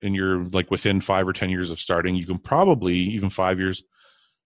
and 0.02 0.14
you're 0.14 0.44
like 0.44 0.70
within 0.70 1.00
five 1.00 1.26
or 1.26 1.32
ten 1.32 1.48
years 1.48 1.70
of 1.70 1.80
starting, 1.80 2.16
you 2.16 2.26
can 2.26 2.38
probably 2.38 2.96
even 2.96 3.30
five 3.30 3.58
years, 3.58 3.82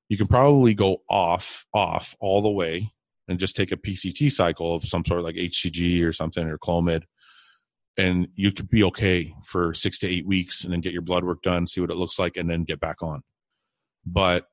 you 0.09 0.17
can 0.17 0.29
probably 0.29 0.75
go 0.75 0.99
off 1.11 1.67
off 1.75 2.15
all 2.21 2.41
the 2.41 2.51
way 2.51 2.93
and 3.29 3.39
just 3.39 3.57
take 3.57 3.73
a 3.73 3.77
PCT 3.77 4.31
cycle 4.31 4.75
of 4.75 4.85
some 4.85 5.05
sort 5.05 5.23
like 5.23 5.37
HCG 5.37 6.05
or 6.05 6.13
something 6.13 6.47
or 6.47 6.59
Clomid, 6.59 7.05
and 7.97 8.29
you 8.35 8.53
could 8.53 8.69
be 8.69 8.83
okay 8.85 9.35
for 9.45 9.75
six 9.75 9.99
to 10.01 10.09
eight 10.09 10.27
weeks 10.27 10.65
and 10.65 10.73
then 10.73 10.81
get 10.81 10.93
your 10.93 11.03
blood 11.03 11.25
work 11.25 11.43
done, 11.43 11.67
see 11.67 11.81
what 11.81 11.91
it 11.91 11.97
looks 11.97 12.19
like, 12.19 12.37
and 12.37 12.51
then 12.51 12.65
get 12.65 12.81
back 12.81 13.03
on. 13.03 13.23
But 14.05 14.47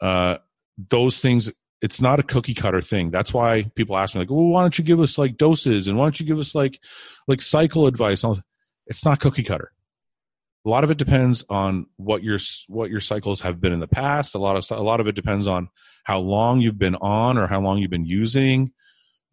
uh, 0.00 0.38
those 0.76 1.20
things, 1.20 1.50
it's 1.80 2.00
not 2.00 2.20
a 2.20 2.24
cookie 2.24 2.54
cutter 2.54 2.80
thing. 2.80 3.10
That's 3.10 3.32
why 3.32 3.70
people 3.74 3.96
ask 3.96 4.14
me 4.14 4.20
like, 4.20 4.30
"Well, 4.30 4.46
why 4.46 4.62
don't 4.62 4.76
you 4.76 4.84
give 4.84 5.00
us 5.00 5.16
like 5.16 5.36
doses 5.36 5.88
and 5.88 5.96
why 5.96 6.04
don't 6.04 6.20
you 6.20 6.26
give 6.26 6.38
us 6.38 6.54
like 6.54 6.80
like 7.26 7.40
cycle 7.40 7.86
advice?" 7.86 8.24
It's 8.86 9.04
not 9.04 9.20
cookie 9.20 9.44
cutter 9.44 9.72
a 10.66 10.68
lot 10.68 10.84
of 10.84 10.90
it 10.90 10.98
depends 10.98 11.44
on 11.48 11.86
what 11.96 12.22
your 12.22 12.38
what 12.68 12.90
your 12.90 13.00
cycles 13.00 13.40
have 13.40 13.60
been 13.60 13.72
in 13.72 13.80
the 13.80 13.88
past. 13.88 14.34
A 14.34 14.38
lot 14.38 14.56
of 14.56 14.78
a 14.78 14.82
lot 14.82 15.00
of 15.00 15.06
it 15.06 15.14
depends 15.14 15.46
on 15.46 15.68
how 16.04 16.18
long 16.18 16.60
you've 16.60 16.78
been 16.78 16.96
on 16.96 17.38
or 17.38 17.46
how 17.46 17.60
long 17.60 17.78
you've 17.78 17.90
been 17.90 18.04
using. 18.04 18.72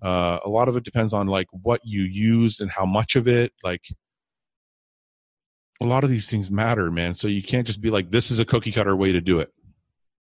Uh, 0.01 0.39
a 0.45 0.49
lot 0.49 0.69
of 0.69 0.77
it 0.77 0.83
depends 0.83 1.13
on 1.13 1.27
like 1.27 1.47
what 1.51 1.81
you 1.83 2.03
used 2.03 2.61
and 2.61 2.71
how 2.71 2.85
much 2.85 3.15
of 3.15 3.27
it. 3.27 3.51
Like 3.63 3.83
a 5.81 5.85
lot 5.85 6.03
of 6.03 6.09
these 6.09 6.29
things 6.29 6.49
matter, 6.49 6.89
man. 6.91 7.13
So 7.13 7.27
you 7.27 7.43
can't 7.43 7.67
just 7.67 7.81
be 7.81 7.89
like, 7.89 8.09
this 8.09 8.31
is 8.31 8.39
a 8.39 8.45
cookie 8.45 8.71
cutter 8.71 8.95
way 8.95 9.11
to 9.11 9.21
do 9.21 9.39
it. 9.39 9.51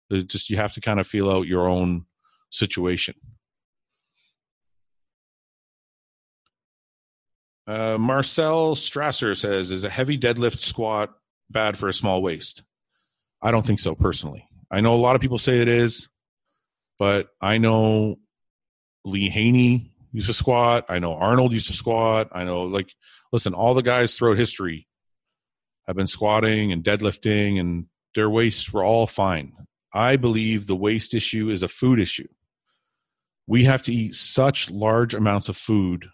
it 0.09 0.27
just 0.27 0.49
you 0.49 0.57
have 0.57 0.73
to 0.73 0.81
kind 0.81 0.99
of 0.99 1.07
feel 1.07 1.30
out 1.30 1.47
your 1.47 1.67
own 1.67 2.05
situation. 2.49 3.15
Uh, 7.70 8.00
Marcel 8.00 8.74
Strasser 8.74 9.38
says, 9.38 9.70
"Is 9.70 9.84
a 9.84 9.90
heavy 9.90 10.18
deadlift 10.18 10.58
squat 10.58 11.14
bad 11.52 11.78
for 11.78 11.88
a 11.88 11.94
small 11.94 12.24
waist?" 12.24 12.64
I 13.44 13.52
don't 13.52 13.64
think 13.64 13.80
so 13.80 13.94
personally. 13.94 14.48
I 14.72 14.82
know 14.82 14.96
a 14.96 14.98
lot 14.98 15.16
of 15.16 15.22
people 15.22 15.38
say 15.38 15.60
it 15.60 15.68
is, 15.68 16.10
but 16.98 17.28
I 17.40 17.60
know 17.60 18.18
Lee 19.06 19.30
Haney 19.30 19.91
used 20.12 20.26
to 20.26 20.34
squat. 20.34 20.86
I 20.90 20.98
know 20.98 21.14
Arnold 21.14 21.54
used 21.54 21.68
to 21.68 21.74
squat. 21.74 22.30
I 22.32 22.44
know, 22.44 22.64
like, 22.64 22.91
listen, 23.32 23.54
all 23.54 23.76
the 23.76 23.84
guys 23.84 24.18
throughout 24.18 24.38
history 24.38 24.88
have 25.86 25.96
been 25.96 26.08
squatting 26.08 26.72
and 26.72 26.84
deadlifting, 26.84 27.60
and 27.60 27.86
their 28.16 28.32
waists 28.32 28.74
were 28.74 28.84
all 28.84 29.06
fine. 29.06 29.54
I 29.94 30.16
believe 30.16 30.66
the 30.66 30.76
waist 30.76 31.14
issue 31.14 31.52
is 31.52 31.62
a 31.62 31.68
food 31.68 32.00
issue. 32.00 32.30
We 33.46 33.66
have 33.66 33.84
to 33.84 33.94
eat 33.94 34.16
such 34.16 34.72
large 34.72 35.14
amounts 35.14 35.50
of 35.50 35.58
food 35.58 36.10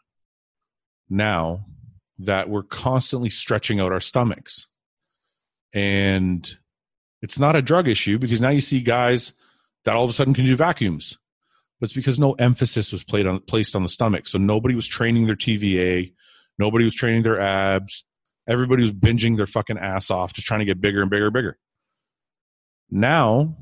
now 1.10 1.66
that 2.20 2.50
we're 2.50 2.64
constantly 2.64 3.30
stretching 3.30 3.80
out 3.80 3.92
our 3.92 4.00
stomachs. 4.00 4.68
And 5.74 6.50
it's 7.22 7.40
not 7.40 7.56
a 7.56 7.62
drug 7.62 7.88
issue 7.88 8.18
because 8.18 8.42
now 8.42 8.50
you 8.50 8.62
see 8.62 8.82
guys 8.82 9.34
that 9.84 9.96
all 9.96 10.04
of 10.04 10.10
a 10.10 10.14
sudden 10.14 10.34
can 10.34 10.46
do 10.46 10.56
vacuums. 10.56 11.18
But 11.80 11.86
it's 11.86 11.94
because 11.94 12.18
no 12.18 12.34
emphasis 12.34 12.92
was 12.92 13.04
played 13.04 13.28
on, 13.28 13.42
placed 13.42 13.76
on 13.76 13.84
the 13.84 13.90
stomach. 13.90 14.28
So 14.28 14.38
nobody 14.38 14.76
was 14.76 14.88
training 14.88 15.26
their 15.26 15.36
TVA, 15.36 16.14
nobody 16.58 16.86
was 16.86 16.96
training 16.96 17.24
their 17.24 17.40
abs. 17.40 18.06
Everybody 18.48 18.82
was 18.82 18.92
binging 18.92 19.38
their 19.38 19.48
fucking 19.48 19.80
ass 19.80 20.12
off, 20.12 20.34
just 20.34 20.48
trying 20.48 20.60
to 20.60 20.66
get 20.66 20.80
bigger 20.80 21.02
and 21.02 21.10
bigger 21.10 21.26
and 21.26 21.34
bigger. 21.34 21.58
Now, 22.92 23.58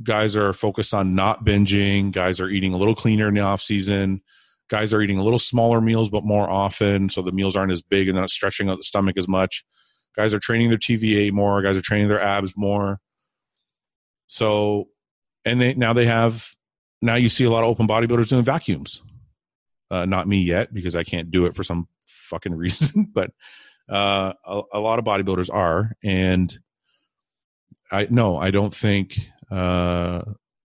guys 0.00 0.36
are 0.36 0.52
focused 0.52 0.94
on 0.94 1.16
not 1.16 1.44
binging. 1.44 2.12
Guys 2.12 2.40
are 2.40 2.48
eating 2.48 2.72
a 2.72 2.76
little 2.76 2.94
cleaner 2.94 3.26
in 3.26 3.34
the 3.34 3.40
off 3.40 3.60
season 3.60 4.22
guys 4.68 4.92
are 4.92 5.00
eating 5.00 5.18
a 5.18 5.24
little 5.24 5.38
smaller 5.38 5.80
meals 5.80 6.10
but 6.10 6.24
more 6.24 6.48
often 6.48 7.08
so 7.08 7.22
the 7.22 7.32
meals 7.32 7.56
aren't 7.56 7.72
as 7.72 7.82
big 7.82 8.08
and 8.08 8.16
not 8.16 8.30
stretching 8.30 8.68
out 8.68 8.76
the 8.76 8.82
stomach 8.82 9.16
as 9.16 9.28
much. 9.28 9.64
Guys 10.16 10.34
are 10.34 10.38
training 10.38 10.68
their 10.68 10.78
tva 10.78 11.32
more 11.32 11.62
guys 11.62 11.76
are 11.76 11.82
training 11.82 12.08
their 12.08 12.20
abs 12.20 12.54
more. 12.56 13.00
So 14.26 14.88
and 15.44 15.60
they 15.60 15.74
now 15.74 15.92
they 15.92 16.06
have 16.06 16.48
now 17.00 17.14
you 17.14 17.28
see 17.28 17.44
a 17.44 17.50
lot 17.50 17.64
of 17.64 17.70
open 17.70 17.86
bodybuilders 17.86 18.28
doing 18.28 18.44
vacuums. 18.44 19.02
Uh, 19.90 20.04
not 20.04 20.28
me 20.28 20.42
yet 20.42 20.74
because 20.74 20.94
i 20.94 21.02
can't 21.02 21.30
do 21.30 21.46
it 21.46 21.56
for 21.56 21.64
some 21.64 21.88
fucking 22.06 22.54
reason 22.64 23.08
but 23.14 23.30
uh, 23.90 24.34
a, 24.46 24.60
a, 24.74 24.78
lot 24.78 24.98
of 24.98 25.04
bodybuilders 25.06 25.48
are 25.50 25.92
and 26.04 26.58
i 27.90 28.06
no 28.10 28.36
i 28.36 28.50
don't 28.50 28.74
think 28.74 29.18
uh, 29.50 30.20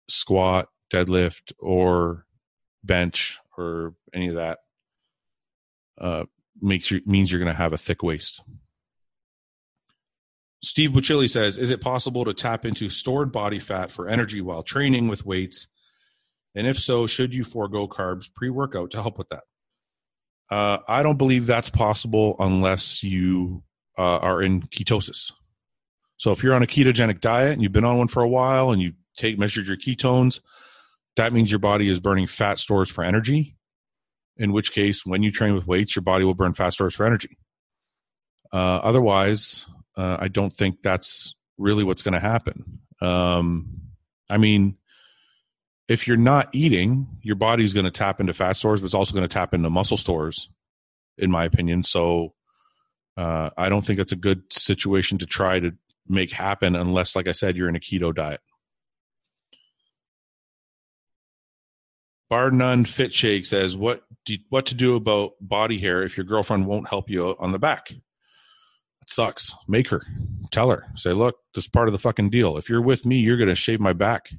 squat 0.08 0.66
deadlift 0.92 1.52
or 1.60 2.26
bench 2.82 3.38
or 3.56 3.94
any 4.14 4.28
of 4.28 4.36
that 4.36 4.58
uh, 6.00 6.24
makes 6.60 6.90
you 6.90 7.00
means 7.06 7.30
you're 7.30 7.40
going 7.40 7.52
to 7.52 7.58
have 7.58 7.72
a 7.72 7.78
thick 7.78 8.02
waist. 8.02 8.42
Steve 10.62 10.90
Bucilli 10.90 11.28
says, 11.28 11.58
"Is 11.58 11.70
it 11.70 11.80
possible 11.80 12.24
to 12.24 12.34
tap 12.34 12.64
into 12.64 12.88
stored 12.88 13.32
body 13.32 13.58
fat 13.58 13.90
for 13.90 14.08
energy 14.08 14.40
while 14.40 14.62
training 14.62 15.08
with 15.08 15.26
weights? 15.26 15.66
And 16.54 16.66
if 16.66 16.78
so, 16.78 17.06
should 17.06 17.34
you 17.34 17.44
forego 17.44 17.88
carbs 17.88 18.32
pre-workout 18.32 18.92
to 18.92 19.02
help 19.02 19.18
with 19.18 19.28
that?" 19.30 19.44
Uh, 20.50 20.78
I 20.86 21.02
don't 21.02 21.16
believe 21.16 21.46
that's 21.46 21.70
possible 21.70 22.36
unless 22.38 23.02
you 23.02 23.62
uh, 23.98 24.18
are 24.18 24.42
in 24.42 24.62
ketosis. 24.62 25.32
So 26.16 26.30
if 26.30 26.42
you're 26.42 26.54
on 26.54 26.62
a 26.62 26.66
ketogenic 26.66 27.20
diet 27.20 27.52
and 27.52 27.62
you've 27.62 27.72
been 27.72 27.84
on 27.84 27.98
one 27.98 28.08
for 28.08 28.22
a 28.22 28.28
while 28.28 28.70
and 28.70 28.80
you 28.80 28.92
take 29.16 29.38
measured 29.38 29.66
your 29.66 29.76
ketones, 29.76 30.40
that 31.16 31.32
means 31.32 31.50
your 31.50 31.58
body 31.58 31.88
is 31.88 32.00
burning 32.00 32.26
fat 32.26 32.58
stores 32.58 32.90
for 32.90 33.04
energy. 33.04 33.56
In 34.38 34.52
which 34.52 34.72
case, 34.72 35.04
when 35.04 35.22
you 35.22 35.30
train 35.30 35.54
with 35.54 35.66
weights, 35.66 35.94
your 35.94 36.02
body 36.02 36.24
will 36.24 36.34
burn 36.34 36.54
fat 36.54 36.72
stores 36.72 36.94
for 36.94 37.04
energy. 37.04 37.36
Uh, 38.52 38.80
otherwise, 38.82 39.66
uh, 39.96 40.16
I 40.18 40.28
don't 40.28 40.52
think 40.52 40.82
that's 40.82 41.34
really 41.58 41.84
what's 41.84 42.02
going 42.02 42.14
to 42.14 42.20
happen. 42.20 42.80
Um, 43.00 43.80
I 44.30 44.38
mean, 44.38 44.76
if 45.88 46.08
you're 46.08 46.16
not 46.16 46.48
eating, 46.52 47.06
your 47.20 47.36
body's 47.36 47.74
going 47.74 47.84
to 47.84 47.90
tap 47.90 48.20
into 48.20 48.32
fat 48.32 48.52
stores, 48.52 48.80
but 48.80 48.86
it's 48.86 48.94
also 48.94 49.12
going 49.12 49.28
to 49.28 49.32
tap 49.32 49.52
into 49.52 49.68
muscle 49.68 49.98
stores, 49.98 50.48
in 51.18 51.30
my 51.30 51.44
opinion. 51.44 51.82
So 51.82 52.32
uh, 53.16 53.50
I 53.58 53.68
don't 53.68 53.82
think 53.84 53.98
that's 53.98 54.12
a 54.12 54.16
good 54.16 54.42
situation 54.50 55.18
to 55.18 55.26
try 55.26 55.60
to 55.60 55.72
make 56.08 56.32
happen 56.32 56.74
unless, 56.74 57.14
like 57.14 57.28
I 57.28 57.32
said, 57.32 57.56
you're 57.56 57.68
in 57.68 57.76
a 57.76 57.80
keto 57.80 58.14
diet. 58.14 58.40
Bar 62.32 62.50
None 62.50 62.86
Fit 62.86 63.12
Shake 63.12 63.44
says, 63.44 63.76
"What 63.76 64.04
do, 64.24 64.38
what 64.48 64.64
to 64.64 64.74
do 64.74 64.96
about 64.96 65.32
body 65.42 65.78
hair 65.78 66.02
if 66.02 66.16
your 66.16 66.24
girlfriend 66.24 66.66
won't 66.66 66.88
help 66.88 67.10
you 67.10 67.28
out 67.28 67.36
on 67.38 67.52
the 67.52 67.58
back? 67.58 67.90
It 67.90 68.00
sucks. 69.06 69.54
Make 69.68 69.88
her. 69.88 70.06
Tell 70.50 70.70
her. 70.70 70.86
Say, 70.94 71.12
look, 71.12 71.36
this 71.54 71.64
is 71.64 71.68
part 71.68 71.88
of 71.88 71.92
the 71.92 71.98
fucking 71.98 72.30
deal. 72.30 72.56
If 72.56 72.70
you're 72.70 72.80
with 72.80 73.04
me, 73.04 73.18
you're 73.18 73.36
gonna 73.36 73.54
shave 73.54 73.80
my 73.80 73.92
back, 73.92 74.30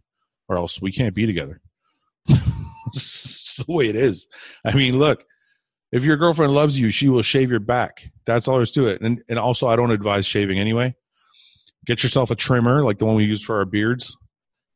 or 0.50 0.58
else 0.58 0.82
we 0.82 0.92
can't 0.92 1.14
be 1.14 1.28
together. 1.28 1.62
it's 2.88 3.58
the 3.58 3.72
way 3.72 3.90
it 3.90 3.96
is. 3.96 4.26
I 4.66 4.74
mean, 4.74 4.98
look, 4.98 5.24
if 5.92 6.04
your 6.04 6.18
girlfriend 6.18 6.56
loves 6.56 6.80
you, 6.80 6.90
she 6.90 7.10
will 7.10 7.22
shave 7.22 7.52
your 7.52 7.60
back. 7.60 8.10
That's 8.26 8.48
all 8.48 8.56
there's 8.56 8.72
to 8.72 8.88
it. 8.88 9.02
And 9.02 9.22
and 9.30 9.38
also, 9.38 9.68
I 9.68 9.76
don't 9.76 9.92
advise 9.92 10.26
shaving 10.26 10.58
anyway. 10.58 10.96
Get 11.86 12.02
yourself 12.02 12.32
a 12.32 12.36
trimmer 12.36 12.84
like 12.84 12.98
the 12.98 13.06
one 13.06 13.18
we 13.18 13.26
use 13.26 13.44
for 13.44 13.58
our 13.58 13.66
beards, 13.66 14.18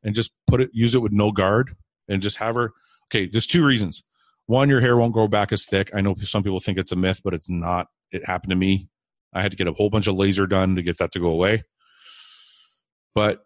and 0.04 0.14
just 0.14 0.34
put 0.46 0.62
it. 0.62 0.70
Use 0.72 0.94
it 0.94 1.02
with 1.02 1.14
no 1.14 1.32
guard, 1.32 1.76
and 2.08 2.22
just 2.22 2.38
have 2.38 2.54
her 2.54 2.74
okay, 3.10 3.28
there's 3.28 3.48
two 3.48 3.66
reasons. 3.66 4.04
One, 4.48 4.70
your 4.70 4.82
hair 4.82 4.96
won't 4.96 5.14
grow 5.14 5.28
back 5.28 5.52
as 5.52 5.66
thick. 5.66 5.92
I 5.94 6.02
know 6.02 6.16
some 6.22 6.44
people 6.44 6.60
think 6.60 6.78
it's 6.78 6.92
a 6.92 6.96
myth, 6.96 7.22
but 7.24 7.34
it's 7.34 7.50
not. 7.50 7.88
It 8.12 8.26
happened 8.26 8.52
to 8.52 8.56
me. 8.56 8.90
I 9.34 9.42
had 9.42 9.52
to 9.52 9.58
get 9.58 9.68
a 9.68 9.74
whole 9.74 9.90
bunch 9.90 10.08
of 10.08 10.16
laser 10.16 10.48
done 10.48 10.76
to 10.76 10.82
get 10.82 10.98
that 11.00 11.12
to 11.12 11.20
go 11.20 11.28
away. 11.28 11.66
But 13.14 13.44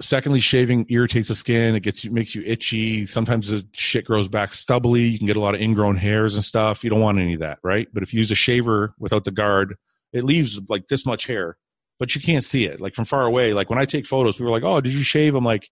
secondly, 0.00 0.40
shaving 0.40 0.86
irritates 0.88 1.28
the 1.28 1.34
skin. 1.34 1.74
It 1.74 1.82
gets 1.82 2.04
makes 2.06 2.34
you 2.34 2.42
itchy. 2.46 3.06
Sometimes 3.06 3.48
the 3.48 3.66
shit 3.72 4.04
grows 4.04 4.28
back 4.28 4.52
stubbly. 4.52 5.02
You 5.02 5.18
can 5.18 5.26
get 5.26 5.36
a 5.36 5.40
lot 5.40 5.54
of 5.54 5.60
ingrown 5.60 5.96
hairs 5.96 6.34
and 6.34 6.44
stuff. 6.44 6.84
You 6.84 6.90
don't 6.90 7.00
want 7.00 7.18
any 7.18 7.34
of 7.34 7.40
that, 7.40 7.58
right? 7.62 7.88
But 7.92 8.02
if 8.02 8.14
you 8.14 8.18
use 8.18 8.30
a 8.30 8.36
shaver 8.36 8.94
without 8.98 9.24
the 9.24 9.30
guard, 9.30 9.76
it 10.12 10.24
leaves 10.24 10.60
like 10.68 10.88
this 10.88 11.06
much 11.06 11.26
hair, 11.26 11.56
but 11.98 12.14
you 12.14 12.20
can't 12.20 12.44
see 12.44 12.64
it. 12.64 12.80
Like 12.80 12.94
from 12.94 13.04
far 13.04 13.24
away. 13.24 13.52
Like 13.52 13.70
when 13.70 13.78
I 13.78 13.84
take 13.84 14.06
photos, 14.06 14.36
people 14.36 14.48
are 14.48 14.52
like, 14.52 14.64
"Oh, 14.64 14.80
did 14.80 14.92
you 14.92 15.02
shave?" 15.02 15.34
I'm 15.34 15.44
like, 15.44 15.68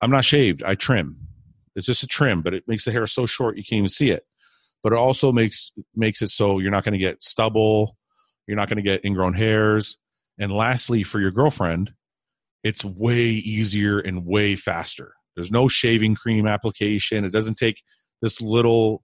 "I'm 0.00 0.10
not 0.10 0.24
shaved. 0.24 0.62
I 0.62 0.74
trim. 0.74 1.28
It's 1.76 1.86
just 1.86 2.02
a 2.02 2.06
trim, 2.06 2.42
but 2.42 2.54
it 2.54 2.64
makes 2.66 2.84
the 2.84 2.92
hair 2.92 3.06
so 3.06 3.26
short 3.26 3.56
you 3.56 3.64
can't 3.64 3.78
even 3.78 3.88
see 3.88 4.10
it. 4.10 4.24
But 4.82 4.92
it 4.92 4.98
also 4.98 5.32
makes 5.32 5.72
makes 5.94 6.22
it 6.22 6.28
so 6.28 6.58
you're 6.58 6.70
not 6.70 6.84
going 6.84 6.92
to 6.92 6.98
get 6.98 7.22
stubble. 7.22 7.96
You're 8.46 8.56
not 8.56 8.68
going 8.68 8.76
to 8.76 8.82
get 8.82 9.04
ingrown 9.04 9.34
hairs. 9.34 9.96
And 10.38 10.52
lastly, 10.52 11.02
for 11.02 11.20
your 11.20 11.30
girlfriend, 11.30 11.92
it's 12.62 12.84
way 12.84 13.26
easier 13.26 13.98
and 13.98 14.26
way 14.26 14.56
faster. 14.56 15.14
There's 15.34 15.50
no 15.50 15.68
shaving 15.68 16.14
cream 16.14 16.46
application. 16.46 17.24
It 17.24 17.32
doesn't 17.32 17.56
take 17.56 17.82
this 18.20 18.40
little 18.40 19.02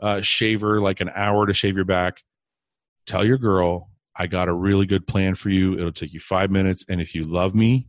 uh, 0.00 0.20
shaver 0.20 0.80
like 0.80 1.00
an 1.00 1.10
hour 1.14 1.46
to 1.46 1.54
shave 1.54 1.76
your 1.76 1.84
back. 1.84 2.22
Tell 3.06 3.24
your 3.24 3.38
girl, 3.38 3.90
I 4.16 4.26
got 4.26 4.48
a 4.48 4.52
really 4.54 4.86
good 4.86 5.06
plan 5.06 5.34
for 5.34 5.50
you. 5.50 5.74
It'll 5.74 5.92
take 5.92 6.12
you 6.12 6.20
five 6.20 6.50
minutes. 6.50 6.84
And 6.88 7.00
if 7.00 7.14
you 7.14 7.24
love 7.24 7.54
me, 7.54 7.88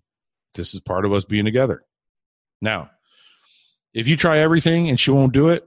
this 0.56 0.74
is 0.74 0.82
part 0.82 1.06
of 1.06 1.14
us 1.14 1.26
being 1.26 1.46
together. 1.46 1.84
Now, 2.62 2.92
if 3.94 4.08
you 4.08 4.18
try 4.18 4.40
everything 4.40 4.90
and 4.90 5.00
she 5.00 5.12
won't 5.12 5.34
do 5.34 5.50
it, 5.50 5.64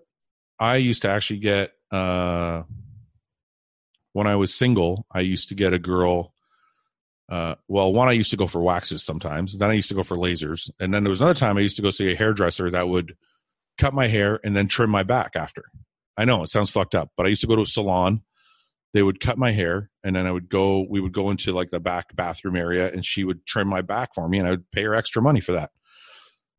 I 0.58 0.76
used 0.76 1.02
to 1.02 1.08
actually 1.08 1.40
get, 1.40 1.72
uh, 1.90 2.62
when 4.12 4.26
I 4.26 4.36
was 4.36 4.54
single, 4.54 5.06
I 5.10 5.20
used 5.20 5.50
to 5.50 5.54
get 5.54 5.72
a 5.72 5.78
girl 5.78 6.32
uh, 7.28 7.56
well, 7.66 7.92
one 7.92 8.08
I 8.08 8.12
used 8.12 8.30
to 8.30 8.36
go 8.36 8.46
for 8.46 8.62
waxes 8.62 9.02
sometimes. 9.02 9.58
Then 9.58 9.70
I 9.70 9.74
used 9.74 9.88
to 9.88 9.94
go 9.94 10.02
for 10.02 10.16
lasers, 10.16 10.70
and 10.78 10.94
then 10.94 11.02
there 11.02 11.10
was 11.10 11.20
another 11.20 11.34
time 11.34 11.56
I 11.56 11.62
used 11.62 11.76
to 11.76 11.82
go 11.82 11.90
see 11.90 12.10
a 12.12 12.16
hairdresser 12.16 12.70
that 12.70 12.88
would 12.88 13.16
cut 13.78 13.92
my 13.92 14.06
hair 14.06 14.38
and 14.44 14.56
then 14.56 14.68
trim 14.68 14.90
my 14.90 15.02
back 15.02 15.32
after. 15.34 15.64
I 16.16 16.24
know 16.24 16.42
it 16.42 16.48
sounds 16.48 16.70
fucked 16.70 16.94
up, 16.94 17.10
but 17.16 17.26
I 17.26 17.28
used 17.28 17.40
to 17.42 17.46
go 17.46 17.56
to 17.56 17.62
a 17.62 17.66
salon. 17.66 18.22
They 18.94 19.02
would 19.02 19.20
cut 19.20 19.38
my 19.38 19.50
hair, 19.50 19.90
and 20.04 20.14
then 20.14 20.26
I 20.26 20.32
would 20.32 20.48
go. 20.48 20.86
We 20.88 21.00
would 21.00 21.12
go 21.12 21.30
into 21.30 21.52
like 21.52 21.70
the 21.70 21.80
back 21.80 22.14
bathroom 22.14 22.56
area, 22.56 22.90
and 22.90 23.04
she 23.04 23.24
would 23.24 23.44
trim 23.44 23.68
my 23.68 23.82
back 23.82 24.14
for 24.14 24.28
me, 24.28 24.38
and 24.38 24.46
I 24.46 24.52
would 24.52 24.70
pay 24.70 24.84
her 24.84 24.94
extra 24.94 25.20
money 25.20 25.40
for 25.40 25.52
that. 25.52 25.70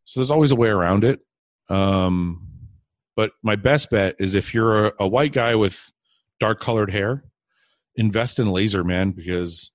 So 0.04 0.20
there's 0.20 0.32
always 0.32 0.52
a 0.52 0.56
way 0.56 0.68
around 0.68 1.04
it. 1.04 1.22
Um, 1.70 2.48
but 3.16 3.32
my 3.44 3.56
best 3.56 3.90
bet 3.90 4.16
is 4.20 4.36
if 4.36 4.54
you're 4.54 4.88
a, 4.88 4.94
a 5.02 5.08
white 5.08 5.34
guy 5.34 5.56
with 5.56 5.92
dark 6.40 6.60
colored 6.60 6.92
hair, 6.92 7.24
invest 7.96 8.40
in 8.40 8.52
laser, 8.52 8.84
man, 8.84 9.12
because 9.12 9.72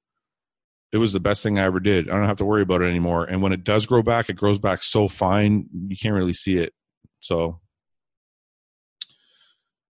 it 0.93 0.98
was 0.98 1.12
the 1.12 1.20
best 1.20 1.43
thing 1.43 1.59
I 1.59 1.64
ever 1.64 1.81
did. 1.81 2.09
I 2.09 2.16
don't 2.16 2.28
have 2.28 2.39
to 2.39 2.44
worry 2.44 2.62
about 2.62 2.82
it 2.82 2.90
anymore. 2.90 3.24
And 3.24 3.43
when 3.43 3.52
it 3.52 3.64
does 3.64 3.86
grow 3.86 4.02
back, 4.02 4.28
it 4.28 4.35
grows 4.35 4.59
back 4.59 4.82
so 4.82 5.09
fine 5.09 5.66
you 5.89 5.97
can't 5.97 6.14
really 6.14 6.35
see 6.35 6.56
it. 6.56 6.73
So 7.20 7.60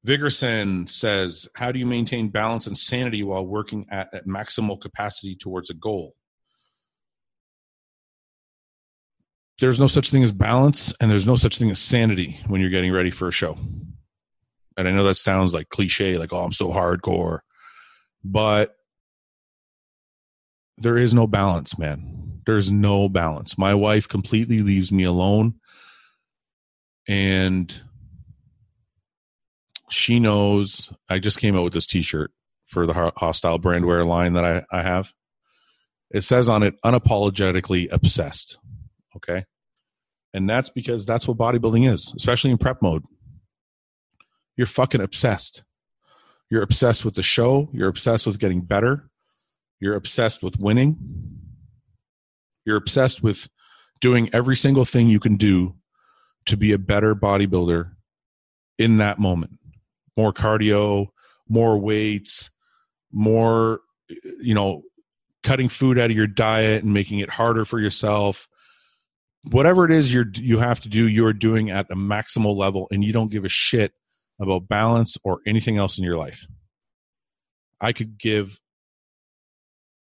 Vigerson 0.06 0.90
says, 0.90 1.48
How 1.54 1.72
do 1.72 1.78
you 1.78 1.86
maintain 1.86 2.28
balance 2.28 2.66
and 2.66 2.76
sanity 2.76 3.22
while 3.22 3.46
working 3.46 3.86
at, 3.90 4.12
at 4.12 4.26
maximal 4.26 4.80
capacity 4.80 5.36
towards 5.36 5.70
a 5.70 5.74
goal? 5.74 6.14
There's 9.60 9.80
no 9.80 9.88
such 9.88 10.10
thing 10.10 10.22
as 10.22 10.32
balance, 10.32 10.94
and 11.00 11.10
there's 11.10 11.26
no 11.26 11.36
such 11.36 11.58
thing 11.58 11.70
as 11.70 11.80
sanity 11.80 12.38
when 12.46 12.60
you're 12.60 12.70
getting 12.70 12.92
ready 12.92 13.10
for 13.10 13.28
a 13.28 13.32
show. 13.32 13.58
And 14.76 14.86
I 14.86 14.92
know 14.92 15.04
that 15.04 15.16
sounds 15.16 15.52
like 15.52 15.68
cliche, 15.68 16.16
like, 16.18 16.32
oh, 16.32 16.44
I'm 16.44 16.52
so 16.52 16.68
hardcore. 16.70 17.40
But 18.22 18.76
there 20.76 20.96
is 20.96 21.12
no 21.12 21.26
balance, 21.26 21.76
man. 21.76 22.40
There's 22.46 22.70
no 22.70 23.08
balance. 23.08 23.58
My 23.58 23.74
wife 23.74 24.08
completely 24.08 24.62
leaves 24.62 24.92
me 24.92 25.02
alone. 25.02 25.54
And 27.08 27.80
she 29.90 30.20
knows 30.20 30.92
I 31.08 31.18
just 31.18 31.40
came 31.40 31.56
out 31.56 31.64
with 31.64 31.72
this 31.72 31.86
t 31.86 32.02
shirt 32.02 32.30
for 32.66 32.86
the 32.86 33.12
hostile 33.16 33.58
brandwear 33.58 34.06
line 34.06 34.34
that 34.34 34.44
I, 34.44 34.62
I 34.70 34.82
have. 34.82 35.12
It 36.10 36.22
says 36.22 36.48
on 36.48 36.62
it, 36.62 36.74
unapologetically 36.84 37.88
obsessed. 37.90 38.58
Okay. 39.18 39.44
And 40.34 40.48
that's 40.48 40.70
because 40.70 41.06
that's 41.06 41.26
what 41.26 41.36
bodybuilding 41.36 41.90
is, 41.90 42.12
especially 42.16 42.50
in 42.50 42.58
prep 42.58 42.82
mode. 42.82 43.04
You're 44.56 44.66
fucking 44.66 45.00
obsessed. 45.00 45.62
You're 46.50 46.62
obsessed 46.62 47.04
with 47.04 47.14
the 47.14 47.22
show. 47.22 47.68
You're 47.72 47.88
obsessed 47.88 48.26
with 48.26 48.38
getting 48.38 48.62
better. 48.62 49.08
You're 49.80 49.94
obsessed 49.94 50.42
with 50.42 50.58
winning. 50.58 50.96
You're 52.64 52.76
obsessed 52.76 53.22
with 53.22 53.48
doing 54.00 54.30
every 54.32 54.56
single 54.56 54.84
thing 54.84 55.08
you 55.08 55.20
can 55.20 55.36
do 55.36 55.74
to 56.46 56.56
be 56.56 56.72
a 56.72 56.78
better 56.78 57.14
bodybuilder 57.14 57.92
in 58.78 58.96
that 58.98 59.18
moment. 59.18 59.58
More 60.16 60.32
cardio, 60.32 61.08
more 61.48 61.78
weights, 61.78 62.50
more, 63.12 63.80
you 64.40 64.54
know, 64.54 64.82
cutting 65.42 65.68
food 65.68 65.98
out 65.98 66.10
of 66.10 66.16
your 66.16 66.26
diet 66.26 66.82
and 66.82 66.92
making 66.92 67.20
it 67.20 67.30
harder 67.30 67.64
for 67.64 67.78
yourself. 67.78 68.48
Whatever 69.50 69.84
it 69.84 69.92
is 69.92 70.12
you're 70.12 70.26
you 70.34 70.58
have 70.58 70.80
to 70.80 70.88
do, 70.88 71.08
you're 71.08 71.32
doing 71.32 71.70
at 71.70 71.90
a 71.90 71.96
maximal 71.96 72.56
level, 72.56 72.88
and 72.90 73.02
you 73.02 73.12
don't 73.12 73.30
give 73.30 73.44
a 73.44 73.48
shit 73.48 73.92
about 74.40 74.68
balance 74.68 75.16
or 75.24 75.40
anything 75.46 75.78
else 75.78 75.98
in 75.98 76.04
your 76.04 76.16
life. 76.16 76.46
I 77.80 77.92
could 77.92 78.18
give 78.18 78.58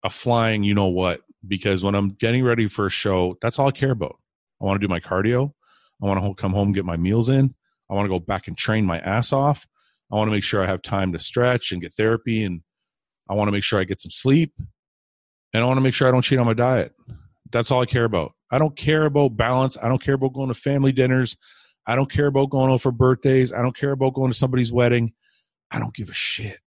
a 0.03 0.09
flying 0.09 0.64
you 0.64 0.73
know 0.73 0.88
what 0.88 1.22
because 1.47 1.84
when 1.84 1.95
I'm 1.95 2.09
getting 2.09 2.43
ready 2.43 2.68
for 2.68 2.85
a 2.85 2.89
show, 2.89 3.38
that's 3.41 3.59
all 3.59 3.68
I 3.68 3.72
care 3.72 3.91
about. 3.91 4.18
I 4.61 4.65
want 4.65 4.80
to 4.80 4.88
do 4.88 4.89
my 4.89 4.99
cardio. 4.99 5.51
I 6.01 6.05
want 6.05 6.23
to 6.23 6.41
come 6.41 6.53
home, 6.53 6.73
get 6.73 6.85
my 6.85 6.97
meals 6.97 7.30
in. 7.30 7.53
I 7.89 7.93
want 7.93 8.05
to 8.05 8.09
go 8.09 8.19
back 8.19 8.47
and 8.47 8.57
train 8.57 8.85
my 8.85 8.99
ass 8.99 9.31
off. 9.34 9.68
I 10.11 10.15
want 10.15 10.27
to 10.27 10.31
make 10.31 10.43
sure 10.43 10.61
I 10.61 10.68
have 10.68 10.81
time 10.81 11.14
to 11.14 11.19
stretch 11.19 11.72
and 11.72 11.81
get 11.81 11.93
therapy. 11.93 12.43
And 12.43 12.61
I 13.30 13.34
want 13.34 13.47
to 13.47 13.51
make 13.51 13.64
sure 13.64 13.80
I 13.80 13.84
get 13.84 14.01
some 14.01 14.11
sleep. 14.11 14.53
And 15.53 15.64
I 15.64 15.65
want 15.65 15.77
to 15.77 15.81
make 15.81 15.93
sure 15.93 16.07
I 16.07 16.11
don't 16.11 16.22
cheat 16.22 16.39
on 16.39 16.45
my 16.45 16.53
diet. 16.53 16.93
That's 17.52 17.72
all 17.72 17.82
I 17.82 17.86
care 17.86 18.06
about. 18.06 18.34
I 18.52 18.57
don't 18.57 18.76
care 18.76 19.06
about 19.06 19.38
balance. 19.38 19.78
I 19.82 19.88
don't 19.88 20.02
care 20.02 20.15
about 20.15 20.34
going 20.34 20.49
to 20.49 20.53
family 20.53 20.91
dinners. 20.91 21.38
I 21.86 21.95
don't 21.95 22.11
care 22.11 22.28
about 22.28 22.49
going 22.49 22.72
out 22.72 22.82
for 22.82 22.91
birthdays. 22.91 23.53
I 23.53 23.61
don't 23.61 23.76
care 23.76 23.91
about 23.91 24.14
going 24.14 24.32
to 24.32 24.38
somebody's 24.38 24.72
wedding. 24.72 25.14
I 25.72 25.80
don't 25.80 25.94
give 25.94 26.10
a 26.10 26.14
shit. 26.14 26.60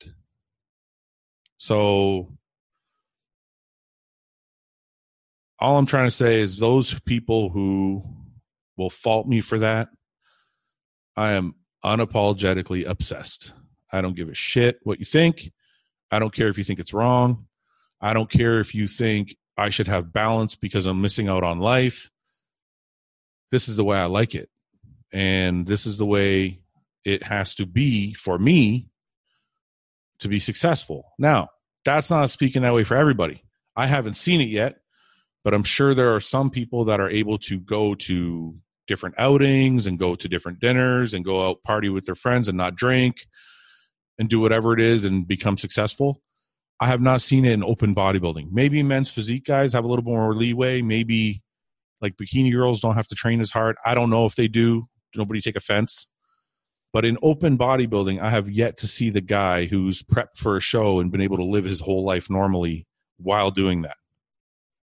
So 1.56 2.32
all 5.58 5.76
I'm 5.76 5.86
trying 5.86 6.06
to 6.06 6.14
say 6.14 6.40
is 6.40 6.56
those 6.56 6.98
people 7.00 7.50
who 7.50 8.02
will 8.76 8.90
fault 8.90 9.26
me 9.26 9.42
for 9.42 9.58
that, 9.58 9.88
I 11.16 11.32
am 11.32 11.54
unapologetically 11.84 12.88
obsessed. 12.88 13.52
I 13.92 14.00
don't 14.00 14.16
give 14.16 14.30
a 14.30 14.34
shit 14.34 14.78
what 14.84 14.98
you 14.98 15.04
think. 15.04 15.50
I 16.10 16.18
don't 16.18 16.32
care 16.32 16.48
if 16.48 16.56
you 16.56 16.64
think 16.64 16.80
it's 16.80 16.94
wrong. 16.94 17.46
I 18.00 18.14
don't 18.14 18.30
care 18.30 18.60
if 18.60 18.74
you 18.74 18.86
think 18.86 19.36
I 19.60 19.68
should 19.68 19.88
have 19.88 20.12
balance 20.12 20.56
because 20.56 20.86
I'm 20.86 21.00
missing 21.00 21.28
out 21.28 21.44
on 21.44 21.58
life. 21.60 22.10
This 23.50 23.68
is 23.68 23.76
the 23.76 23.84
way 23.84 23.98
I 23.98 24.06
like 24.06 24.34
it. 24.34 24.48
And 25.12 25.66
this 25.66 25.86
is 25.86 25.98
the 25.98 26.06
way 26.06 26.60
it 27.04 27.22
has 27.22 27.54
to 27.56 27.66
be 27.66 28.14
for 28.14 28.38
me 28.38 28.88
to 30.20 30.28
be 30.28 30.38
successful. 30.38 31.12
Now, 31.18 31.48
that's 31.84 32.10
not 32.10 32.30
speaking 32.30 32.62
that 32.62 32.74
way 32.74 32.84
for 32.84 32.96
everybody. 32.96 33.42
I 33.76 33.86
haven't 33.86 34.14
seen 34.14 34.40
it 34.40 34.48
yet 34.48 34.80
but 35.44 35.54
I'm 35.54 35.64
sure 35.64 35.94
there 35.94 36.14
are 36.14 36.20
some 36.20 36.50
people 36.50 36.86
that 36.86 37.00
are 37.00 37.08
able 37.08 37.38
to 37.38 37.58
go 37.58 37.94
to 37.94 38.54
different 38.86 39.14
outings 39.18 39.86
and 39.86 39.98
go 39.98 40.14
to 40.14 40.28
different 40.28 40.60
dinners 40.60 41.14
and 41.14 41.24
go 41.24 41.48
out 41.48 41.62
party 41.62 41.88
with 41.88 42.04
their 42.04 42.14
friends 42.14 42.48
and 42.48 42.58
not 42.58 42.76
drink 42.76 43.26
and 44.18 44.28
do 44.28 44.40
whatever 44.40 44.74
it 44.74 44.80
is 44.80 45.04
and 45.04 45.26
become 45.26 45.56
successful. 45.56 46.20
I 46.80 46.86
have 46.86 47.00
not 47.00 47.20
seen 47.20 47.44
it 47.44 47.52
in 47.52 47.62
open 47.62 47.94
bodybuilding. 47.94 48.50
Maybe 48.50 48.82
men's 48.82 49.10
physique 49.10 49.44
guys 49.44 49.74
have 49.74 49.84
a 49.84 49.86
little 49.86 50.02
bit 50.02 50.10
more 50.10 50.34
leeway. 50.34 50.80
Maybe 50.80 51.42
like 52.00 52.16
bikini 52.16 52.50
girls 52.52 52.80
don't 52.80 52.94
have 52.94 53.06
to 53.08 53.14
train 53.14 53.40
as 53.40 53.50
hard. 53.50 53.76
I 53.84 53.94
don't 53.94 54.08
know 54.08 54.24
if 54.24 54.34
they 54.34 54.48
do. 54.48 54.88
Nobody 55.14 55.40
take 55.40 55.56
offense. 55.56 56.06
But 56.92 57.04
in 57.04 57.18
open 57.22 57.58
bodybuilding, 57.58 58.20
I 58.20 58.30
have 58.30 58.48
yet 58.48 58.78
to 58.78 58.86
see 58.86 59.10
the 59.10 59.20
guy 59.20 59.66
who's 59.66 60.02
prepped 60.02 60.36
for 60.36 60.56
a 60.56 60.60
show 60.60 61.00
and 61.00 61.12
been 61.12 61.20
able 61.20 61.36
to 61.36 61.44
live 61.44 61.64
his 61.64 61.80
whole 61.80 62.04
life 62.04 62.30
normally 62.30 62.86
while 63.18 63.50
doing 63.50 63.82
that. 63.82 63.96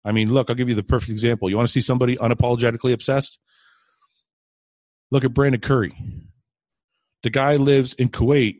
I 0.04 0.12
mean, 0.12 0.32
look, 0.32 0.50
I'll 0.50 0.56
give 0.56 0.68
you 0.68 0.74
the 0.74 0.82
perfect 0.82 1.10
example. 1.10 1.48
You 1.48 1.56
want 1.56 1.68
to 1.68 1.72
see 1.72 1.80
somebody 1.80 2.16
unapologetically 2.16 2.92
obsessed? 2.92 3.38
Look 5.12 5.24
at 5.24 5.34
Brandon 5.34 5.60
Curry. 5.60 5.94
The 7.22 7.30
guy 7.30 7.56
lives 7.56 7.94
in 7.94 8.08
Kuwait 8.08 8.56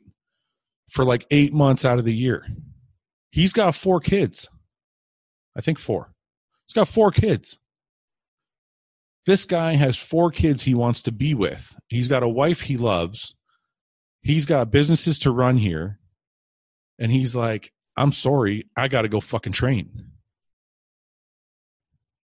for 0.91 1.05
like 1.05 1.27
eight 1.31 1.53
months 1.53 1.85
out 1.85 1.99
of 1.99 2.05
the 2.05 2.15
year. 2.15 2.47
He's 3.33 3.53
got 3.53 3.75
four 3.75 3.99
kids. 3.99 4.49
I 5.57 5.61
think 5.61 5.81
four. 5.81 6.15
He's 6.67 6.75
got 6.75 6.87
four 6.87 7.11
kids. 7.11 7.59
This 9.27 9.45
guy 9.45 9.75
has 9.75 9.97
four 9.97 10.31
kids 10.31 10.63
he 10.63 10.75
wants 10.75 11.03
to 11.03 11.13
be 11.13 11.35
with. 11.35 11.77
He's 11.89 12.07
got 12.07 12.23
a 12.23 12.29
wife 12.29 12.61
he 12.61 12.77
loves. 12.77 13.35
He's 14.23 14.47
got 14.47 14.71
businesses 14.71 15.19
to 15.21 15.33
run 15.33 15.57
here. 15.57 15.99
And 17.01 17.11
he's 17.11 17.35
like, 17.35 17.73
I'm 17.97 18.13
sorry, 18.13 18.69
I 18.77 18.87
got 18.87 19.03
to 19.03 19.09
go 19.09 19.21
fucking 19.21 19.53
train 19.53 20.13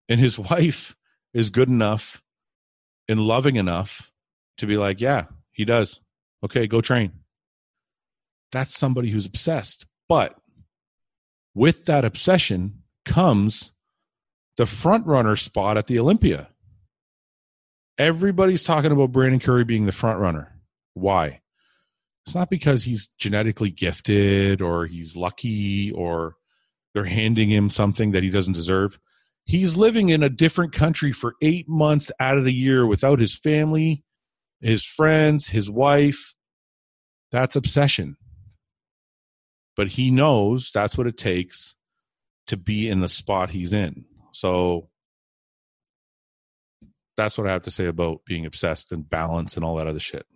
and 0.08 0.20
his 0.20 0.38
wife 0.50 0.96
is 1.34 1.50
good 1.50 1.68
enough 1.68 2.22
and 3.08 3.20
loving 3.20 3.56
enough 3.56 4.10
to 4.58 4.66
be 4.66 4.76
like, 4.76 5.00
yeah, 5.00 5.26
he 5.52 5.64
does. 5.64 6.00
Okay, 6.44 6.66
go 6.66 6.80
train. 6.80 7.12
That's 8.52 8.76
somebody 8.76 9.10
who's 9.10 9.26
obsessed. 9.26 9.86
But 10.08 10.37
with 11.58 11.86
that 11.86 12.04
obsession 12.04 12.84
comes 13.04 13.72
the 14.56 14.64
front 14.64 15.04
runner 15.06 15.34
spot 15.34 15.76
at 15.76 15.88
the 15.88 15.98
Olympia. 15.98 16.48
Everybody's 17.98 18.62
talking 18.62 18.92
about 18.92 19.10
Brandon 19.10 19.40
Curry 19.40 19.64
being 19.64 19.84
the 19.84 19.92
front 19.92 20.20
runner. 20.20 20.52
Why? 20.94 21.40
It's 22.24 22.34
not 22.36 22.48
because 22.48 22.84
he's 22.84 23.08
genetically 23.18 23.70
gifted 23.70 24.62
or 24.62 24.86
he's 24.86 25.16
lucky 25.16 25.90
or 25.90 26.36
they're 26.94 27.04
handing 27.04 27.50
him 27.50 27.70
something 27.70 28.12
that 28.12 28.22
he 28.22 28.30
doesn't 28.30 28.52
deserve. 28.52 29.00
He's 29.44 29.76
living 29.76 30.10
in 30.10 30.22
a 30.22 30.28
different 30.28 30.72
country 30.72 31.10
for 31.10 31.34
eight 31.42 31.68
months 31.68 32.12
out 32.20 32.38
of 32.38 32.44
the 32.44 32.52
year 32.52 32.86
without 32.86 33.18
his 33.18 33.36
family, 33.36 34.04
his 34.60 34.84
friends, 34.84 35.48
his 35.48 35.68
wife. 35.68 36.34
That's 37.32 37.56
obsession. 37.56 38.16
But 39.78 39.86
he 39.86 40.10
knows 40.10 40.72
that's 40.72 40.98
what 40.98 41.06
it 41.06 41.16
takes 41.16 41.76
to 42.48 42.56
be 42.56 42.88
in 42.88 42.98
the 42.98 43.08
spot 43.08 43.50
he's 43.50 43.72
in. 43.72 44.06
So 44.32 44.88
that's 47.16 47.38
what 47.38 47.46
I 47.46 47.52
have 47.52 47.62
to 47.62 47.70
say 47.70 47.86
about 47.86 48.24
being 48.26 48.44
obsessed 48.44 48.90
and 48.90 49.08
balance 49.08 49.54
and 49.54 49.64
all 49.64 49.76
that 49.76 49.86
other 49.86 50.00
shit. 50.00 50.26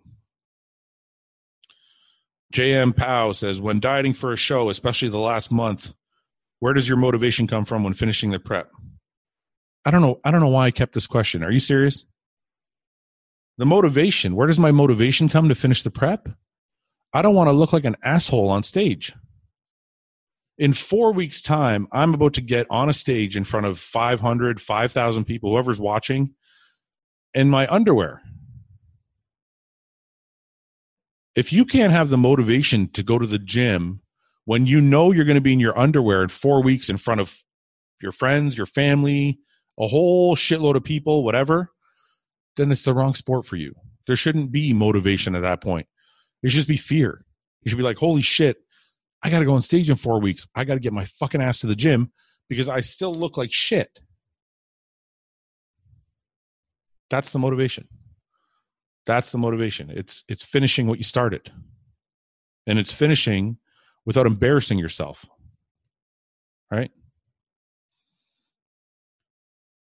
JM 2.53 2.95
Pow 2.95 3.33
says, 3.33 3.59
when 3.59 3.81
dieting 3.81 4.13
for 4.13 4.31
a 4.31 4.37
show, 4.37 4.69
especially 4.69 5.09
the 5.09 5.17
last 5.17 5.51
month, 5.51 5.91
where 6.61 6.73
does 6.73 6.87
your 6.87 6.97
motivation 6.97 7.45
come 7.45 7.65
from 7.65 7.83
when 7.83 7.93
finishing 7.93 8.31
the 8.31 8.39
prep? 8.39 8.71
I 9.83 9.91
don't 9.91 10.01
know. 10.01 10.21
I 10.23 10.31
don't 10.31 10.39
know 10.39 10.47
why 10.47 10.67
I 10.67 10.71
kept 10.71 10.93
this 10.93 11.07
question. 11.07 11.43
Are 11.43 11.51
you 11.51 11.59
serious? 11.59 12.05
The 13.57 13.65
motivation, 13.65 14.37
where 14.37 14.47
does 14.47 14.57
my 14.57 14.71
motivation 14.71 15.27
come 15.27 15.49
to 15.49 15.55
finish 15.55 15.83
the 15.83 15.91
prep? 15.91 16.29
I 17.11 17.21
don't 17.21 17.35
want 17.35 17.49
to 17.49 17.53
look 17.53 17.73
like 17.73 17.83
an 17.83 17.97
asshole 18.03 18.49
on 18.49 18.63
stage. 18.63 19.13
In 20.57 20.73
four 20.73 21.13
weeks' 21.13 21.41
time, 21.41 21.87
I'm 21.91 22.13
about 22.13 22.33
to 22.35 22.41
get 22.41 22.67
on 22.69 22.89
a 22.89 22.93
stage 22.93 23.35
in 23.35 23.43
front 23.43 23.65
of 23.65 23.79
500, 23.79 24.61
5,000 24.61 25.25
people, 25.25 25.51
whoever's 25.51 25.79
watching, 25.79 26.35
in 27.33 27.49
my 27.49 27.67
underwear. 27.67 28.21
If 31.35 31.51
you 31.51 31.65
can't 31.65 31.91
have 31.91 32.09
the 32.09 32.17
motivation 32.17 32.89
to 32.89 33.01
go 33.01 33.17
to 33.17 33.25
the 33.25 33.39
gym 33.39 34.01
when 34.45 34.67
you 34.67 34.79
know 34.79 35.11
you're 35.11 35.25
going 35.25 35.35
to 35.35 35.41
be 35.41 35.53
in 35.53 35.59
your 35.59 35.77
underwear 35.77 36.21
in 36.21 36.29
four 36.29 36.61
weeks 36.61 36.89
in 36.89 36.97
front 36.97 37.21
of 37.21 37.35
your 38.01 38.11
friends, 38.11 38.55
your 38.55 38.67
family, 38.67 39.39
a 39.79 39.87
whole 39.87 40.35
shitload 40.35 40.75
of 40.75 40.83
people, 40.83 41.23
whatever, 41.23 41.71
then 42.57 42.71
it's 42.71 42.83
the 42.83 42.93
wrong 42.93 43.15
sport 43.15 43.47
for 43.47 43.55
you. 43.55 43.73
There 44.05 44.15
shouldn't 44.15 44.51
be 44.51 44.73
motivation 44.73 45.33
at 45.33 45.41
that 45.41 45.61
point. 45.61 45.87
It 46.43 46.49
should 46.49 46.57
just 46.57 46.67
be 46.67 46.77
fear. 46.77 47.25
You 47.63 47.69
should 47.69 47.77
be 47.77 47.83
like, 47.83 47.97
holy 47.97 48.21
shit, 48.21 48.57
I 49.23 49.29
got 49.29 49.39
to 49.39 49.45
go 49.45 49.53
on 49.53 49.61
stage 49.61 49.89
in 49.89 49.95
four 49.95 50.19
weeks. 50.19 50.47
I 50.53 50.65
got 50.65 50.73
to 50.73 50.79
get 50.79 50.93
my 50.93 51.05
fucking 51.05 51.41
ass 51.41 51.59
to 51.59 51.67
the 51.67 51.75
gym 51.75 52.11
because 52.49 52.67
I 52.67 52.81
still 52.81 53.15
look 53.15 53.37
like 53.37 53.53
shit. 53.53 53.99
That's 57.09 57.31
the 57.31 57.39
motivation. 57.39 57.87
That's 59.05 59.31
the 59.31 59.37
motivation. 59.37 59.89
It's 59.89 60.23
it's 60.27 60.43
finishing 60.43 60.87
what 60.87 60.97
you 60.97 61.03
started. 61.03 61.51
And 62.67 62.79
it's 62.79 62.93
finishing 62.93 63.57
without 64.05 64.25
embarrassing 64.25 64.77
yourself. 64.77 65.25
Right? 66.71 66.91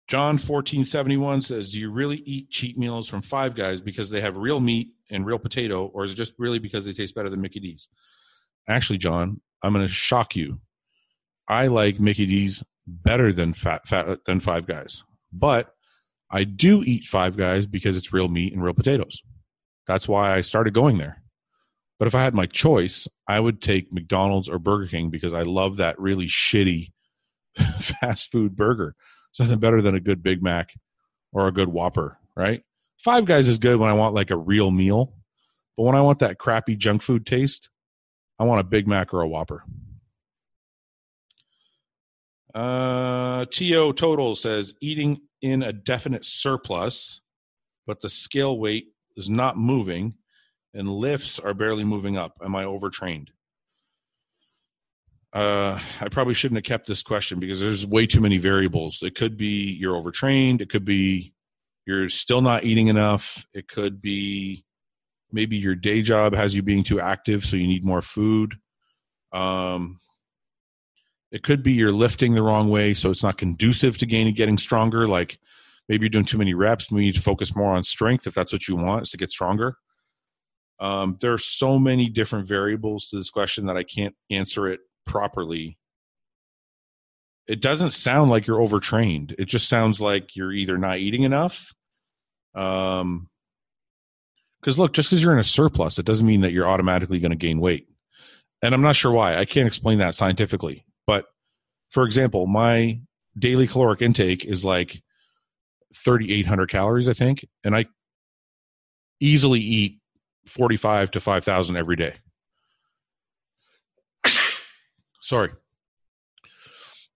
John 0.08 0.38
1471 0.38 1.42
says, 1.42 1.70
Do 1.70 1.80
you 1.80 1.92
really 1.92 2.18
eat 2.26 2.50
cheat 2.50 2.80
meals 2.80 3.08
from 3.08 3.22
Five 3.22 3.54
Guys 3.54 3.80
because 3.80 4.10
they 4.10 4.22
have 4.22 4.38
real 4.38 4.60
meat 4.60 4.94
and 5.12 5.24
real 5.24 5.38
potato, 5.38 5.86
or 5.86 6.04
is 6.04 6.14
it 6.14 6.16
just 6.16 6.34
really 6.40 6.58
because 6.58 6.86
they 6.86 6.94
taste 6.94 7.14
better 7.14 7.30
than 7.30 7.42
Mickey 7.42 7.60
D's? 7.60 7.88
Actually, 8.70 9.00
John, 9.00 9.42
I'm 9.64 9.74
going 9.74 9.86
to 9.86 9.92
shock 9.92 10.36
you. 10.36 10.60
I 11.48 11.68
like 11.68 12.00
Mickey 12.00 12.28
D's 12.28 12.64
better 12.88 13.34
than 13.34 13.54
fat, 13.54 13.88
fat 13.88 14.20
than 14.26 14.40
Five 14.40 14.68
Guys, 14.68 15.04
but 15.34 15.74
I 16.32 16.44
do 16.44 16.84
eat 16.84 17.06
Five 17.06 17.36
Guys 17.36 17.66
because 17.66 17.98
it's 17.98 18.14
real 18.14 18.28
meat 18.28 18.54
and 18.54 18.64
real 18.64 18.74
potatoes. 18.74 19.22
That's 19.88 20.08
why 20.08 20.36
I 20.36 20.42
started 20.42 20.76
going 20.76 21.00
there. 21.00 21.24
But 21.98 22.08
if 22.08 22.16
I 22.16 22.24
had 22.24 22.36
my 22.36 22.46
choice, 22.46 23.08
I 23.28 23.40
would 23.40 23.62
take 23.62 23.92
McDonald's 23.92 24.48
or 24.48 24.60
Burger 24.60 24.88
King 24.88 25.10
because 25.10 25.34
I 25.34 25.42
love 25.42 25.78
that 25.78 26.00
really 26.00 26.28
shitty 26.28 26.92
fast 27.80 28.32
food 28.32 28.56
burger. 28.56 28.96
It's 29.32 29.40
nothing 29.40 29.60
better 29.60 29.82
than 29.82 29.96
a 29.96 30.00
good 30.00 30.24
Big 30.24 30.42
Mac 30.42 30.74
or 31.34 31.48
a 31.48 31.52
good 31.52 31.68
Whopper, 31.68 32.18
right? 32.36 32.62
Five 32.98 33.26
Guys 33.26 33.48
is 33.48 33.60
good 33.60 33.80
when 33.80 33.90
I 33.90 33.94
want 33.94 34.14
like 34.14 34.32
a 34.32 34.38
real 34.38 34.72
meal. 34.72 35.14
But 35.76 35.84
when 35.84 35.96
I 35.96 36.02
want 36.02 36.20
that 36.20 36.38
crappy 36.38 36.76
junk 36.76 37.02
food 37.02 37.26
taste, 37.26 37.70
I 38.40 38.44
want 38.46 38.62
a 38.62 38.64
Big 38.64 38.88
Mac 38.88 39.14
or 39.14 39.22
a 39.22 39.28
Whopper. 39.28 39.64
Uh, 42.56 43.46
TO 43.52 43.94
Total 43.94 44.36
says 44.36 44.74
eating 44.82 45.22
in 45.42 45.62
a 45.62 45.74
definite 45.74 46.26
surplus, 46.26 47.22
but 47.86 48.02
the 48.02 48.10
scale 48.10 48.58
weight 48.58 48.88
is 49.16 49.30
not 49.30 49.58
moving 49.58 50.16
and 50.74 50.90
lifts 50.90 51.40
are 51.40 51.54
barely 51.54 51.84
moving 51.84 52.18
up. 52.18 52.34
Am 52.44 52.56
I 52.56 52.64
overtrained? 52.64 53.32
Uh, 55.32 55.80
I 56.02 56.10
probably 56.10 56.34
shouldn't 56.34 56.58
have 56.58 56.64
kept 56.64 56.88
this 56.88 57.04
question 57.04 57.40
because 57.40 57.60
there's 57.60 57.86
way 57.86 58.08
too 58.08 58.22
many 58.22 58.38
variables. 58.38 59.04
It 59.04 59.16
could 59.16 59.38
be 59.38 59.78
you're 59.80 59.96
overtrained. 59.96 60.62
It 60.62 60.70
could 60.70 60.86
be 60.86 61.34
you're 61.86 62.10
still 62.10 62.42
not 62.42 62.64
eating 62.64 62.88
enough. 62.88 63.46
It 63.54 63.68
could 63.68 64.02
be 64.02 64.66
maybe 65.32 65.58
your 65.58 65.76
day 65.76 66.02
job 66.02 66.36
has 66.36 66.56
you 66.56 66.62
being 66.62 66.84
too 66.84 67.00
active, 67.00 67.46
so 67.46 67.56
you 67.56 67.68
need 67.68 67.86
more 67.86 68.02
food. 68.02 68.56
Um, 69.32 70.00
it 71.32 71.44
could 71.44 71.62
be 71.62 71.74
you're 71.74 71.92
lifting 71.92 72.34
the 72.34 72.44
wrong 72.44 72.70
way, 72.70 72.94
so 72.94 73.10
it's 73.10 73.24
not 73.24 73.38
conducive 73.38 73.98
to 74.00 74.06
gaining 74.06 74.34
getting 74.34 74.58
stronger. 74.58 75.08
Like 75.08 75.40
maybe 75.88 76.06
you're 76.06 76.10
doing 76.10 76.26
too 76.26 76.38
many 76.38 76.54
reps. 76.54 76.92
Maybe 76.92 77.06
you 77.06 77.12
need 77.12 77.18
to 77.18 77.22
focus 77.22 77.56
more 77.56 77.76
on 77.76 77.84
strength 77.84 78.26
if 78.26 78.34
that's 78.34 78.52
what 78.52 78.68
you 78.68 78.76
want, 78.76 79.04
is 79.04 79.12
to 79.12 79.18
get 79.18 79.30
stronger. 79.30 79.76
Um, 80.80 81.18
there 81.20 81.34
are 81.34 81.40
so 81.40 81.78
many 81.78 82.10
different 82.10 82.48
variables 82.48 83.08
to 83.08 83.18
this 83.18 83.30
question 83.30 83.66
that 83.66 83.78
I 83.78 83.84
can't 83.84 84.16
answer 84.32 84.68
it 84.68 84.80
properly. 85.06 85.78
It 87.48 87.62
doesn't 87.62 87.92
sound 87.92 88.32
like 88.32 88.48
you're 88.48 88.62
overtrained. 88.62 89.36
It 89.38 89.46
just 89.46 89.68
sounds 89.68 90.00
like 90.00 90.36
you're 90.36 90.54
either 90.54 90.78
not 90.78 91.00
eating 91.00 91.24
enough. 91.24 91.74
Um, 92.56 93.28
because 94.60 94.78
look, 94.78 94.94
just 94.94 95.10
because 95.10 95.22
you're 95.22 95.34
in 95.34 95.40
a 95.40 95.44
surplus, 95.44 96.00
it 96.00 96.06
doesn't 96.06 96.26
mean 96.26 96.42
that 96.42 96.52
you're 96.52 96.68
automatically 96.68 97.20
going 97.20 97.32
to 97.32 97.38
gain 97.38 97.60
weight. 97.60 97.88
And 98.62 98.74
I'm 98.74 98.82
not 98.82 98.96
sure 98.96 99.12
why. 99.12 99.38
I 99.38 99.46
can't 99.46 99.68
explain 99.68 100.00
that 100.00 100.16
scientifically. 100.16 100.86
But 101.08 101.26
for 101.92 102.04
example, 102.04 102.46
my 102.46 103.00
daily 103.38 103.68
caloric 103.68 104.02
intake 104.02 104.46
is 104.46 104.66
like 104.66 105.02
3,800 105.96 106.70
calories, 106.70 107.10
I 107.10 107.14
think, 107.14 107.48
and 107.64 107.76
I 107.76 107.86
easily 109.20 109.60
eat 109.60 110.00
45 110.46 111.12
to 111.12 111.20
5,000 111.20 111.78
every 111.78 111.96
day. 111.96 112.16
Sorry. 115.22 115.52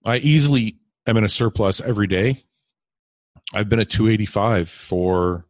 I 0.06 0.18
easily 0.18 0.78
am 1.07 1.18
in 1.18 1.24
a 1.24 1.30
surplus 1.30 1.82
every 1.82 2.07
day. 2.07 2.44
I've 3.53 3.70
been 3.70 3.80
at 3.80 3.90
285 3.90 4.70
for 4.70 5.45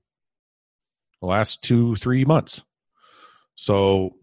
the 1.24 1.30
last 1.30 1.64
two, 1.64 1.96
three 1.96 2.26
months. 2.26 2.64
So 3.56 4.16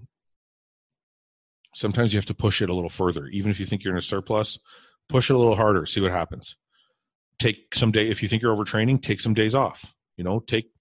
sometimes 1.74 2.12
you 2.12 2.18
have 2.18 2.26
to 2.26 2.34
push 2.34 2.60
it 2.60 2.68
a 2.68 2.74
little 2.74 2.90
further. 2.90 3.26
Even 3.28 3.50
if 3.50 3.58
you 3.58 3.64
think 3.64 3.82
you're 3.82 3.94
in 3.94 3.98
a 3.98 4.02
surplus, 4.02 4.58
push 5.08 5.30
it 5.30 5.34
a 5.34 5.38
little 5.38 5.56
harder, 5.56 5.86
see 5.86 6.02
what 6.02 6.10
happens. 6.10 6.56
Take 7.38 7.74
some 7.74 7.90
day 7.90 8.10
if 8.10 8.22
you 8.22 8.28
think 8.28 8.42
you're 8.42 8.54
overtraining, 8.54 9.00
take 9.00 9.18
some 9.18 9.32
days 9.32 9.54
off. 9.54 9.94
You 10.18 10.24
know, 10.24 10.40
take 10.40 10.72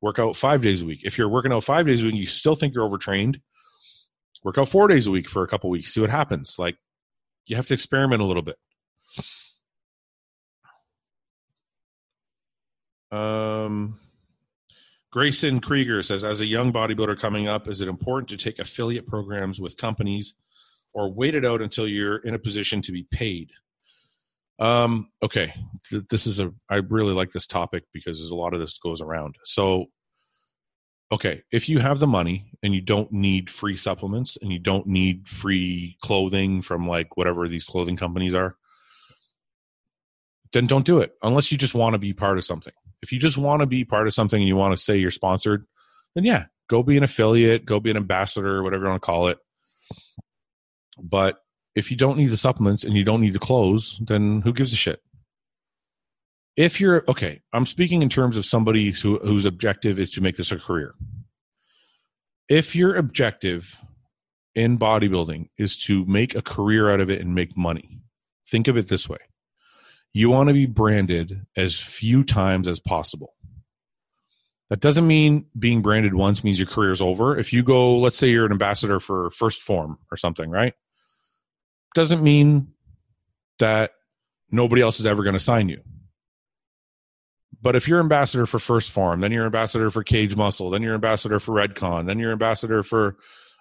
work 0.00 0.18
out 0.18 0.34
five 0.34 0.60
days 0.60 0.82
a 0.82 0.86
week. 0.86 1.02
If 1.04 1.16
you're 1.16 1.28
working 1.28 1.52
out 1.52 1.62
five 1.62 1.86
days 1.86 2.02
a 2.02 2.06
week, 2.06 2.16
you 2.16 2.26
still 2.26 2.56
think 2.56 2.74
you're 2.74 2.84
overtrained, 2.84 3.40
work 4.42 4.58
out 4.58 4.68
four 4.68 4.88
days 4.88 5.06
a 5.06 5.12
week 5.12 5.28
for 5.28 5.44
a 5.44 5.46
couple 5.46 5.70
weeks, 5.70 5.94
see 5.94 6.00
what 6.00 6.10
happens. 6.10 6.56
Like 6.58 6.78
you 7.46 7.54
have 7.54 7.68
to 7.68 7.74
experiment 7.74 8.22
a 8.22 8.24
little 8.24 8.42
bit. 8.42 8.56
Um 13.12 14.00
Grayson 15.12 15.60
Krieger 15.60 16.02
says, 16.02 16.22
as 16.22 16.40
a 16.40 16.46
young 16.46 16.72
bodybuilder 16.72 17.18
coming 17.18 17.48
up, 17.48 17.66
is 17.66 17.80
it 17.80 17.88
important 17.88 18.28
to 18.28 18.36
take 18.36 18.60
affiliate 18.60 19.06
programs 19.06 19.60
with 19.60 19.76
companies 19.76 20.34
or 20.92 21.12
wait 21.12 21.34
it 21.34 21.44
out 21.44 21.60
until 21.60 21.88
you're 21.88 22.18
in 22.18 22.34
a 22.34 22.38
position 22.38 22.80
to 22.82 22.92
be 22.92 23.04
paid? 23.10 23.50
Um, 24.60 25.10
okay, 25.22 25.52
this 26.10 26.26
is 26.26 26.38
a, 26.38 26.52
I 26.68 26.76
really 26.76 27.12
like 27.12 27.30
this 27.30 27.46
topic 27.46 27.84
because 27.92 28.18
there's 28.18 28.30
a 28.30 28.36
lot 28.36 28.54
of 28.54 28.60
this 28.60 28.78
goes 28.78 29.00
around. 29.00 29.36
So, 29.44 29.86
okay, 31.10 31.42
if 31.50 31.68
you 31.68 31.80
have 31.80 31.98
the 31.98 32.06
money 32.06 32.52
and 32.62 32.72
you 32.72 32.80
don't 32.80 33.10
need 33.10 33.50
free 33.50 33.76
supplements 33.76 34.38
and 34.40 34.52
you 34.52 34.60
don't 34.60 34.86
need 34.86 35.26
free 35.26 35.96
clothing 36.02 36.62
from 36.62 36.86
like 36.86 37.16
whatever 37.16 37.48
these 37.48 37.64
clothing 37.64 37.96
companies 37.96 38.34
are, 38.34 38.56
then 40.52 40.66
don't 40.66 40.86
do 40.86 41.00
it 41.00 41.14
unless 41.22 41.50
you 41.50 41.58
just 41.58 41.74
want 41.74 41.94
to 41.94 41.98
be 41.98 42.12
part 42.12 42.38
of 42.38 42.44
something. 42.44 42.74
If 43.02 43.12
you 43.12 43.18
just 43.18 43.38
want 43.38 43.60
to 43.60 43.66
be 43.66 43.84
part 43.84 44.06
of 44.06 44.14
something 44.14 44.40
and 44.40 44.48
you 44.48 44.56
want 44.56 44.76
to 44.76 44.82
say 44.82 44.96
you're 44.96 45.10
sponsored, 45.10 45.66
then 46.14 46.24
yeah, 46.24 46.44
go 46.68 46.82
be 46.82 46.96
an 46.96 47.02
affiliate, 47.02 47.64
go 47.64 47.80
be 47.80 47.90
an 47.90 47.96
ambassador, 47.96 48.62
whatever 48.62 48.84
you 48.84 48.90
want 48.90 49.02
to 49.02 49.06
call 49.06 49.28
it. 49.28 49.38
But 51.02 51.38
if 51.74 51.90
you 51.90 51.96
don't 51.96 52.18
need 52.18 52.30
the 52.30 52.36
supplements 52.36 52.84
and 52.84 52.96
you 52.96 53.04
don't 53.04 53.20
need 53.20 53.32
the 53.32 53.38
clothes, 53.38 53.98
then 54.00 54.42
who 54.42 54.52
gives 54.52 54.72
a 54.72 54.76
shit? 54.76 55.00
If 56.56 56.80
you're 56.80 57.04
okay, 57.08 57.40
I'm 57.52 57.64
speaking 57.64 58.02
in 58.02 58.08
terms 58.08 58.36
of 58.36 58.44
somebody 58.44 58.90
who, 58.90 59.18
whose 59.18 59.46
objective 59.46 59.98
is 59.98 60.10
to 60.12 60.20
make 60.20 60.36
this 60.36 60.52
a 60.52 60.58
career. 60.58 60.94
If 62.48 62.74
your 62.74 62.96
objective 62.96 63.78
in 64.54 64.78
bodybuilding 64.78 65.48
is 65.56 65.76
to 65.84 66.04
make 66.06 66.34
a 66.34 66.42
career 66.42 66.90
out 66.90 67.00
of 67.00 67.08
it 67.08 67.20
and 67.20 67.34
make 67.34 67.56
money, 67.56 68.00
think 68.50 68.68
of 68.68 68.76
it 68.76 68.88
this 68.88 69.08
way 69.08 69.18
you 70.12 70.30
want 70.30 70.48
to 70.48 70.54
be 70.54 70.66
branded 70.66 71.46
as 71.56 71.78
few 71.78 72.24
times 72.24 72.66
as 72.66 72.80
possible. 72.80 73.34
That 74.68 74.80
doesn't 74.80 75.06
mean 75.06 75.46
being 75.58 75.82
branded 75.82 76.14
once 76.14 76.44
means 76.44 76.58
your 76.58 76.68
career's 76.68 77.00
over. 77.00 77.36
If 77.36 77.52
you 77.52 77.62
go, 77.62 77.96
let's 77.96 78.16
say 78.16 78.28
you're 78.28 78.46
an 78.46 78.52
ambassador 78.52 79.00
for 79.00 79.30
1st 79.30 79.58
Form 79.58 79.98
or 80.10 80.16
something, 80.16 80.48
right? 80.48 80.74
Doesn't 81.94 82.22
mean 82.22 82.68
that 83.58 83.90
nobody 84.50 84.80
else 84.80 85.00
is 85.00 85.06
ever 85.06 85.24
going 85.24 85.34
to 85.34 85.40
sign 85.40 85.68
you. 85.68 85.80
But 87.60 87.76
if 87.76 87.88
you're 87.88 88.00
ambassador 88.00 88.46
for 88.46 88.58
1st 88.58 88.90
Form, 88.90 89.20
then 89.20 89.32
you're 89.32 89.44
ambassador 89.44 89.90
for 89.90 90.04
Kaged 90.04 90.36
Muscle, 90.36 90.70
then 90.70 90.82
you're 90.82 90.94
ambassador 90.94 91.40
for 91.40 91.52
Redcon, 91.52 92.06
then 92.06 92.18
you're 92.18 92.32
ambassador 92.32 92.82
for 92.82 93.16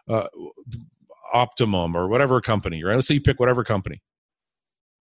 uh, 0.08 0.28
Optimum 1.34 1.96
or 1.96 2.08
whatever 2.08 2.40
company, 2.40 2.84
right? 2.84 2.96
Let's 2.96 3.08
say 3.08 3.16
you 3.16 3.22
pick 3.22 3.40
whatever 3.40 3.64
company. 3.64 4.02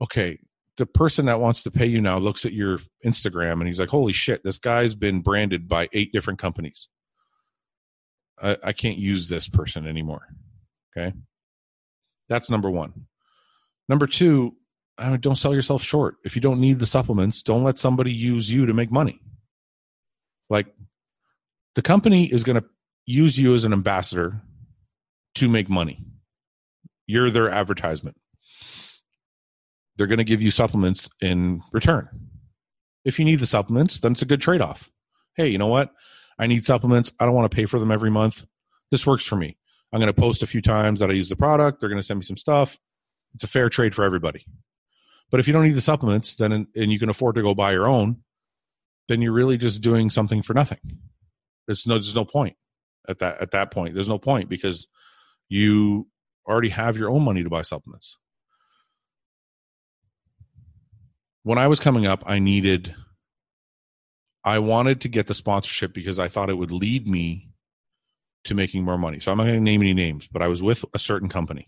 Okay, 0.01 0.39
the 0.79 0.87
person 0.87 1.27
that 1.27 1.41
wants 1.41 1.65
to 1.65 1.71
pay 1.71 1.87
you 1.87 2.01
now 2.01 2.19
looks 2.19 2.47
at 2.47 2.53
your 2.53 2.79
Instagram 3.05 3.55
and 3.55 3.67
he's 3.67 3.81
like, 3.81 3.89
"Holy 3.89 4.13
shit, 4.13 4.43
this 4.45 4.59
guy's 4.59 4.95
been 4.95 5.21
branded 5.21 5.69
by 5.69 5.89
eight 5.93 6.13
different 6.13 6.39
companies. 6.39 6.89
I, 8.41 8.57
I 8.63 8.73
can't 8.73 8.97
use 8.97 9.29
this 9.29 9.49
person 9.49 9.87
anymore." 9.87 10.29
Okay, 10.97 11.13
that's 12.29 12.49
number 12.49 12.71
one. 12.71 13.07
Number 13.89 14.07
two, 14.07 14.55
I 14.97 15.11
mean, 15.11 15.21
don't 15.21 15.37
sell 15.37 15.53
yourself 15.53 15.83
short. 15.83 16.17
If 16.25 16.37
you 16.37 16.41
don't 16.41 16.61
need 16.61 16.79
the 16.79 16.87
supplements, 16.87 17.43
don't 17.43 17.65
let 17.65 17.79
somebody 17.79 18.13
use 18.13 18.49
you 18.49 18.65
to 18.67 18.73
make 18.73 18.93
money. 18.93 19.21
Like 20.49 20.67
the 21.75 21.83
company 21.83 22.27
is 22.27 22.45
going 22.45 22.61
to 22.61 22.65
use 23.05 23.37
you 23.37 23.53
as 23.55 23.65
an 23.65 23.73
ambassador 23.73 24.43
to 25.35 25.49
make 25.49 25.69
money. 25.69 26.05
You're 27.07 27.31
their 27.31 27.51
advertisement 27.51 28.17
they're 29.99 30.07
going 30.07 30.19
to 30.19 30.25
give 30.25 30.41
you 30.41 30.51
supplements 30.51 31.11
in 31.21 31.61
return. 31.73 32.09
If 33.05 33.19
you 33.19 33.25
need 33.25 33.41
the 33.41 33.47
supplements, 33.47 34.01
then 34.01 34.13
it's 34.13 34.23
a 34.23 34.27
good 34.27 34.41
trade 34.41 34.61
off. 34.61 34.91
Hey, 35.35 35.49
you 35.49 35.59
know 35.59 35.67
what? 35.67 35.91
I 36.39 36.47
need 36.47 36.65
supplements. 36.65 37.13
I 37.19 37.27
don't 37.27 37.35
want 37.35 37.51
to 37.51 37.55
pay 37.55 37.67
for 37.67 37.81
them 37.81 37.91
every 37.91 38.11
month. 38.11 38.45
This 38.91 39.07
works 39.07 39.27
for 39.27 39.37
me. 39.37 39.59
I'm 39.93 40.01
going 40.01 40.13
to 40.13 40.19
post 40.19 40.43
a 40.43 40.47
few 40.47 40.63
times 40.63 41.01
that 41.01 41.11
I 41.11 41.15
use 41.15 41.29
the 41.29 41.37
product. 41.37 41.81
They're 41.81 41.89
going 41.89 42.01
to 42.01 42.07
send 42.07 42.19
me 42.19 42.25
some 42.25 42.37
stuff. 42.37 42.79
It's 43.35 43.45
a 43.45 43.49
fair 43.49 43.69
trade 43.69 43.95
for 43.95 44.05
everybody. 44.05 44.47
But 45.31 45.41
if 45.41 45.47
you 45.47 45.53
don't 45.53 45.65
need 45.65 45.73
the 45.73 45.81
supplements, 45.81 46.37
then 46.37 46.53
and 46.53 46.93
you 46.93 46.99
can 46.99 47.11
afford 47.11 47.35
to 47.35 47.43
go 47.43 47.55
buy 47.55 47.73
your 47.73 47.87
own, 47.87 48.19
then 49.09 49.21
you're 49.21 49.33
really 49.33 49.59
just 49.59 49.81
doing 49.81 50.11
something 50.11 50.43
for 50.43 50.55
nothing. 50.55 50.79
There's 51.67 51.87
no 51.87 51.95
there's 51.95 52.15
no 52.15 52.25
point 52.25 52.57
at 53.09 53.19
that 53.19 53.41
at 53.43 53.51
that 53.51 53.71
point. 53.71 53.95
There's 53.95 54.09
no 54.09 54.19
point 54.19 54.49
because 54.49 54.89
you 55.49 56.07
already 56.47 56.71
have 56.71 56.97
your 56.97 57.11
own 57.11 57.23
money 57.23 57.43
to 57.43 57.51
buy 57.51 57.63
supplements. 57.63 58.17
When 61.43 61.59
I 61.59 61.67
was 61.67 61.81
coming 61.81 62.07
up, 62.07 62.25
I 62.27 62.39
needed, 62.39 62.95
I 64.45 64.59
wanted 64.59 65.01
to 65.03 65.09
get 65.09 65.27
the 65.27 65.35
sponsorship 65.35 65.93
because 65.93 66.19
I 66.19 66.29
thought 66.29 66.51
it 66.51 66.59
would 66.59 66.73
lead 66.73 67.07
me 67.07 67.49
to 68.45 68.55
making 68.55 68.85
more 68.85 68.99
money. 68.99 69.21
So 69.21 69.31
I'm 69.31 69.39
not 69.39 69.45
going 69.45 69.57
to 69.57 69.61
name 69.61 69.83
any 69.83 69.95
names, 69.95 70.29
but 70.29 70.43
I 70.43 70.49
was 70.49 70.63
with 70.63 70.85
a 70.95 70.99
certain 70.99 71.29
company. 71.29 71.67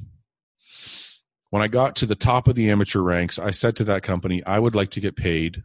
When 1.51 1.63
I 1.63 1.67
got 1.67 1.97
to 1.97 2.07
the 2.07 2.15
top 2.15 2.47
of 2.47 2.55
the 2.55 2.71
amateur 2.71 3.01
ranks, 3.01 3.39
I 3.39 3.51
said 3.51 3.77
to 3.77 3.85
that 3.85 4.03
company, 4.03 4.43
I 4.45 4.59
would 4.59 4.77
like 4.77 4.91
to 4.93 5.01
get 5.01 5.17
paid. 5.17 5.63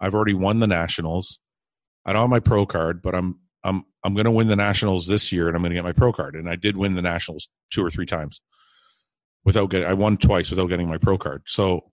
I've 0.00 0.14
already 0.14 0.34
won 0.34 0.60
the 0.60 0.66
nationals. 0.66 1.38
I 2.06 2.12
don't 2.12 2.22
have 2.22 2.30
my 2.30 2.40
pro 2.40 2.64
card, 2.64 3.02
but 3.02 3.14
I'm 3.14 3.38
I'm 3.62 3.84
I'm 4.02 4.14
going 4.14 4.24
to 4.24 4.30
win 4.30 4.48
the 4.48 4.56
nationals 4.56 5.06
this 5.06 5.30
year, 5.30 5.46
and 5.46 5.54
I'm 5.54 5.62
going 5.62 5.72
to 5.72 5.76
get 5.76 5.84
my 5.84 5.92
pro 5.92 6.12
card. 6.12 6.34
And 6.34 6.48
I 6.48 6.56
did 6.56 6.76
win 6.76 6.94
the 6.94 7.02
nationals 7.02 7.48
two 7.70 7.84
or 7.84 7.90
three 7.90 8.06
times 8.06 8.40
without 9.44 9.68
getting. 9.68 9.86
I 9.86 9.92
won 9.92 10.16
twice 10.16 10.48
without 10.50 10.68
getting 10.68 10.88
my 10.88 10.96
pro 10.96 11.18
card. 11.18 11.42
So 11.46 11.92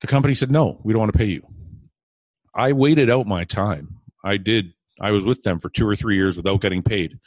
the 0.00 0.06
company 0.06 0.34
said, 0.34 0.50
no, 0.50 0.80
we 0.84 0.92
don't 0.92 1.00
want 1.00 1.12
to 1.12 1.18
pay 1.18 1.26
you. 1.26 1.46
I 2.54 2.72
waited 2.72 3.10
out 3.10 3.26
my 3.26 3.44
time. 3.44 4.00
I 4.24 4.36
did. 4.36 4.72
I 5.00 5.10
was 5.10 5.24
with 5.24 5.42
them 5.42 5.58
for 5.58 5.68
two 5.68 5.86
or 5.86 5.94
three 5.94 6.16
years 6.16 6.36
without 6.36 6.60
getting 6.60 6.82
paid. 6.82 7.18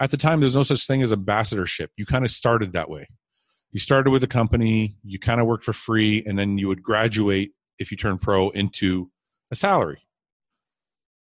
At 0.00 0.10
the 0.10 0.16
time, 0.16 0.40
there's 0.40 0.56
no 0.56 0.62
such 0.62 0.86
thing 0.86 1.02
as 1.02 1.12
ambassadorship. 1.12 1.90
You 1.96 2.06
kind 2.06 2.24
of 2.24 2.30
started 2.30 2.72
that 2.72 2.90
way. 2.90 3.08
You 3.70 3.80
started 3.80 4.10
with 4.10 4.22
a 4.22 4.28
company, 4.28 4.96
you 5.02 5.18
kind 5.18 5.40
of 5.40 5.46
worked 5.46 5.64
for 5.64 5.72
free, 5.72 6.22
and 6.26 6.38
then 6.38 6.58
you 6.58 6.68
would 6.68 6.82
graduate 6.82 7.52
if 7.78 7.90
you 7.90 7.96
turn 7.96 8.18
pro 8.18 8.50
into 8.50 9.10
a 9.50 9.54
salary. 9.54 10.06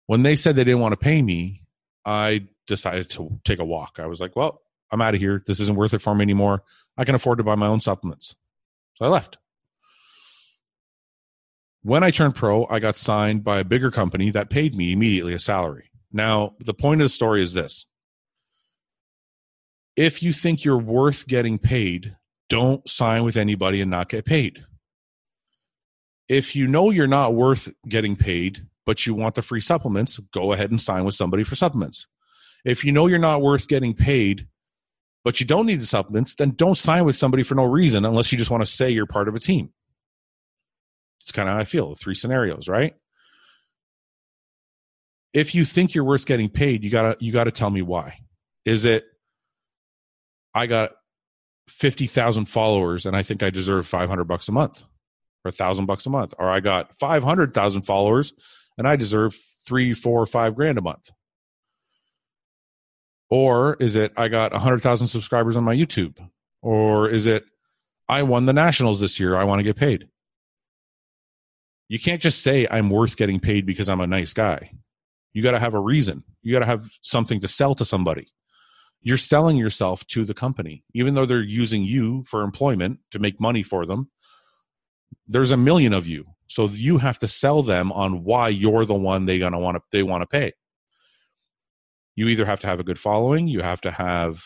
When 0.07 0.23
they 0.23 0.35
said 0.35 0.55
they 0.55 0.63
didn't 0.63 0.79
want 0.79 0.93
to 0.93 0.97
pay 0.97 1.21
me, 1.21 1.63
I 2.05 2.47
decided 2.65 3.09
to 3.11 3.39
take 3.43 3.59
a 3.59 3.65
walk. 3.65 3.99
I 3.99 4.07
was 4.07 4.19
like, 4.19 4.35
well, 4.35 4.61
I'm 4.91 5.01
out 5.01 5.13
of 5.13 5.19
here. 5.19 5.43
This 5.45 5.59
isn't 5.59 5.77
worth 5.77 5.93
it 5.93 6.01
for 6.01 6.15
me 6.15 6.23
anymore. 6.23 6.63
I 6.97 7.05
can 7.05 7.15
afford 7.15 7.37
to 7.37 7.43
buy 7.43 7.55
my 7.55 7.67
own 7.67 7.79
supplements. 7.81 8.35
So 8.95 9.05
I 9.05 9.09
left. 9.09 9.37
When 11.81 12.03
I 12.03 12.11
turned 12.11 12.35
pro, 12.35 12.65
I 12.69 12.79
got 12.79 12.95
signed 12.95 13.43
by 13.43 13.59
a 13.59 13.63
bigger 13.63 13.89
company 13.89 14.31
that 14.31 14.49
paid 14.49 14.75
me 14.75 14.91
immediately 14.91 15.33
a 15.33 15.39
salary. 15.39 15.89
Now, 16.11 16.55
the 16.59 16.73
point 16.73 17.01
of 17.01 17.05
the 17.05 17.09
story 17.09 17.41
is 17.41 17.53
this 17.53 17.85
if 19.95 20.21
you 20.23 20.33
think 20.33 20.63
you're 20.63 20.77
worth 20.77 21.27
getting 21.27 21.57
paid, 21.57 22.15
don't 22.49 22.87
sign 22.87 23.23
with 23.23 23.37
anybody 23.37 23.81
and 23.81 23.91
not 23.91 24.09
get 24.09 24.25
paid. 24.25 24.65
If 26.27 26.55
you 26.55 26.67
know 26.67 26.89
you're 26.89 27.07
not 27.07 27.33
worth 27.33 27.69
getting 27.87 28.15
paid, 28.15 28.65
but 28.85 29.05
you 29.05 29.13
want 29.13 29.35
the 29.35 29.41
free 29.41 29.61
supplements, 29.61 30.19
go 30.33 30.51
ahead 30.51 30.71
and 30.71 30.81
sign 30.81 31.05
with 31.05 31.15
somebody 31.15 31.43
for 31.43 31.55
supplements. 31.55 32.07
If 32.65 32.83
you 32.83 32.91
know 32.91 33.07
you're 33.07 33.19
not 33.19 33.41
worth 33.41 33.67
getting 33.67 33.93
paid, 33.93 34.47
but 35.23 35.39
you 35.39 35.45
don't 35.45 35.65
need 35.65 35.81
the 35.81 35.85
supplements, 35.85 36.35
then 36.35 36.51
don't 36.51 36.75
sign 36.75 37.05
with 37.05 37.17
somebody 37.17 37.43
for 37.43 37.55
no 37.55 37.63
reason 37.63 38.05
unless 38.05 38.31
you 38.31 38.37
just 38.37 38.51
want 38.51 38.63
to 38.63 38.71
say 38.71 38.89
you're 38.89 39.05
part 39.05 39.27
of 39.27 39.35
a 39.35 39.39
team. 39.39 39.71
It's 41.29 41.35
kind 41.35 41.47
of 41.47 41.53
how 41.53 41.61
I 41.61 41.65
feel. 41.65 41.93
Three 41.93 42.15
scenarios, 42.15 42.67
right? 42.67 42.95
If 45.31 45.53
you 45.53 45.63
think 45.63 45.93
you're 45.93 46.03
worth 46.03 46.25
getting 46.25 46.49
paid, 46.49 46.83
you 46.83 46.89
gotta 46.89 47.17
you 47.19 47.31
gotta 47.31 47.51
tell 47.51 47.69
me 47.69 47.83
why. 47.83 48.21
Is 48.65 48.83
it 48.83 49.05
I 50.55 50.65
got 50.65 50.93
fifty 51.67 52.07
thousand 52.07 52.45
followers 52.45 53.05
and 53.05 53.15
I 53.15 53.21
think 53.21 53.43
I 53.43 53.51
deserve 53.51 53.85
five 53.85 54.09
hundred 54.09 54.23
bucks 54.23 54.47
a 54.47 54.51
month 54.51 54.81
or 55.45 55.49
a 55.49 55.51
thousand 55.51 55.85
bucks 55.85 56.07
a 56.07 56.09
month, 56.09 56.33
or 56.39 56.49
I 56.49 56.61
got 56.61 56.97
five 56.97 57.23
hundred 57.23 57.53
thousand 57.53 57.83
followers 57.83 58.33
and 58.79 58.87
I 58.87 58.95
deserve 58.95 59.37
three, 59.67 59.93
four, 59.93 60.25
five 60.25 60.55
grand 60.55 60.79
a 60.79 60.81
month. 60.81 61.11
Or 63.29 63.75
is 63.75 63.95
it 63.95 64.13
I 64.17 64.29
got 64.29 64.55
a 64.55 64.57
hundred 64.57 64.81
thousand 64.81 65.09
subscribers 65.09 65.57
on 65.57 65.63
my 65.63 65.75
YouTube? 65.75 66.17
Or 66.63 67.07
is 67.07 67.27
it 67.27 67.43
I 68.07 68.23
won 68.23 68.45
the 68.45 68.53
nationals 68.53 68.99
this 68.99 69.19
year, 69.19 69.35
I 69.35 69.43
want 69.43 69.59
to 69.59 69.63
get 69.63 69.75
paid? 69.75 70.07
You 71.89 71.99
can't 71.99 72.21
just 72.21 72.43
say 72.43 72.67
I'm 72.69 72.89
worth 72.89 73.17
getting 73.17 73.39
paid 73.39 73.65
because 73.65 73.89
I'm 73.89 73.99
a 73.99 74.07
nice 74.07 74.33
guy. 74.33 74.71
You 75.33 75.41
got 75.41 75.51
to 75.51 75.59
have 75.59 75.73
a 75.73 75.79
reason. 75.79 76.23
You 76.43 76.53
got 76.53 76.59
to 76.59 76.65
have 76.65 76.87
something 77.01 77.39
to 77.41 77.47
sell 77.47 77.75
to 77.75 77.83
somebody. 77.83 78.27
You're 79.01 79.17
selling 79.17 79.57
yourself 79.57 80.05
to 80.07 80.23
the 80.23 80.33
company, 80.33 80.83
even 80.93 81.15
though 81.15 81.25
they're 81.25 81.41
using 81.41 81.83
you 81.83 82.23
for 82.27 82.43
employment 82.43 82.99
to 83.11 83.19
make 83.19 83.39
money 83.39 83.63
for 83.63 83.85
them. 83.85 84.11
There's 85.27 85.51
a 85.51 85.57
million 85.57 85.93
of 85.93 86.05
you, 86.05 86.25
so 86.47 86.67
you 86.67 86.97
have 86.97 87.17
to 87.19 87.27
sell 87.27 87.63
them 87.63 87.91
on 87.91 88.23
why 88.23 88.49
you're 88.49 88.85
the 88.85 88.95
one 88.95 89.25
they 89.25 89.39
gonna 89.39 89.59
want 89.59 89.77
to 89.77 89.83
they 89.91 90.03
want 90.03 90.21
to 90.21 90.27
pay. 90.27 90.53
You 92.15 92.27
either 92.27 92.45
have 92.45 92.59
to 92.61 92.67
have 92.67 92.79
a 92.79 92.83
good 92.83 92.99
following, 92.99 93.47
you 93.47 93.61
have 93.61 93.81
to 93.81 93.91
have 93.91 94.43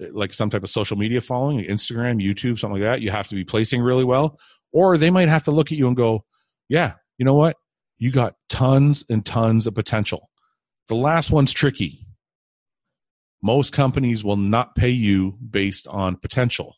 eh, 0.00 0.06
like 0.12 0.32
some 0.32 0.50
type 0.50 0.62
of 0.62 0.70
social 0.70 0.96
media 0.96 1.20
following, 1.20 1.64
Instagram, 1.64 2.22
YouTube, 2.22 2.58
something 2.58 2.80
like 2.80 2.88
that. 2.88 3.02
You 3.02 3.10
have 3.10 3.28
to 3.28 3.34
be 3.34 3.44
placing 3.44 3.82
really 3.82 4.04
well, 4.04 4.38
or 4.72 4.96
they 4.96 5.10
might 5.10 5.28
have 5.28 5.44
to 5.44 5.50
look 5.50 5.72
at 5.72 5.78
you 5.78 5.88
and 5.88 5.96
go, 5.96 6.24
yeah, 6.68 6.94
you 7.18 7.24
know 7.24 7.34
what? 7.34 7.56
You 7.98 8.10
got 8.10 8.34
tons 8.48 9.04
and 9.08 9.24
tons 9.24 9.66
of 9.66 9.74
potential. 9.74 10.30
The 10.88 10.94
last 10.94 11.30
one's 11.30 11.52
tricky. 11.52 12.06
Most 13.42 13.72
companies 13.72 14.24
will 14.24 14.36
not 14.36 14.74
pay 14.74 14.90
you 14.90 15.36
based 15.50 15.86
on 15.88 16.16
potential. 16.16 16.76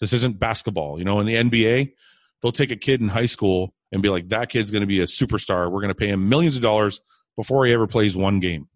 This 0.00 0.12
isn't 0.12 0.38
basketball. 0.38 0.98
You 0.98 1.04
know, 1.04 1.20
in 1.20 1.26
the 1.26 1.34
NBA, 1.34 1.92
they'll 2.40 2.52
take 2.52 2.70
a 2.70 2.76
kid 2.76 3.00
in 3.00 3.08
high 3.08 3.26
school 3.26 3.74
and 3.92 4.02
be 4.02 4.08
like, 4.08 4.28
that 4.28 4.48
kid's 4.48 4.70
going 4.70 4.82
to 4.82 4.86
be 4.86 5.00
a 5.00 5.04
superstar. 5.04 5.70
We're 5.70 5.80
going 5.80 5.88
to 5.88 5.94
pay 5.94 6.08
him 6.08 6.28
millions 6.28 6.56
of 6.56 6.62
dollars 6.62 7.00
before 7.36 7.66
he 7.66 7.72
ever 7.72 7.86
plays 7.86 8.16
one 8.16 8.40
game. 8.40 8.68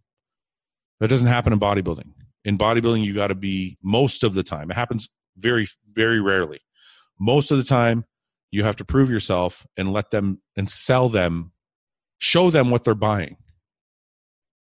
That 1.00 1.08
doesn't 1.08 1.26
happen 1.26 1.52
in 1.52 1.60
bodybuilding. 1.60 2.12
In 2.44 2.58
bodybuilding, 2.58 3.04
you 3.04 3.14
got 3.14 3.28
to 3.28 3.34
be 3.34 3.76
most 3.82 4.24
of 4.24 4.34
the 4.34 4.42
time. 4.42 4.70
It 4.70 4.74
happens 4.74 5.08
very, 5.36 5.68
very 5.92 6.20
rarely. 6.20 6.60
Most 7.18 7.50
of 7.50 7.58
the 7.58 7.64
time, 7.64 8.04
You 8.52 8.62
have 8.64 8.76
to 8.76 8.84
prove 8.84 9.10
yourself 9.10 9.66
and 9.76 9.92
let 9.92 10.10
them 10.10 10.40
and 10.56 10.70
sell 10.70 11.08
them, 11.08 11.50
show 12.18 12.50
them 12.50 12.70
what 12.70 12.84
they're 12.84 12.94
buying. 12.94 13.38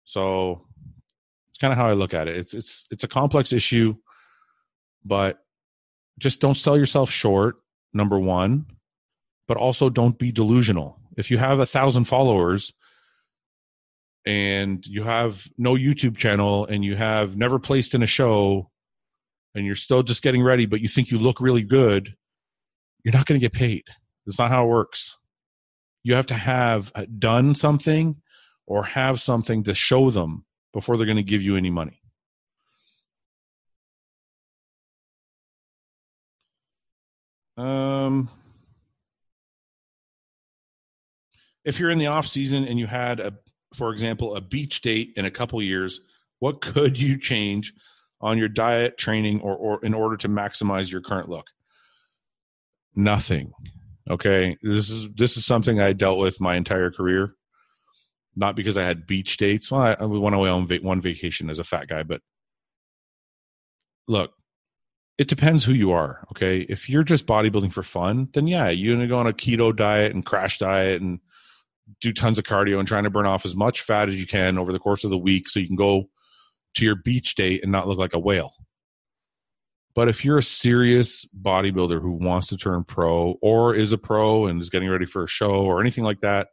So 0.04 0.66
it's 1.50 1.60
kind 1.60 1.72
of 1.72 1.78
how 1.78 1.88
I 1.88 1.94
look 1.94 2.14
at 2.14 2.28
it. 2.28 2.36
It's 2.36 2.54
it's 2.54 2.86
it's 2.92 3.04
a 3.04 3.08
complex 3.08 3.54
issue, 3.54 3.96
but 5.06 5.38
just 6.20 6.42
don't 6.42 6.56
sell 6.56 6.78
yourself 6.78 7.10
short. 7.10 7.56
Number 7.94 8.20
one, 8.20 8.66
but 9.48 9.56
also 9.56 9.90
don't 9.90 10.18
be 10.18 10.32
delusional. 10.34 11.00
If 11.16 11.32
you 11.32 11.38
have 11.38 11.60
a 11.60 11.66
thousand 11.66 12.06
followers 12.06 12.74
and 14.26 14.86
you 14.86 15.04
have 15.04 15.48
no 15.58 15.76
YouTube 15.76 16.18
channel 16.18 16.66
and 16.66 16.84
you 16.84 16.98
have 16.98 17.38
never 17.38 17.58
placed 17.58 17.96
in 17.96 18.04
a 18.04 18.08
show 18.08 18.70
and 19.54 19.66
you're 19.66 19.76
still 19.76 20.04
just 20.04 20.24
getting 20.24 20.44
ready, 20.44 20.66
but 20.66 20.82
you 20.82 20.90
think 20.90 21.10
you 21.10 21.20
look 21.20 21.40
really 21.40 21.64
good, 21.64 22.16
you're 23.06 23.14
not 23.14 23.26
going 23.26 23.40
to 23.40 23.44
get 23.44 23.54
paid. 23.54 23.84
That's 24.26 24.40
not 24.40 24.50
how 24.50 24.66
it 24.66 24.70
works. 24.70 25.16
You 26.04 26.16
have 26.16 26.26
to 26.28 26.34
have 26.34 26.92
done 27.18 27.56
something 27.56 28.18
or 28.68 28.84
have 28.84 29.22
something 29.22 29.64
to 29.64 29.74
show 29.74 30.10
them 30.10 30.44
before 30.74 30.98
they're 30.98 31.06
going 31.06 31.16
to 31.16 31.24
give 31.24 31.42
you 31.42 31.56
any 31.56 31.70
money. 31.70 32.02
Um, 37.58 38.28
if 41.64 41.80
you're 41.80 41.90
in 41.90 42.00
the 42.00 42.08
off 42.08 42.28
season 42.28 42.66
and 42.66 42.78
you 42.78 42.88
had 42.88 43.22
a 43.22 43.34
for 43.76 43.92
example, 43.92 44.36
a 44.36 44.42
beach 44.42 44.82
date 44.82 45.14
in 45.18 45.26
a 45.26 45.32
couple 45.32 45.62
years, 45.62 46.00
what 46.40 46.62
could 46.62 47.00
you 47.00 47.18
change 47.20 47.74
on 48.22 48.38
your 48.38 48.48
diet, 48.48 48.98
training, 48.98 49.42
or, 49.42 49.56
or 49.56 49.86
in 49.86 49.94
order 49.94 50.18
to 50.18 50.30
maximize 50.30 50.90
your 50.92 51.02
current 51.02 51.30
look? 51.30 51.48
Nothing. 52.96 53.52
Okay, 54.10 54.56
this 54.62 54.90
is 54.90 55.10
this 55.16 55.36
is 55.36 55.46
something 55.46 55.82
I 55.82 55.94
dealt 55.94 56.20
with 56.20 56.40
my 56.40 56.56
entire 56.56 56.92
career. 56.92 57.36
Not 58.36 58.56
because 58.56 58.78
I 58.78 58.84
had 58.84 59.08
beach 59.08 59.38
dates. 59.38 59.72
Well, 59.72 59.82
I, 59.82 59.94
I 59.94 60.06
went 60.06 60.36
away 60.36 60.50
on 60.50 60.68
va- 60.68 60.80
one 60.82 61.02
vacation 61.02 61.50
as 61.50 61.60
a 61.60 61.64
fat 61.64 61.88
guy, 61.88 62.04
but 62.04 62.22
look, 64.08 64.32
it 65.18 65.28
depends 65.28 65.64
who 65.64 65.74
you 65.74 65.92
are. 65.92 66.26
Okay, 66.32 66.62
if 66.70 66.90
you're 66.90 67.04
just 67.04 67.26
bodybuilding 67.26 67.72
for 67.72 67.84
fun, 67.84 68.30
then 68.34 68.48
yeah, 68.48 68.70
you're 68.70 68.96
gonna 68.96 69.08
go 69.08 69.20
on 69.20 69.28
a 69.28 69.34
keto 69.34 69.76
diet 69.76 70.14
and 70.14 70.26
crash 70.26 70.60
diet 70.60 71.02
and 71.02 71.20
do 72.02 72.14
tons 72.14 72.38
of 72.38 72.46
cardio 72.46 72.80
and 72.80 72.88
trying 72.88 73.04
to 73.04 73.10
burn 73.10 73.26
off 73.26 73.46
as 73.46 73.56
much 73.56 73.82
fat 73.82 74.10
as 74.10 74.20
you 74.20 74.28
can 74.28 74.58
over 74.58 74.72
the 74.72 74.80
course 74.80 75.04
of 75.04 75.10
the 75.10 75.18
week 75.18 75.48
so 75.48 75.60
you 75.60 75.68
can 75.68 75.76
go 75.76 76.10
to 76.76 76.84
your 76.84 76.96
beach 76.96 77.36
date 77.36 77.64
and 77.64 77.72
not 77.72 77.88
look 77.88 77.98
like 77.98 78.14
a 78.14 78.20
whale. 78.20 78.54
But 79.96 80.10
if 80.10 80.26
you're 80.26 80.38
a 80.38 80.44
serious 80.44 81.26
bodybuilder 81.42 82.02
who 82.02 82.12
wants 82.12 82.48
to 82.48 82.58
turn 82.58 82.84
pro 82.84 83.38
or 83.42 83.74
is 83.74 83.94
a 83.94 83.98
pro 83.98 84.46
and 84.46 84.62
is 84.62 84.70
getting 84.70 84.90
ready 84.90 85.06
for 85.06 85.24
a 85.24 85.28
show 85.28 85.64
or 85.64 85.80
anything 85.80 86.04
like 86.04 86.20
that, 86.20 86.50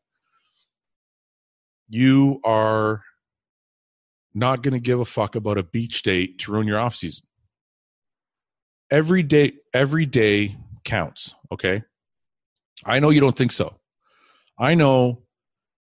you 1.88 2.40
are 2.44 3.02
not 4.32 4.62
going 4.62 4.74
to 4.74 4.80
give 4.80 5.00
a 5.00 5.04
fuck 5.04 5.34
about 5.34 5.58
a 5.58 5.64
beach 5.64 6.02
date 6.04 6.38
to 6.38 6.52
ruin 6.52 6.68
your 6.68 6.78
off 6.78 6.94
season. 6.94 7.24
Every 8.90 9.24
day, 9.24 9.54
every 9.74 10.06
day 10.06 10.56
counts. 10.84 11.34
Okay. 11.50 11.82
I 12.84 13.00
know 13.00 13.10
you 13.10 13.20
don't 13.20 13.36
think 13.36 13.52
so. 13.52 13.74
I 14.56 14.74
know 14.74 15.22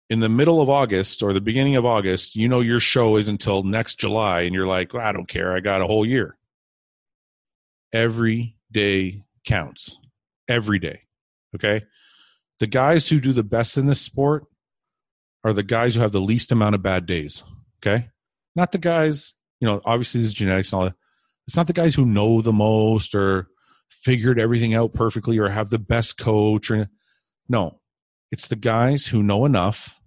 in 0.09 0.19
the 0.19 0.29
middle 0.29 0.61
of 0.61 0.69
August 0.69 1.21
or 1.21 1.33
the 1.33 1.41
beginning 1.41 1.75
of 1.75 1.85
August, 1.85 2.35
you 2.35 2.47
know 2.47 2.61
your 2.61 2.79
show 2.79 3.17
is 3.17 3.27
until 3.27 3.63
next 3.63 3.99
July, 3.99 4.41
and 4.41 4.53
you're 4.53 4.67
like, 4.67 4.93
well, 4.93 5.05
I 5.05 5.11
don't 5.11 5.27
care. 5.27 5.53
I 5.53 5.59
got 5.59 5.81
a 5.81 5.87
whole 5.87 6.05
year. 6.05 6.37
Every 7.93 8.57
day 8.71 9.23
counts. 9.45 9.99
Every 10.49 10.79
day. 10.79 11.01
Okay. 11.55 11.85
The 12.59 12.67
guys 12.67 13.07
who 13.07 13.19
do 13.19 13.33
the 13.33 13.43
best 13.43 13.77
in 13.77 13.85
this 13.85 14.01
sport 14.01 14.45
are 15.43 15.53
the 15.53 15.63
guys 15.63 15.95
who 15.95 16.01
have 16.01 16.11
the 16.11 16.21
least 16.21 16.51
amount 16.51 16.75
of 16.75 16.81
bad 16.81 17.05
days. 17.05 17.43
Okay. 17.81 18.09
Not 18.55 18.71
the 18.71 18.77
guys, 18.77 19.33
you 19.59 19.67
know, 19.67 19.81
obviously 19.85 20.21
this 20.21 20.29
is 20.29 20.33
genetics 20.33 20.71
and 20.71 20.79
all 20.79 20.85
that. 20.85 20.95
It's 21.47 21.57
not 21.57 21.67
the 21.67 21.73
guys 21.73 21.93
who 21.93 22.05
know 22.05 22.41
the 22.41 22.53
most 22.53 23.15
or 23.15 23.47
figured 23.89 24.39
everything 24.39 24.73
out 24.73 24.93
perfectly 24.93 25.37
or 25.37 25.49
have 25.49 25.69
the 25.69 25.79
best 25.79 26.17
coach 26.17 26.71
or 26.71 26.89
no 27.47 27.79
it's 28.33 28.47
the 28.47 28.55
guys 28.55 29.05
who 29.05 29.21
know 29.21 29.45
enough, 29.45 30.01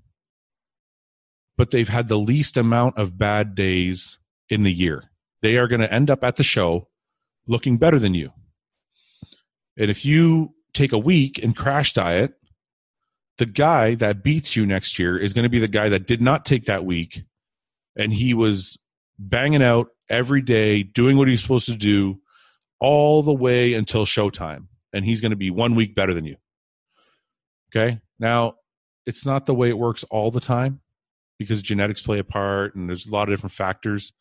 but 1.57 1.71
they've 1.71 1.89
had 1.89 2.09
the 2.09 2.19
least 2.19 2.57
amount 2.57 2.99
of 2.99 3.17
bad 3.17 3.55
days 3.55 4.19
in 4.51 4.65
the 4.65 4.73
year. 4.73 5.05
They 5.43 5.59
are 5.59 5.69
going 5.69 5.81
to 5.81 5.95
end 5.95 6.11
up 6.11 6.25
at 6.25 6.35
the 6.35 6.43
show 6.43 6.89
looking 7.47 7.79
better 7.79 7.99
than 7.99 8.15
you. 8.15 8.33
And 9.79 9.91
if 9.91 10.05
you 10.05 10.55
take 10.73 10.93
a 10.93 10.99
week 10.99 11.39
and 11.43 11.57
crash 11.57 11.93
diet, 11.93 12.35
the 13.39 13.47
guy 13.47 13.95
that 13.97 14.23
beats 14.23 14.57
you 14.57 14.65
next 14.67 14.99
year 14.99 15.19
is 15.19 15.33
going 15.33 15.43
to 15.43 15.49
be 15.51 15.59
the 15.59 15.69
guy 15.69 15.89
that 15.91 16.07
did 16.07 16.23
not 16.23 16.45
take 16.45 16.65
that 16.65 16.85
week 16.85 17.23
and 17.97 18.13
he 18.13 18.35
was 18.35 18.79
banging 19.19 19.63
out 19.63 19.89
every 20.09 20.43
day, 20.43 20.83
doing 20.83 21.17
what 21.17 21.29
he's 21.29 21.43
supposed 21.43 21.67
to 21.67 21.77
do 21.77 22.21
all 22.79 23.23
the 23.23 23.35
way 23.35 23.75
until 23.75 24.05
showtime. 24.05 24.67
And 24.93 25.05
he's 25.05 25.21
going 25.21 25.31
to 25.31 25.37
be 25.37 25.51
one 25.51 25.75
week 25.75 25.95
better 25.95 26.15
than 26.15 26.25
you. 26.25 26.37
Okay. 27.71 28.01
Now, 28.19 28.55
it's 29.05 29.27
not 29.27 29.47
the 29.47 29.55
way 29.55 29.69
it 29.69 29.79
works 29.79 30.05
all 30.05 30.31
the 30.31 30.41
time 30.41 30.81
because 31.39 31.61
genetics 31.63 32.03
play 32.03 32.19
a 32.19 32.25
part 32.25 32.75
and 32.75 32.89
there's 32.89 33.07
a 33.07 33.11
lot 33.11 33.29
of 33.29 33.35
different 33.35 33.53
factors. 33.53 34.13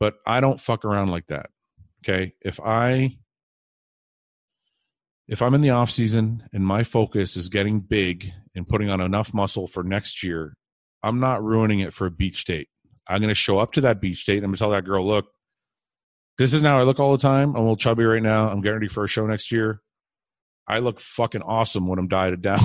But 0.00 0.14
I 0.26 0.40
don't 0.40 0.60
fuck 0.60 0.84
around 0.84 1.10
like 1.10 1.26
that. 1.28 1.50
Okay? 2.02 2.34
If 2.40 2.60
I 2.60 3.16
if 5.28 5.42
I'm 5.42 5.54
in 5.54 5.60
the 5.60 5.70
off 5.70 5.90
season 5.90 6.42
and 6.52 6.66
my 6.66 6.82
focus 6.82 7.36
is 7.36 7.48
getting 7.48 7.80
big 7.80 8.32
and 8.56 8.66
putting 8.66 8.90
on 8.90 9.00
enough 9.00 9.32
muscle 9.32 9.68
for 9.68 9.84
next 9.84 10.24
year, 10.24 10.56
I'm 11.04 11.20
not 11.20 11.44
ruining 11.44 11.80
it 11.80 11.94
for 11.94 12.06
a 12.06 12.10
beach 12.10 12.44
date. 12.44 12.68
I'm 13.06 13.20
going 13.20 13.28
to 13.28 13.34
show 13.34 13.58
up 13.58 13.72
to 13.72 13.82
that 13.82 14.00
beach 14.00 14.26
date. 14.26 14.38
I'm 14.38 14.46
going 14.46 14.54
to 14.54 14.58
tell 14.58 14.70
that 14.70 14.84
girl, 14.84 15.06
look, 15.06 15.26
this 16.36 16.52
is 16.52 16.62
how 16.62 16.78
I 16.78 16.82
look 16.82 16.98
all 16.98 17.12
the 17.12 17.18
time. 17.18 17.50
I'm 17.50 17.56
a 17.56 17.60
little 17.60 17.76
chubby 17.76 18.02
right 18.02 18.22
now. 18.22 18.50
I'm 18.50 18.60
getting 18.60 18.74
ready 18.74 18.88
for 18.88 19.04
a 19.04 19.08
show 19.08 19.26
next 19.26 19.52
year. 19.52 19.80
I 20.66 20.78
look 20.78 21.00
fucking 21.00 21.42
awesome 21.42 21.86
when 21.86 21.98
I'm 21.98 22.08
dieted 22.08 22.42
down, 22.42 22.60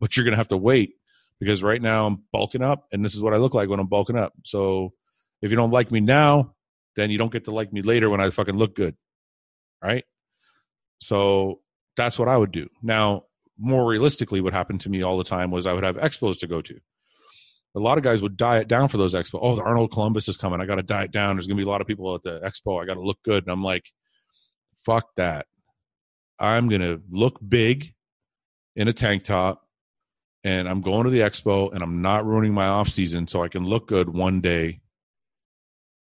but 0.00 0.16
you're 0.16 0.24
gonna 0.24 0.36
have 0.36 0.48
to 0.48 0.56
wait 0.56 0.94
because 1.38 1.62
right 1.62 1.80
now 1.80 2.06
I'm 2.06 2.22
bulking 2.32 2.62
up, 2.62 2.86
and 2.92 3.04
this 3.04 3.14
is 3.14 3.22
what 3.22 3.34
I 3.34 3.38
look 3.38 3.54
like 3.54 3.68
when 3.68 3.80
I'm 3.80 3.88
bulking 3.88 4.16
up. 4.16 4.32
So 4.44 4.92
if 5.42 5.50
you 5.50 5.56
don't 5.56 5.70
like 5.70 5.90
me 5.90 6.00
now, 6.00 6.54
then 6.96 7.10
you 7.10 7.18
don't 7.18 7.32
get 7.32 7.44
to 7.44 7.50
like 7.50 7.72
me 7.72 7.82
later 7.82 8.10
when 8.10 8.20
I 8.20 8.30
fucking 8.30 8.56
look 8.56 8.74
good, 8.74 8.96
right? 9.82 10.04
So 10.98 11.60
that's 11.96 12.18
what 12.18 12.28
I 12.28 12.36
would 12.36 12.52
do. 12.52 12.68
Now, 12.82 13.24
more 13.58 13.86
realistically, 13.86 14.40
what 14.40 14.52
happened 14.52 14.80
to 14.82 14.88
me 14.88 15.02
all 15.02 15.18
the 15.18 15.24
time 15.24 15.50
was 15.50 15.66
I 15.66 15.72
would 15.72 15.84
have 15.84 15.96
expos 15.96 16.40
to 16.40 16.46
go 16.46 16.62
to. 16.62 16.78
A 17.76 17.80
lot 17.80 17.98
of 17.98 18.04
guys 18.04 18.22
would 18.22 18.36
diet 18.36 18.68
down 18.68 18.88
for 18.88 18.96
those 18.96 19.14
expos. 19.14 19.38
Oh, 19.40 19.54
the 19.54 19.62
Arnold 19.62 19.92
Columbus 19.92 20.28
is 20.28 20.36
coming. 20.36 20.60
I 20.60 20.66
got 20.66 20.76
to 20.76 20.82
diet 20.82 21.12
down. 21.12 21.36
There's 21.36 21.46
going 21.46 21.56
to 21.56 21.62
be 21.62 21.68
a 21.68 21.70
lot 21.70 21.80
of 21.80 21.86
people 21.86 22.14
at 22.14 22.22
the 22.22 22.40
expo. 22.40 22.82
I 22.82 22.86
got 22.86 22.94
to 22.94 23.02
look 23.02 23.22
good. 23.22 23.44
And 23.44 23.52
I'm 23.52 23.62
like, 23.62 23.84
fuck 24.84 25.14
that. 25.16 25.46
I'm 26.38 26.68
going 26.68 26.80
to 26.80 27.00
look 27.10 27.38
big 27.46 27.94
in 28.74 28.88
a 28.88 28.92
tank 28.92 29.24
top 29.24 29.66
and 30.42 30.68
I'm 30.68 30.80
going 30.80 31.04
to 31.04 31.10
the 31.10 31.20
expo 31.20 31.72
and 31.72 31.82
I'm 31.82 32.02
not 32.02 32.26
ruining 32.26 32.54
my 32.54 32.66
off 32.66 32.88
season 32.88 33.26
so 33.26 33.42
I 33.42 33.48
can 33.48 33.64
look 33.64 33.86
good 33.86 34.08
one 34.08 34.40
day 34.40 34.80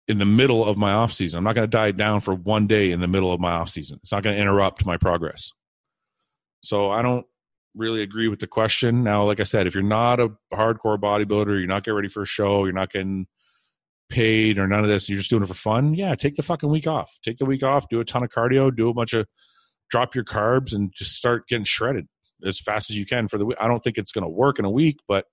in 0.06 0.18
the 0.18 0.26
middle 0.26 0.64
of 0.64 0.76
my 0.76 0.92
off 0.92 1.12
season. 1.12 1.38
I'm 1.38 1.44
not 1.44 1.54
going 1.54 1.66
to 1.66 1.70
die 1.70 1.90
down 1.90 2.20
for 2.20 2.34
one 2.34 2.66
day 2.66 2.90
in 2.90 3.00
the 3.00 3.08
middle 3.08 3.32
of 3.32 3.40
my 3.40 3.52
off 3.52 3.70
season. 3.70 3.98
It's 4.02 4.12
not 4.12 4.22
going 4.22 4.36
to 4.36 4.42
interrupt 4.42 4.84
my 4.84 4.96
progress. 4.96 5.52
So 6.62 6.90
I 6.90 7.02
don't 7.02 7.26
really 7.74 8.02
agree 8.02 8.28
with 8.28 8.38
the 8.38 8.46
question. 8.46 9.02
Now, 9.02 9.24
like 9.24 9.40
I 9.40 9.44
said, 9.44 9.66
if 9.66 9.74
you're 9.74 9.82
not 9.82 10.20
a 10.20 10.30
hardcore 10.52 10.98
bodybuilder, 10.98 11.58
you're 11.58 11.66
not 11.66 11.84
getting 11.84 11.96
ready 11.96 12.08
for 12.08 12.22
a 12.22 12.26
show, 12.26 12.64
you're 12.64 12.72
not 12.72 12.92
getting 12.92 13.26
paid 14.08 14.58
or 14.58 14.66
none 14.66 14.80
of 14.80 14.88
this, 14.88 15.08
you're 15.08 15.18
just 15.18 15.30
doing 15.30 15.42
it 15.42 15.46
for 15.46 15.54
fun. 15.54 15.94
Yeah, 15.94 16.14
take 16.14 16.36
the 16.36 16.42
fucking 16.42 16.70
week 16.70 16.86
off. 16.86 17.18
Take 17.24 17.38
the 17.38 17.46
week 17.46 17.62
off, 17.62 17.88
do 17.88 18.00
a 18.00 18.04
ton 18.04 18.22
of 18.22 18.30
cardio, 18.30 18.74
do 18.74 18.88
a 18.88 18.94
bunch 18.94 19.14
of 19.14 19.26
drop 19.90 20.14
your 20.14 20.24
carbs 20.24 20.74
and 20.74 20.92
just 20.94 21.14
start 21.14 21.48
getting 21.48 21.64
shredded 21.64 22.06
as 22.44 22.58
fast 22.58 22.90
as 22.90 22.96
you 22.96 23.06
can 23.06 23.28
for 23.28 23.38
the 23.38 23.46
week. 23.46 23.56
I 23.60 23.68
don't 23.68 23.82
think 23.82 23.98
it's 23.98 24.12
going 24.12 24.24
to 24.24 24.28
work 24.28 24.58
in 24.58 24.64
a 24.64 24.70
week, 24.70 24.98
but 25.08 25.26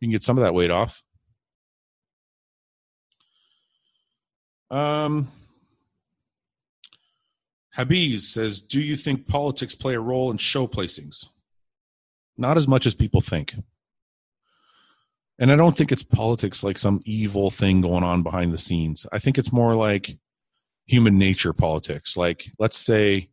you 0.00 0.06
can 0.06 0.12
get 0.12 0.22
some 0.22 0.36
of 0.38 0.44
that 0.44 0.54
weight 0.54 0.70
off. 0.70 1.02
Um, 4.74 5.28
Habiz 7.76 8.20
says, 8.20 8.60
"Do 8.60 8.80
you 8.80 8.96
think 8.96 9.26
politics 9.26 9.74
play 9.74 9.94
a 9.94 10.00
role 10.00 10.30
in 10.30 10.38
show 10.38 10.66
placings?" 10.66 11.26
Not 12.36 12.56
as 12.56 12.66
much 12.66 12.86
as 12.86 12.94
people 12.94 13.20
think. 13.20 13.54
And 15.38 15.50
I 15.52 15.56
don't 15.56 15.76
think 15.76 15.92
it's 15.92 16.02
politics 16.02 16.62
like 16.64 16.78
some 16.78 17.00
evil 17.04 17.50
thing 17.50 17.80
going 17.80 18.04
on 18.04 18.22
behind 18.22 18.52
the 18.52 18.58
scenes. 18.58 19.06
I 19.12 19.18
think 19.18 19.38
it's 19.38 19.52
more 19.52 19.74
like 19.74 20.18
human 20.86 21.18
nature 21.18 21.52
politics. 21.52 22.16
Like, 22.16 22.50
let's 22.58 22.78
say 22.78 23.30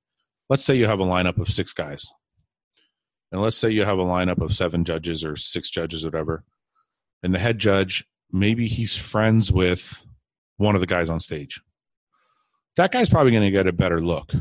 let's 0.52 0.66
say 0.66 0.76
you 0.76 0.86
have 0.86 1.00
a 1.00 1.06
lineup 1.06 1.38
of 1.38 1.48
six 1.48 1.72
guys 1.72 2.12
and 3.32 3.42
let's 3.42 3.56
say 3.56 3.70
you 3.70 3.86
have 3.86 4.00
a 4.00 4.04
lineup 4.04 4.42
of 4.42 4.54
seven 4.54 4.84
judges 4.84 5.24
or 5.24 5.38
six 5.38 5.70
judges 5.70 6.04
or 6.04 6.10
whatever 6.10 6.44
and 7.24 7.34
the 7.34 7.40
head 7.40 7.58
judge 7.58 8.04
maybe 8.34 8.68
he's 8.68 8.98
friends 8.98 9.50
with 9.50 10.06
one 10.62 10.76
of 10.76 10.82
the 10.82 10.88
guys 10.88 11.10
on 11.10 11.20
stage 11.20 11.62
that 12.78 12.92
guy's 12.92 13.10
probably 13.10 13.32
going 13.32 13.44
to 13.44 13.52
get 13.52 13.68
a 13.68 13.74
better 13.74 14.00
look 14.00 14.32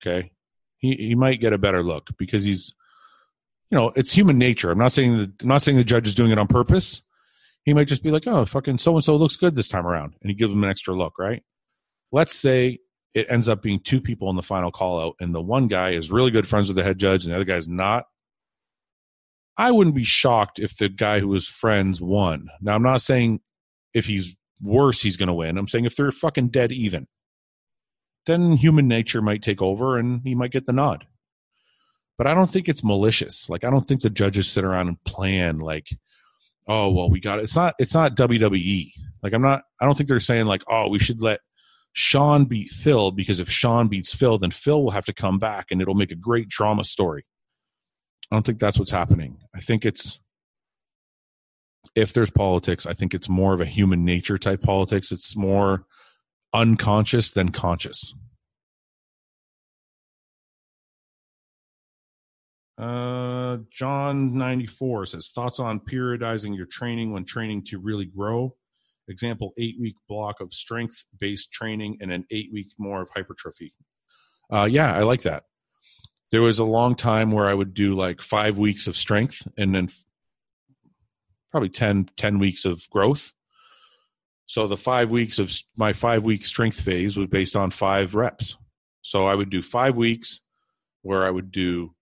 okay 0.00 0.30
He 0.78 0.94
he 0.94 1.14
might 1.14 1.40
get 1.40 1.52
a 1.52 1.58
better 1.58 1.82
look 1.82 2.08
because 2.18 2.44
he's 2.44 2.74
you 3.70 3.76
know, 3.76 3.92
it's 3.96 4.12
human 4.12 4.38
nature. 4.38 4.70
I'm 4.70 4.78
not 4.78 4.92
saying 4.92 5.18
that 5.18 5.42
I'm 5.42 5.48
not 5.48 5.62
saying 5.62 5.76
the 5.76 5.84
judge 5.84 6.08
is 6.08 6.14
doing 6.14 6.30
it 6.30 6.38
on 6.38 6.46
purpose. 6.46 7.02
He 7.64 7.74
might 7.74 7.88
just 7.88 8.02
be 8.02 8.10
like, 8.10 8.26
"Oh, 8.26 8.46
fucking 8.46 8.78
so 8.78 8.94
and 8.94 9.04
so 9.04 9.16
looks 9.16 9.36
good 9.36 9.54
this 9.54 9.68
time 9.68 9.86
around," 9.86 10.14
and 10.22 10.30
he 10.30 10.34
gives 10.34 10.52
him 10.52 10.64
an 10.64 10.70
extra 10.70 10.94
look, 10.94 11.18
right? 11.18 11.42
Let's 12.10 12.34
say 12.34 12.78
it 13.14 13.26
ends 13.28 13.48
up 13.48 13.62
being 13.62 13.80
two 13.80 14.00
people 14.00 14.30
in 14.30 14.36
the 14.36 14.42
final 14.42 14.70
call 14.70 15.00
out, 15.00 15.14
and 15.20 15.34
the 15.34 15.40
one 15.40 15.68
guy 15.68 15.90
is 15.90 16.10
really 16.10 16.30
good 16.30 16.46
friends 16.46 16.68
with 16.68 16.76
the 16.76 16.82
head 16.82 16.98
judge, 16.98 17.24
and 17.24 17.32
the 17.32 17.36
other 17.36 17.44
guy's 17.44 17.68
not. 17.68 18.04
I 19.58 19.70
wouldn't 19.70 19.96
be 19.96 20.04
shocked 20.04 20.58
if 20.58 20.76
the 20.76 20.88
guy 20.88 21.20
who 21.20 21.28
was 21.28 21.48
friends 21.48 22.00
won. 22.00 22.48
Now, 22.60 22.74
I'm 22.74 22.82
not 22.82 23.02
saying 23.02 23.40
if 23.92 24.06
he's 24.06 24.34
worse, 24.62 25.00
he's 25.00 25.16
going 25.16 25.28
to 25.28 25.34
win. 25.34 25.58
I'm 25.58 25.68
saying 25.68 25.84
if 25.84 25.96
they're 25.96 26.10
fucking 26.10 26.48
dead 26.48 26.72
even, 26.72 27.06
then 28.26 28.56
human 28.56 28.88
nature 28.88 29.22
might 29.22 29.42
take 29.42 29.62
over 29.62 29.98
and 29.98 30.20
he 30.24 30.34
might 30.34 30.52
get 30.52 30.66
the 30.66 30.72
nod 30.72 31.06
but 32.18 32.26
I 32.26 32.34
don't 32.34 32.50
think 32.50 32.68
it's 32.68 32.84
malicious. 32.84 33.48
Like 33.48 33.64
I 33.64 33.70
don't 33.70 33.86
think 33.86 34.02
the 34.02 34.10
judges 34.10 34.50
sit 34.50 34.64
around 34.64 34.88
and 34.88 35.02
plan 35.04 35.60
like, 35.60 35.86
oh 36.66 36.90
well, 36.90 37.08
we 37.08 37.20
got 37.20 37.38
it. 37.38 37.44
It's 37.44 37.56
not 37.56 37.74
it's 37.78 37.94
not 37.94 38.16
WWE. 38.16 38.92
Like 39.22 39.32
I'm 39.32 39.42
not. 39.42 39.62
I 39.80 39.86
don't 39.86 39.96
think 39.96 40.08
they're 40.08 40.20
saying 40.20 40.46
like, 40.46 40.64
oh, 40.68 40.88
we 40.88 40.98
should 40.98 41.22
let 41.22 41.40
Sean 41.92 42.44
beat 42.44 42.70
Phil 42.70 43.12
because 43.12 43.38
if 43.40 43.48
Sean 43.48 43.88
beats 43.88 44.12
Phil, 44.12 44.36
then 44.36 44.50
Phil 44.50 44.82
will 44.82 44.90
have 44.90 45.06
to 45.06 45.14
come 45.14 45.38
back 45.38 45.66
and 45.70 45.80
it'll 45.80 45.94
make 45.94 46.10
a 46.12 46.16
great 46.16 46.48
drama 46.48 46.82
story. 46.82 47.24
I 48.30 48.36
don't 48.36 48.44
think 48.44 48.58
that's 48.58 48.78
what's 48.78 48.90
happening. 48.90 49.38
I 49.54 49.60
think 49.60 49.86
it's 49.86 50.18
if 51.98 52.12
there's 52.12 52.30
politics, 52.30 52.86
I 52.86 52.92
think 52.94 53.12
it's 53.12 53.28
more 53.28 53.54
of 53.54 53.60
a 53.60 53.66
human 53.66 54.04
nature 54.04 54.38
type 54.38 54.62
politics. 54.62 55.10
It's 55.10 55.36
more 55.36 55.84
unconscious 56.54 57.32
than 57.32 57.50
conscious. 57.50 58.14
Uh, 62.78 63.58
John 63.72 64.38
ninety 64.38 64.66
four 64.66 65.04
says 65.06 65.30
thoughts 65.34 65.58
on 65.58 65.80
periodizing 65.80 66.56
your 66.56 66.66
training 66.66 67.12
when 67.12 67.24
training 67.24 67.64
to 67.66 67.78
really 67.80 68.06
grow. 68.06 68.54
Example: 69.08 69.52
eight 69.58 69.74
week 69.80 69.96
block 70.08 70.40
of 70.40 70.52
strength 70.52 71.04
based 71.18 71.50
training 71.50 71.98
and 72.00 72.12
an 72.12 72.24
eight 72.30 72.50
week 72.52 72.68
more 72.78 73.02
of 73.02 73.08
hypertrophy. 73.12 73.74
Uh, 74.52 74.68
yeah, 74.70 74.94
I 74.94 75.02
like 75.02 75.22
that. 75.22 75.42
There 76.30 76.42
was 76.42 76.60
a 76.60 76.64
long 76.64 76.94
time 76.94 77.32
where 77.32 77.48
I 77.48 77.54
would 77.54 77.74
do 77.74 77.96
like 77.96 78.22
five 78.22 78.58
weeks 78.58 78.86
of 78.86 78.96
strength 78.96 79.48
and 79.56 79.74
then 79.74 79.88
probably 81.50 81.68
10, 81.68 82.10
10 82.16 82.38
weeks 82.38 82.64
of 82.64 82.88
growth. 82.90 83.32
So 84.46 84.66
the 84.66 84.76
five 84.76 85.10
weeks 85.10 85.38
of 85.38 85.52
my 85.76 85.92
five 85.92 86.24
week 86.24 86.46
strength 86.46 86.80
phase 86.80 87.16
was 87.16 87.28
based 87.28 87.54
on 87.54 87.70
five 87.70 88.14
reps. 88.14 88.56
So 89.02 89.26
I 89.26 89.34
would 89.34 89.50
do 89.50 89.60
five 89.60 89.96
weeks 89.96 90.40
where 91.02 91.24
I 91.24 91.30
would 91.30 91.52
do 91.52 91.94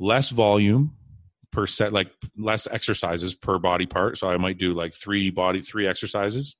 less 0.00 0.30
volume 0.30 0.96
per 1.52 1.66
set, 1.66 1.92
like 1.92 2.10
less 2.36 2.66
exercises 2.70 3.34
per 3.34 3.58
body 3.58 3.86
part. 3.86 4.18
So 4.18 4.28
I 4.28 4.36
might 4.36 4.58
do 4.58 4.74
like 4.74 4.94
three 4.94 5.30
body, 5.30 5.62
three 5.62 5.86
exercises. 5.86 6.56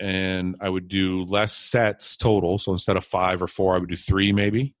And 0.00 0.56
I 0.60 0.68
would 0.68 0.88
do 0.88 1.22
less 1.22 1.52
sets 1.52 2.16
total. 2.16 2.58
So 2.58 2.72
instead 2.72 2.96
of 2.96 3.04
five 3.04 3.40
or 3.40 3.46
four, 3.46 3.76
I 3.76 3.78
would 3.78 3.88
do 3.88 3.96
three 3.96 4.32
maybe, 4.32 4.74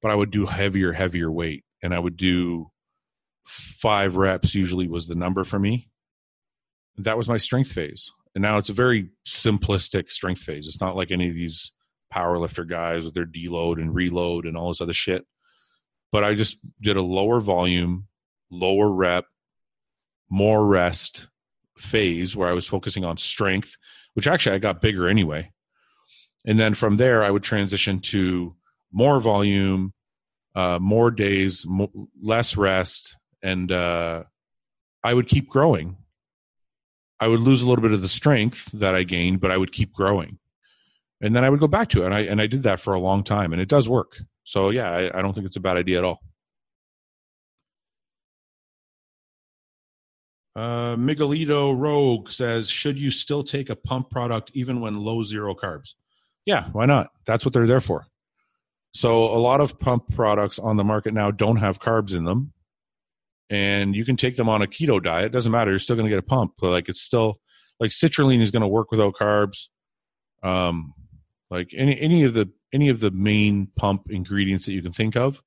but 0.00 0.10
I 0.10 0.14
would 0.14 0.30
do 0.30 0.46
heavier, 0.46 0.92
heavier 0.92 1.30
weight. 1.30 1.64
And 1.82 1.94
I 1.94 1.98
would 1.98 2.16
do 2.16 2.70
five 3.46 4.16
reps, 4.16 4.54
usually 4.54 4.88
was 4.88 5.06
the 5.06 5.14
number 5.14 5.44
for 5.44 5.58
me. 5.58 5.88
That 6.98 7.16
was 7.16 7.28
my 7.28 7.36
strength 7.36 7.72
phase. 7.72 8.10
And 8.34 8.42
now 8.42 8.58
it's 8.58 8.68
a 8.68 8.74
very 8.74 9.10
simplistic 9.26 10.10
strength 10.10 10.42
phase. 10.42 10.66
It's 10.66 10.80
not 10.80 10.96
like 10.96 11.10
any 11.10 11.28
of 11.28 11.34
these 11.34 11.72
power 12.10 12.38
lifter 12.38 12.64
guys 12.64 13.04
with 13.04 13.14
their 13.14 13.26
deload 13.26 13.80
and 13.80 13.94
reload 13.94 14.46
and 14.46 14.56
all 14.56 14.68
this 14.68 14.80
other 14.80 14.92
shit 14.92 15.26
but 16.12 16.24
I 16.24 16.34
just 16.34 16.58
did 16.80 16.96
a 16.96 17.02
lower 17.02 17.40
volume, 17.40 18.06
lower 18.50 18.90
rep, 18.90 19.26
more 20.30 20.66
rest 20.66 21.28
phase 21.76 22.34
where 22.34 22.48
I 22.48 22.52
was 22.52 22.66
focusing 22.66 23.04
on 23.04 23.16
strength, 23.16 23.76
which 24.14 24.26
actually 24.26 24.56
I 24.56 24.60
got 24.60 24.80
bigger 24.80 25.08
anyway. 25.08 25.52
And 26.44 26.58
then 26.58 26.74
from 26.74 26.96
there, 26.96 27.22
I 27.22 27.30
would 27.30 27.42
transition 27.42 28.00
to 28.12 28.54
more 28.92 29.20
volume, 29.20 29.92
uh, 30.54 30.78
more 30.80 31.10
days, 31.10 31.66
mo- 31.66 32.08
less 32.22 32.56
rest, 32.56 33.16
and 33.46 33.70
uh, 33.70 34.24
I 35.04 35.14
would 35.14 35.28
keep 35.28 35.48
growing. 35.48 35.96
I 37.20 37.28
would 37.28 37.40
lose 37.40 37.62
a 37.62 37.68
little 37.68 37.82
bit 37.82 37.92
of 37.92 38.02
the 38.02 38.08
strength 38.08 38.72
that 38.72 38.94
I 38.94 39.04
gained, 39.04 39.40
but 39.40 39.52
I 39.52 39.56
would 39.56 39.72
keep 39.72 39.92
growing. 39.92 40.38
And 41.20 41.34
then 41.34 41.44
I 41.44 41.50
would 41.50 41.60
go 41.60 41.68
back 41.68 41.88
to 41.90 42.02
it. 42.02 42.06
And 42.06 42.14
I, 42.14 42.20
and 42.22 42.40
I 42.40 42.48
did 42.48 42.64
that 42.64 42.80
for 42.80 42.92
a 42.92 43.00
long 43.00 43.22
time, 43.22 43.52
and 43.52 43.62
it 43.62 43.68
does 43.68 43.88
work. 43.88 44.18
So 44.42 44.70
yeah, 44.70 44.90
I, 44.90 45.18
I 45.18 45.22
don't 45.22 45.32
think 45.32 45.46
it's 45.46 45.56
a 45.56 45.60
bad 45.60 45.76
idea 45.76 45.98
at 45.98 46.04
all. 46.04 46.20
Uh, 50.56 50.96
Miguelito 50.96 51.78
Rogue 51.78 52.30
says, 52.30 52.68
should 52.68 52.98
you 52.98 53.10
still 53.10 53.44
take 53.44 53.70
a 53.70 53.76
pump 53.76 54.10
product 54.10 54.50
even 54.54 54.80
when 54.80 54.98
low 54.98 55.22
zero 55.22 55.54
carbs? 55.54 55.94
Yeah, 56.46 56.68
why 56.72 56.86
not? 56.86 57.10
That's 57.26 57.44
what 57.44 57.54
they're 57.54 57.66
there 57.66 57.80
for. 57.80 58.06
So 58.92 59.24
a 59.24 59.38
lot 59.38 59.60
of 59.60 59.78
pump 59.78 60.14
products 60.14 60.58
on 60.58 60.76
the 60.76 60.84
market 60.84 61.14
now 61.14 61.30
don't 61.30 61.56
have 61.56 61.78
carbs 61.78 62.16
in 62.16 62.24
them, 62.24 62.52
and 63.50 63.94
you 63.94 64.04
can 64.04 64.16
take 64.16 64.36
them 64.36 64.48
on 64.48 64.62
a 64.62 64.66
keto 64.66 65.02
diet. 65.02 65.32
Doesn't 65.32 65.52
matter. 65.52 65.70
You're 65.70 65.78
still 65.78 65.96
going 65.96 66.06
to 66.06 66.10
get 66.10 66.18
a 66.18 66.22
pump. 66.22 66.54
Like 66.60 66.88
it's 66.88 67.02
still 67.02 67.40
like 67.80 67.90
citrulline 67.90 68.42
is 68.42 68.50
going 68.50 68.62
to 68.62 68.68
work 68.68 68.90
without 68.90 69.14
carbs. 69.14 69.68
Um, 70.42 70.94
like 71.50 71.70
any 71.76 71.98
any 72.00 72.24
of 72.24 72.34
the 72.34 72.48
any 72.72 72.88
of 72.88 73.00
the 73.00 73.10
main 73.10 73.68
pump 73.76 74.10
ingredients 74.10 74.66
that 74.66 74.72
you 74.72 74.82
can 74.82 74.92
think 74.92 75.16
of 75.16 75.42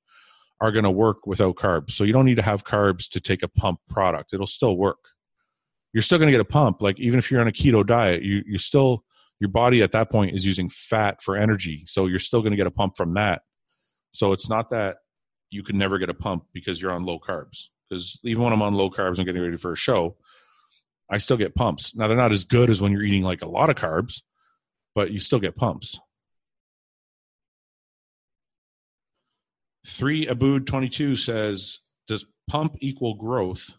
are 0.60 0.72
going 0.72 0.84
to 0.84 0.90
work 0.90 1.26
without 1.26 1.56
carbs. 1.56 1.92
So 1.92 2.04
you 2.04 2.12
don't 2.12 2.26
need 2.26 2.36
to 2.36 2.42
have 2.42 2.64
carbs 2.64 3.08
to 3.10 3.20
take 3.20 3.42
a 3.42 3.48
pump 3.48 3.80
product. 3.88 4.32
It'll 4.32 4.46
still 4.46 4.76
work. 4.76 4.98
You're 5.92 6.02
still 6.02 6.18
going 6.18 6.28
to 6.28 6.32
get 6.32 6.40
a 6.40 6.44
pump. 6.44 6.82
Like 6.82 7.00
even 7.00 7.18
if 7.18 7.30
you're 7.30 7.40
on 7.40 7.48
a 7.48 7.52
keto 7.52 7.86
diet, 7.86 8.22
you 8.22 8.42
you 8.46 8.58
still 8.58 9.04
your 9.40 9.50
body 9.50 9.82
at 9.82 9.92
that 9.92 10.10
point 10.10 10.34
is 10.34 10.46
using 10.46 10.68
fat 10.68 11.22
for 11.22 11.36
energy. 11.36 11.84
So 11.86 12.06
you're 12.06 12.18
still 12.18 12.40
going 12.40 12.52
to 12.52 12.56
get 12.56 12.66
a 12.66 12.70
pump 12.70 12.96
from 12.96 13.14
that. 13.14 13.42
So 14.12 14.32
it's 14.32 14.48
not 14.48 14.70
that 14.70 14.96
you 15.50 15.62
can 15.62 15.78
never 15.78 15.98
get 15.98 16.10
a 16.10 16.14
pump 16.14 16.44
because 16.52 16.80
you're 16.80 16.92
on 16.92 17.04
low 17.04 17.18
carbs. 17.18 17.68
Because 17.90 18.20
even 18.22 18.44
when 18.44 18.52
I'm 18.52 18.62
on 18.62 18.74
low 18.74 18.88
carbs 18.88 19.16
and 19.16 19.26
getting 19.26 19.42
ready 19.42 19.56
for 19.56 19.72
a 19.72 19.76
show, 19.76 20.16
I 21.10 21.18
still 21.18 21.36
get 21.36 21.56
pumps. 21.56 21.94
Now 21.94 22.06
they're 22.06 22.16
not 22.16 22.32
as 22.32 22.44
good 22.44 22.70
as 22.70 22.80
when 22.80 22.92
you're 22.92 23.02
eating 23.02 23.24
like 23.24 23.42
a 23.42 23.48
lot 23.48 23.68
of 23.68 23.76
carbs, 23.76 24.22
but 24.94 25.10
you 25.10 25.18
still 25.18 25.40
get 25.40 25.56
pumps. 25.56 25.98
Three 29.86 30.26
Abood 30.26 30.66
22 30.66 31.16
says, 31.16 31.80
Does 32.06 32.24
pump 32.48 32.76
equal 32.80 33.14
growth? 33.14 33.70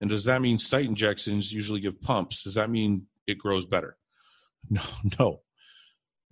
And 0.00 0.10
does 0.10 0.24
that 0.24 0.42
mean 0.42 0.58
site 0.58 0.84
injections 0.84 1.52
usually 1.52 1.80
give 1.80 2.00
pumps? 2.00 2.42
Does 2.42 2.54
that 2.54 2.70
mean 2.70 3.06
it 3.26 3.38
grows 3.38 3.66
better? 3.66 3.96
No, 4.70 4.80
no. 5.20 5.40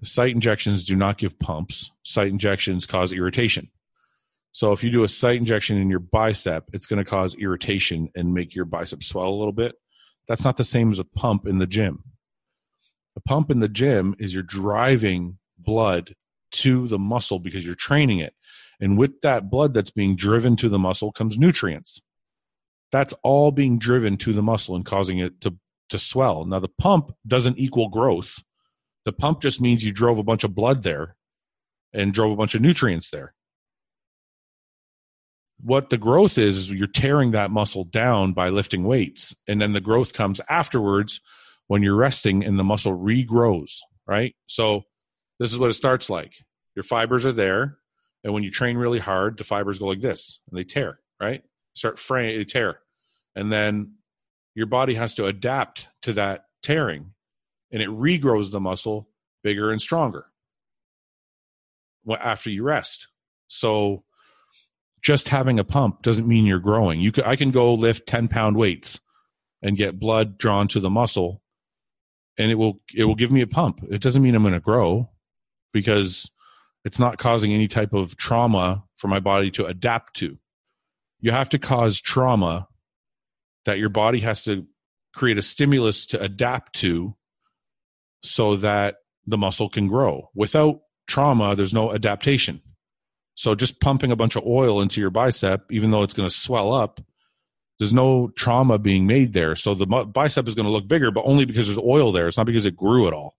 Site 0.03 0.35
injections 0.35 0.85
do 0.85 0.97
not 0.97 1.19
give 1.19 1.39
pumps. 1.39 1.91
Site 2.03 2.29
injections 2.29 2.87
cause 2.87 3.13
irritation. 3.13 3.69
So 4.53 4.73
if 4.73 4.85
you 4.85 4.91
do 4.91 5.03
a 5.03 5.09
site 5.09 5.37
injection 5.37 5.79
in 5.79 5.89
your 5.89 5.99
bicep, 5.99 6.69
it's 6.73 6.87
going 6.87 7.03
to 7.03 7.11
cause 7.11 7.35
irritation 7.37 8.11
and 8.15 8.35
make 8.35 8.55
your 8.55 8.67
bicep 8.67 9.03
swell 9.03 9.29
a 9.29 9.35
little 9.35 9.53
bit. 9.53 9.75
That's 10.29 10.45
not 10.45 10.57
the 10.57 10.65
same 10.65 10.93
as 10.93 10.99
a 10.99 11.05
pump 11.05 11.47
in 11.47 11.59
the 11.59 11.67
gym. 11.67 12.05
A 13.17 13.21
pump 13.21 13.51
in 13.51 13.61
the 13.61 13.69
gym 13.69 14.15
is 14.19 14.33
you're 14.33 14.43
driving 14.43 15.39
blood 15.59 16.15
to 16.53 16.87
the 16.87 16.99
muscle 16.99 17.39
because 17.39 17.65
you're 17.65 17.75
training 17.75 18.19
it. 18.19 18.35
And 18.79 18.99
with 18.99 19.21
that 19.23 19.51
blood 19.51 19.75
that's 19.75 19.91
being 19.91 20.17
driven 20.17 20.57
to 20.57 20.69
the 20.69 20.79
muscle 20.79 21.13
comes 21.13 21.39
nutrients. 21.39 22.01
That's 22.91 23.15
all 23.23 23.53
being 23.53 23.79
driven 23.79 24.19
to 24.19 24.35
the 24.35 24.43
muscle 24.43 24.77
and 24.77 24.85
causing 24.85 25.19
it 25.19 25.41
to, 25.41 25.55
to 25.89 25.99
swell. 25.99 26.45
Now, 26.45 26.59
the 26.59 26.69
pump 26.69 27.13
doesn't 27.27 27.59
equal 27.59 27.89
growth. 27.89 28.43
The 29.05 29.13
pump 29.13 29.41
just 29.41 29.61
means 29.63 29.85
you 29.85 29.93
drove 29.93 30.19
a 30.19 30.23
bunch 30.23 30.45
of 30.45 30.55
blood 30.55 30.83
there 30.83 31.17
and 31.95 32.13
drove 32.13 32.33
a 32.33 32.37
bunch 32.37 32.55
of 32.55 32.61
nutrients 32.61 33.11
there. 33.11 33.35
What 35.63 35.91
the 35.91 35.99
growth 35.99 36.39
is, 36.39 36.59
is 36.59 36.71
you're 36.71 36.87
tearing 36.87 37.33
that 37.33 37.51
muscle 37.51 37.85
down 37.85 38.33
by 38.33 38.49
lifting 38.49 38.85
weights. 38.85 39.35
And 39.47 39.61
then 39.61 39.73
the 39.73 39.81
growth 39.81 40.13
comes 40.13 40.41
afterwards 40.49 41.21
when 41.69 41.83
you're 41.83 41.97
resting 41.97 42.45
and 42.45 42.59
the 42.59 42.65
muscle 42.65 42.97
regrows, 42.97 43.79
right? 44.07 44.35
So, 44.47 44.83
this 45.39 45.53
is 45.53 45.59
what 45.59 45.71
it 45.71 45.75
starts 45.75 46.09
like 46.09 46.35
your 46.77 46.85
fibers 46.85 47.27
are 47.27 47.33
there 47.33 47.79
and 48.25 48.33
when 48.33 48.43
you 48.43 48.51
train 48.51 48.77
really 48.77 48.99
hard, 48.99 49.39
the 49.39 49.45
fibers 49.45 49.79
go 49.79 49.87
like 49.87 50.01
this 50.01 50.41
and 50.49 50.59
they 50.59 50.65
tear, 50.65 51.01
right? 51.21 51.43
Start 51.75 51.99
fraying, 51.99 52.39
they 52.39 52.45
tear. 52.45 52.79
And 53.35 53.53
then 53.53 53.95
your 54.55 54.67
body 54.67 54.95
has 54.95 55.15
to 55.15 55.27
adapt 55.27 55.89
to 56.03 56.13
that 56.15 56.45
tearing 56.63 57.13
and 57.73 57.83
it 57.83 57.89
regrows 57.89 58.51
the 58.51 58.61
muscle 58.61 59.09
bigger 59.43 59.73
and 59.73 59.81
stronger 59.81 60.27
after 62.21 62.51
you 62.51 62.63
rest. 62.63 63.09
So 63.49 64.05
just 65.03 65.29
having 65.29 65.59
a 65.59 65.65
pump 65.65 66.03
doesn't 66.03 66.29
mean 66.29 66.47
you're 66.47 66.61
growing. 66.61 67.01
You 67.01 67.13
can, 67.13 67.25
I 67.25 67.37
can 67.37 67.51
go 67.51 67.75
lift 67.75 68.07
10 68.07 68.29
pound 68.29 68.57
weights 68.57 69.01
and 69.61 69.77
get 69.77 69.99
blood 69.99 70.39
drawn 70.39 70.69
to 70.69 70.81
the 70.81 70.91
muscle 70.91 71.43
and 72.39 72.51
it 72.51 72.55
will 72.55 72.81
it 72.95 73.05
will 73.05 73.15
give 73.15 73.31
me 73.31 73.43
a 73.43 73.47
pump. 73.47 73.85
It 73.91 74.01
doesn't 74.01 74.23
mean 74.23 74.35
I'm 74.35 74.43
going 74.43 74.55
to 74.55 74.61
grow 74.61 75.11
because 75.73 76.31
it's 76.85 76.99
not 76.99 77.19
causing 77.19 77.53
any 77.53 77.69
type 77.69 77.93
of 77.93 78.17
trauma 78.17 78.85
for 78.97 79.09
my 79.09 79.21
body 79.21 79.51
to 79.53 79.67
adapt 79.67 80.15
to. 80.17 80.39
You 81.21 81.31
have 81.31 81.49
to 81.51 81.59
cause 81.59 82.01
trauma 82.01 82.69
that 83.65 83.79
your 83.79 83.89
body 83.89 84.21
has 84.21 84.45
to 84.45 84.67
create 85.15 85.39
a 85.39 85.43
stimulus 85.43 86.07
to 86.07 86.21
adapt 86.21 86.75
to 86.77 87.15
so 88.23 88.57
that 88.57 88.97
the 89.27 89.39
muscle 89.39 89.69
can 89.69 89.87
grow. 89.87 90.31
Without 90.35 90.81
trauma, 91.07 91.55
there's 91.55 91.75
no 91.75 91.93
adaptation. 91.93 92.61
So 93.43 93.57
just 93.57 93.81
pumping 93.81 94.13
a 94.13 94.17
bunch 94.17 94.37
of 94.37 94.47
oil 94.47 94.81
into 94.81 95.01
your 95.01 95.11
bicep, 95.11 95.65
even 95.73 95.91
though 95.91 96.05
it's 96.05 96.15
going 96.15 96.29
to 96.29 96.33
swell 96.33 96.73
up, 96.73 97.01
there's 97.81 97.93
no 97.93 98.29
trauma 98.37 98.79
being 98.79 99.05
made 99.05 99.33
there. 99.33 99.57
So 99.57 99.75
the 99.75 99.85
bicep 99.85 100.47
is 100.47 100.55
going 100.55 100.67
to 100.67 100.71
look 100.71 100.87
bigger, 100.87 101.11
but 101.11 101.25
only 101.25 101.45
because 101.45 101.67
there's 101.67 101.77
oil 101.77 102.13
there. 102.13 102.29
It's 102.29 102.37
not 102.37 102.47
because 102.47 102.67
it 102.67 102.77
grew 102.77 103.09
at 103.09 103.13
all. 103.13 103.35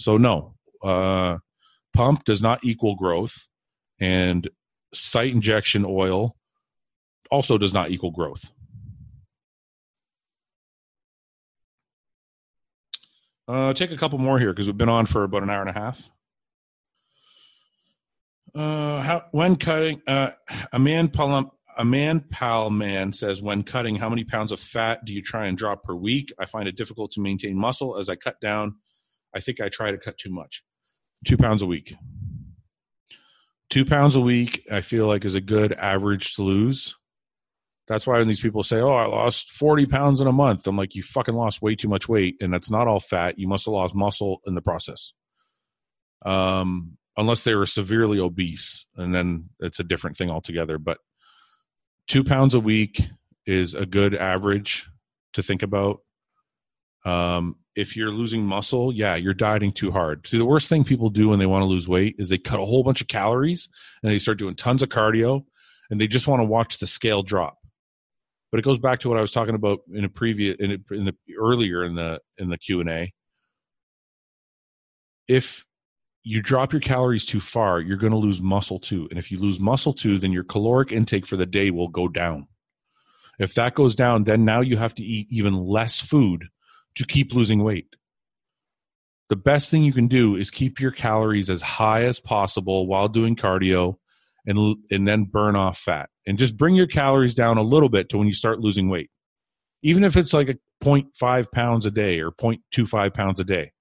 So 0.00 0.16
no, 0.16 0.54
uh, 0.82 1.40
pump 1.92 2.24
does 2.24 2.40
not 2.40 2.60
equal 2.64 2.94
growth, 2.94 3.46
and 4.00 4.48
site 4.94 5.34
injection 5.34 5.84
oil 5.86 6.34
also 7.30 7.58
does 7.58 7.74
not 7.74 7.90
equal 7.90 8.12
growth. 8.12 8.50
Uh, 13.46 13.74
take 13.74 13.92
a 13.92 13.96
couple 13.98 14.16
more 14.16 14.38
here 14.38 14.54
because 14.54 14.68
we've 14.68 14.78
been 14.78 14.88
on 14.88 15.04
for 15.04 15.24
about 15.24 15.42
an 15.42 15.50
hour 15.50 15.60
and 15.60 15.68
a 15.68 15.78
half. 15.78 16.08
Uh, 18.58 19.00
how, 19.02 19.24
when 19.30 19.54
cutting, 19.54 20.02
uh, 20.08 20.32
a 20.72 20.80
man 20.80 21.06
pal, 21.06 21.54
a 21.76 21.84
man 21.84 22.18
pal 22.28 22.70
man 22.70 23.12
says, 23.12 23.40
when 23.40 23.62
cutting, 23.62 23.94
how 23.94 24.08
many 24.08 24.24
pounds 24.24 24.50
of 24.50 24.58
fat 24.58 25.04
do 25.04 25.14
you 25.14 25.22
try 25.22 25.46
and 25.46 25.56
drop 25.56 25.84
per 25.84 25.94
week? 25.94 26.32
I 26.40 26.44
find 26.44 26.66
it 26.66 26.76
difficult 26.76 27.12
to 27.12 27.20
maintain 27.20 27.56
muscle 27.56 27.96
as 27.96 28.08
I 28.08 28.16
cut 28.16 28.40
down. 28.40 28.74
I 29.32 29.38
think 29.38 29.60
I 29.60 29.68
try 29.68 29.92
to 29.92 29.96
cut 29.96 30.18
too 30.18 30.30
much. 30.30 30.64
Two 31.24 31.36
pounds 31.36 31.62
a 31.62 31.66
week. 31.66 31.94
Two 33.70 33.84
pounds 33.84 34.16
a 34.16 34.20
week, 34.20 34.66
I 34.72 34.80
feel 34.80 35.06
like 35.06 35.24
is 35.24 35.36
a 35.36 35.40
good 35.40 35.72
average 35.74 36.34
to 36.34 36.42
lose. 36.42 36.96
That's 37.86 38.08
why 38.08 38.18
when 38.18 38.26
these 38.26 38.40
people 38.40 38.64
say, 38.64 38.80
"Oh, 38.80 38.94
I 38.94 39.06
lost 39.06 39.52
40 39.52 39.86
pounds 39.86 40.20
in 40.20 40.26
a 40.26 40.32
month," 40.32 40.66
I'm 40.66 40.76
like, 40.76 40.96
"You 40.96 41.04
fucking 41.04 41.34
lost 41.34 41.62
way 41.62 41.76
too 41.76 41.88
much 41.88 42.08
weight, 42.08 42.36
and 42.40 42.52
that's 42.52 42.70
not 42.70 42.88
all 42.88 43.00
fat. 43.00 43.38
You 43.38 43.46
must 43.46 43.66
have 43.66 43.72
lost 43.72 43.94
muscle 43.94 44.40
in 44.46 44.54
the 44.54 44.60
process." 44.60 45.12
Um, 46.26 46.97
unless 47.18 47.44
they 47.44 47.54
were 47.54 47.66
severely 47.66 48.18
obese, 48.18 48.86
and 48.96 49.14
then 49.14 49.50
it's 49.60 49.80
a 49.80 49.84
different 49.84 50.16
thing 50.16 50.30
altogether. 50.30 50.78
But 50.78 50.98
two 52.06 52.24
pounds 52.24 52.54
a 52.54 52.60
week 52.60 53.02
is 53.46 53.74
a 53.74 53.84
good 53.84 54.14
average 54.14 54.88
to 55.34 55.42
think 55.42 55.62
about. 55.62 56.00
Um, 57.04 57.56
if 57.76 57.96
you're 57.96 58.10
losing 58.10 58.44
muscle, 58.44 58.92
yeah, 58.92 59.14
you're 59.14 59.34
dieting 59.34 59.72
too 59.72 59.90
hard. 59.90 60.26
See, 60.26 60.38
the 60.38 60.44
worst 60.44 60.68
thing 60.68 60.84
people 60.84 61.10
do 61.10 61.28
when 61.28 61.38
they 61.38 61.46
want 61.46 61.62
to 61.62 61.66
lose 61.66 61.86
weight 61.86 62.16
is 62.18 62.28
they 62.28 62.38
cut 62.38 62.60
a 62.60 62.64
whole 62.64 62.82
bunch 62.82 63.00
of 63.00 63.08
calories 63.08 63.68
and 64.02 64.10
they 64.10 64.18
start 64.18 64.38
doing 64.38 64.56
tons 64.56 64.82
of 64.82 64.88
cardio, 64.88 65.44
and 65.90 66.00
they 66.00 66.06
just 66.06 66.26
want 66.26 66.40
to 66.40 66.44
watch 66.44 66.78
the 66.78 66.86
scale 66.86 67.22
drop 67.22 67.58
but 68.50 68.58
it 68.58 68.64
goes 68.64 68.78
back 68.78 69.00
to 69.00 69.08
what 69.08 69.18
I 69.18 69.20
was 69.20 69.32
talking 69.32 69.54
about 69.54 69.80
in 69.92 70.04
a 70.04 70.08
previous 70.08 70.56
in, 70.58 70.72
a, 70.72 70.94
in 70.94 71.04
the 71.04 71.14
earlier 71.38 71.84
in 71.84 71.94
the 71.94 72.20
in 72.38 72.48
the 72.48 72.58
Q 72.58 72.80
and 72.80 72.88
A. 72.88 73.12
If 75.28 75.66
you 76.28 76.42
drop 76.42 76.74
your 76.74 76.80
calories 76.80 77.24
too 77.24 77.40
far, 77.40 77.80
you're 77.80 77.96
going 77.96 78.12
to 78.12 78.18
lose 78.18 78.42
muscle 78.42 78.78
too, 78.78 79.08
and 79.08 79.18
if 79.18 79.32
you 79.32 79.38
lose 79.38 79.58
muscle 79.58 79.94
too, 79.94 80.18
then 80.18 80.30
your 80.30 80.44
caloric 80.44 80.92
intake 80.92 81.26
for 81.26 81.36
the 81.38 81.46
day 81.46 81.70
will 81.70 81.88
go 81.88 82.06
down. 82.06 82.46
If 83.38 83.54
that 83.54 83.74
goes 83.74 83.94
down, 83.94 84.24
then 84.24 84.44
now 84.44 84.60
you 84.60 84.76
have 84.76 84.94
to 84.96 85.02
eat 85.02 85.28
even 85.30 85.54
less 85.54 85.98
food 85.98 86.44
to 86.96 87.06
keep 87.06 87.32
losing 87.32 87.64
weight. 87.64 87.96
The 89.30 89.36
best 89.36 89.70
thing 89.70 89.84
you 89.84 89.92
can 89.94 90.06
do 90.06 90.36
is 90.36 90.50
keep 90.50 90.78
your 90.78 90.90
calories 90.90 91.48
as 91.48 91.62
high 91.62 92.02
as 92.02 92.20
possible 92.20 92.86
while 92.86 93.08
doing 93.08 93.34
cardio 93.34 93.96
and 94.44 94.76
and 94.90 95.08
then 95.08 95.24
burn 95.24 95.56
off 95.56 95.78
fat 95.78 96.10
and 96.26 96.38
just 96.38 96.58
bring 96.58 96.74
your 96.74 96.86
calories 96.86 97.34
down 97.34 97.56
a 97.56 97.62
little 97.62 97.88
bit 97.88 98.10
to 98.10 98.18
when 98.18 98.26
you 98.26 98.34
start 98.34 98.60
losing 98.60 98.88
weight 98.88 99.10
even 99.82 100.04
if 100.04 100.16
it's 100.16 100.32
like 100.32 100.48
a 100.48 100.54
0.5 100.82 101.52
pounds 101.52 101.84
a 101.86 101.90
day 101.90 102.20
or 102.20 102.30
0.25 102.30 103.12
pounds 103.12 103.40
a 103.40 103.44
day 103.44 103.72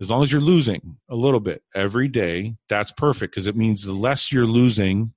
as 0.00 0.10
long 0.10 0.22
as 0.22 0.30
you're 0.30 0.40
losing 0.40 0.96
a 1.08 1.16
little 1.16 1.40
bit 1.40 1.62
every 1.74 2.08
day 2.08 2.56
that's 2.68 2.92
perfect 2.92 3.32
because 3.32 3.46
it 3.46 3.56
means 3.56 3.82
the 3.82 3.92
less 3.92 4.32
you're 4.32 4.46
losing 4.46 5.12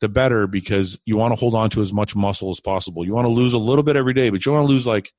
the 0.00 0.08
better 0.08 0.46
because 0.46 0.98
you 1.06 1.16
want 1.16 1.32
to 1.32 1.40
hold 1.40 1.54
on 1.54 1.70
to 1.70 1.80
as 1.80 1.92
much 1.92 2.14
muscle 2.14 2.50
as 2.50 2.60
possible 2.60 3.04
you 3.04 3.14
want 3.14 3.26
to 3.26 3.32
lose 3.32 3.52
a 3.52 3.58
little 3.58 3.82
bit 3.82 3.96
every 3.96 4.14
day 4.14 4.30
but 4.30 4.44
you 4.44 4.52
want 4.52 4.66
to 4.66 4.72
lose 4.72 4.86
like 4.86 5.12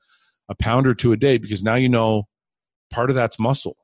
a 0.49 0.55
pound 0.55 0.85
or 0.85 0.93
two 0.93 1.11
a 1.11 1.17
day 1.17 1.37
because 1.37 1.63
now 1.63 1.75
you 1.75 1.89
know 1.89 2.23
part 2.91 3.09
of 3.09 3.15
that's 3.15 3.39
muscle 3.39 3.77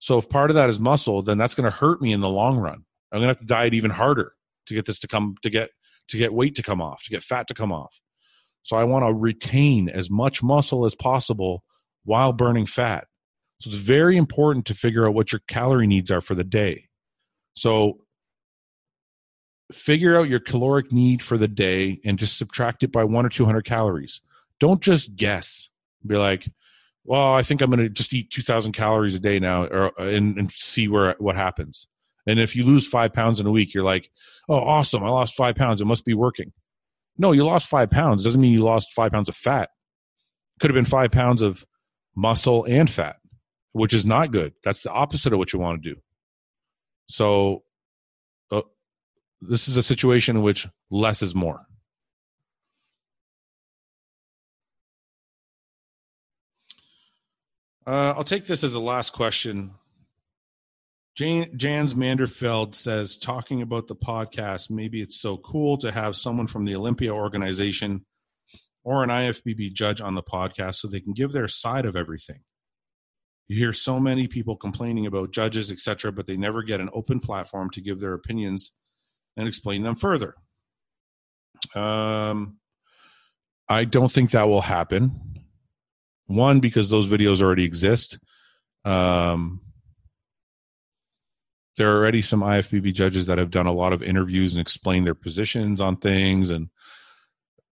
so 0.00 0.18
if 0.18 0.28
part 0.28 0.50
of 0.50 0.54
that 0.54 0.68
is 0.68 0.78
muscle 0.78 1.22
then 1.22 1.38
that's 1.38 1.54
going 1.54 1.68
to 1.68 1.76
hurt 1.76 2.02
me 2.02 2.12
in 2.12 2.20
the 2.20 2.28
long 2.28 2.58
run 2.58 2.84
I'm 3.12 3.18
gonna 3.18 3.28
have 3.28 3.38
to 3.38 3.44
diet 3.44 3.74
even 3.74 3.90
harder 3.90 4.34
to 4.66 4.74
get 4.74 4.86
this 4.86 4.98
to 5.00 5.08
come 5.08 5.36
to 5.42 5.50
get 5.50 5.70
to 6.08 6.18
get 6.18 6.32
weight 6.32 6.54
to 6.56 6.62
come 6.62 6.80
off, 6.80 7.02
to 7.04 7.10
get 7.10 7.22
fat 7.22 7.48
to 7.48 7.54
come 7.54 7.72
off. 7.72 8.00
So 8.62 8.76
I 8.76 8.84
want 8.84 9.04
to 9.06 9.12
retain 9.12 9.88
as 9.88 10.10
much 10.10 10.42
muscle 10.42 10.84
as 10.84 10.94
possible 10.94 11.64
while 12.04 12.32
burning 12.32 12.66
fat. 12.66 13.06
So 13.58 13.70
it's 13.70 13.78
very 13.78 14.16
important 14.16 14.66
to 14.66 14.74
figure 14.74 15.06
out 15.06 15.14
what 15.14 15.32
your 15.32 15.40
calorie 15.48 15.86
needs 15.86 16.10
are 16.10 16.20
for 16.20 16.34
the 16.34 16.44
day. 16.44 16.88
So 17.54 17.98
figure 19.72 20.16
out 20.18 20.28
your 20.28 20.40
caloric 20.40 20.92
need 20.92 21.22
for 21.22 21.36
the 21.36 21.48
day 21.48 22.00
and 22.04 22.18
just 22.18 22.38
subtract 22.38 22.82
it 22.82 22.92
by 22.92 23.04
one 23.04 23.26
or 23.26 23.28
200 23.28 23.64
calories. 23.64 24.20
Don't 24.60 24.80
just 24.80 25.16
guess. 25.16 25.68
Be 26.06 26.16
like, 26.16 26.48
well, 27.04 27.34
I 27.34 27.42
think 27.42 27.60
I'm 27.60 27.70
going 27.70 27.84
to 27.84 27.88
just 27.88 28.12
eat 28.12 28.30
2,000 28.30 28.72
calories 28.72 29.14
a 29.14 29.18
day 29.18 29.38
now 29.38 29.64
or, 29.64 30.00
uh, 30.00 30.04
and, 30.04 30.38
and 30.38 30.52
see 30.52 30.88
where 30.88 31.16
what 31.18 31.36
happens. 31.36 31.88
And 32.26 32.38
if 32.38 32.54
you 32.54 32.64
lose 32.64 32.86
five 32.86 33.12
pounds 33.12 33.40
in 33.40 33.46
a 33.46 33.50
week, 33.50 33.72
you're 33.72 33.84
like, 33.84 34.10
oh, 34.48 34.58
awesome. 34.58 35.02
I 35.02 35.08
lost 35.08 35.34
five 35.34 35.54
pounds. 35.54 35.80
It 35.80 35.86
must 35.86 36.04
be 36.04 36.14
working. 36.14 36.52
No, 37.16 37.32
you 37.32 37.44
lost 37.44 37.66
five 37.66 37.90
pounds. 37.90 38.22
Doesn't 38.22 38.40
mean 38.40 38.52
you 38.52 38.62
lost 38.62 38.92
five 38.92 39.10
pounds 39.10 39.28
of 39.28 39.34
fat. 39.34 39.70
Could 40.60 40.70
have 40.70 40.74
been 40.74 40.84
five 40.84 41.10
pounds 41.10 41.40
of 41.40 41.64
muscle 42.14 42.64
and 42.64 42.90
fat, 42.90 43.16
which 43.72 43.94
is 43.94 44.06
not 44.06 44.32
good. 44.32 44.54
That's 44.62 44.82
the 44.82 44.90
opposite 44.90 45.32
of 45.32 45.38
what 45.38 45.52
you 45.52 45.58
want 45.58 45.82
to 45.82 45.94
do. 45.94 46.00
So, 47.08 47.64
uh, 48.50 48.62
this 49.40 49.68
is 49.68 49.76
a 49.76 49.82
situation 49.82 50.36
in 50.36 50.42
which 50.42 50.66
less 50.90 51.22
is 51.22 51.34
more. 51.34 51.66
Uh, 57.86 58.12
I'll 58.16 58.24
take 58.24 58.44
this 58.44 58.64
as 58.64 58.74
the 58.74 58.80
last 58.80 59.14
question 59.14 59.72
Jan, 61.18 61.50
Jans 61.56 61.94
Manderfeld 61.94 62.76
says, 62.76 63.16
talking 63.16 63.60
about 63.60 63.88
the 63.88 63.96
podcast, 63.96 64.70
maybe 64.70 65.02
it's 65.02 65.20
so 65.20 65.36
cool 65.36 65.76
to 65.78 65.90
have 65.90 66.14
someone 66.14 66.46
from 66.46 66.64
the 66.64 66.76
Olympia 66.76 67.12
organization 67.12 68.06
or 68.84 69.02
an 69.02 69.10
IFBB 69.10 69.72
judge 69.72 70.00
on 70.00 70.14
the 70.14 70.22
podcast 70.22 70.76
so 70.76 70.86
they 70.86 71.00
can 71.00 71.14
give 71.14 71.32
their 71.32 71.48
side 71.48 71.86
of 71.86 71.96
everything. 71.96 72.38
You 73.48 73.56
hear 73.56 73.72
so 73.72 73.98
many 73.98 74.28
people 74.28 74.56
complaining 74.56 75.06
about 75.06 75.32
judges, 75.32 75.72
etc., 75.72 76.12
but 76.12 76.26
they 76.26 76.36
never 76.36 76.62
get 76.62 76.80
an 76.80 76.90
open 76.92 77.18
platform 77.18 77.70
to 77.70 77.80
give 77.80 77.98
their 77.98 78.12
opinions 78.12 78.72
and 79.36 79.48
explain 79.48 79.82
them 79.82 79.96
further. 79.96 80.34
Um, 81.74 82.58
I 83.68 83.84
don't 83.84 84.12
think 84.12 84.30
that 84.30 84.48
will 84.48 84.60
happen. 84.60 85.20
One, 86.26 86.60
because 86.60 86.90
those 86.90 87.08
videos 87.08 87.40
already 87.40 87.64
exist. 87.64 88.18
Um, 88.84 89.62
there 91.78 91.90
are 91.90 91.96
already 91.96 92.22
some 92.22 92.40
IFBB 92.40 92.92
judges 92.92 93.26
that 93.26 93.38
have 93.38 93.50
done 93.50 93.66
a 93.66 93.72
lot 93.72 93.92
of 93.92 94.02
interviews 94.02 94.54
and 94.54 94.60
explained 94.60 95.06
their 95.06 95.14
positions 95.14 95.80
on 95.80 95.96
things 95.96 96.50
and 96.50 96.68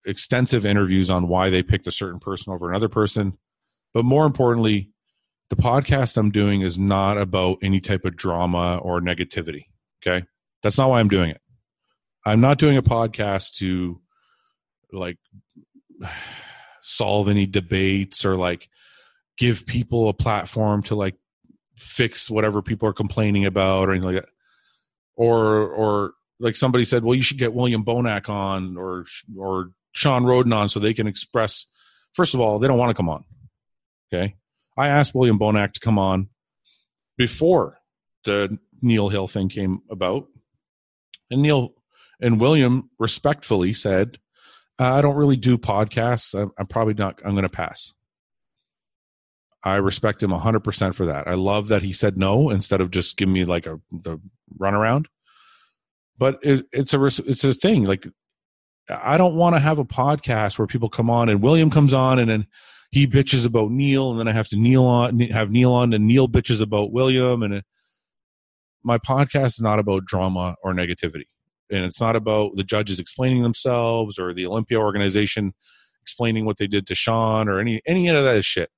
extensive 0.07 0.67
interviews 0.67 1.11
on 1.11 1.29
why 1.29 1.51
they 1.51 1.63
picked 1.63 1.87
a 1.87 1.93
certain 1.93 2.19
person 2.19 2.53
over 2.53 2.71
another 2.71 2.89
person. 2.89 3.37
But 3.93 4.05
more 4.05 4.27
importantly, 4.27 4.90
the 5.51 5.57
podcast 5.57 6.17
I'm 6.17 6.31
doing 6.31 6.63
is 6.63 6.79
not 6.79 7.19
about 7.19 7.59
any 7.63 7.81
type 7.81 8.05
of 8.05 8.17
drama 8.17 8.79
or 8.79 9.01
negativity. 9.01 9.67
Okay. 10.01 10.25
That's 10.63 10.79
not 10.79 10.91
why 10.91 11.01
I'm 11.01 11.09
doing 11.09 11.31
it. 11.31 11.41
I'm 12.25 12.41
not 12.41 12.59
doing 12.59 12.77
a 12.77 12.83
podcast 12.83 13.57
to 13.57 14.01
like 14.93 15.19
solve 16.83 17.29
any 17.29 17.47
debates 17.47 18.25
or 18.25 18.37
like 18.37 18.69
give 19.37 19.67
people 19.67 20.09
a 20.09 20.15
platform 20.15 20.83
to 20.85 20.95
like 20.95 21.17
fix 21.77 22.31
whatever 22.31 22.63
people 22.63 22.89
are 22.89 22.93
complaining 22.93 23.45
about 23.45 23.89
or 23.89 23.93
anything 23.93 24.15
like 24.15 24.23
that. 24.23 24.31
Or 25.17 25.69
or 25.69 26.13
like 26.39 26.57
somebody 26.57 26.85
said, 26.85 27.05
well, 27.05 27.15
you 27.15 27.23
should 27.23 27.39
get 27.39 27.53
William 27.53 27.85
Bonac 27.85 28.29
on 28.29 28.77
or 28.77 29.05
or 29.37 29.71
Shawn 29.93 30.25
Rhoden 30.25 30.55
on 30.55 30.69
so 30.69 30.81
they 30.81 30.95
can 30.95 31.07
express. 31.07 31.67
First 32.15 32.35
of 32.35 32.41
all, 32.41 32.59
they 32.59 32.69
don't 32.69 32.79
want 32.79 32.91
to 32.91 32.95
come 32.95 33.09
on. 33.09 33.25
Okay, 34.13 34.37
I 34.81 34.89
asked 34.89 35.15
William 35.15 35.39
Bonac 35.39 35.75
to 35.75 35.81
come 35.81 35.99
on 35.99 36.29
before 37.19 37.79
the 38.25 38.59
Neil 38.81 39.11
Hill 39.11 39.29
thing 39.29 39.51
came 39.51 39.81
about, 39.91 40.27
and 41.31 41.43
Neil 41.43 41.75
and 42.21 42.41
William 42.41 42.89
respectfully 42.99 43.75
said, 43.75 44.19
uh, 44.79 44.95
"I 44.95 45.03
don't 45.03 45.17
really 45.17 45.37
do 45.37 45.59
podcasts. 45.59 46.35
I'm, 46.35 46.51
I'm 46.59 46.67
probably 46.67 46.95
not. 46.95 47.21
I'm 47.25 47.33
going 47.33 47.43
to 47.43 47.49
pass." 47.49 47.93
I 49.63 49.75
respect 49.75 50.23
him 50.23 50.31
100% 50.31 50.95
for 50.95 51.05
that. 51.05 51.29
I 51.29 51.35
love 51.35 51.69
that 51.69 51.83
he 51.83 51.93
said 51.93 52.17
no 52.17 52.49
instead 52.49 52.81
of 52.81 52.91
just 52.91 53.19
giving 53.19 53.35
me 53.35 53.45
like 53.45 53.67
a 53.67 53.79
the 53.93 54.19
runaround. 54.59 55.05
But 56.17 56.39
it, 56.43 56.65
it's 56.73 56.95
a 56.95 57.05
it's 57.05 57.45
a 57.45 57.53
thing. 57.53 57.85
Like 57.85 58.07
I 58.89 59.19
don't 59.19 59.37
want 59.37 59.57
to 59.57 59.61
have 59.61 59.79
a 59.79 59.85
podcast 59.85 60.59
where 60.59 60.67
people 60.67 60.89
come 60.89 61.11
on 61.11 61.29
and 61.29 61.43
William 61.43 61.71
comes 61.71 61.93
on 61.93 62.19
and 62.19 62.31
then 62.31 62.47
he 62.91 63.07
bitches 63.07 63.47
about 63.47 63.71
Neil 63.71 64.11
and 64.11 64.19
then 64.19 64.29
I 64.29 64.33
have 64.33 64.49
to 64.49 64.57
Neil 64.57 64.85
on 64.85 65.21
have 65.21 65.51
Neil 65.51 65.73
on 65.73 65.93
and 65.93 66.07
Neil 66.07 66.29
bitches 66.29 66.61
about 66.61 66.93
William 66.93 67.43
and 67.43 67.55
it, 67.55 67.65
my 68.83 68.99
podcast 68.99 69.47
is 69.47 69.61
not 69.61 69.79
about 69.79 70.05
drama 70.05 70.57
or 70.63 70.73
negativity 70.73 71.27
and 71.71 71.85
it's 71.85 72.01
not 72.01 72.17
about 72.17 72.57
the 72.57 72.65
judges 72.65 72.99
explaining 72.99 73.43
themselves 73.43 74.19
or 74.19 74.35
the 74.35 74.47
Olympia 74.47 74.79
organization 74.79 75.53
explaining 76.03 76.45
what 76.45 76.57
they 76.59 76.67
did 76.67 76.87
to 76.89 76.95
Shawn 76.95 77.49
or 77.49 77.61
any 77.61 77.81
any 77.87 78.09
of 78.09 78.25
that 78.25 78.43
shit. 78.45 78.71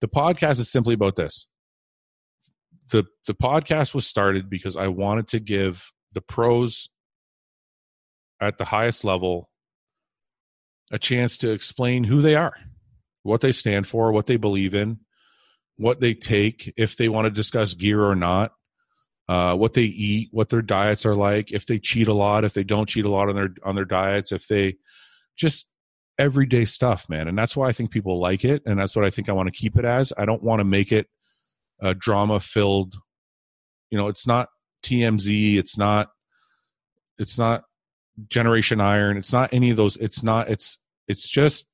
The 0.00 0.08
podcast 0.08 0.58
is 0.58 0.70
simply 0.70 0.94
about 0.94 1.16
this. 1.16 1.46
The 2.90 3.04
the 3.26 3.34
podcast 3.34 3.94
was 3.94 4.06
started 4.06 4.50
because 4.50 4.76
I 4.76 4.88
wanted 4.88 5.28
to 5.28 5.40
give 5.40 5.90
the 6.12 6.20
pros 6.20 6.88
at 8.40 8.58
the 8.58 8.64
highest 8.66 9.04
level 9.04 9.48
a 10.90 10.98
chance 10.98 11.38
to 11.38 11.50
explain 11.50 12.04
who 12.04 12.20
they 12.20 12.34
are, 12.34 12.54
what 13.24 13.40
they 13.40 13.50
stand 13.50 13.88
for, 13.88 14.12
what 14.12 14.26
they 14.26 14.36
believe 14.36 14.74
in, 14.74 15.00
what 15.76 16.00
they 16.00 16.14
take, 16.14 16.72
if 16.76 16.96
they 16.96 17.08
want 17.08 17.24
to 17.24 17.30
discuss 17.30 17.74
gear 17.74 18.04
or 18.04 18.14
not, 18.14 18.52
uh, 19.28 19.56
what 19.56 19.72
they 19.72 19.82
eat, 19.82 20.28
what 20.30 20.50
their 20.50 20.62
diets 20.62 21.04
are 21.06 21.16
like, 21.16 21.50
if 21.50 21.66
they 21.66 21.78
cheat 21.78 22.06
a 22.06 22.14
lot, 22.14 22.44
if 22.44 22.52
they 22.52 22.62
don't 22.62 22.88
cheat 22.88 23.06
a 23.06 23.10
lot 23.10 23.28
on 23.28 23.34
their 23.34 23.48
on 23.64 23.74
their 23.74 23.86
diets, 23.86 24.30
if 24.30 24.46
they 24.46 24.76
just 25.34 25.66
everyday 26.18 26.66
stuff, 26.66 27.08
man. 27.08 27.26
And 27.26 27.36
that's 27.36 27.56
why 27.56 27.66
I 27.66 27.72
think 27.72 27.90
people 27.90 28.20
like 28.20 28.44
it, 28.44 28.62
and 28.66 28.78
that's 28.78 28.94
what 28.94 29.04
I 29.04 29.10
think 29.10 29.28
I 29.28 29.32
want 29.32 29.46
to 29.52 29.58
keep 29.58 29.78
it 29.78 29.86
as. 29.86 30.12
I 30.16 30.26
don't 30.26 30.42
want 30.42 30.60
to 30.60 30.64
make 30.64 30.92
it 30.92 31.08
a 31.80 31.94
drama 31.94 32.38
filled. 32.38 32.96
You 33.90 33.98
know, 33.98 34.08
it's 34.08 34.26
not 34.26 34.48
TMZ. 34.84 35.56
It's 35.56 35.78
not. 35.78 36.10
It's 37.18 37.38
not 37.38 37.64
Generation 38.28 38.80
Iron. 38.80 39.16
It's 39.16 39.32
not 39.32 39.54
any 39.54 39.70
of 39.70 39.78
those. 39.78 39.96
It's 39.96 40.22
not. 40.22 40.50
It's 40.50 40.78
it's 41.08 41.26
just 41.26 41.64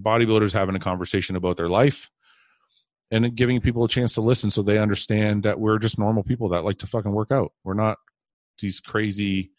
bodybuilders 0.00 0.52
having 0.52 0.74
a 0.74 0.80
conversation 0.80 1.36
about 1.36 1.56
their 1.56 1.68
life 1.68 2.10
and 3.10 3.34
giving 3.34 3.60
people 3.60 3.84
a 3.84 3.88
chance 3.88 4.14
to 4.14 4.20
listen 4.20 4.50
so 4.50 4.62
they 4.62 4.78
understand 4.78 5.44
that 5.44 5.60
we're 5.60 5.78
just 5.78 5.98
normal 5.98 6.22
people 6.22 6.48
that 6.50 6.64
like 6.64 6.78
to 6.78 6.86
fucking 6.86 7.12
work 7.12 7.30
out. 7.30 7.52
We're 7.62 7.74
not 7.74 7.98
these 8.60 8.80
crazy 8.80 9.50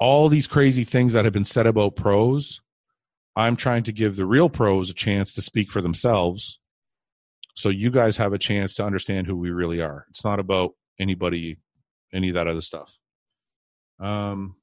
all 0.00 0.28
these 0.28 0.46
crazy 0.46 0.84
things 0.84 1.12
that 1.12 1.24
have 1.24 1.32
been 1.32 1.44
said 1.44 1.66
about 1.66 1.96
pros. 1.96 2.60
I'm 3.36 3.56
trying 3.56 3.84
to 3.84 3.92
give 3.92 4.16
the 4.16 4.26
real 4.26 4.48
pros 4.48 4.90
a 4.90 4.94
chance 4.94 5.34
to 5.34 5.42
speak 5.42 5.72
for 5.72 5.80
themselves 5.80 6.58
so 7.54 7.68
you 7.68 7.90
guys 7.90 8.16
have 8.16 8.32
a 8.32 8.38
chance 8.38 8.74
to 8.74 8.84
understand 8.84 9.26
who 9.26 9.36
we 9.36 9.50
really 9.50 9.80
are. 9.80 10.06
It's 10.10 10.24
not 10.24 10.40
about 10.40 10.72
anybody 10.98 11.58
any 12.12 12.28
of 12.28 12.34
that 12.34 12.46
other 12.46 12.60
stuff. 12.60 12.96
Um 14.00 14.56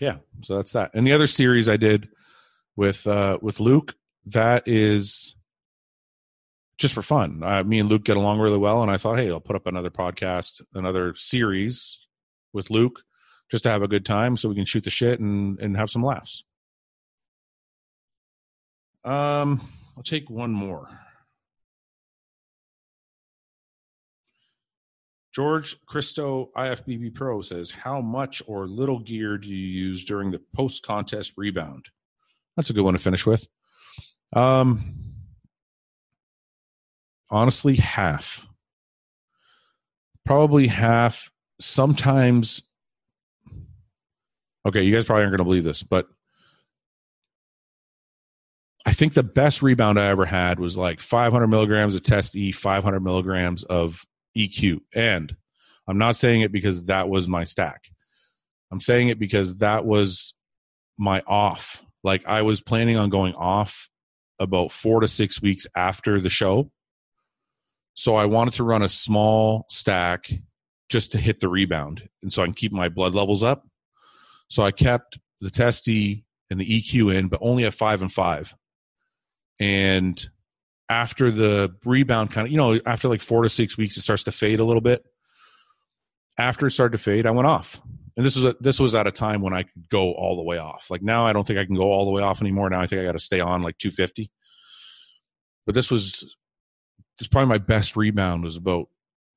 yeah, 0.00 0.16
so 0.40 0.56
that's 0.56 0.72
that. 0.72 0.90
And 0.94 1.06
the 1.06 1.12
other 1.12 1.26
series 1.26 1.68
I 1.68 1.76
did 1.76 2.08
with 2.76 3.06
uh 3.06 3.38
with 3.40 3.60
Luke 3.60 3.94
that 4.26 4.66
is 4.66 5.34
just 6.78 6.94
for 6.94 7.02
fun. 7.02 7.38
Me 7.68 7.78
and 7.78 7.88
Luke 7.88 8.04
get 8.04 8.16
along 8.16 8.40
really 8.40 8.58
well, 8.58 8.82
and 8.82 8.90
I 8.90 8.96
thought, 8.96 9.18
hey, 9.18 9.30
I'll 9.30 9.40
put 9.40 9.56
up 9.56 9.66
another 9.66 9.90
podcast, 9.90 10.60
another 10.74 11.14
series 11.14 11.98
with 12.52 12.70
Luke, 12.70 13.02
just 13.50 13.62
to 13.64 13.70
have 13.70 13.82
a 13.82 13.88
good 13.88 14.04
time, 14.04 14.36
so 14.36 14.48
we 14.48 14.54
can 14.54 14.64
shoot 14.64 14.84
the 14.84 14.90
shit 14.90 15.20
and 15.20 15.58
and 15.60 15.76
have 15.76 15.90
some 15.90 16.02
laughs. 16.02 16.44
Um, 19.04 19.60
I'll 19.96 20.02
take 20.02 20.30
one 20.30 20.50
more. 20.50 20.88
George 25.34 25.76
Christo 25.84 26.50
IFBB 26.56 27.12
Pro 27.12 27.42
says, 27.42 27.70
How 27.70 28.00
much 28.00 28.40
or 28.46 28.68
little 28.68 29.00
gear 29.00 29.36
do 29.36 29.48
you 29.48 29.66
use 29.66 30.04
during 30.04 30.30
the 30.30 30.40
post 30.54 30.84
contest 30.84 31.32
rebound? 31.36 31.88
That's 32.56 32.70
a 32.70 32.72
good 32.72 32.82
one 32.82 32.94
to 32.94 33.00
finish 33.00 33.26
with. 33.26 33.46
Um, 34.32 34.94
honestly 37.30 37.76
half. 37.76 38.46
Probably 40.24 40.66
half. 40.66 41.30
Sometimes 41.60 42.62
okay 44.66 44.82
you 44.82 44.94
guys 44.94 45.04
probably 45.04 45.22
aren't 45.22 45.32
going 45.32 45.38
to 45.38 45.44
believe 45.44 45.64
this 45.64 45.82
but 45.82 46.06
i 48.86 48.92
think 48.92 49.14
the 49.14 49.22
best 49.22 49.62
rebound 49.62 49.98
i 49.98 50.08
ever 50.08 50.24
had 50.24 50.58
was 50.58 50.76
like 50.76 51.00
500 51.00 51.46
milligrams 51.48 51.94
of 51.94 52.02
test 52.02 52.36
e 52.36 52.52
500 52.52 53.00
milligrams 53.00 53.64
of 53.64 54.04
eq 54.36 54.80
and 54.94 55.36
i'm 55.86 55.98
not 55.98 56.16
saying 56.16 56.42
it 56.42 56.52
because 56.52 56.84
that 56.84 57.08
was 57.08 57.28
my 57.28 57.44
stack. 57.44 57.84
I'm 58.70 58.80
saying 58.80 59.08
it 59.08 59.20
because 59.20 59.58
that 59.58 59.84
was 59.84 60.34
my 60.98 61.22
off 61.28 61.83
like 62.04 62.24
i 62.26 62.42
was 62.42 62.60
planning 62.60 62.96
on 62.96 63.10
going 63.10 63.34
off 63.34 63.90
about 64.38 64.70
four 64.70 65.00
to 65.00 65.08
six 65.08 65.42
weeks 65.42 65.66
after 65.74 66.20
the 66.20 66.30
show 66.30 66.70
so 67.94 68.16
I 68.16 68.26
wanted 68.26 68.54
to 68.54 68.64
run 68.64 68.82
a 68.82 68.88
small 68.88 69.66
stack 69.70 70.30
just 70.88 71.12
to 71.12 71.18
hit 71.18 71.40
the 71.40 71.48
rebound. 71.48 72.08
And 72.22 72.32
so 72.32 72.42
I 72.42 72.46
can 72.46 72.54
keep 72.54 72.72
my 72.72 72.88
blood 72.88 73.14
levels 73.14 73.42
up. 73.42 73.66
So 74.48 74.62
I 74.62 74.72
kept 74.72 75.18
the 75.40 75.50
testy 75.50 76.24
and 76.50 76.60
the 76.60 76.68
EQ 76.68 77.14
in, 77.14 77.28
but 77.28 77.38
only 77.40 77.64
at 77.64 77.74
five 77.74 78.02
and 78.02 78.12
five. 78.12 78.54
And 79.60 80.28
after 80.88 81.30
the 81.30 81.74
rebound 81.84 82.32
kind 82.32 82.46
of, 82.46 82.52
you 82.52 82.58
know, 82.58 82.78
after 82.84 83.08
like 83.08 83.22
four 83.22 83.42
to 83.42 83.48
six 83.48 83.78
weeks, 83.78 83.96
it 83.96 84.02
starts 84.02 84.24
to 84.24 84.32
fade 84.32 84.60
a 84.60 84.64
little 84.64 84.82
bit. 84.82 85.04
After 86.36 86.66
it 86.66 86.72
started 86.72 86.98
to 86.98 87.02
fade, 87.02 87.26
I 87.26 87.30
went 87.30 87.46
off. 87.46 87.80
And 88.16 88.24
this 88.24 88.36
was 88.36 88.44
a, 88.44 88.56
this 88.60 88.78
was 88.78 88.94
at 88.94 89.06
a 89.06 89.12
time 89.12 89.42
when 89.42 89.54
I 89.54 89.64
could 89.64 89.88
go 89.88 90.12
all 90.12 90.36
the 90.36 90.42
way 90.42 90.58
off. 90.58 90.86
Like 90.88 91.02
now 91.02 91.26
I 91.26 91.32
don't 91.32 91.46
think 91.46 91.58
I 91.58 91.64
can 91.64 91.74
go 91.74 91.90
all 91.90 92.04
the 92.04 92.12
way 92.12 92.22
off 92.22 92.40
anymore. 92.40 92.70
Now 92.70 92.80
I 92.80 92.86
think 92.86 93.00
I 93.00 93.04
got 93.04 93.12
to 93.12 93.18
stay 93.18 93.40
on 93.40 93.62
like 93.62 93.78
250. 93.78 94.30
But 95.66 95.74
this 95.74 95.90
was 95.90 96.36
it's 97.18 97.28
probably 97.28 97.48
my 97.48 97.58
best 97.58 97.96
rebound 97.96 98.44
was 98.44 98.56
about 98.56 98.88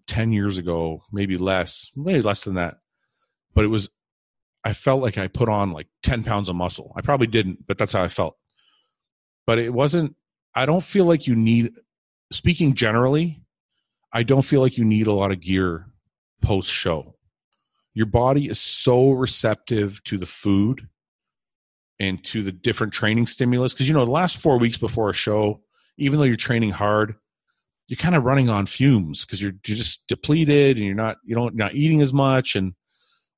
10 0.07 0.31
years 0.31 0.57
ago, 0.57 1.03
maybe 1.11 1.37
less, 1.37 1.91
maybe 1.95 2.21
less 2.21 2.43
than 2.43 2.55
that. 2.55 2.77
But 3.53 3.65
it 3.65 3.67
was, 3.67 3.89
I 4.63 4.73
felt 4.73 5.01
like 5.01 5.17
I 5.17 5.27
put 5.27 5.49
on 5.49 5.71
like 5.71 5.87
10 6.03 6.23
pounds 6.23 6.49
of 6.49 6.55
muscle. 6.55 6.93
I 6.95 7.01
probably 7.01 7.27
didn't, 7.27 7.67
but 7.67 7.77
that's 7.77 7.93
how 7.93 8.03
I 8.03 8.07
felt. 8.07 8.35
But 9.45 9.59
it 9.59 9.73
wasn't, 9.73 10.15
I 10.55 10.65
don't 10.65 10.83
feel 10.83 11.05
like 11.05 11.27
you 11.27 11.35
need, 11.35 11.71
speaking 12.31 12.73
generally, 12.73 13.43
I 14.11 14.23
don't 14.23 14.41
feel 14.41 14.61
like 14.61 14.77
you 14.77 14.85
need 14.85 15.07
a 15.07 15.13
lot 15.13 15.31
of 15.31 15.39
gear 15.39 15.87
post 16.41 16.71
show. 16.71 17.15
Your 17.97 18.05
body 18.05 18.47
is 18.47 18.59
so 18.59 19.09
receptive 19.09 20.03
to 20.03 20.19
the 20.19 20.27
food 20.27 20.87
and 21.99 22.23
to 22.25 22.43
the 22.43 22.51
different 22.51 22.93
training 22.93 23.25
stimulus. 23.25 23.73
Because, 23.73 23.87
you 23.87 23.95
know, 23.95 24.05
the 24.05 24.11
last 24.11 24.37
four 24.37 24.59
weeks 24.59 24.77
before 24.77 25.09
a 25.09 25.15
show, 25.15 25.61
even 25.97 26.19
though 26.19 26.25
you're 26.25 26.35
training 26.35 26.69
hard, 26.69 27.15
you're 27.89 27.97
kind 27.97 28.13
of 28.13 28.23
running 28.23 28.49
on 28.49 28.67
fumes 28.67 29.25
because 29.25 29.41
you're, 29.41 29.53
you're 29.65 29.77
just 29.77 30.05
depleted 30.05 30.77
and 30.77 30.85
you're 30.85 30.93
not 30.93 31.17
you 31.25 31.33
don't 31.33 31.55
not 31.55 31.73
eating 31.73 32.03
as 32.03 32.13
much. 32.13 32.55
And 32.55 32.73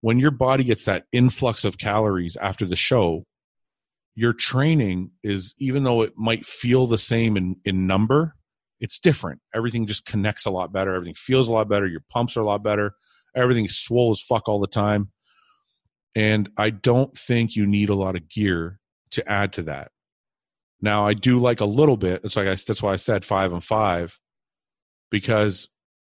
when 0.01 0.19
your 0.19 0.31
body 0.31 0.65
gets 0.65 0.83
that 0.83 1.05
influx 1.13 1.63
of 1.63 1.77
calories 1.77 2.35
after 2.35 2.65
the 2.65 2.75
show 2.75 3.23
your 4.15 4.33
training 4.33 5.11
is 5.23 5.55
even 5.59 5.83
though 5.83 6.01
it 6.01 6.11
might 6.17 6.45
feel 6.45 6.85
the 6.85 6.97
same 6.97 7.37
in 7.37 7.55
in 7.63 7.87
number 7.87 8.35
it's 8.81 8.99
different. 8.99 9.39
Everything 9.55 9.85
just 9.85 10.05
connects 10.05 10.45
a 10.45 10.51
lot 10.51 10.73
better. 10.73 10.93
Everything 10.93 11.15
feels 11.15 11.47
a 11.47 11.53
lot 11.53 11.69
better. 11.69 11.87
Your 11.87 12.03
pumps 12.09 12.35
are 12.35 12.41
a 12.41 12.45
lot 12.45 12.61
better 12.61 12.95
everything's 13.35 13.75
swole 13.75 14.11
as 14.11 14.21
fuck 14.21 14.47
all 14.47 14.59
the 14.59 14.67
time 14.67 15.09
and 16.15 16.49
i 16.57 16.69
don't 16.69 17.17
think 17.17 17.55
you 17.55 17.65
need 17.65 17.89
a 17.89 17.95
lot 17.95 18.15
of 18.15 18.27
gear 18.29 18.79
to 19.11 19.27
add 19.31 19.53
to 19.53 19.63
that 19.63 19.91
now 20.81 21.05
i 21.05 21.13
do 21.13 21.37
like 21.39 21.61
a 21.61 21.65
little 21.65 21.97
bit 21.97 22.21
it's 22.23 22.35
like 22.35 22.47
I, 22.47 22.55
that's 22.55 22.81
why 22.81 22.93
i 22.93 22.97
said 22.97 23.25
five 23.25 23.51
and 23.51 23.63
five 23.63 24.17
because 25.11 25.69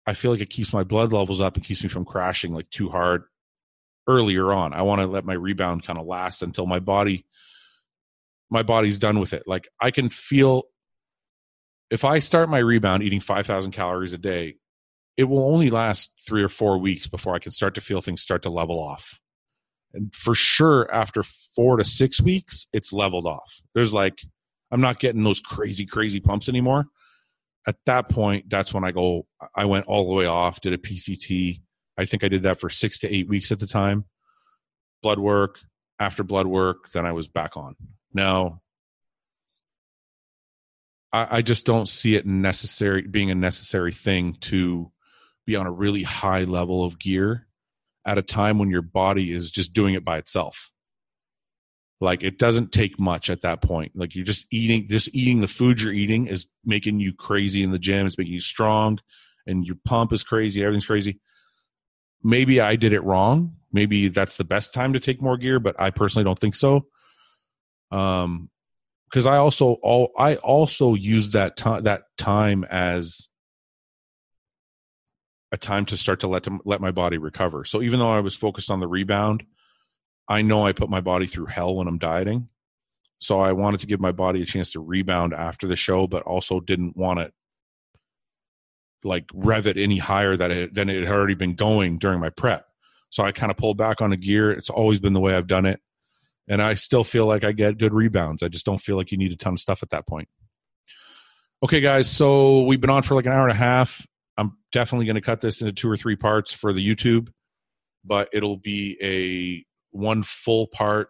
I 0.08 0.14
feel 0.14 0.30
like 0.30 0.40
it 0.40 0.48
keeps 0.48 0.72
my 0.72 0.84
blood 0.84 1.12
levels 1.12 1.38
up 1.38 1.56
and 1.56 1.64
keeps 1.64 1.82
me 1.82 1.90
from 1.90 2.06
crashing 2.06 2.54
like 2.54 2.70
too 2.70 2.88
hard 2.88 3.24
earlier 4.06 4.54
on. 4.54 4.72
I 4.72 4.80
want 4.80 5.02
to 5.02 5.06
let 5.06 5.26
my 5.26 5.34
rebound 5.34 5.84
kind 5.84 5.98
of 5.98 6.06
last 6.06 6.42
until 6.42 6.64
my 6.64 6.78
body 6.78 7.26
my 8.50 8.62
body's 8.62 8.98
done 8.98 9.20
with 9.20 9.34
it. 9.34 9.42
Like 9.46 9.68
I 9.78 9.90
can 9.90 10.08
feel 10.08 10.62
if 11.90 12.06
I 12.06 12.20
start 12.20 12.48
my 12.48 12.56
rebound 12.56 13.02
eating 13.02 13.20
5000 13.20 13.72
calories 13.72 14.14
a 14.14 14.18
day, 14.18 14.56
it 15.18 15.24
will 15.24 15.52
only 15.52 15.68
last 15.68 16.14
3 16.26 16.42
or 16.42 16.48
4 16.48 16.78
weeks 16.78 17.08
before 17.08 17.34
I 17.34 17.38
can 17.38 17.52
start 17.52 17.74
to 17.74 17.82
feel 17.82 18.00
things 18.00 18.22
start 18.22 18.42
to 18.44 18.50
level 18.50 18.78
off. 18.78 19.20
And 19.92 20.14
for 20.14 20.34
sure 20.34 20.90
after 20.94 21.22
4 21.22 21.76
to 21.76 21.84
6 21.84 22.22
weeks, 22.22 22.66
it's 22.72 22.92
leveled 22.92 23.26
off. 23.26 23.60
There's 23.74 23.92
like 23.92 24.20
I'm 24.70 24.80
not 24.80 24.98
getting 24.98 25.24
those 25.24 25.40
crazy 25.40 25.84
crazy 25.84 26.20
pumps 26.20 26.48
anymore 26.48 26.86
at 27.68 27.76
that 27.84 28.08
point, 28.08 28.48
that's 28.48 28.72
when 28.72 28.82
I 28.82 28.92
go, 28.92 29.26
I 29.54 29.66
went 29.66 29.86
all 29.86 30.06
the 30.06 30.14
way 30.14 30.24
off, 30.24 30.62
did 30.62 30.72
a 30.72 30.78
PCT. 30.78 31.60
I 31.98 32.04
think 32.06 32.24
I 32.24 32.28
did 32.28 32.44
that 32.44 32.60
for 32.60 32.70
six 32.70 32.98
to 33.00 33.14
eight 33.14 33.28
weeks 33.28 33.52
at 33.52 33.58
the 33.58 33.66
time. 33.66 34.06
Blood 35.02 35.18
work, 35.18 35.60
after 35.98 36.24
blood 36.24 36.46
work, 36.46 36.90
then 36.92 37.04
I 37.04 37.12
was 37.12 37.28
back 37.28 37.58
on. 37.58 37.76
Now, 38.14 38.62
I, 41.12 41.38
I 41.38 41.42
just 41.42 41.66
don't 41.66 41.86
see 41.86 42.14
it 42.14 42.24
necessary 42.24 43.02
being 43.02 43.30
a 43.30 43.34
necessary 43.34 43.92
thing 43.92 44.38
to 44.42 44.90
be 45.48 45.56
on 45.56 45.66
a 45.66 45.72
really 45.72 46.02
high 46.02 46.44
level 46.44 46.84
of 46.84 46.98
gear 46.98 47.46
at 48.04 48.18
a 48.18 48.22
time 48.22 48.58
when 48.58 48.68
your 48.68 48.82
body 48.82 49.32
is 49.32 49.50
just 49.50 49.72
doing 49.72 49.94
it 49.94 50.04
by 50.04 50.18
itself. 50.18 50.70
Like 52.02 52.22
it 52.22 52.38
doesn't 52.38 52.70
take 52.70 53.00
much 53.00 53.30
at 53.30 53.40
that 53.42 53.62
point. 53.62 53.92
Like 53.96 54.14
you're 54.14 54.26
just 54.26 54.46
eating 54.52 54.86
just 54.88 55.08
eating 55.14 55.40
the 55.40 55.48
food 55.48 55.80
you're 55.80 55.92
eating 55.92 56.26
is 56.26 56.46
making 56.66 57.00
you 57.00 57.14
crazy 57.14 57.62
in 57.62 57.72
the 57.72 57.78
gym. 57.78 58.06
It's 58.06 58.18
making 58.18 58.34
you 58.34 58.40
strong 58.40 58.98
and 59.46 59.64
your 59.64 59.76
pump 59.86 60.12
is 60.12 60.22
crazy. 60.22 60.62
Everything's 60.62 60.86
crazy. 60.86 61.18
Maybe 62.22 62.60
i 62.60 62.76
did 62.76 62.92
it 62.92 63.02
wrong. 63.02 63.56
Maybe 63.72 64.08
that's 64.08 64.36
the 64.36 64.44
best 64.44 64.74
time 64.74 64.92
to 64.92 65.00
take 65.00 65.22
more 65.22 65.38
gear 65.38 65.58
but 65.58 65.80
i 65.80 65.88
personally 65.90 66.24
don't 66.24 66.38
think 66.38 66.56
so. 66.56 66.86
Um 67.90 68.50
because 69.08 69.24
i 69.26 69.38
also 69.38 69.78
all 69.82 70.10
i 70.18 70.36
also 70.36 70.92
use 70.94 71.30
that 71.30 71.56
time 71.56 71.84
that 71.84 72.02
time 72.18 72.64
as 72.64 73.28
a 75.52 75.56
time 75.56 75.86
to 75.86 75.96
start 75.96 76.20
to 76.20 76.28
let 76.28 76.44
to 76.44 76.58
let 76.64 76.80
my 76.80 76.90
body 76.90 77.18
recover 77.18 77.64
so 77.64 77.82
even 77.82 77.98
though 77.98 78.12
i 78.12 78.20
was 78.20 78.36
focused 78.36 78.70
on 78.70 78.80
the 78.80 78.88
rebound 78.88 79.44
I 80.28 80.42
know 80.42 80.66
I 80.66 80.72
put 80.72 80.90
my 80.90 81.00
body 81.00 81.26
through 81.26 81.46
hell 81.46 81.74
when 81.74 81.88
I'm 81.88 81.98
dieting. 81.98 82.48
So 83.18 83.40
I 83.40 83.52
wanted 83.52 83.80
to 83.80 83.86
give 83.86 83.98
my 83.98 84.12
body 84.12 84.42
a 84.42 84.46
chance 84.46 84.72
to 84.72 84.80
rebound 84.80 85.32
after 85.32 85.66
the 85.66 85.74
show, 85.74 86.06
but 86.06 86.22
also 86.22 86.60
didn't 86.60 86.96
want 86.96 87.20
it 87.20 87.32
like 89.04 89.24
rev 89.32 89.66
it 89.68 89.76
any 89.76 89.96
higher 89.96 90.36
that 90.36 90.50
it, 90.50 90.74
than 90.74 90.88
it 90.88 91.04
had 91.04 91.12
already 91.12 91.34
been 91.34 91.54
going 91.54 91.98
during 91.98 92.20
my 92.20 92.30
prep. 92.30 92.66
So 93.10 93.22
I 93.22 93.32
kind 93.32 93.50
of 93.50 93.56
pulled 93.56 93.78
back 93.78 94.02
on 94.02 94.10
the 94.10 94.16
gear. 94.16 94.50
It's 94.50 94.70
always 94.70 95.00
been 95.00 95.12
the 95.12 95.20
way 95.20 95.34
I've 95.34 95.46
done 95.46 95.66
it. 95.66 95.80
And 96.48 96.60
I 96.60 96.74
still 96.74 97.04
feel 97.04 97.26
like 97.26 97.44
I 97.44 97.52
get 97.52 97.78
good 97.78 97.94
rebounds. 97.94 98.42
I 98.42 98.48
just 98.48 98.66
don't 98.66 98.80
feel 98.80 98.96
like 98.96 99.12
you 99.12 99.18
need 99.18 99.32
a 99.32 99.36
ton 99.36 99.54
of 99.54 99.60
stuff 99.60 99.82
at 99.82 99.90
that 99.90 100.06
point. 100.06 100.28
Okay, 101.62 101.80
guys. 101.80 102.10
So 102.10 102.62
we've 102.64 102.80
been 102.80 102.90
on 102.90 103.02
for 103.02 103.14
like 103.14 103.26
an 103.26 103.32
hour 103.32 103.42
and 103.42 103.52
a 103.52 103.54
half. 103.54 104.06
I'm 104.38 104.56
definitely 104.72 105.06
going 105.06 105.16
to 105.16 105.20
cut 105.20 105.40
this 105.40 105.60
into 105.60 105.72
two 105.72 105.90
or 105.90 105.96
three 105.96 106.16
parts 106.16 106.54
for 106.54 106.72
the 106.72 106.86
YouTube, 106.86 107.28
but 108.04 108.28
it'll 108.32 108.56
be 108.56 108.96
a 109.02 109.66
one 109.90 110.22
full 110.22 110.68
part. 110.68 111.08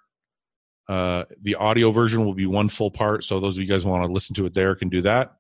Uh, 0.89 1.25
the 1.43 1.57
audio 1.57 1.93
version 1.93 2.25
will 2.25 2.35
be 2.35 2.47
one 2.47 2.71
full 2.71 2.91
part. 2.91 3.23
So 3.23 3.39
those 3.39 3.57
of 3.57 3.63
you 3.63 3.69
guys 3.69 3.85
want 3.85 4.05
to 4.05 4.11
listen 4.11 4.35
to 4.37 4.47
it 4.47 4.55
there 4.55 4.75
can 4.75 4.89
do 4.89 5.03
that. 5.03 5.35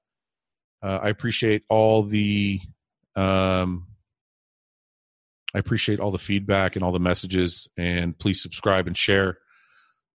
Uh, 0.82 0.98
I 1.02 1.09
appreciate 1.09 1.62
all 1.70 2.02
the 2.02 2.60
um, 3.16 3.86
I 5.55 5.59
appreciate 5.59 5.98
all 5.98 6.10
the 6.10 6.19
feedback 6.19 6.77
and 6.77 6.85
all 6.85 6.93
the 6.93 7.01
messages. 7.01 7.69
And 7.77 8.16
please 8.19 8.43
subscribe 8.43 8.86
and 8.86 8.97
share. 8.97 9.39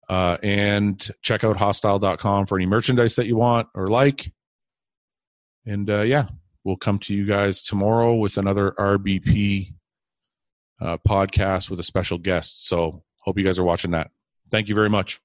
Uh, 0.09 0.36
and 0.42 1.09
check 1.22 1.44
out 1.44 1.56
hostile.com 1.56 2.47
for 2.47 2.59
any 2.59 2.66
merchandise 2.66 3.14
that 3.14 3.26
you 3.26 3.36
want 3.36 3.68
or 3.76 3.86
like. 3.86 4.32
And 5.64 5.88
uh, 5.88 6.01
yeah, 6.01 6.26
we'll 6.65 6.77
come 6.77 6.99
to 7.01 7.15
you 7.15 7.27
guys 7.27 7.62
tomorrow 7.62 8.15
with 8.15 8.37
another 8.37 8.73
RBP 8.78 9.74
uh, 10.81 10.97
podcast 11.07 11.70
with 11.70 11.81
a 11.81 11.85
special 11.85 12.19
guest. 12.19 12.66
So 12.66 13.03
Hope 13.20 13.39
you 13.39 13.45
guys 13.45 13.59
are 13.59 13.65
watching 13.65 13.91
that. 13.93 14.11
Thank 14.51 14.69
you 14.69 14.74
very 14.74 14.91
much. 14.91 15.20